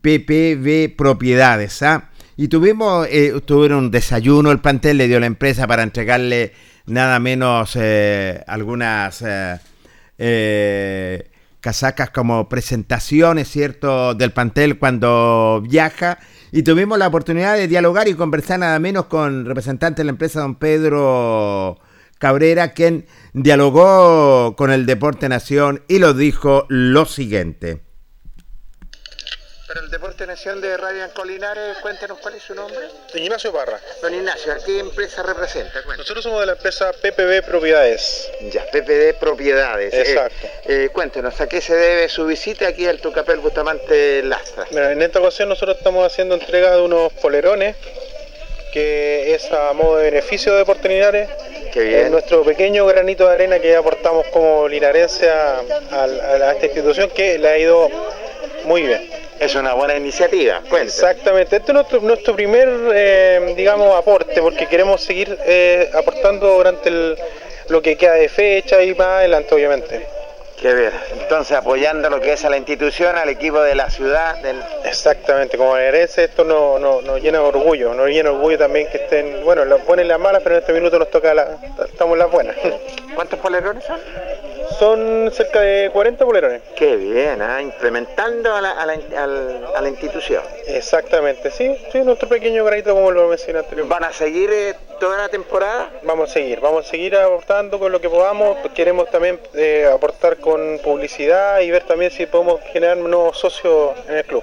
PPV 0.00 0.96
Propiedades. 0.96 1.82
¿ah? 1.82 2.10
Y 2.36 2.48
tuvimos, 2.48 3.08
tuvieron 3.46 3.84
un 3.84 3.90
desayuno, 3.90 4.50
el 4.50 4.60
plantel 4.60 4.98
le 4.98 5.08
dio 5.08 5.20
la 5.20 5.26
empresa 5.26 5.66
para 5.66 5.82
entregarle 5.82 6.52
nada 6.86 7.18
menos 7.18 7.76
algunas 8.46 9.24
casacas 11.60 12.10
como 12.10 12.48
presentaciones, 12.48 13.48
¿cierto?, 13.48 14.14
del 14.14 14.30
plantel 14.32 14.78
cuando 14.78 15.62
viaja. 15.68 16.18
Y 16.50 16.62
tuvimos 16.62 16.98
la 16.98 17.08
oportunidad 17.08 17.56
de 17.56 17.68
dialogar 17.68 18.08
y 18.08 18.14
conversar 18.14 18.60
nada 18.60 18.78
menos 18.78 19.06
con 19.06 19.44
representante 19.44 20.00
de 20.00 20.04
la 20.04 20.10
empresa, 20.10 20.40
don 20.40 20.54
Pedro 20.54 21.78
Cabrera, 22.18 22.72
quien 22.72 23.06
dialogó 23.34 24.56
con 24.56 24.70
el 24.70 24.86
Deporte 24.86 25.28
Nación 25.28 25.82
y 25.88 25.98
lo 25.98 26.14
dijo 26.14 26.64
lo 26.68 27.04
siguiente. 27.04 27.87
Para 29.68 29.80
el 29.80 29.90
Deporte 29.90 30.26
Nacional 30.26 30.62
de 30.62 30.78
Radio 30.78 31.10
Colinares, 31.12 31.76
cuéntenos 31.82 32.18
cuál 32.20 32.34
es 32.34 32.42
su 32.42 32.54
nombre. 32.54 32.88
Don 33.12 33.22
Ignacio 33.22 33.52
Parra. 33.52 33.78
Don 34.00 34.14
Ignacio, 34.14 34.50
¿a 34.50 34.64
qué 34.64 34.78
empresa 34.78 35.22
representa? 35.22 35.72
Cuéntanos. 35.82 35.98
Nosotros 35.98 36.24
somos 36.24 36.40
de 36.40 36.46
la 36.46 36.52
empresa 36.52 36.90
PPB 36.90 37.44
Propiedades. 37.44 38.30
Ya, 38.50 38.64
PPB 38.64 39.18
Propiedades. 39.20 39.92
Exacto. 39.92 40.46
Eh, 40.46 40.84
eh, 40.84 40.88
cuéntenos, 40.90 41.38
¿a 41.42 41.46
qué 41.46 41.60
se 41.60 41.74
debe 41.74 42.08
su 42.08 42.24
visita 42.24 42.66
aquí 42.66 42.86
al 42.86 42.98
Tucapel 42.98 43.40
Bustamante 43.40 44.22
Lastra? 44.22 44.66
Mira, 44.70 44.90
en 44.90 45.02
esta 45.02 45.20
ocasión 45.20 45.50
nosotros 45.50 45.76
estamos 45.76 46.10
haciendo 46.10 46.34
entrega 46.34 46.74
de 46.74 46.80
unos 46.80 47.12
polerones 47.12 47.76
que 48.72 49.34
es 49.34 49.52
a 49.52 49.74
modo 49.74 49.98
de 49.98 50.04
beneficio 50.04 50.52
de 50.52 50.58
Deporte 50.60 50.88
Linares. 50.88 51.28
Qué 51.74 51.80
bien. 51.80 52.06
Es 52.06 52.10
nuestro 52.10 52.42
pequeño 52.42 52.86
granito 52.86 53.28
de 53.28 53.34
arena 53.34 53.58
que 53.58 53.76
aportamos 53.76 54.28
como 54.28 54.66
linarense 54.66 55.28
a, 55.28 55.60
a, 55.90 56.04
a 56.04 56.52
esta 56.52 56.64
institución 56.64 57.10
que 57.10 57.36
le 57.36 57.48
ha 57.48 57.58
ido 57.58 57.90
muy 58.64 58.82
bien. 58.82 59.17
Es 59.38 59.54
una 59.54 59.74
buena 59.74 59.96
iniciativa. 59.96 60.60
Cuente. 60.68 60.88
Exactamente. 60.88 61.56
Este 61.56 61.72
es 61.72 62.02
nuestro, 62.02 62.34
primer, 62.34 62.68
eh, 62.92 63.54
digamos, 63.56 63.94
aporte, 63.96 64.40
porque 64.40 64.66
queremos 64.66 65.00
seguir 65.00 65.38
eh, 65.46 65.88
aportando 65.94 66.54
durante 66.54 66.90
lo 67.68 67.82
que 67.82 67.96
queda 67.96 68.14
de 68.14 68.28
fecha 68.28 68.82
y 68.82 68.94
más 68.94 69.06
adelante, 69.06 69.54
obviamente. 69.54 70.17
Qué 70.60 70.74
bien. 70.74 70.92
Entonces, 71.12 71.56
apoyando 71.56 72.10
lo 72.10 72.20
que 72.20 72.32
es 72.32 72.44
a 72.44 72.50
la 72.50 72.56
institución, 72.56 73.16
al 73.16 73.28
equipo 73.28 73.60
de 73.60 73.76
la 73.76 73.90
ciudad. 73.90 74.36
Del... 74.42 74.60
Exactamente. 74.84 75.56
Como 75.56 75.74
merece, 75.74 76.24
esto 76.24 76.42
nos 76.42 76.80
no, 76.80 77.00
no 77.00 77.16
llena 77.18 77.38
de 77.38 77.44
orgullo. 77.44 77.94
Nos 77.94 78.08
llena 78.08 78.30
de 78.30 78.36
orgullo 78.36 78.58
también 78.58 78.88
que 78.90 78.98
estén, 78.98 79.44
bueno, 79.44 79.64
las 79.64 79.84
buenas 79.86 80.04
y 80.04 80.08
las 80.08 80.18
malas, 80.18 80.42
pero 80.42 80.56
en 80.56 80.60
este 80.60 80.72
minuto 80.72 80.98
nos 80.98 81.10
toca, 81.10 81.32
la, 81.32 81.58
estamos 81.84 82.18
las 82.18 82.30
buenas. 82.30 82.56
¿Cuántos 83.14 83.38
polerones 83.38 83.84
son? 83.84 84.00
Son 84.78 85.30
cerca 85.32 85.60
de 85.60 85.90
40 85.92 86.24
polerones. 86.24 86.62
Qué 86.76 86.96
bien, 86.96 87.40
¿eh? 87.40 87.62
implementando 87.62 88.54
a 88.54 88.60
la, 88.60 88.70
a, 88.70 88.86
la, 88.86 88.94
a 89.74 89.80
la, 89.80 89.88
institución. 89.88 90.42
Exactamente, 90.66 91.50
sí, 91.50 91.76
sí, 91.90 92.00
nuestro 92.02 92.28
pequeño 92.28 92.64
granito 92.64 92.94
como 92.94 93.10
lo 93.10 93.28
mencioné 93.28 93.60
anteriormente. 93.60 94.00
¿Van 94.00 94.10
a 94.10 94.12
seguir 94.12 94.50
eh, 94.52 94.74
toda 94.98 95.18
la 95.18 95.28
temporada? 95.28 95.90
Vamos 96.04 96.30
a 96.30 96.32
seguir, 96.32 96.60
vamos 96.60 96.86
a 96.86 96.88
seguir 96.88 97.16
aportando 97.16 97.78
con 97.78 97.92
lo 97.92 98.00
que 98.00 98.08
podamos. 98.08 98.56
Queremos 98.74 99.10
también 99.10 99.40
eh, 99.54 99.88
aportar 99.92 100.38
con 100.38 100.78
publicidad 100.82 101.60
y 101.60 101.70
ver 101.70 101.84
también 101.84 102.10
si 102.10 102.26
podemos 102.26 102.60
generar 102.72 102.96
nuevos 102.96 103.38
socios 103.38 103.92
en 104.08 104.16
el 104.16 104.24
club. 104.24 104.42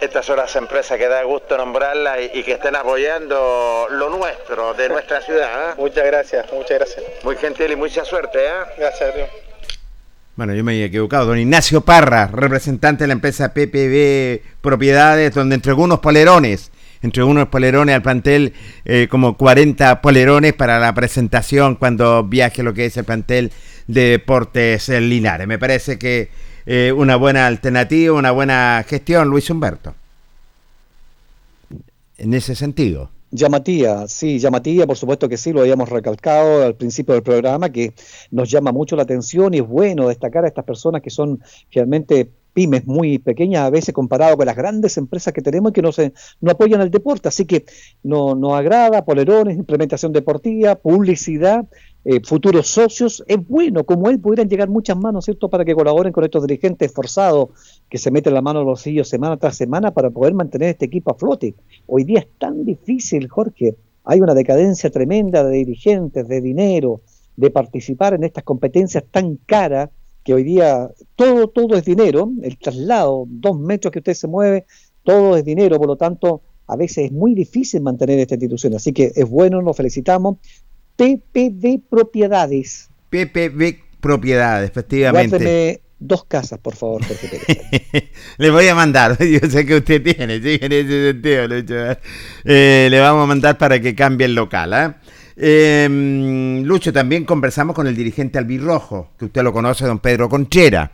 Estas 0.00 0.26
son 0.26 0.36
las 0.36 0.54
empresas 0.56 0.98
que 0.98 1.08
da 1.08 1.22
gusto 1.22 1.56
nombrarlas 1.56 2.18
y, 2.20 2.38
y, 2.38 2.42
que 2.42 2.52
estén 2.52 2.76
apoyando 2.76 3.86
lo 3.90 4.10
nuestro, 4.10 4.74
de 4.74 4.88
nuestra 4.88 5.20
ciudad. 5.22 5.70
¿eh? 5.70 5.74
Muchas 5.78 6.04
gracias, 6.04 6.52
muchas 6.52 6.78
gracias. 6.78 7.04
Muy 7.22 7.36
gentil 7.36 7.72
y 7.72 7.76
mucha 7.76 8.04
suerte. 8.04 8.38
¿eh? 8.44 8.50
Gracias, 8.76 9.14
Dios. 9.14 9.28
Bueno, 10.36 10.52
yo 10.52 10.64
me 10.64 10.72
había 10.72 10.86
equivocado. 10.86 11.26
Don 11.26 11.38
Ignacio 11.38 11.82
Parra, 11.82 12.26
representante 12.26 13.04
de 13.04 13.08
la 13.08 13.14
empresa 13.14 13.54
PPB 13.54 14.42
Propiedades, 14.60 15.32
donde 15.32 15.54
entregó 15.54 15.84
unos 15.84 16.00
polerones. 16.00 16.72
Entregó 17.04 17.28
unos 17.28 17.48
polerones 17.48 17.94
al 17.94 18.00
plantel, 18.00 18.54
eh, 18.86 19.08
como 19.10 19.36
40 19.36 20.00
polerones 20.00 20.54
para 20.54 20.78
la 20.80 20.94
presentación 20.94 21.76
cuando 21.76 22.24
viaje 22.24 22.62
lo 22.62 22.72
que 22.72 22.86
es 22.86 22.96
el 22.96 23.04
plantel 23.04 23.52
de 23.86 24.08
Deportes 24.08 24.88
Linares. 24.88 25.46
Me 25.46 25.58
parece 25.58 25.98
que 25.98 26.30
eh, 26.64 26.92
una 26.96 27.16
buena 27.16 27.46
alternativa, 27.46 28.14
una 28.14 28.30
buena 28.30 28.82
gestión, 28.88 29.28
Luis 29.28 29.50
Humberto. 29.50 29.94
En 32.16 32.32
ese 32.32 32.54
sentido. 32.54 33.10
Llamativa, 33.30 34.08
sí, 34.08 34.38
llamativa, 34.38 34.86
por 34.86 34.96
supuesto 34.96 35.28
que 35.28 35.36
sí, 35.36 35.52
lo 35.52 35.60
habíamos 35.60 35.90
recalcado 35.90 36.64
al 36.64 36.74
principio 36.74 37.12
del 37.12 37.22
programa, 37.22 37.68
que 37.68 37.92
nos 38.30 38.50
llama 38.50 38.72
mucho 38.72 38.96
la 38.96 39.02
atención 39.02 39.52
y 39.52 39.58
es 39.58 39.66
bueno 39.66 40.08
destacar 40.08 40.46
a 40.46 40.48
estas 40.48 40.64
personas 40.64 41.02
que 41.02 41.10
son 41.10 41.38
realmente 41.70 42.30
pymes 42.54 42.86
muy 42.86 43.18
pequeñas 43.18 43.64
a 43.64 43.70
veces 43.70 43.92
comparado 43.92 44.36
con 44.36 44.46
las 44.46 44.56
grandes 44.56 44.96
empresas 44.96 45.34
que 45.34 45.42
tenemos 45.42 45.72
que 45.72 45.82
no, 45.82 45.92
se, 45.92 46.14
no 46.40 46.52
apoyan 46.52 46.80
el 46.80 46.90
deporte. 46.90 47.28
Así 47.28 47.44
que 47.44 47.64
no, 48.02 48.34
nos 48.34 48.54
agrada, 48.54 49.04
polerones, 49.04 49.58
implementación 49.58 50.12
deportiva, 50.12 50.76
publicidad, 50.76 51.66
eh, 52.04 52.20
futuros 52.24 52.68
socios. 52.68 53.24
Es 53.26 53.46
bueno, 53.46 53.84
como 53.84 54.08
él 54.08 54.20
pudieran 54.20 54.48
llegar 54.48 54.68
muchas 54.68 54.96
manos, 54.96 55.24
¿cierto?, 55.24 55.50
para 55.50 55.64
que 55.64 55.74
colaboren 55.74 56.12
con 56.12 56.24
estos 56.24 56.46
dirigentes 56.46 56.90
esforzados 56.90 57.50
que 57.90 57.98
se 57.98 58.10
meten 58.10 58.32
la 58.32 58.40
mano 58.40 58.60
en 58.60 58.66
los 58.66 58.72
bolsillos 58.78 59.08
semana 59.08 59.36
tras 59.36 59.56
semana 59.56 59.92
para 59.92 60.10
poder 60.10 60.32
mantener 60.34 60.70
este 60.70 60.86
equipo 60.86 61.12
a 61.12 61.18
flote. 61.18 61.54
Hoy 61.86 62.04
día 62.04 62.20
es 62.20 62.28
tan 62.38 62.64
difícil, 62.64 63.28
Jorge, 63.28 63.76
hay 64.04 64.20
una 64.20 64.34
decadencia 64.34 64.90
tremenda 64.90 65.42
de 65.42 65.56
dirigentes, 65.56 66.28
de 66.28 66.40
dinero, 66.40 67.00
de 67.36 67.50
participar 67.50 68.14
en 68.14 68.24
estas 68.24 68.44
competencias 68.44 69.04
tan 69.10 69.36
caras 69.44 69.90
que 70.24 70.34
hoy 70.34 70.42
día 70.42 70.90
todo, 71.16 71.48
todo 71.48 71.76
es 71.76 71.84
dinero, 71.84 72.30
el 72.42 72.58
traslado, 72.58 73.26
dos 73.28 73.58
metros 73.58 73.92
que 73.92 73.98
usted 74.00 74.14
se 74.14 74.26
mueve, 74.26 74.64
todo 75.02 75.36
es 75.36 75.44
dinero, 75.44 75.78
por 75.78 75.86
lo 75.86 75.96
tanto, 75.96 76.42
a 76.66 76.76
veces 76.76 77.06
es 77.06 77.12
muy 77.12 77.34
difícil 77.34 77.82
mantener 77.82 78.18
esta 78.18 78.34
institución. 78.34 78.74
Así 78.74 78.92
que 78.92 79.12
es 79.14 79.28
bueno, 79.28 79.60
nos 79.60 79.76
felicitamos. 79.76 80.38
PPD 80.96 81.82
Propiedades. 81.88 82.88
PPB 83.10 84.00
Propiedades, 84.00 84.70
efectivamente. 84.70 85.36
Guárdeme 85.36 85.80
dos 85.98 86.24
casas, 86.24 86.58
por 86.58 86.74
favor, 86.74 87.04
Jorge 87.04 87.28
Pérez. 87.28 88.04
Le 88.38 88.50
voy 88.50 88.68
a 88.68 88.74
mandar, 88.74 89.18
yo 89.24 89.48
sé 89.48 89.66
que 89.66 89.76
usted 89.76 90.02
tiene, 90.02 90.40
sí, 90.40 90.58
en 90.60 90.72
ese 90.72 91.12
sentido, 91.12 91.48
Lucho. 91.48 91.98
Eh, 92.44 92.88
le 92.90 93.00
vamos 93.00 93.24
a 93.24 93.26
mandar 93.26 93.58
para 93.58 93.80
que 93.80 93.94
cambie 93.94 94.26
el 94.26 94.34
local. 94.34 94.72
¿eh? 94.72 94.94
Eh, 95.36 96.62
Lucho, 96.64 96.92
también 96.92 97.24
conversamos 97.24 97.74
con 97.74 97.86
el 97.86 97.96
dirigente 97.96 98.38
albirrojo, 98.38 99.12
que 99.18 99.26
usted 99.26 99.42
lo 99.42 99.52
conoce, 99.52 99.86
don 99.86 99.98
Pedro 99.98 100.28
Conchera. 100.28 100.92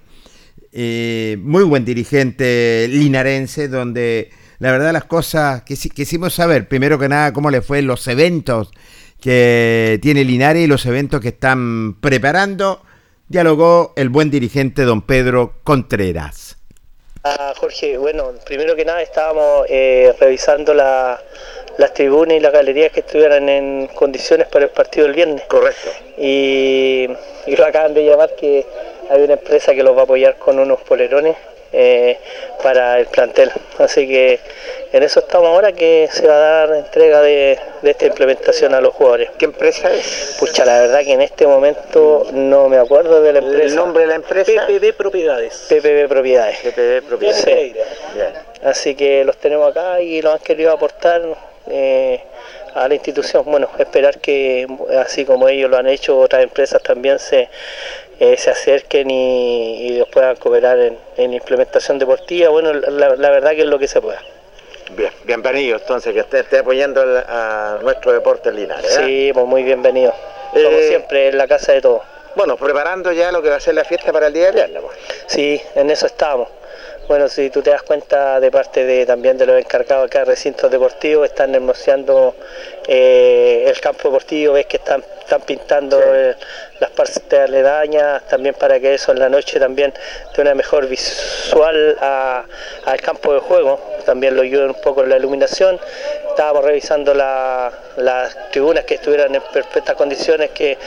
Eh, 0.73 1.37
muy 1.43 1.65
buen 1.65 1.85
dirigente 1.85 2.87
linarense, 2.89 3.69
donde 3.69 4.31
la 4.61 4.71
verdad 4.71 4.93
las 4.93 5.05
cosas 5.05 5.63
que 5.63 5.75
quisimos 5.77 6.35
saber, 6.35 6.69
primero 6.69 6.99
que 6.99 7.09
nada, 7.09 7.33
cómo 7.33 7.51
le 7.51 7.61
fue 7.61 7.83
los 7.83 8.07
eventos 8.07 8.71
que 9.21 9.99
tiene 10.01 10.25
Linares 10.25 10.65
y 10.65 10.67
los 10.67 10.87
eventos 10.87 11.21
que 11.21 11.29
están 11.29 11.97
preparando, 12.01 12.83
dialogó 13.29 13.93
el 13.97 14.09
buen 14.09 14.31
dirigente 14.31 14.83
don 14.83 15.03
Pedro 15.03 15.61
Contreras. 15.63 16.60
Ah, 17.23 17.53
Jorge, 17.55 17.99
bueno, 17.99 18.33
primero 18.47 18.75
que 18.75 18.85
nada 18.87 19.03
estábamos 19.03 19.67
eh, 19.69 20.15
revisando 20.19 20.73
la, 20.73 21.21
las 21.77 21.93
tribunas 21.93 22.39
y 22.39 22.41
las 22.41 22.51
galerías 22.51 22.93
que 22.93 23.01
estuvieran 23.01 23.47
en 23.51 23.89
condiciones 23.89 24.47
para 24.49 24.65
el 24.65 24.71
partido 24.71 25.07
del 25.07 25.15
viernes. 25.15 25.43
Correcto. 25.43 25.91
Y, 26.17 27.11
y 27.47 27.57
lo 27.57 27.67
acaban 27.67 27.93
de 27.93 28.07
llamar 28.07 28.35
que 28.37 28.65
hay 29.11 29.23
una 29.23 29.35
empresa 29.35 29.75
que 29.75 29.83
los 29.83 29.95
va 29.95 30.01
a 30.01 30.05
apoyar 30.05 30.39
con 30.39 30.59
unos 30.59 30.81
polerones 30.81 31.37
eh, 31.73 32.19
para 32.63 32.99
el 32.99 33.07
plantel. 33.07 33.51
Así 33.79 34.07
que 34.07 34.41
en 34.93 35.03
eso 35.03 35.21
estamos 35.21 35.49
ahora 35.49 35.73
que 35.73 36.09
se 36.11 36.27
va 36.27 36.35
a 36.35 36.39
dar 36.67 36.75
entrega 36.77 37.23
de, 37.23 37.59
de 37.83 37.91
esta 37.91 38.07
implementación 38.07 38.75
a 38.75 38.81
los 38.81 38.95
jugadores. 38.95 39.31
¿Qué 39.39 39.45
empresa 39.45 39.93
es? 39.93 40.37
Pucha, 40.39 40.65
la 40.65 40.81
verdad 40.81 41.01
que 41.01 41.13
en 41.13 41.23
este 41.23 41.47
momento 41.47 42.27
no 42.33 42.69
me 42.69 42.79
acuerdo 42.79 43.23
de 43.23 43.33
la 43.33 43.39
empresa. 43.39 43.65
¿El 43.67 43.77
nombre 43.77 44.03
de 44.03 44.09
la 44.09 44.15
empresa? 44.17 44.67
PPB 44.67 44.95
Propiedades. 44.95 45.67
PPB 45.69 46.09
Propiedades. 46.09 46.59
PPB 46.59 47.09
Propiedades. 47.09 47.45
Sí. 47.45 47.75
Así 48.65 48.95
que 48.95 49.25
los 49.25 49.37
tenemos 49.37 49.71
acá 49.71 50.01
y 50.01 50.21
los 50.21 50.35
han 50.35 50.41
querido 50.41 50.73
aportar 50.73 51.23
eh, 51.69 52.21
a 52.75 52.89
la 52.89 52.95
institución. 52.95 53.45
Bueno, 53.47 53.69
esperar 53.79 54.19
que 54.19 54.67
así 54.99 55.25
como 55.25 55.49
ellos 55.49 55.71
lo 55.71 55.77
han 55.77 55.87
hecho, 55.87 56.19
otras 56.19 56.43
empresas 56.43 56.83
también 56.83 57.19
se, 57.19 57.49
eh, 58.21 58.37
se 58.37 58.51
acerquen 58.51 59.11
y, 59.11 59.87
y 59.89 59.99
los 59.99 60.09
puedan 60.09 60.37
cooperar 60.37 60.79
en, 60.79 60.99
en 61.17 61.33
implementación 61.35 61.99
deportiva. 61.99 62.51
Bueno, 62.51 62.73
la, 62.73 63.17
la 63.17 63.31
verdad 63.31 63.51
que 63.53 63.63
es 63.63 63.67
lo 63.67 63.79
que 63.79 63.89
se 63.89 64.01
pueda. 64.01 64.21
Bien, 64.97 65.11
bienvenido 65.25 65.79
entonces, 65.79 66.13
que 66.13 66.21
esté 66.39 66.59
apoyando 66.59 67.01
a 67.29 67.79
nuestro 67.83 68.13
deporte 68.13 68.51
Linares. 68.53 68.97
¿eh? 68.99 69.03
Sí, 69.05 69.31
pues 69.33 69.47
muy 69.47 69.63
bienvenido. 69.63 70.13
Como 70.53 70.69
Eh, 70.69 70.89
siempre, 70.89 71.29
en 71.29 71.39
la 71.39 71.47
casa 71.49 71.73
de 71.73 71.81
todos. 71.81 72.03
Bueno, 72.37 72.57
preparando 72.57 73.11
ya 73.13 73.33
lo 73.33 73.41
que 73.43 73.49
va 73.51 73.57
a 73.57 73.61
ser 73.61 73.75
la 73.75 73.85
fiesta 73.85 74.13
para 74.13 74.27
el 74.29 74.33
día 74.33 74.47
de 74.47 74.53
viernes. 74.53 74.83
pues. 74.83 74.97
Sí, 75.27 75.61
en 75.75 75.91
eso 75.91 76.07
estamos. 76.07 76.49
Bueno, 77.11 77.29
si 77.29 77.51
tú 77.51 77.61
te 77.61 77.71
das 77.71 77.83
cuenta 77.83 78.39
de 78.39 78.53
parte 78.53 78.85
de 78.85 79.05
también 79.05 79.37
de 79.37 79.45
los 79.45 79.59
encargados 79.59 80.07
acá 80.07 80.21
de 80.21 80.27
recintos 80.27 80.71
deportivos, 80.71 81.29
están 81.29 81.51
negociando 81.51 82.37
eh, 82.87 83.65
el 83.67 83.81
campo 83.81 84.05
deportivo, 84.11 84.53
ves 84.53 84.67
que 84.67 84.77
están, 84.77 85.03
están 85.19 85.41
pintando 85.41 86.01
eh, 86.01 86.37
las 86.79 86.91
partes 86.91 87.21
aledañas, 87.37 88.23
también 88.29 88.55
para 88.55 88.79
que 88.79 88.95
eso 88.95 89.11
en 89.11 89.19
la 89.19 89.29
noche 89.29 89.59
también 89.59 89.93
dé 90.37 90.41
una 90.43 90.55
mejor 90.55 90.87
visual 90.87 91.97
a- 92.01 92.45
al 92.85 93.01
campo 93.01 93.35
de 93.35 93.41
juego, 93.41 93.81
también 94.07 94.37
lo 94.37 94.43
ayuda 94.43 94.67
un 94.67 94.81
poco 94.81 95.03
en 95.03 95.09
la 95.11 95.17
iluminación. 95.17 95.81
Estábamos 96.29 96.65
revisando 96.65 97.13
la- 97.13 97.73
las 97.97 98.51
tribunas 98.53 98.85
que 98.85 98.95
estuvieran 98.95 99.35
en 99.35 99.43
perfectas 99.53 99.97
condiciones, 99.97 100.51
que 100.51 100.79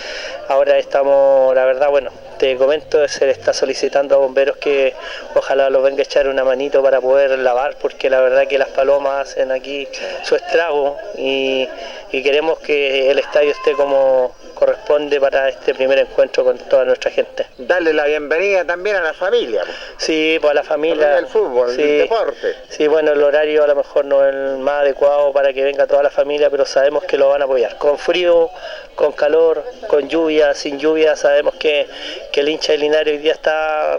ahora 0.48 0.78
estamos, 0.78 1.54
la 1.54 1.66
verdad, 1.66 1.90
bueno, 1.90 2.12
te 2.38 2.56
comento, 2.58 3.08
se 3.08 3.26
le 3.26 3.32
está 3.32 3.54
solicitando 3.54 4.16
a 4.16 4.18
bomberos 4.20 4.58
que 4.58 4.94
ojalá 5.36 5.70
los 5.70 5.84
venga 5.84 6.00
a 6.00 6.04
echar 6.04 6.28
una 6.28 6.44
manito 6.44 6.82
para 6.82 7.02
poder 7.02 7.38
lavar, 7.40 7.76
porque 7.78 8.10
la 8.10 8.22
verdad 8.22 8.48
que 8.48 8.58
las 8.58 8.70
palomas 8.70 9.30
hacen 9.30 9.52
aquí 9.52 9.88
su 10.24 10.36
estrago 10.36 10.98
y, 11.18 11.68
y 12.12 12.24
queremos 12.24 12.60
que 12.60 13.10
el 13.10 13.20
estadio 13.20 13.52
esté 13.52 13.74
como 13.74 14.34
corresponde 14.54 15.20
para 15.20 15.50
este 15.50 15.74
primer 15.74 16.00
encuentro 16.00 16.44
con 16.44 16.58
toda 16.58 16.86
nuestra 16.86 17.12
gente. 17.12 17.46
Darle 17.58 17.94
la 17.94 18.06
bienvenida 18.06 18.66
también 18.66 18.96
a 18.96 19.02
la 19.02 19.14
familia. 19.14 19.64
Sí, 19.98 20.38
pues 20.42 20.52
a 20.52 20.54
la 20.54 20.64
familia. 20.64 21.18
El 21.18 21.28
fútbol, 21.28 21.72
Sí. 21.76 21.82
el 21.82 21.98
deporte. 22.00 22.56
Sí, 22.70 22.88
bueno, 22.88 23.12
el 23.12 23.22
horario 23.24 23.64
a 23.64 23.68
lo 23.68 23.76
mejor 23.76 24.06
no 24.06 24.26
es 24.28 24.34
el 24.34 24.58
más 24.60 24.82
adecuado 24.82 25.32
para 25.34 25.54
que 25.54 25.64
venga 25.64 25.88
toda 25.88 26.04
la 26.04 26.10
familia, 26.10 26.50
pero 26.50 26.66
sabemos 26.66 27.04
que 27.04 27.18
lo 27.18 27.30
van 27.30 27.42
a 27.42 27.46
apoyar. 27.46 27.78
Con 27.78 27.98
frío, 27.98 28.50
con 28.96 29.12
calor, 29.12 29.64
con 29.88 30.08
lluvia, 30.08 30.54
sin 30.54 30.80
lluvia, 30.80 31.16
sabemos 31.16 31.56
que, 31.56 31.88
que 32.32 32.42
el 32.42 32.50
hincha 32.50 32.74
de 32.74 32.78
Linares 32.80 33.14
hoy 33.14 33.18
día 33.20 33.34
está 33.34 33.98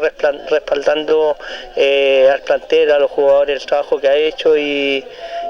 respaldando 0.48 1.36
eh, 1.76 2.28
al 2.32 2.40
plantel, 2.43 2.90
a 2.93 2.98
los 2.98 3.10
jugadores, 3.10 3.60
el 3.60 3.66
trabajo 3.66 4.01
que 4.01 4.09
ha 4.09 4.14
hecho 4.16 4.56
y, 4.56 5.05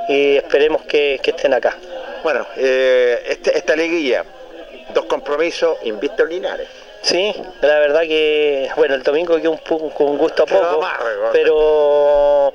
y 0.09 0.37
esperemos 0.37 0.83
que, 0.83 1.21
que 1.23 1.31
estén 1.31 1.53
acá. 1.55 1.77
Bueno, 2.23 2.47
eh, 2.57 3.23
este- 3.29 3.57
esta 3.57 3.77
liguilla, 3.77 4.25
dos 4.93 5.05
compromisos, 5.07 5.79
invicto 5.85 6.25
Linares. 6.25 6.69
Sí, 7.03 7.35
la 7.61 7.79
verdad 7.81 8.01
que, 8.03 8.71
bueno, 8.77 8.95
el 8.95 9.03
domingo 9.03 9.37
quedó 9.37 9.51
un, 9.51 9.61
un 9.99 10.17
gusto 10.19 10.45
a 10.45 10.47
poco, 10.47 10.83
amargo. 10.83 11.29
pero 11.33 12.55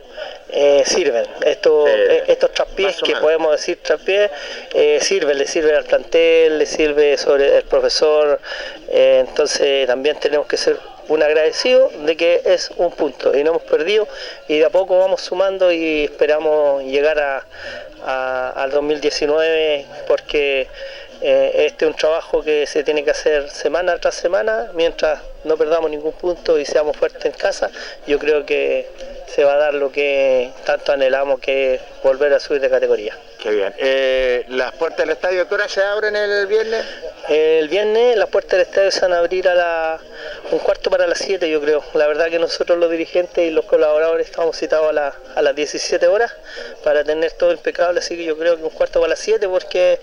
eh, 0.49 0.81
sirven. 0.88 1.23
Estos, 1.45 1.88
eh, 1.88 2.23
estos 2.27 2.51
traspiés, 2.51 2.97
que 3.03 3.15
podemos 3.18 3.51
decir 3.51 3.77
traspiés, 3.84 4.31
eh, 4.73 4.97
sirven, 5.01 5.38
le 5.38 5.45
sirve 5.45 5.76
al 5.76 5.84
plantel, 5.84 6.57
le 6.57 6.65
sirve 6.65 7.15
sobre 7.19 7.57
el 7.57 7.64
profesor, 7.65 8.39
eh, 8.88 9.23
entonces 9.27 9.85
también 9.85 10.18
tenemos 10.19 10.47
que 10.47 10.57
ser 10.57 10.80
un 11.10 11.22
agradecido 11.22 11.91
de 12.06 12.18
que 12.18 12.41
es 12.45 12.72
un 12.77 12.91
punto 12.91 13.35
y 13.38 13.43
no 13.43 13.51
hemos 13.51 13.64
perdido 13.64 14.07
y 14.47 14.57
de 14.60 14.65
a 14.65 14.69
poco 14.72 14.97
vamos 14.97 15.22
sumando 15.22 15.72
y 15.72 16.06
esperamos 16.06 16.84
llegar 16.84 17.19
a, 17.19 17.43
a- 18.06 18.49
al 18.56 18.69
2019 18.72 19.85
porque 20.07 20.68
eh, 21.21 21.65
este 21.65 21.85
es 21.85 21.91
un 21.91 21.97
trabajo 21.97 22.41
que 22.43 22.65
se 22.67 22.83
tiene 22.83 23.03
que 23.03 23.11
hacer 23.11 23.49
semana 23.49 23.97
tras 23.99 24.15
semana 24.15 24.71
mientras 24.73 25.19
no 25.43 25.57
perdamos 25.57 25.89
ningún 25.89 26.13
punto 26.13 26.57
y 26.59 26.65
seamos 26.65 26.95
fuertes 26.97 27.23
en 27.25 27.31
casa 27.33 27.69
yo 28.07 28.19
creo 28.19 28.45
que 28.45 28.87
se 29.27 29.43
va 29.43 29.53
a 29.53 29.57
dar 29.57 29.73
lo 29.73 29.91
que 29.91 30.51
tanto 30.65 30.91
anhelamos 30.91 31.39
que 31.39 31.75
es 31.75 31.81
volver 32.03 32.33
a 32.33 32.39
subir 32.39 32.61
de 32.61 32.69
categoría 32.69 33.17
Qué 33.41 33.51
bien. 33.51 33.73
Eh, 33.77 34.43
¿Las 34.49 34.73
puertas 34.73 34.99
del 34.99 35.11
estadio 35.11 35.47
qué 35.47 35.55
hora 35.55 35.69
se 35.69 35.81
abren 35.81 36.13
el 36.13 36.45
viernes? 36.47 36.85
El 37.29 37.69
viernes 37.69 38.17
las 38.17 38.27
puertas 38.27 38.51
del 38.51 38.61
estadio 38.63 38.91
se 38.91 38.99
van 38.99 39.13
a 39.13 39.19
abrir 39.19 39.47
a 39.47 39.55
la, 39.55 39.99
un 40.51 40.59
cuarto 40.59 40.89
para 40.89 41.07
las 41.07 41.19
7 41.19 41.49
yo 41.49 41.61
creo. 41.61 41.81
La 41.93 42.07
verdad 42.07 42.27
que 42.29 42.37
nosotros 42.37 42.77
los 42.77 42.91
dirigentes 42.91 43.41
y 43.41 43.49
los 43.51 43.63
colaboradores 43.63 44.27
estamos 44.27 44.57
citados 44.57 44.89
a, 44.89 44.91
la- 44.91 45.15
a 45.35 45.41
las 45.41 45.55
17 45.55 46.05
horas 46.07 46.33
para 46.83 47.05
tener 47.05 47.31
todo 47.31 47.53
impecable, 47.53 47.99
así 47.99 48.17
que 48.17 48.25
yo 48.25 48.37
creo 48.37 48.57
que 48.57 48.63
un 48.63 48.71
cuarto 48.71 48.99
para 48.99 49.11
las 49.11 49.19
7 49.19 49.47
porque 49.47 50.01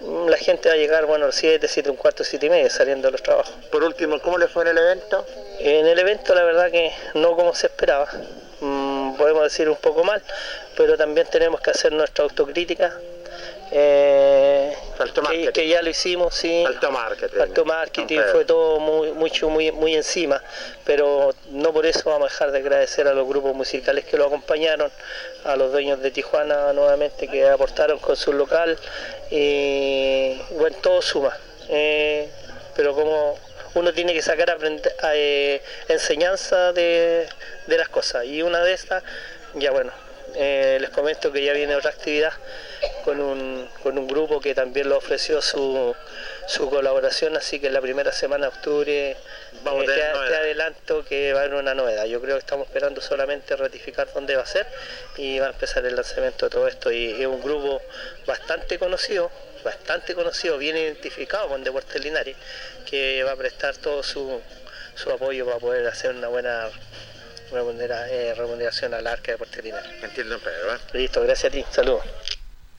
la 0.00 0.36
gente 0.36 0.68
va 0.68 0.74
a 0.74 0.78
llegar, 0.78 1.06
bueno, 1.06 1.24
a 1.24 1.28
las 1.28 1.36
7, 1.36 1.66
7, 1.68 1.90
un 1.90 1.96
cuarto, 1.96 2.24
7 2.24 2.46
y 2.46 2.50
media 2.50 2.70
saliendo 2.70 3.08
de 3.08 3.12
los 3.12 3.22
trabajos. 3.22 3.54
Por 3.70 3.82
último, 3.82 4.20
¿cómo 4.20 4.38
le 4.38 4.48
fue 4.48 4.62
en 4.62 4.68
el 4.68 4.78
evento? 4.78 5.26
En 5.58 5.86
el 5.86 5.98
evento 5.98 6.34
la 6.34 6.44
verdad 6.44 6.70
que 6.70 6.92
no 7.14 7.36
como 7.36 7.54
se 7.54 7.66
esperaba, 7.66 8.08
Mm, 8.60 9.14
podemos 9.14 9.44
decir 9.44 9.68
un 9.68 9.76
poco 9.76 10.02
mal, 10.02 10.20
pero 10.76 10.96
también 10.96 11.26
tenemos 11.30 11.60
que 11.60 11.70
hacer 11.70 11.92
nuestra 11.92 12.24
autocrítica. 12.24 12.92
Eh, 13.70 14.74
que, 15.30 15.52
que 15.52 15.68
ya 15.68 15.82
lo 15.82 15.90
hicimos, 15.90 16.34
sí. 16.34 16.64
Faltó 16.64 16.90
marketing. 16.90 17.36
Faltó 17.36 17.64
marketing, 17.64 18.20
fue 18.32 18.44
todo 18.44 18.80
muy, 18.80 19.12
mucho, 19.12 19.50
muy, 19.50 19.70
muy 19.70 19.94
encima, 19.94 20.42
pero 20.84 21.34
no 21.50 21.72
por 21.72 21.84
eso 21.84 22.08
vamos 22.10 22.30
a 22.30 22.32
dejar 22.32 22.50
de 22.50 22.58
agradecer 22.58 23.06
a 23.06 23.12
los 23.12 23.28
grupos 23.28 23.54
musicales 23.54 24.06
que 24.06 24.16
lo 24.16 24.26
acompañaron, 24.26 24.90
a 25.44 25.54
los 25.54 25.70
dueños 25.70 26.00
de 26.00 26.10
Tijuana 26.10 26.72
nuevamente 26.72 27.28
que 27.28 27.46
aportaron 27.46 27.98
con 27.98 28.16
su 28.16 28.32
local, 28.32 28.76
y 29.30 30.40
bueno, 30.52 30.76
todo 30.82 31.02
suma. 31.02 31.36
Eh, 31.68 32.28
pero 32.74 32.94
como 32.94 33.38
uno 33.74 33.92
tiene 33.92 34.14
que 34.14 34.22
sacar 34.22 34.48
aprende- 34.48 34.92
eh, 35.14 35.60
enseñanza 35.88 36.72
de, 36.72 37.26
de 37.66 37.78
las 37.78 37.88
cosas, 37.88 38.24
y 38.24 38.42
una 38.42 38.62
de 38.64 38.72
estas, 38.72 39.02
ya 39.54 39.70
bueno, 39.70 39.92
eh, 40.34 40.78
les 40.80 40.90
comento 40.90 41.32
que 41.32 41.42
ya 41.42 41.52
viene 41.52 41.74
otra 41.74 41.90
actividad 41.90 42.32
con 43.04 43.20
un, 43.20 43.68
con 43.82 43.98
un 43.98 44.06
grupo 44.06 44.40
que 44.40 44.54
también 44.54 44.88
lo 44.88 44.96
ofreció 44.98 45.42
su, 45.42 45.94
su 46.46 46.70
colaboración, 46.70 47.36
así 47.36 47.58
que 47.60 47.70
la 47.70 47.80
primera 47.80 48.12
semana 48.12 48.46
de 48.46 48.56
octubre 48.56 49.16
Vamos 49.62 49.88
a 49.88 49.92
eh, 49.92 49.96
te, 50.28 50.36
adelanto 50.36 51.04
que 51.04 51.32
va 51.32 51.40
a 51.40 51.42
haber 51.44 51.54
una 51.54 51.74
novedad. 51.74 52.04
Yo 52.06 52.20
creo 52.20 52.36
que 52.36 52.40
estamos 52.40 52.66
esperando 52.66 53.00
solamente 53.00 53.56
ratificar 53.56 54.08
dónde 54.14 54.36
va 54.36 54.42
a 54.42 54.46
ser 54.46 54.66
y 55.16 55.38
va 55.38 55.46
a 55.46 55.50
empezar 55.50 55.84
el 55.84 55.96
lanzamiento 55.96 56.46
de 56.46 56.50
todo 56.50 56.68
esto. 56.68 56.90
Y 56.92 57.20
es 57.20 57.26
un 57.26 57.42
grupo 57.42 57.82
bastante 58.26 58.78
conocido, 58.78 59.30
bastante 59.64 60.14
conocido, 60.14 60.58
bien 60.58 60.76
identificado 60.76 61.48
con 61.48 61.64
Deportes 61.64 62.02
Linares, 62.02 62.36
que 62.88 63.22
va 63.24 63.32
a 63.32 63.36
prestar 63.36 63.76
todo 63.76 64.02
su, 64.02 64.40
su 64.94 65.10
apoyo 65.10 65.44
para 65.46 65.58
poder 65.58 65.86
hacer 65.86 66.10
una 66.14 66.28
buena 66.28 66.68
remunera- 67.50 68.08
eh, 68.10 68.34
remuneración 68.34 68.94
al 68.94 69.06
arca 69.06 69.26
de 69.26 69.32
Deportes 69.32 69.64
Linares. 69.64 69.90
Entiendo, 70.02 70.38
Pedro. 70.38 70.74
¿eh? 70.74 70.78
Listo, 70.92 71.22
gracias 71.22 71.52
a 71.52 71.54
ti, 71.54 71.64
saludos. 71.70 72.04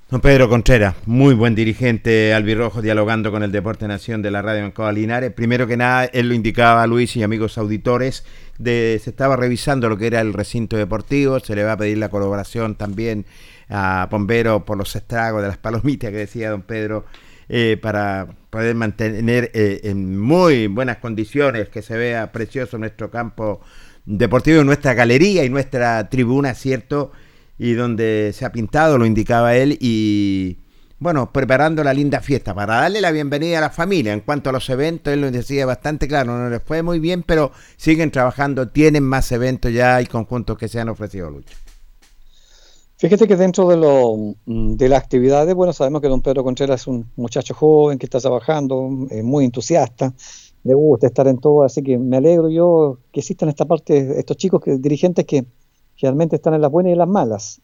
Don 0.10 0.22
Pedro 0.22 0.50
Contreras, 0.50 0.96
muy 1.06 1.36
buen 1.36 1.54
dirigente 1.54 2.34
albirrojo 2.34 2.82
dialogando 2.82 3.30
con 3.30 3.44
el 3.44 3.52
Deporte 3.52 3.88
Nación 3.88 4.24
de 4.24 4.32
la 4.32 4.42
Radio 4.42 4.66
Ancoa 4.66 4.92
Linares. 4.92 5.32
Primero 5.32 5.68
que 5.68 5.78
nada, 5.78 6.06
él 6.06 6.30
lo 6.30 6.34
indicaba 6.34 6.88
Luis 6.88 7.16
y 7.16 7.22
amigos 7.22 7.60
auditores, 7.60 8.26
de, 8.58 9.00
se 9.04 9.12
estaba 9.12 9.36
revisando 9.36 9.88
lo 9.88 9.98
que 9.98 10.08
era 10.08 10.20
el 10.22 10.34
recinto 10.34 10.78
deportivo, 10.78 11.40
se 11.40 11.56
le 11.56 11.64
va 11.64 11.74
a 11.74 11.78
pedir 11.78 12.00
la 12.00 12.10
colaboración 12.10 12.74
también 12.74 13.28
a 13.70 14.08
Bombero 14.10 14.66
por 14.66 14.80
los 14.80 14.96
estragos 14.96 15.44
de 15.44 15.50
las 15.50 15.58
palomitas 15.58 16.10
que 16.10 16.18
decía 16.18 16.50
don 16.50 16.64
Pedro, 16.64 17.06
eh, 17.48 17.78
para 17.80 18.30
poder 18.50 18.74
mantener 18.74 19.52
eh, 19.54 19.82
en 19.84 20.20
muy 20.20 20.66
buenas 20.66 20.98
condiciones, 20.98 21.70
que 21.70 21.84
se 21.84 21.96
vea 21.96 22.32
precioso 22.32 22.80
nuestro 22.80 23.12
campo 23.12 23.62
deportivo, 24.08 24.64
nuestra 24.64 24.96
galería 24.96 25.46
y 25.46 25.50
nuestra 25.52 26.10
tribuna, 26.10 26.56
¿cierto? 26.56 27.12
Y 27.60 27.74
donde 27.74 28.32
se 28.34 28.46
ha 28.46 28.52
pintado, 28.52 28.98
lo 28.98 29.06
indicaba 29.06 29.56
él, 29.56 29.78
y 29.80 30.58
bueno, 30.98 31.32
preparando 31.32 31.84
la 31.84 31.94
linda 31.94 32.22
fiesta 32.22 32.56
para 32.56 32.76
darle 32.76 33.02
la 33.02 33.12
bienvenida 33.12 33.60
a 33.60 33.62
la 33.62 33.70
familia. 33.70 34.14
En 34.14 34.22
cuanto 34.22 34.50
a 34.50 34.54
los 34.54 34.70
eventos, 34.70 35.14
él 35.14 35.22
lo 35.22 35.30
decía 35.30 35.66
bastante 35.66 36.08
claro, 36.08 36.38
no 36.38 36.50
les 36.50 36.64
fue 36.64 36.82
muy 36.84 37.00
bien, 37.00 37.24
pero 37.24 37.52
siguen 37.78 38.12
trabajando, 38.12 38.70
tienen 38.70 39.04
más 39.04 39.32
eventos 39.32 39.72
ya 39.74 40.02
y 40.02 40.06
conjuntos 40.06 40.58
que 40.58 40.68
se 40.68 40.80
han 40.80 40.90
ofrecido, 40.90 41.30
Lucho. 41.30 41.56
Fíjate 42.98 43.28
que 43.28 43.38
dentro 43.38 43.70
de, 43.70 43.78
lo, 43.78 44.36
mm, 44.46 44.76
de 44.76 44.90
las 44.90 45.02
actividades, 45.02 45.56
bueno, 45.56 45.72
sabemos 45.72 46.02
que 46.02 46.10
don 46.10 46.22
Pedro 46.22 46.44
Contreras 46.44 46.82
es 46.82 46.88
un 46.88 47.10
muchacho 47.16 47.54
joven 47.54 47.98
que 47.98 48.06
está 48.06 48.20
trabajando, 48.20 48.90
es 49.10 49.24
muy 49.24 49.46
entusiasta, 49.46 50.14
le 50.66 50.74
gusta 50.74 51.08
estar 51.08 51.26
en 51.30 51.38
todo, 51.38 51.64
así 51.64 51.82
que 51.82 51.98
me 51.98 52.18
alegro 52.18 52.50
yo 52.50 52.98
que 53.14 53.22
existan 53.22 53.48
esta 53.48 53.64
parte, 53.64 54.20
estos 54.20 54.36
chicos 54.36 54.62
que, 54.62 54.78
dirigentes 54.78 55.26
que 55.26 55.46
generalmente 56.00 56.38
están 56.38 56.54
en 56.54 56.62
las 56.62 56.72
buenas 56.72 56.92
y 56.92 56.94
en 56.94 57.00
las 57.00 57.08
malas. 57.10 57.62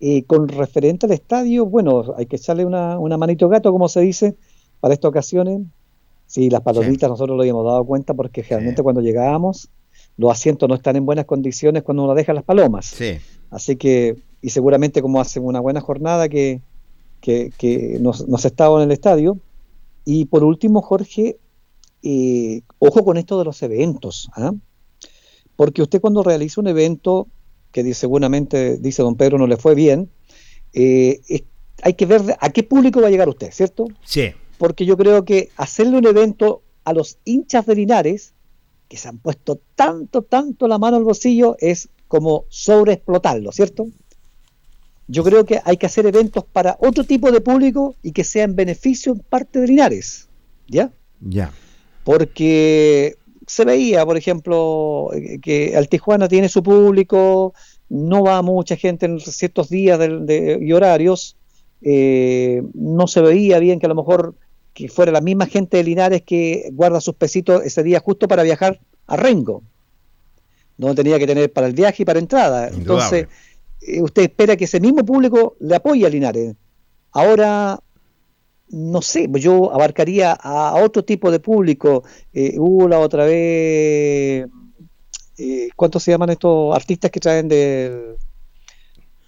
Y 0.00 0.22
con 0.22 0.48
referente 0.48 1.06
al 1.06 1.12
estadio, 1.12 1.66
bueno, 1.66 2.14
hay 2.16 2.26
que 2.26 2.34
echarle 2.34 2.64
una, 2.64 2.98
una 2.98 3.16
manito 3.16 3.48
gato, 3.48 3.70
como 3.70 3.88
se 3.88 4.00
dice, 4.00 4.34
para 4.80 4.92
estas 4.92 5.10
ocasiones. 5.10 5.60
Sí, 6.26 6.50
las 6.50 6.62
palomitas 6.62 7.08
nosotros 7.08 7.36
lo 7.36 7.42
habíamos 7.42 7.64
dado 7.64 7.84
cuenta 7.84 8.12
porque 8.14 8.42
generalmente 8.42 8.82
cuando 8.82 9.00
llegábamos 9.00 9.68
los 10.16 10.32
asientos 10.32 10.68
no 10.68 10.74
están 10.74 10.96
en 10.96 11.06
buenas 11.06 11.26
condiciones 11.26 11.84
cuando 11.84 12.02
uno 12.04 12.14
deja 12.14 12.32
las 12.32 12.42
palomas. 12.42 12.86
Sí. 12.86 13.18
Así 13.50 13.76
que, 13.76 14.16
y 14.42 14.50
seguramente 14.50 15.00
como 15.00 15.20
hace 15.20 15.38
una 15.38 15.60
buena 15.60 15.80
jornada 15.80 16.28
que, 16.28 16.60
que, 17.20 17.52
que 17.56 17.98
nos, 18.00 18.26
nos 18.28 18.44
estaba 18.44 18.82
en 18.82 18.88
el 18.88 18.92
estadio. 18.92 19.38
Y 20.04 20.24
por 20.24 20.42
último, 20.42 20.82
Jorge, 20.82 21.38
eh, 22.02 22.62
ojo 22.80 23.04
con 23.04 23.16
esto 23.16 23.38
de 23.38 23.44
los 23.44 23.62
eventos, 23.62 24.28
¿ah? 24.34 24.52
porque 25.56 25.82
usted 25.82 26.00
cuando 26.00 26.22
realiza 26.22 26.60
un 26.60 26.68
evento, 26.68 27.28
que 27.72 27.94
seguramente, 27.94 28.78
dice 28.78 29.02
don 29.02 29.16
Pedro, 29.16 29.38
no 29.38 29.46
le 29.46 29.56
fue 29.56 29.74
bien, 29.74 30.10
eh, 30.72 31.20
hay 31.82 31.94
que 31.94 32.06
ver 32.06 32.36
a 32.40 32.50
qué 32.50 32.62
público 32.62 33.00
va 33.00 33.08
a 33.08 33.10
llegar 33.10 33.28
usted, 33.28 33.50
¿cierto? 33.52 33.86
Sí. 34.04 34.32
Porque 34.58 34.84
yo 34.84 34.96
creo 34.96 35.24
que 35.24 35.50
hacerle 35.56 35.98
un 35.98 36.06
evento 36.06 36.62
a 36.84 36.92
los 36.92 37.18
hinchas 37.24 37.66
de 37.66 37.74
Linares, 37.74 38.34
que 38.88 38.96
se 38.96 39.08
han 39.08 39.18
puesto 39.18 39.60
tanto, 39.74 40.22
tanto 40.22 40.68
la 40.68 40.78
mano 40.78 40.96
al 40.96 41.04
bolsillo, 41.04 41.56
es 41.58 41.88
como 42.08 42.44
sobreexplotarlo, 42.48 43.52
¿cierto? 43.52 43.88
Yo 45.06 45.24
creo 45.24 45.44
que 45.44 45.60
hay 45.64 45.76
que 45.76 45.86
hacer 45.86 46.06
eventos 46.06 46.44
para 46.44 46.76
otro 46.80 47.04
tipo 47.04 47.32
de 47.32 47.40
público 47.40 47.94
y 48.02 48.12
que 48.12 48.24
sea 48.24 48.44
en 48.44 48.56
beneficio 48.56 49.12
en 49.12 49.20
parte 49.20 49.60
de 49.60 49.68
Linares, 49.68 50.28
¿ya? 50.68 50.92
Ya. 51.20 51.52
porque 52.04 53.16
se 53.50 53.64
veía, 53.64 54.06
por 54.06 54.16
ejemplo, 54.16 55.10
eh, 55.12 55.38
que 55.40 55.74
el 55.76 55.88
Tijuana 55.88 56.28
tiene 56.28 56.48
su 56.48 56.62
público, 56.62 57.52
no 57.88 58.22
va 58.22 58.40
mucha 58.42 58.76
gente 58.76 59.06
en 59.06 59.18
ciertos 59.18 59.68
días 59.68 59.98
de- 59.98 60.58
y 60.62 60.72
horarios, 60.72 61.36
eh, 61.82 62.62
no 62.74 63.06
se 63.08 63.20
veía 63.20 63.58
bien 63.58 63.80
que 63.80 63.86
a 63.86 63.88
lo 63.88 63.96
mejor 63.96 64.34
que 64.72 64.88
fuera 64.88 65.10
la 65.10 65.20
misma 65.20 65.46
gente 65.46 65.78
de 65.78 65.82
Linares 65.84 66.22
que 66.22 66.70
guarda 66.72 67.00
sus 67.00 67.14
pesitos 67.14 67.64
ese 67.64 67.82
día 67.82 67.98
justo 67.98 68.28
para 68.28 68.44
viajar 68.44 68.78
a 69.08 69.16
Rengo, 69.16 69.62
donde 70.76 71.02
tenía 71.02 71.18
que 71.18 71.26
tener 71.26 71.52
para 71.52 71.66
el 71.66 71.72
viaje 71.74 72.02
y 72.02 72.06
para 72.06 72.20
entrada. 72.20 72.68
Entonces, 72.68 73.26
eh, 73.82 74.00
usted 74.00 74.22
espera 74.22 74.56
que 74.56 74.64
ese 74.66 74.78
mismo 74.78 75.04
público 75.04 75.56
le 75.58 75.74
apoye 75.74 76.06
a 76.06 76.08
Linares. 76.08 76.54
Ahora, 77.12 77.80
no 78.72 79.02
sé, 79.02 79.28
yo 79.32 79.72
abarcaría 79.72 80.32
a 80.32 80.74
otro 80.82 81.04
tipo 81.04 81.30
de 81.30 81.40
público. 81.40 82.04
Eh, 82.32 82.54
hubo 82.58 82.88
la 82.88 82.98
otra 83.00 83.24
vez, 83.24 84.46
eh, 85.38 85.68
¿cuántos 85.76 86.02
se 86.02 86.10
llaman 86.12 86.30
estos 86.30 86.74
artistas 86.74 87.10
que 87.10 87.20
traen 87.20 87.48
de, 87.48 88.14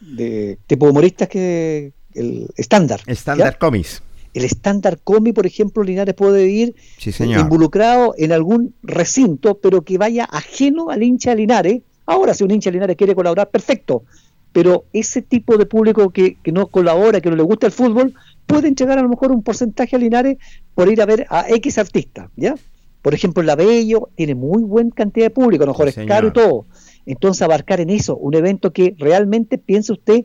de 0.00 0.58
tipo 0.66 0.86
humoristas 0.88 1.28
que 1.28 1.92
el 2.14 2.48
estándar? 2.56 3.00
Estándar. 3.06 3.58
Comics. 3.58 4.02
El 4.34 4.44
estándar 4.44 4.98
comi, 5.04 5.32
por 5.32 5.44
ejemplo, 5.46 5.82
Linares 5.82 6.14
puede 6.14 6.48
ir 6.48 6.74
Sí, 6.98 7.12
señor. 7.12 7.40
involucrado 7.40 8.14
en 8.16 8.32
algún 8.32 8.74
recinto, 8.82 9.58
pero 9.58 9.82
que 9.82 9.98
vaya 9.98 10.24
ajeno 10.24 10.88
al 10.88 11.02
hincha 11.02 11.30
de 11.30 11.36
Linares. 11.36 11.82
Ahora, 12.06 12.32
si 12.32 12.42
un 12.42 12.50
hincha 12.50 12.70
de 12.70 12.74
Linares 12.74 12.96
quiere 12.96 13.14
colaborar, 13.14 13.50
perfecto. 13.50 14.04
Pero 14.52 14.84
ese 14.92 15.22
tipo 15.22 15.56
de 15.56 15.66
público 15.66 16.10
que, 16.10 16.36
que 16.42 16.52
no 16.52 16.66
colabora, 16.66 17.20
que 17.20 17.30
no 17.30 17.36
le 17.36 17.42
gusta 17.42 17.66
el 17.66 17.72
fútbol, 17.72 18.14
puede 18.46 18.68
entregar 18.68 18.98
a 18.98 19.02
lo 19.02 19.08
mejor 19.08 19.32
un 19.32 19.42
porcentaje 19.42 19.96
a 19.96 19.98
Linares 19.98 20.36
por 20.74 20.90
ir 20.90 21.00
a 21.00 21.06
ver 21.06 21.26
a 21.30 21.48
X 21.48 21.78
artista, 21.78 22.30
¿ya? 22.36 22.54
Por 23.00 23.14
ejemplo, 23.14 23.42
la 23.42 23.56
Bello 23.56 24.10
tiene 24.14 24.34
muy 24.34 24.62
buena 24.62 24.90
cantidad 24.94 25.26
de 25.26 25.30
público, 25.30 25.64
a 25.64 25.66
lo 25.66 25.72
mejor 25.72 25.88
es 25.88 25.96
caro 26.06 26.28
y 26.28 26.32
todo. 26.32 26.66
Entonces, 27.04 27.42
abarcar 27.42 27.80
en 27.80 27.90
eso 27.90 28.16
un 28.16 28.34
evento 28.34 28.72
que 28.72 28.94
realmente 28.96 29.58
piense 29.58 29.92
usted 29.92 30.24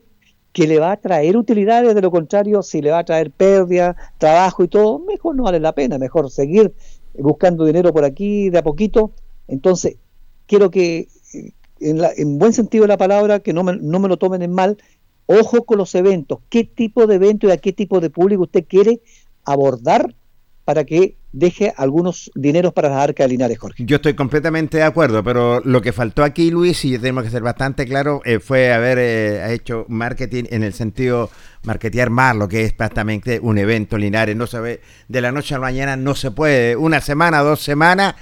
que 0.51 0.67
le 0.67 0.79
va 0.79 0.91
a 0.91 0.97
traer 0.97 1.37
utilidades, 1.37 1.93
de 1.95 2.01
lo 2.01 2.11
contrario, 2.11 2.61
si 2.63 2.81
le 2.81 2.91
va 2.91 2.99
a 2.99 3.03
traer 3.03 3.31
pérdida, 3.31 3.95
trabajo 4.17 4.63
y 4.63 4.67
todo, 4.67 4.99
mejor 4.99 5.35
no 5.35 5.43
vale 5.43 5.59
la 5.59 5.73
pena, 5.73 5.97
mejor 5.97 6.29
seguir 6.31 6.73
buscando 7.17 7.65
dinero 7.65 7.93
por 7.93 8.03
aquí 8.03 8.49
de 8.49 8.59
a 8.59 8.63
poquito. 8.63 9.11
Entonces, 9.47 9.97
quiero 10.45 10.69
que, 10.71 11.07
en, 11.79 11.99
la- 12.01 12.11
en 12.15 12.37
buen 12.39 12.53
sentido 12.53 12.83
de 12.83 12.87
la 12.89 12.97
palabra, 12.97 13.39
que 13.39 13.53
no 13.53 13.63
me, 13.63 13.77
no 13.77 13.99
me 13.99 14.07
lo 14.07 14.17
tomen 14.17 14.41
en 14.41 14.51
mal, 14.53 14.77
ojo 15.25 15.65
con 15.65 15.77
los 15.77 15.93
eventos, 15.95 16.39
qué 16.49 16.63
tipo 16.63 17.07
de 17.07 17.15
evento 17.15 17.47
y 17.47 17.51
a 17.51 17.57
qué 17.57 17.73
tipo 17.73 17.99
de 17.99 18.09
público 18.09 18.43
usted 18.43 18.65
quiere 18.67 19.01
abordar 19.43 20.15
para 20.65 20.83
que 20.83 21.15
deje 21.31 21.73
algunos 21.77 22.29
dineros 22.35 22.73
para 22.73 22.89
las 22.89 22.97
arcas 22.99 23.29
Linares, 23.29 23.57
Jorge. 23.57 23.85
Yo 23.85 23.97
estoy 23.97 24.15
completamente 24.15 24.77
de 24.77 24.83
acuerdo, 24.83 25.23
pero 25.23 25.61
lo 25.63 25.81
que 25.81 25.93
faltó 25.93 26.23
aquí, 26.23 26.51
Luis, 26.51 26.83
y 26.83 26.97
tenemos 26.97 27.23
que 27.23 27.29
ser 27.29 27.41
bastante 27.41 27.85
claro, 27.85 28.21
eh, 28.25 28.39
fue 28.39 28.73
haber 28.73 28.97
eh, 28.99 29.53
hecho 29.53 29.85
marketing 29.87 30.43
en 30.49 30.63
el 30.63 30.73
sentido 30.73 31.29
marketear 31.63 32.09
más 32.09 32.35
lo 32.35 32.47
que 32.49 32.63
es 32.63 32.73
prácticamente 32.73 33.39
un 33.41 33.57
evento 33.57 33.97
Linares. 33.97 34.35
No 34.35 34.45
se 34.47 34.59
ve 34.59 34.81
de 35.07 35.21
la 35.21 35.31
noche 35.31 35.55
a 35.55 35.57
la 35.57 35.61
mañana, 35.67 35.95
no 35.95 36.15
se 36.15 36.31
puede. 36.31 36.75
Una 36.75 36.99
semana, 36.99 37.39
dos 37.41 37.61
semanas, 37.61 38.15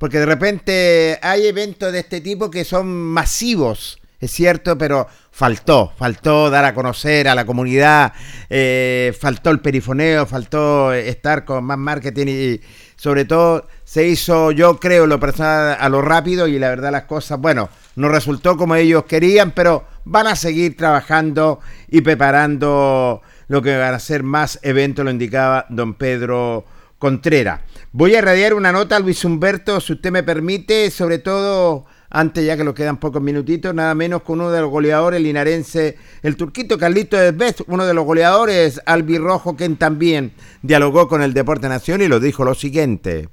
porque 0.00 0.18
de 0.18 0.24
repente 0.24 1.18
hay 1.20 1.46
eventos 1.46 1.92
de 1.92 1.98
este 1.98 2.22
tipo 2.22 2.50
que 2.50 2.64
son 2.64 2.88
masivos. 2.88 4.00
Es 4.18 4.30
cierto, 4.30 4.78
pero 4.78 5.06
faltó, 5.30 5.92
faltó 5.94 6.48
dar 6.48 6.64
a 6.64 6.74
conocer 6.74 7.28
a 7.28 7.34
la 7.34 7.44
comunidad, 7.44 8.14
eh, 8.48 9.14
faltó 9.20 9.50
el 9.50 9.60
perifoneo, 9.60 10.24
faltó 10.24 10.94
estar 10.94 11.44
con 11.44 11.64
más 11.64 11.76
marketing 11.76 12.26
y 12.28 12.60
sobre 12.96 13.26
todo 13.26 13.68
se 13.84 14.08
hizo, 14.08 14.52
yo 14.52 14.80
creo, 14.80 15.06
lo 15.06 15.20
personal 15.20 15.76
a 15.78 15.88
lo 15.90 16.00
rápido 16.00 16.48
y 16.48 16.58
la 16.58 16.70
verdad 16.70 16.92
las 16.92 17.04
cosas, 17.04 17.38
bueno, 17.38 17.68
no 17.96 18.08
resultó 18.08 18.56
como 18.56 18.76
ellos 18.76 19.04
querían, 19.04 19.50
pero 19.50 19.84
van 20.04 20.28
a 20.28 20.36
seguir 20.36 20.78
trabajando 20.78 21.60
y 21.88 22.00
preparando 22.00 23.20
lo 23.48 23.60
que 23.60 23.76
van 23.76 23.92
a 23.92 23.98
ser 23.98 24.22
más 24.22 24.60
eventos, 24.62 25.04
lo 25.04 25.10
indicaba 25.10 25.66
don 25.68 25.92
Pedro 25.92 26.64
Contreras. 27.00 27.62
Voy 27.92 28.14
a 28.14 28.18
irradiar 28.18 28.52
una 28.52 28.72
nota 28.72 28.96
a 28.96 29.00
Luis 29.00 29.24
Humberto, 29.24 29.80
si 29.80 29.94
usted 29.94 30.12
me 30.12 30.22
permite, 30.22 30.90
sobre 30.90 31.18
todo 31.18 31.86
antes 32.10 32.44
ya 32.44 32.58
que 32.58 32.62
nos 32.62 32.74
quedan 32.74 33.00
pocos 33.00 33.22
minutitos, 33.22 33.74
nada 33.74 33.94
menos 33.94 34.22
con 34.22 34.38
uno 34.40 34.50
de 34.50 34.60
los 34.60 34.68
goleadores 34.68 35.20
linarense, 35.20 35.96
el 36.22 36.36
turquito 36.36 36.76
Carlito 36.76 37.16
Desbest, 37.16 37.62
uno 37.68 37.86
de 37.86 37.94
los 37.94 38.04
goleadores 38.04 38.82
albirrojo, 38.84 39.56
quien 39.56 39.78
también 39.78 40.34
dialogó 40.60 41.08
con 41.08 41.22
el 41.22 41.32
Deporte 41.32 41.70
Nación 41.70 42.02
y 42.02 42.08
lo 42.08 42.20
dijo 42.20 42.44
lo 42.44 42.54
siguiente. 42.54 43.30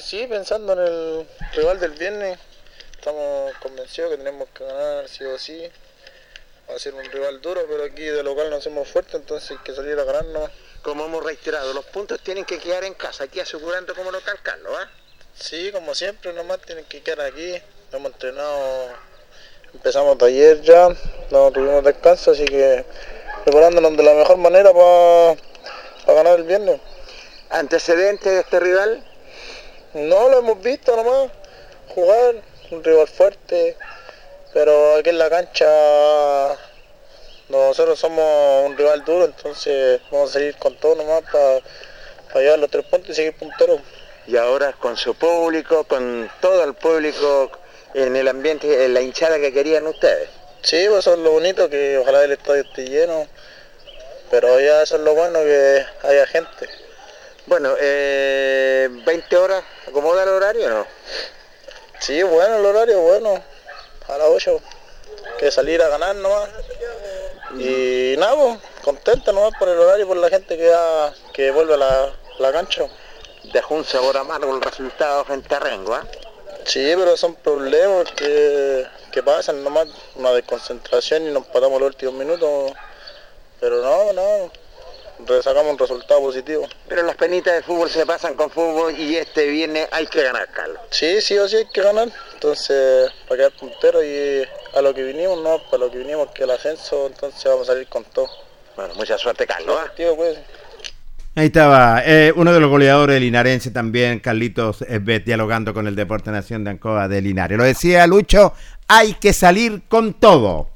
Sí, 0.00 0.26
pensando 0.26 0.72
en 0.72 0.78
el 0.78 1.26
rival 1.54 1.78
del 1.80 1.90
viernes, 1.92 2.38
estamos 2.96 3.52
convencidos 3.60 4.12
que 4.12 4.16
tenemos 4.16 4.48
que 4.56 4.64
ganar 4.64 5.06
sí 5.06 5.24
o 5.24 5.38
sí. 5.38 5.60
Va 6.68 6.74
a 6.74 6.78
ser 6.78 6.94
un 6.94 7.04
rival 7.04 7.40
duro, 7.40 7.64
pero 7.68 7.84
aquí 7.84 8.02
de 8.02 8.22
local 8.24 8.50
no 8.50 8.56
hacemos 8.56 8.88
fuerte, 8.88 9.16
entonces 9.16 9.52
hay 9.52 9.58
que 9.58 9.72
salir 9.72 9.98
a 9.98 10.04
ganarnos. 10.04 10.50
Como 10.82 11.04
hemos 11.04 11.22
reiterado, 11.22 11.72
los 11.72 11.84
puntos 11.86 12.20
tienen 12.20 12.44
que 12.44 12.58
quedar 12.58 12.84
en 12.84 12.94
casa, 12.94 13.24
aquí 13.24 13.38
asegurando 13.40 13.94
como 13.94 14.10
local, 14.10 14.38
Carlos, 14.42 14.76
¿ah? 14.76 14.90
Sí, 15.34 15.70
como 15.70 15.94
siempre, 15.94 16.32
nomás 16.32 16.60
tienen 16.60 16.84
que 16.86 17.02
quedar 17.02 17.20
aquí. 17.20 17.60
Hemos 17.92 18.12
entrenado, 18.12 18.88
empezamos 19.72 20.20
ayer 20.22 20.60
ya, 20.62 20.88
no 21.30 21.52
tuvimos 21.52 21.84
descanso, 21.84 22.32
así 22.32 22.44
que 22.44 22.84
preparándonos 23.44 23.96
de 23.96 24.02
la 24.02 24.14
mejor 24.14 24.36
manera 24.38 24.72
para 24.72 25.36
ganar 26.06 26.38
el 26.40 26.44
viernes. 26.44 26.80
¿Antecedentes 27.50 28.32
de 28.32 28.40
este 28.40 28.58
rival? 28.58 29.04
No 29.94 30.28
lo 30.28 30.40
hemos 30.40 30.60
visto 30.60 30.96
nomás, 30.96 31.30
jugar, 31.94 32.42
un 32.72 32.82
rival 32.82 33.06
fuerte, 33.06 33.76
pero 34.56 34.94
aquí 34.94 35.10
en 35.10 35.18
la 35.18 35.28
cancha 35.28 35.66
nosotros 37.50 37.98
somos 37.98 38.64
un 38.64 38.74
rival 38.74 39.04
duro, 39.04 39.26
entonces 39.26 40.00
vamos 40.10 40.30
a 40.30 40.32
seguir 40.32 40.56
con 40.56 40.74
todo 40.76 40.94
nomás 40.94 41.24
para 41.30 42.40
llevar 42.40 42.60
los 42.60 42.70
tres 42.70 42.86
puntos 42.86 43.10
y 43.10 43.14
seguir 43.14 43.36
punteros. 43.36 43.82
Y 44.26 44.38
ahora 44.38 44.72
con 44.72 44.96
su 44.96 45.14
público, 45.14 45.84
con 45.84 46.30
todo 46.40 46.64
el 46.64 46.72
público 46.72 47.50
en 47.92 48.16
el 48.16 48.28
ambiente, 48.28 48.82
en 48.86 48.94
la 48.94 49.02
hinchada 49.02 49.38
que 49.38 49.52
querían 49.52 49.86
ustedes. 49.88 50.30
Sí, 50.62 50.86
pues 50.88 51.00
eso 51.00 51.12
es 51.12 51.18
lo 51.18 51.32
bonito, 51.32 51.68
que 51.68 51.98
ojalá 51.98 52.24
el 52.24 52.32
estadio 52.32 52.62
esté 52.62 52.88
lleno, 52.88 53.26
pero 54.30 54.58
ya 54.58 54.84
eso 54.84 54.96
es 54.96 55.02
lo 55.02 55.14
bueno, 55.14 55.38
que 55.40 55.84
haya 56.02 56.26
gente. 56.28 56.66
Bueno, 57.44 57.74
eh, 57.78 58.88
20 59.04 59.36
horas, 59.36 59.62
¿acomoda 59.86 60.22
el 60.22 60.30
horario 60.30 60.64
o 60.64 60.70
no? 60.70 60.86
Sí, 62.00 62.22
bueno, 62.22 62.56
el 62.56 62.64
horario 62.64 63.00
bueno, 63.02 63.44
a 64.08 64.18
las 64.18 64.28
8, 64.28 64.60
que 65.38 65.50
salir 65.50 65.82
a 65.82 65.88
ganar 65.88 66.16
nomás. 66.16 66.48
Y 67.58 68.14
nada, 68.18 68.34
pues, 68.34 68.58
contenta 68.84 69.32
nomás 69.32 69.52
por 69.58 69.68
el 69.68 69.78
horario, 69.78 70.06
por 70.06 70.16
la 70.16 70.28
gente 70.28 70.56
que, 70.56 70.66
ya, 70.66 71.14
que 71.32 71.50
vuelve 71.50 71.74
a 71.74 71.78
la, 71.78 72.12
la 72.38 72.52
cancha. 72.52 72.86
Dejó 73.52 73.74
un 73.74 73.84
sabor 73.84 74.16
amargo 74.16 74.54
el 74.54 74.60
resultado 74.60 75.24
frente 75.24 75.54
a 75.54 75.60
Rengo, 75.60 75.94
¿ah? 75.94 76.04
Sí, 76.64 76.92
pero 76.96 77.16
son 77.16 77.36
problemas 77.36 78.10
que, 78.12 78.84
que 79.12 79.22
pasan, 79.22 79.62
nomás 79.62 79.86
una 80.16 80.32
desconcentración 80.32 81.28
y 81.28 81.30
nos 81.30 81.46
patamos 81.46 81.80
los 81.80 81.90
últimos 81.90 82.14
minutos. 82.14 82.72
Pero 83.60 83.80
no, 83.82 84.12
no, 84.12 84.50
sacamos 85.42 85.72
un 85.72 85.78
resultado 85.78 86.20
positivo. 86.20 86.68
Pero 86.88 87.02
las 87.02 87.16
penitas 87.16 87.54
de 87.54 87.62
fútbol 87.62 87.88
se 87.90 88.06
pasan 88.06 88.34
con 88.34 88.50
fútbol 88.50 88.94
y 88.98 89.16
este 89.16 89.48
viene 89.48 89.86
hay 89.90 90.06
que 90.06 90.22
ganar, 90.22 90.48
Carlos. 90.52 90.78
Sí, 90.90 91.20
sí 91.20 91.36
o 91.38 91.48
sí 91.48 91.56
hay 91.56 91.66
que 91.72 91.82
ganar. 91.82 92.08
Entonces, 92.34 93.10
para 93.28 93.38
quedar 93.38 93.52
puntero 93.52 94.02
y 94.02 94.44
a 94.74 94.82
lo 94.82 94.94
que 94.94 95.02
vinimos, 95.02 95.42
no, 95.42 95.62
para 95.70 95.84
lo 95.84 95.90
que 95.90 95.98
vinimos 95.98 96.30
que 96.32 96.44
el 96.44 96.50
ascenso, 96.50 97.06
entonces 97.06 97.44
vamos 97.44 97.68
a 97.68 97.72
salir 97.72 97.88
con 97.88 98.04
todo. 98.04 98.28
Bueno, 98.76 98.94
mucha 98.94 99.16
suerte, 99.16 99.46
Carlos. 99.46 99.76
¿ah? 99.80 99.92
Tío, 99.96 100.14
pues. 100.16 100.38
Ahí 101.34 101.46
estaba, 101.46 102.02
eh, 102.04 102.32
uno 102.34 102.52
de 102.52 102.60
los 102.60 102.70
goleadores 102.70 103.20
linarense 103.20 103.70
también, 103.70 104.20
Carlitos 104.20 104.80
Esbet, 104.82 105.24
dialogando 105.24 105.74
con 105.74 105.86
el 105.86 105.94
Deporte 105.94 106.30
Nación 106.30 106.64
de 106.64 106.70
Ancoa 106.70 107.08
de 107.08 107.20
Linares. 107.20 107.58
Lo 107.58 107.64
decía 107.64 108.06
Lucho, 108.06 108.54
hay 108.88 109.14
que 109.14 109.34
salir 109.34 109.82
con 109.86 110.14
todo. 110.14 110.70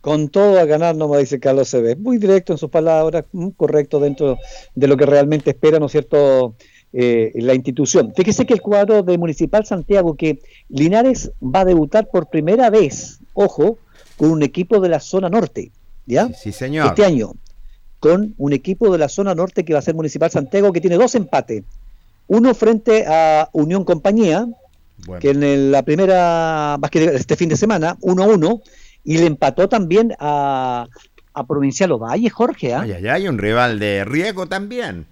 Con 0.00 0.28
todo 0.28 0.58
a 0.58 0.64
ganar, 0.64 0.96
no 0.96 1.08
me 1.08 1.18
dice 1.18 1.38
Carlos 1.40 1.68
Cebes. 1.68 1.98
Muy 1.98 2.16
directo 2.18 2.52
en 2.52 2.58
sus 2.58 2.70
palabras, 2.70 3.24
muy 3.32 3.52
correcto 3.52 4.00
dentro 4.00 4.38
de 4.74 4.86
lo 4.86 4.96
que 4.96 5.04
realmente 5.06 5.50
espera, 5.50 5.78
¿no 5.78 5.86
es 5.86 5.92
cierto?, 5.92 6.54
eh, 6.92 7.32
la 7.36 7.54
institución. 7.54 8.12
Fíjese 8.16 8.46
que 8.46 8.54
el 8.54 8.60
cuadro 8.62 9.02
de 9.02 9.16
Municipal 9.18 9.64
Santiago, 9.64 10.14
que 10.16 10.40
Linares 10.68 11.30
va 11.42 11.60
a 11.60 11.64
debutar 11.64 12.08
por 12.08 12.28
primera 12.28 12.68
vez, 12.70 13.20
ojo, 13.34 13.78
con 14.16 14.30
un 14.30 14.42
equipo 14.42 14.80
de 14.80 14.88
la 14.88 15.00
zona 15.00 15.28
norte, 15.28 15.70
¿ya? 16.06 16.32
Sí, 16.34 16.50
señor. 16.50 16.86
Este 16.86 17.04
año, 17.04 17.32
con 18.00 18.34
un 18.38 18.52
equipo 18.52 18.90
de 18.90 18.98
la 18.98 19.08
zona 19.08 19.34
norte 19.34 19.64
que 19.64 19.72
va 19.74 19.78
a 19.78 19.82
ser 19.82 19.94
Municipal 19.94 20.30
Santiago, 20.30 20.72
que 20.72 20.80
tiene 20.80 20.96
dos 20.96 21.14
empates. 21.14 21.62
Uno 22.26 22.54
frente 22.54 23.04
a 23.06 23.48
Unión 23.52 23.84
Compañía, 23.84 24.48
Bueno. 25.06 25.20
que 25.20 25.30
en 25.30 25.42
el- 25.42 25.70
la 25.72 25.82
primera, 25.82 26.76
más 26.80 26.90
que 26.90 27.04
este 27.04 27.36
fin 27.36 27.48
de 27.50 27.56
semana, 27.56 27.96
1-1, 28.00 28.62
y 29.04 29.18
le 29.18 29.26
empató 29.26 29.68
también 29.68 30.14
a, 30.18 30.86
a 31.34 31.46
Provincial 31.46 31.92
Ovalle, 31.92 32.28
Jorge. 32.30 32.74
¿ah? 32.74 32.82
Ay, 32.82 33.06
ay, 33.06 33.28
un 33.28 33.38
rival 33.38 33.78
de 33.78 34.04
riesgo 34.04 34.46
también. 34.46 35.06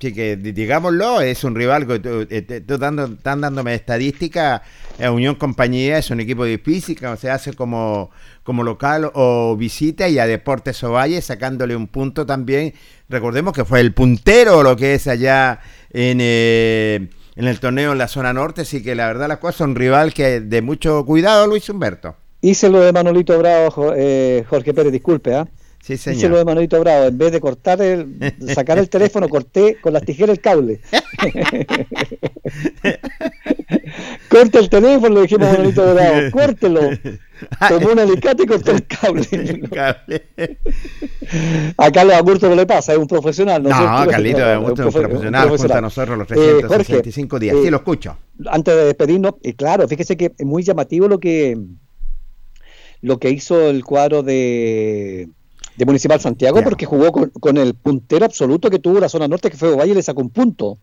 Así 0.00 0.14
que 0.14 0.36
di- 0.36 0.52
digámoslo, 0.52 1.20
es 1.20 1.42
un 1.42 1.56
rival 1.56 1.84
que 1.84 1.98
tú, 1.98 2.24
eh, 2.30 2.62
tú 2.64 2.78
dando, 2.78 3.06
están 3.06 3.40
dándome 3.40 3.74
estadística. 3.74 4.62
eh, 4.96 5.08
Unión 5.08 5.34
Compañía 5.34 5.98
es 5.98 6.10
un 6.10 6.20
equipo 6.20 6.44
difícil, 6.44 6.96
que 6.96 7.16
se 7.16 7.28
hace 7.30 7.52
como, 7.54 8.10
como 8.44 8.62
local 8.62 9.10
o 9.14 9.56
visita 9.56 10.08
y 10.08 10.20
a 10.20 10.26
Deportes 10.28 10.84
Ovalle 10.84 11.20
sacándole 11.20 11.74
un 11.74 11.88
punto 11.88 12.24
también. 12.24 12.74
Recordemos 13.08 13.52
que 13.52 13.64
fue 13.64 13.80
el 13.80 13.92
puntero 13.92 14.62
lo 14.62 14.76
que 14.76 14.94
es 14.94 15.08
allá 15.08 15.58
en, 15.90 16.18
eh, 16.20 17.08
en 17.34 17.46
el 17.48 17.58
torneo 17.58 17.90
en 17.90 17.98
la 17.98 18.06
zona 18.06 18.32
norte, 18.32 18.60
así 18.60 18.84
que 18.84 18.94
la 18.94 19.08
verdad 19.08 19.26
las 19.26 19.38
cosas 19.38 19.62
un 19.62 19.74
rival 19.74 20.14
que 20.14 20.40
de 20.40 20.62
mucho 20.62 21.04
cuidado, 21.04 21.48
Luis 21.48 21.68
Humberto. 21.68 22.14
Hice 22.40 22.68
lo 22.68 22.80
de 22.80 22.92
Manolito 22.92 23.36
Bravo, 23.38 23.92
eh, 23.96 24.44
Jorge 24.48 24.72
Pérez, 24.72 24.92
disculpe. 24.92 25.34
¿ah? 25.34 25.48
Sí, 25.82 25.94
Hice 25.94 26.14
señor. 26.14 26.30
lo 26.32 26.38
de 26.38 26.44
Manolito 26.44 26.78
Bravo. 26.80 27.04
En 27.06 27.18
vez 27.18 27.32
de 27.32 27.40
cortar 27.40 27.80
el, 27.82 28.34
sacar 28.54 28.78
el 28.78 28.88
teléfono, 28.88 29.28
corté 29.28 29.76
con 29.80 29.92
las 29.92 30.02
tijeras 30.04 30.36
el 30.36 30.40
cable. 30.42 30.80
Corta 34.28 34.58
el 34.58 34.68
teléfono, 34.68 35.14
le 35.16 35.22
dijimos 35.22 35.48
a 35.48 35.52
Manolito 35.52 35.94
Bravo. 35.94 36.30
Córtelo. 36.30 36.80
Tomó 37.68 37.92
un 37.92 37.98
alicate 38.00 38.42
y 38.42 38.46
cortó 38.46 38.72
el 38.72 38.86
cable. 38.86 40.26
A 41.76 41.90
Carlos 41.90 42.14
Agurto 42.16 42.48
no 42.48 42.54
le 42.56 42.66
pasa, 42.66 42.92
es 42.92 42.98
un 42.98 43.06
profesional. 43.06 43.62
¿no, 43.62 43.68
No? 43.70 44.10
Carlito 44.10 44.44
Augusto 44.44 44.88
es 44.88 44.94
un 44.94 45.00
profe- 45.02 45.08
profesional, 45.08 45.48
junto 45.48 45.74
a 45.74 45.80
nosotros 45.80 46.18
los 46.18 46.30
Eh, 46.32 46.34
365 46.34 47.38
días. 47.38 47.56
eh, 47.56 47.60
Sí, 47.64 47.70
lo 47.70 47.76
escucho. 47.78 48.16
Antes 48.46 48.74
de 48.74 48.84
despedirnos, 48.86 49.34
claro, 49.56 49.86
fíjese 49.88 50.16
que 50.16 50.32
es 50.36 50.46
muy 50.46 50.62
llamativo 50.62 51.08
lo 51.08 51.18
que 51.18 51.56
lo 53.02 53.18
que 53.18 53.30
hizo 53.30 53.68
el 53.68 53.84
cuadro 53.84 54.22
de, 54.22 55.28
de 55.76 55.84
Municipal 55.84 56.20
Santiago, 56.20 56.62
porque 56.62 56.86
jugó 56.86 57.12
con, 57.12 57.30
con 57.30 57.56
el 57.56 57.74
puntero 57.74 58.24
absoluto 58.24 58.70
que 58.70 58.78
tuvo 58.78 59.00
la 59.00 59.08
zona 59.08 59.28
norte, 59.28 59.50
que 59.50 59.56
fue 59.56 59.72
Ovalle, 59.72 59.94
le 59.94 60.02
sacó 60.02 60.20
un 60.20 60.30
punto. 60.30 60.78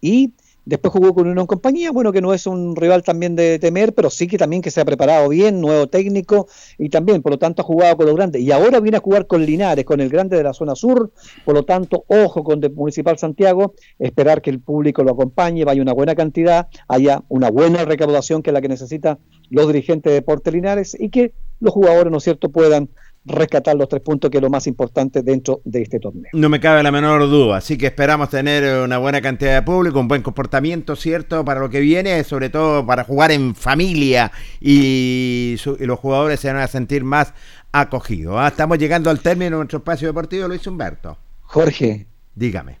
Y 0.00 0.32
después 0.64 0.92
jugó 0.92 1.14
con 1.14 1.28
Unión 1.28 1.46
Compañía, 1.46 1.90
bueno, 1.90 2.12
que 2.12 2.20
no 2.20 2.34
es 2.34 2.46
un 2.46 2.76
rival 2.76 3.02
también 3.02 3.36
de 3.36 3.58
temer, 3.58 3.94
pero 3.94 4.10
sí 4.10 4.26
que 4.26 4.38
también 4.38 4.62
que 4.62 4.70
se 4.70 4.80
ha 4.80 4.84
preparado 4.84 5.28
bien, 5.28 5.60
nuevo 5.60 5.86
técnico, 5.88 6.48
y 6.78 6.88
también, 6.88 7.22
por 7.22 7.32
lo 7.32 7.38
tanto, 7.38 7.62
ha 7.62 7.64
jugado 7.64 7.96
con 7.96 8.06
los 8.06 8.14
grandes. 8.14 8.42
Y 8.42 8.50
ahora 8.52 8.80
viene 8.80 8.96
a 8.96 9.00
jugar 9.00 9.26
con 9.26 9.44
Linares, 9.44 9.84
con 9.84 10.00
el 10.00 10.08
grande 10.08 10.36
de 10.36 10.42
la 10.42 10.52
zona 10.52 10.74
sur, 10.74 11.12
por 11.44 11.54
lo 11.54 11.64
tanto, 11.64 12.04
ojo 12.08 12.44
con 12.44 12.60
de 12.60 12.70
Municipal 12.70 13.18
Santiago, 13.18 13.74
esperar 13.98 14.42
que 14.42 14.50
el 14.50 14.60
público 14.60 15.02
lo 15.04 15.12
acompañe, 15.12 15.64
vaya 15.64 15.82
una 15.82 15.92
buena 15.92 16.14
cantidad, 16.14 16.68
haya 16.88 17.22
una 17.28 17.50
buena 17.50 17.84
recaudación 17.84 18.42
que 18.42 18.50
es 18.50 18.54
la 18.54 18.60
que 18.60 18.68
necesitan 18.68 19.18
los 19.50 19.66
dirigentes 19.66 20.10
de 20.10 20.14
Deportes 20.14 20.52
Linares 20.52 20.96
y 20.98 21.10
que 21.10 21.32
los 21.60 21.72
jugadores, 21.72 22.10
¿no 22.10 22.18
es 22.18 22.24
cierto?, 22.24 22.50
puedan 22.50 22.88
rescatar 23.26 23.74
los 23.76 23.88
tres 23.88 24.02
puntos, 24.02 24.30
que 24.30 24.36
es 24.38 24.42
lo 24.42 24.50
más 24.50 24.66
importante 24.66 25.22
dentro 25.22 25.60
de 25.64 25.82
este 25.82 25.98
torneo. 25.98 26.30
No 26.34 26.48
me 26.48 26.60
cabe 26.60 26.82
la 26.82 26.92
menor 26.92 27.22
duda, 27.30 27.56
así 27.56 27.78
que 27.78 27.86
esperamos 27.86 28.28
tener 28.28 28.82
una 28.82 28.98
buena 28.98 29.20
cantidad 29.22 29.54
de 29.54 29.62
público, 29.62 29.98
un 29.98 30.08
buen 30.08 30.22
comportamiento, 30.22 30.94
¿cierto? 30.96 31.44
Para 31.44 31.60
lo 31.60 31.70
que 31.70 31.80
viene, 31.80 32.22
sobre 32.24 32.50
todo 32.50 32.84
para 32.84 33.04
jugar 33.04 33.30
en 33.32 33.54
familia 33.54 34.30
y, 34.60 35.54
su- 35.58 35.76
y 35.80 35.86
los 35.86 35.98
jugadores 35.98 36.40
se 36.40 36.52
van 36.52 36.62
a 36.62 36.66
sentir 36.66 37.04
más 37.04 37.32
acogidos. 37.72 38.36
¿ah? 38.38 38.48
Estamos 38.48 38.78
llegando 38.78 39.10
al 39.10 39.20
término 39.20 39.52
de 39.52 39.56
nuestro 39.56 39.78
espacio 39.78 40.08
deportivo, 40.08 40.46
Luis 40.48 40.66
Humberto. 40.66 41.16
Jorge, 41.42 42.06
Dígame, 42.34 42.78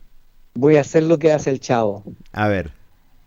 voy 0.54 0.76
a 0.76 0.80
hacer 0.82 1.04
lo 1.04 1.18
que 1.18 1.32
hace 1.32 1.50
el 1.50 1.60
chavo. 1.60 2.02
a 2.32 2.48
ver. 2.48 2.72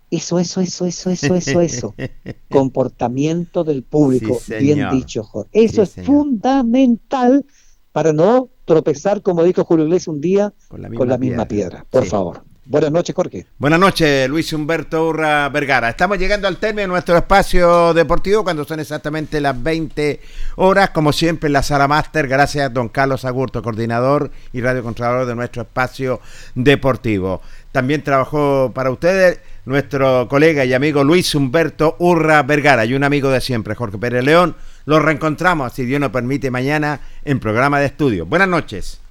Eso, 0.09 0.39
eso, 0.39 0.61
eso, 0.61 0.85
eso, 0.85 1.09
eso, 1.09 1.35
eso, 1.35 1.61
eso. 1.61 1.95
Comportamiento 2.49 3.63
del 3.63 3.83
público, 3.83 4.39
Sí, 4.43 4.53
bien 4.55 4.89
dicho, 4.91 5.23
Jorge. 5.23 5.49
Eso 5.53 5.75
Sí, 5.75 5.81
es 5.81 5.89
señor. 5.89 6.05
fundamental 6.07 7.45
para 7.91 8.13
no 8.13 8.49
tropezar, 8.65 9.21
como 9.21 9.43
dijo 9.43 9.63
Julio 9.65 9.85
Iglesias 9.85 10.07
un 10.07 10.21
día, 10.21 10.53
Con 10.67 10.81
con 10.95 11.09
la 11.09 11.17
misma, 11.17 11.45
piedra. 11.47 11.85
Por 11.89 12.03
Sí. 12.03 12.09
favor. 12.09 12.43
Buenas 12.69 12.91
noches, 12.91 13.15
Jorge. 13.15 13.47
Buenas 13.57 13.79
noches, 13.79 14.27
Luis 14.27 14.51
Humberto 14.51 15.07
Urra 15.07 15.47
Vergara. 15.47 15.87
Estamos 15.89 16.17
llegando 16.19 16.49
al 16.49 16.57
término 16.57 16.81
de 16.81 16.87
nuestro 16.89 17.15
espacio 17.15 17.93
deportivo 17.93 18.43
cuando 18.43 18.65
son 18.65 18.81
exactamente 18.81 19.39
las 19.39 19.61
20 19.63 20.19
horas, 20.57 20.89
como 20.89 21.13
siempre 21.13 21.47
en 21.47 21.53
la 21.53 21.63
sala 21.63 21.87
máster, 21.87 22.27
gracias 22.27 22.65
a 22.65 22.69
don 22.69 22.89
Carlos 22.89 23.23
Agurto, 23.23 23.63
coordinador 23.63 24.31
y 24.51 24.59
radiocontrolador 24.59 25.25
de 25.25 25.35
nuestro 25.35 25.61
espacio 25.61 26.19
deportivo. 26.55 27.41
También 27.71 28.03
trabajó 28.03 28.71
para 28.75 28.91
ustedes 28.91 29.39
nuestro 29.67 30.29
colega 30.29 30.63
y 30.63 30.73
amigo 30.73 31.03
Luis 31.03 31.35
Humberto 31.35 31.97
Urra 31.99 32.41
Vergara 32.43 32.85
y 32.85 32.93
un 32.93 33.03
amigo 33.03 33.29
de 33.29 33.41
siempre, 33.41 33.75
Jorge 33.75 33.97
Pérez 33.97 34.23
León. 34.23 34.55
Los 34.85 35.01
reencontramos, 35.03 35.73
si 35.73 35.85
Dios 35.85 35.99
nos 35.99 36.11
permite, 36.11 36.49
mañana 36.49 37.01
en 37.25 37.39
programa 37.39 37.79
de 37.79 37.87
estudio. 37.87 38.25
Buenas 38.25 38.47
noches. 38.47 39.01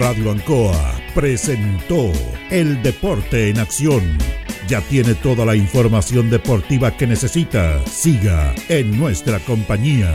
Radio 0.00 0.32
Ancoa 0.32 0.94
presentó 1.14 2.10
El 2.50 2.82
Deporte 2.82 3.50
en 3.50 3.58
Acción. 3.58 4.16
Ya 4.66 4.80
tiene 4.80 5.14
toda 5.14 5.44
la 5.44 5.54
información 5.54 6.30
deportiva 6.30 6.96
que 6.96 7.06
necesita. 7.06 7.84
Siga 7.84 8.54
en 8.68 8.98
nuestra 8.98 9.40
compañía. 9.40 10.14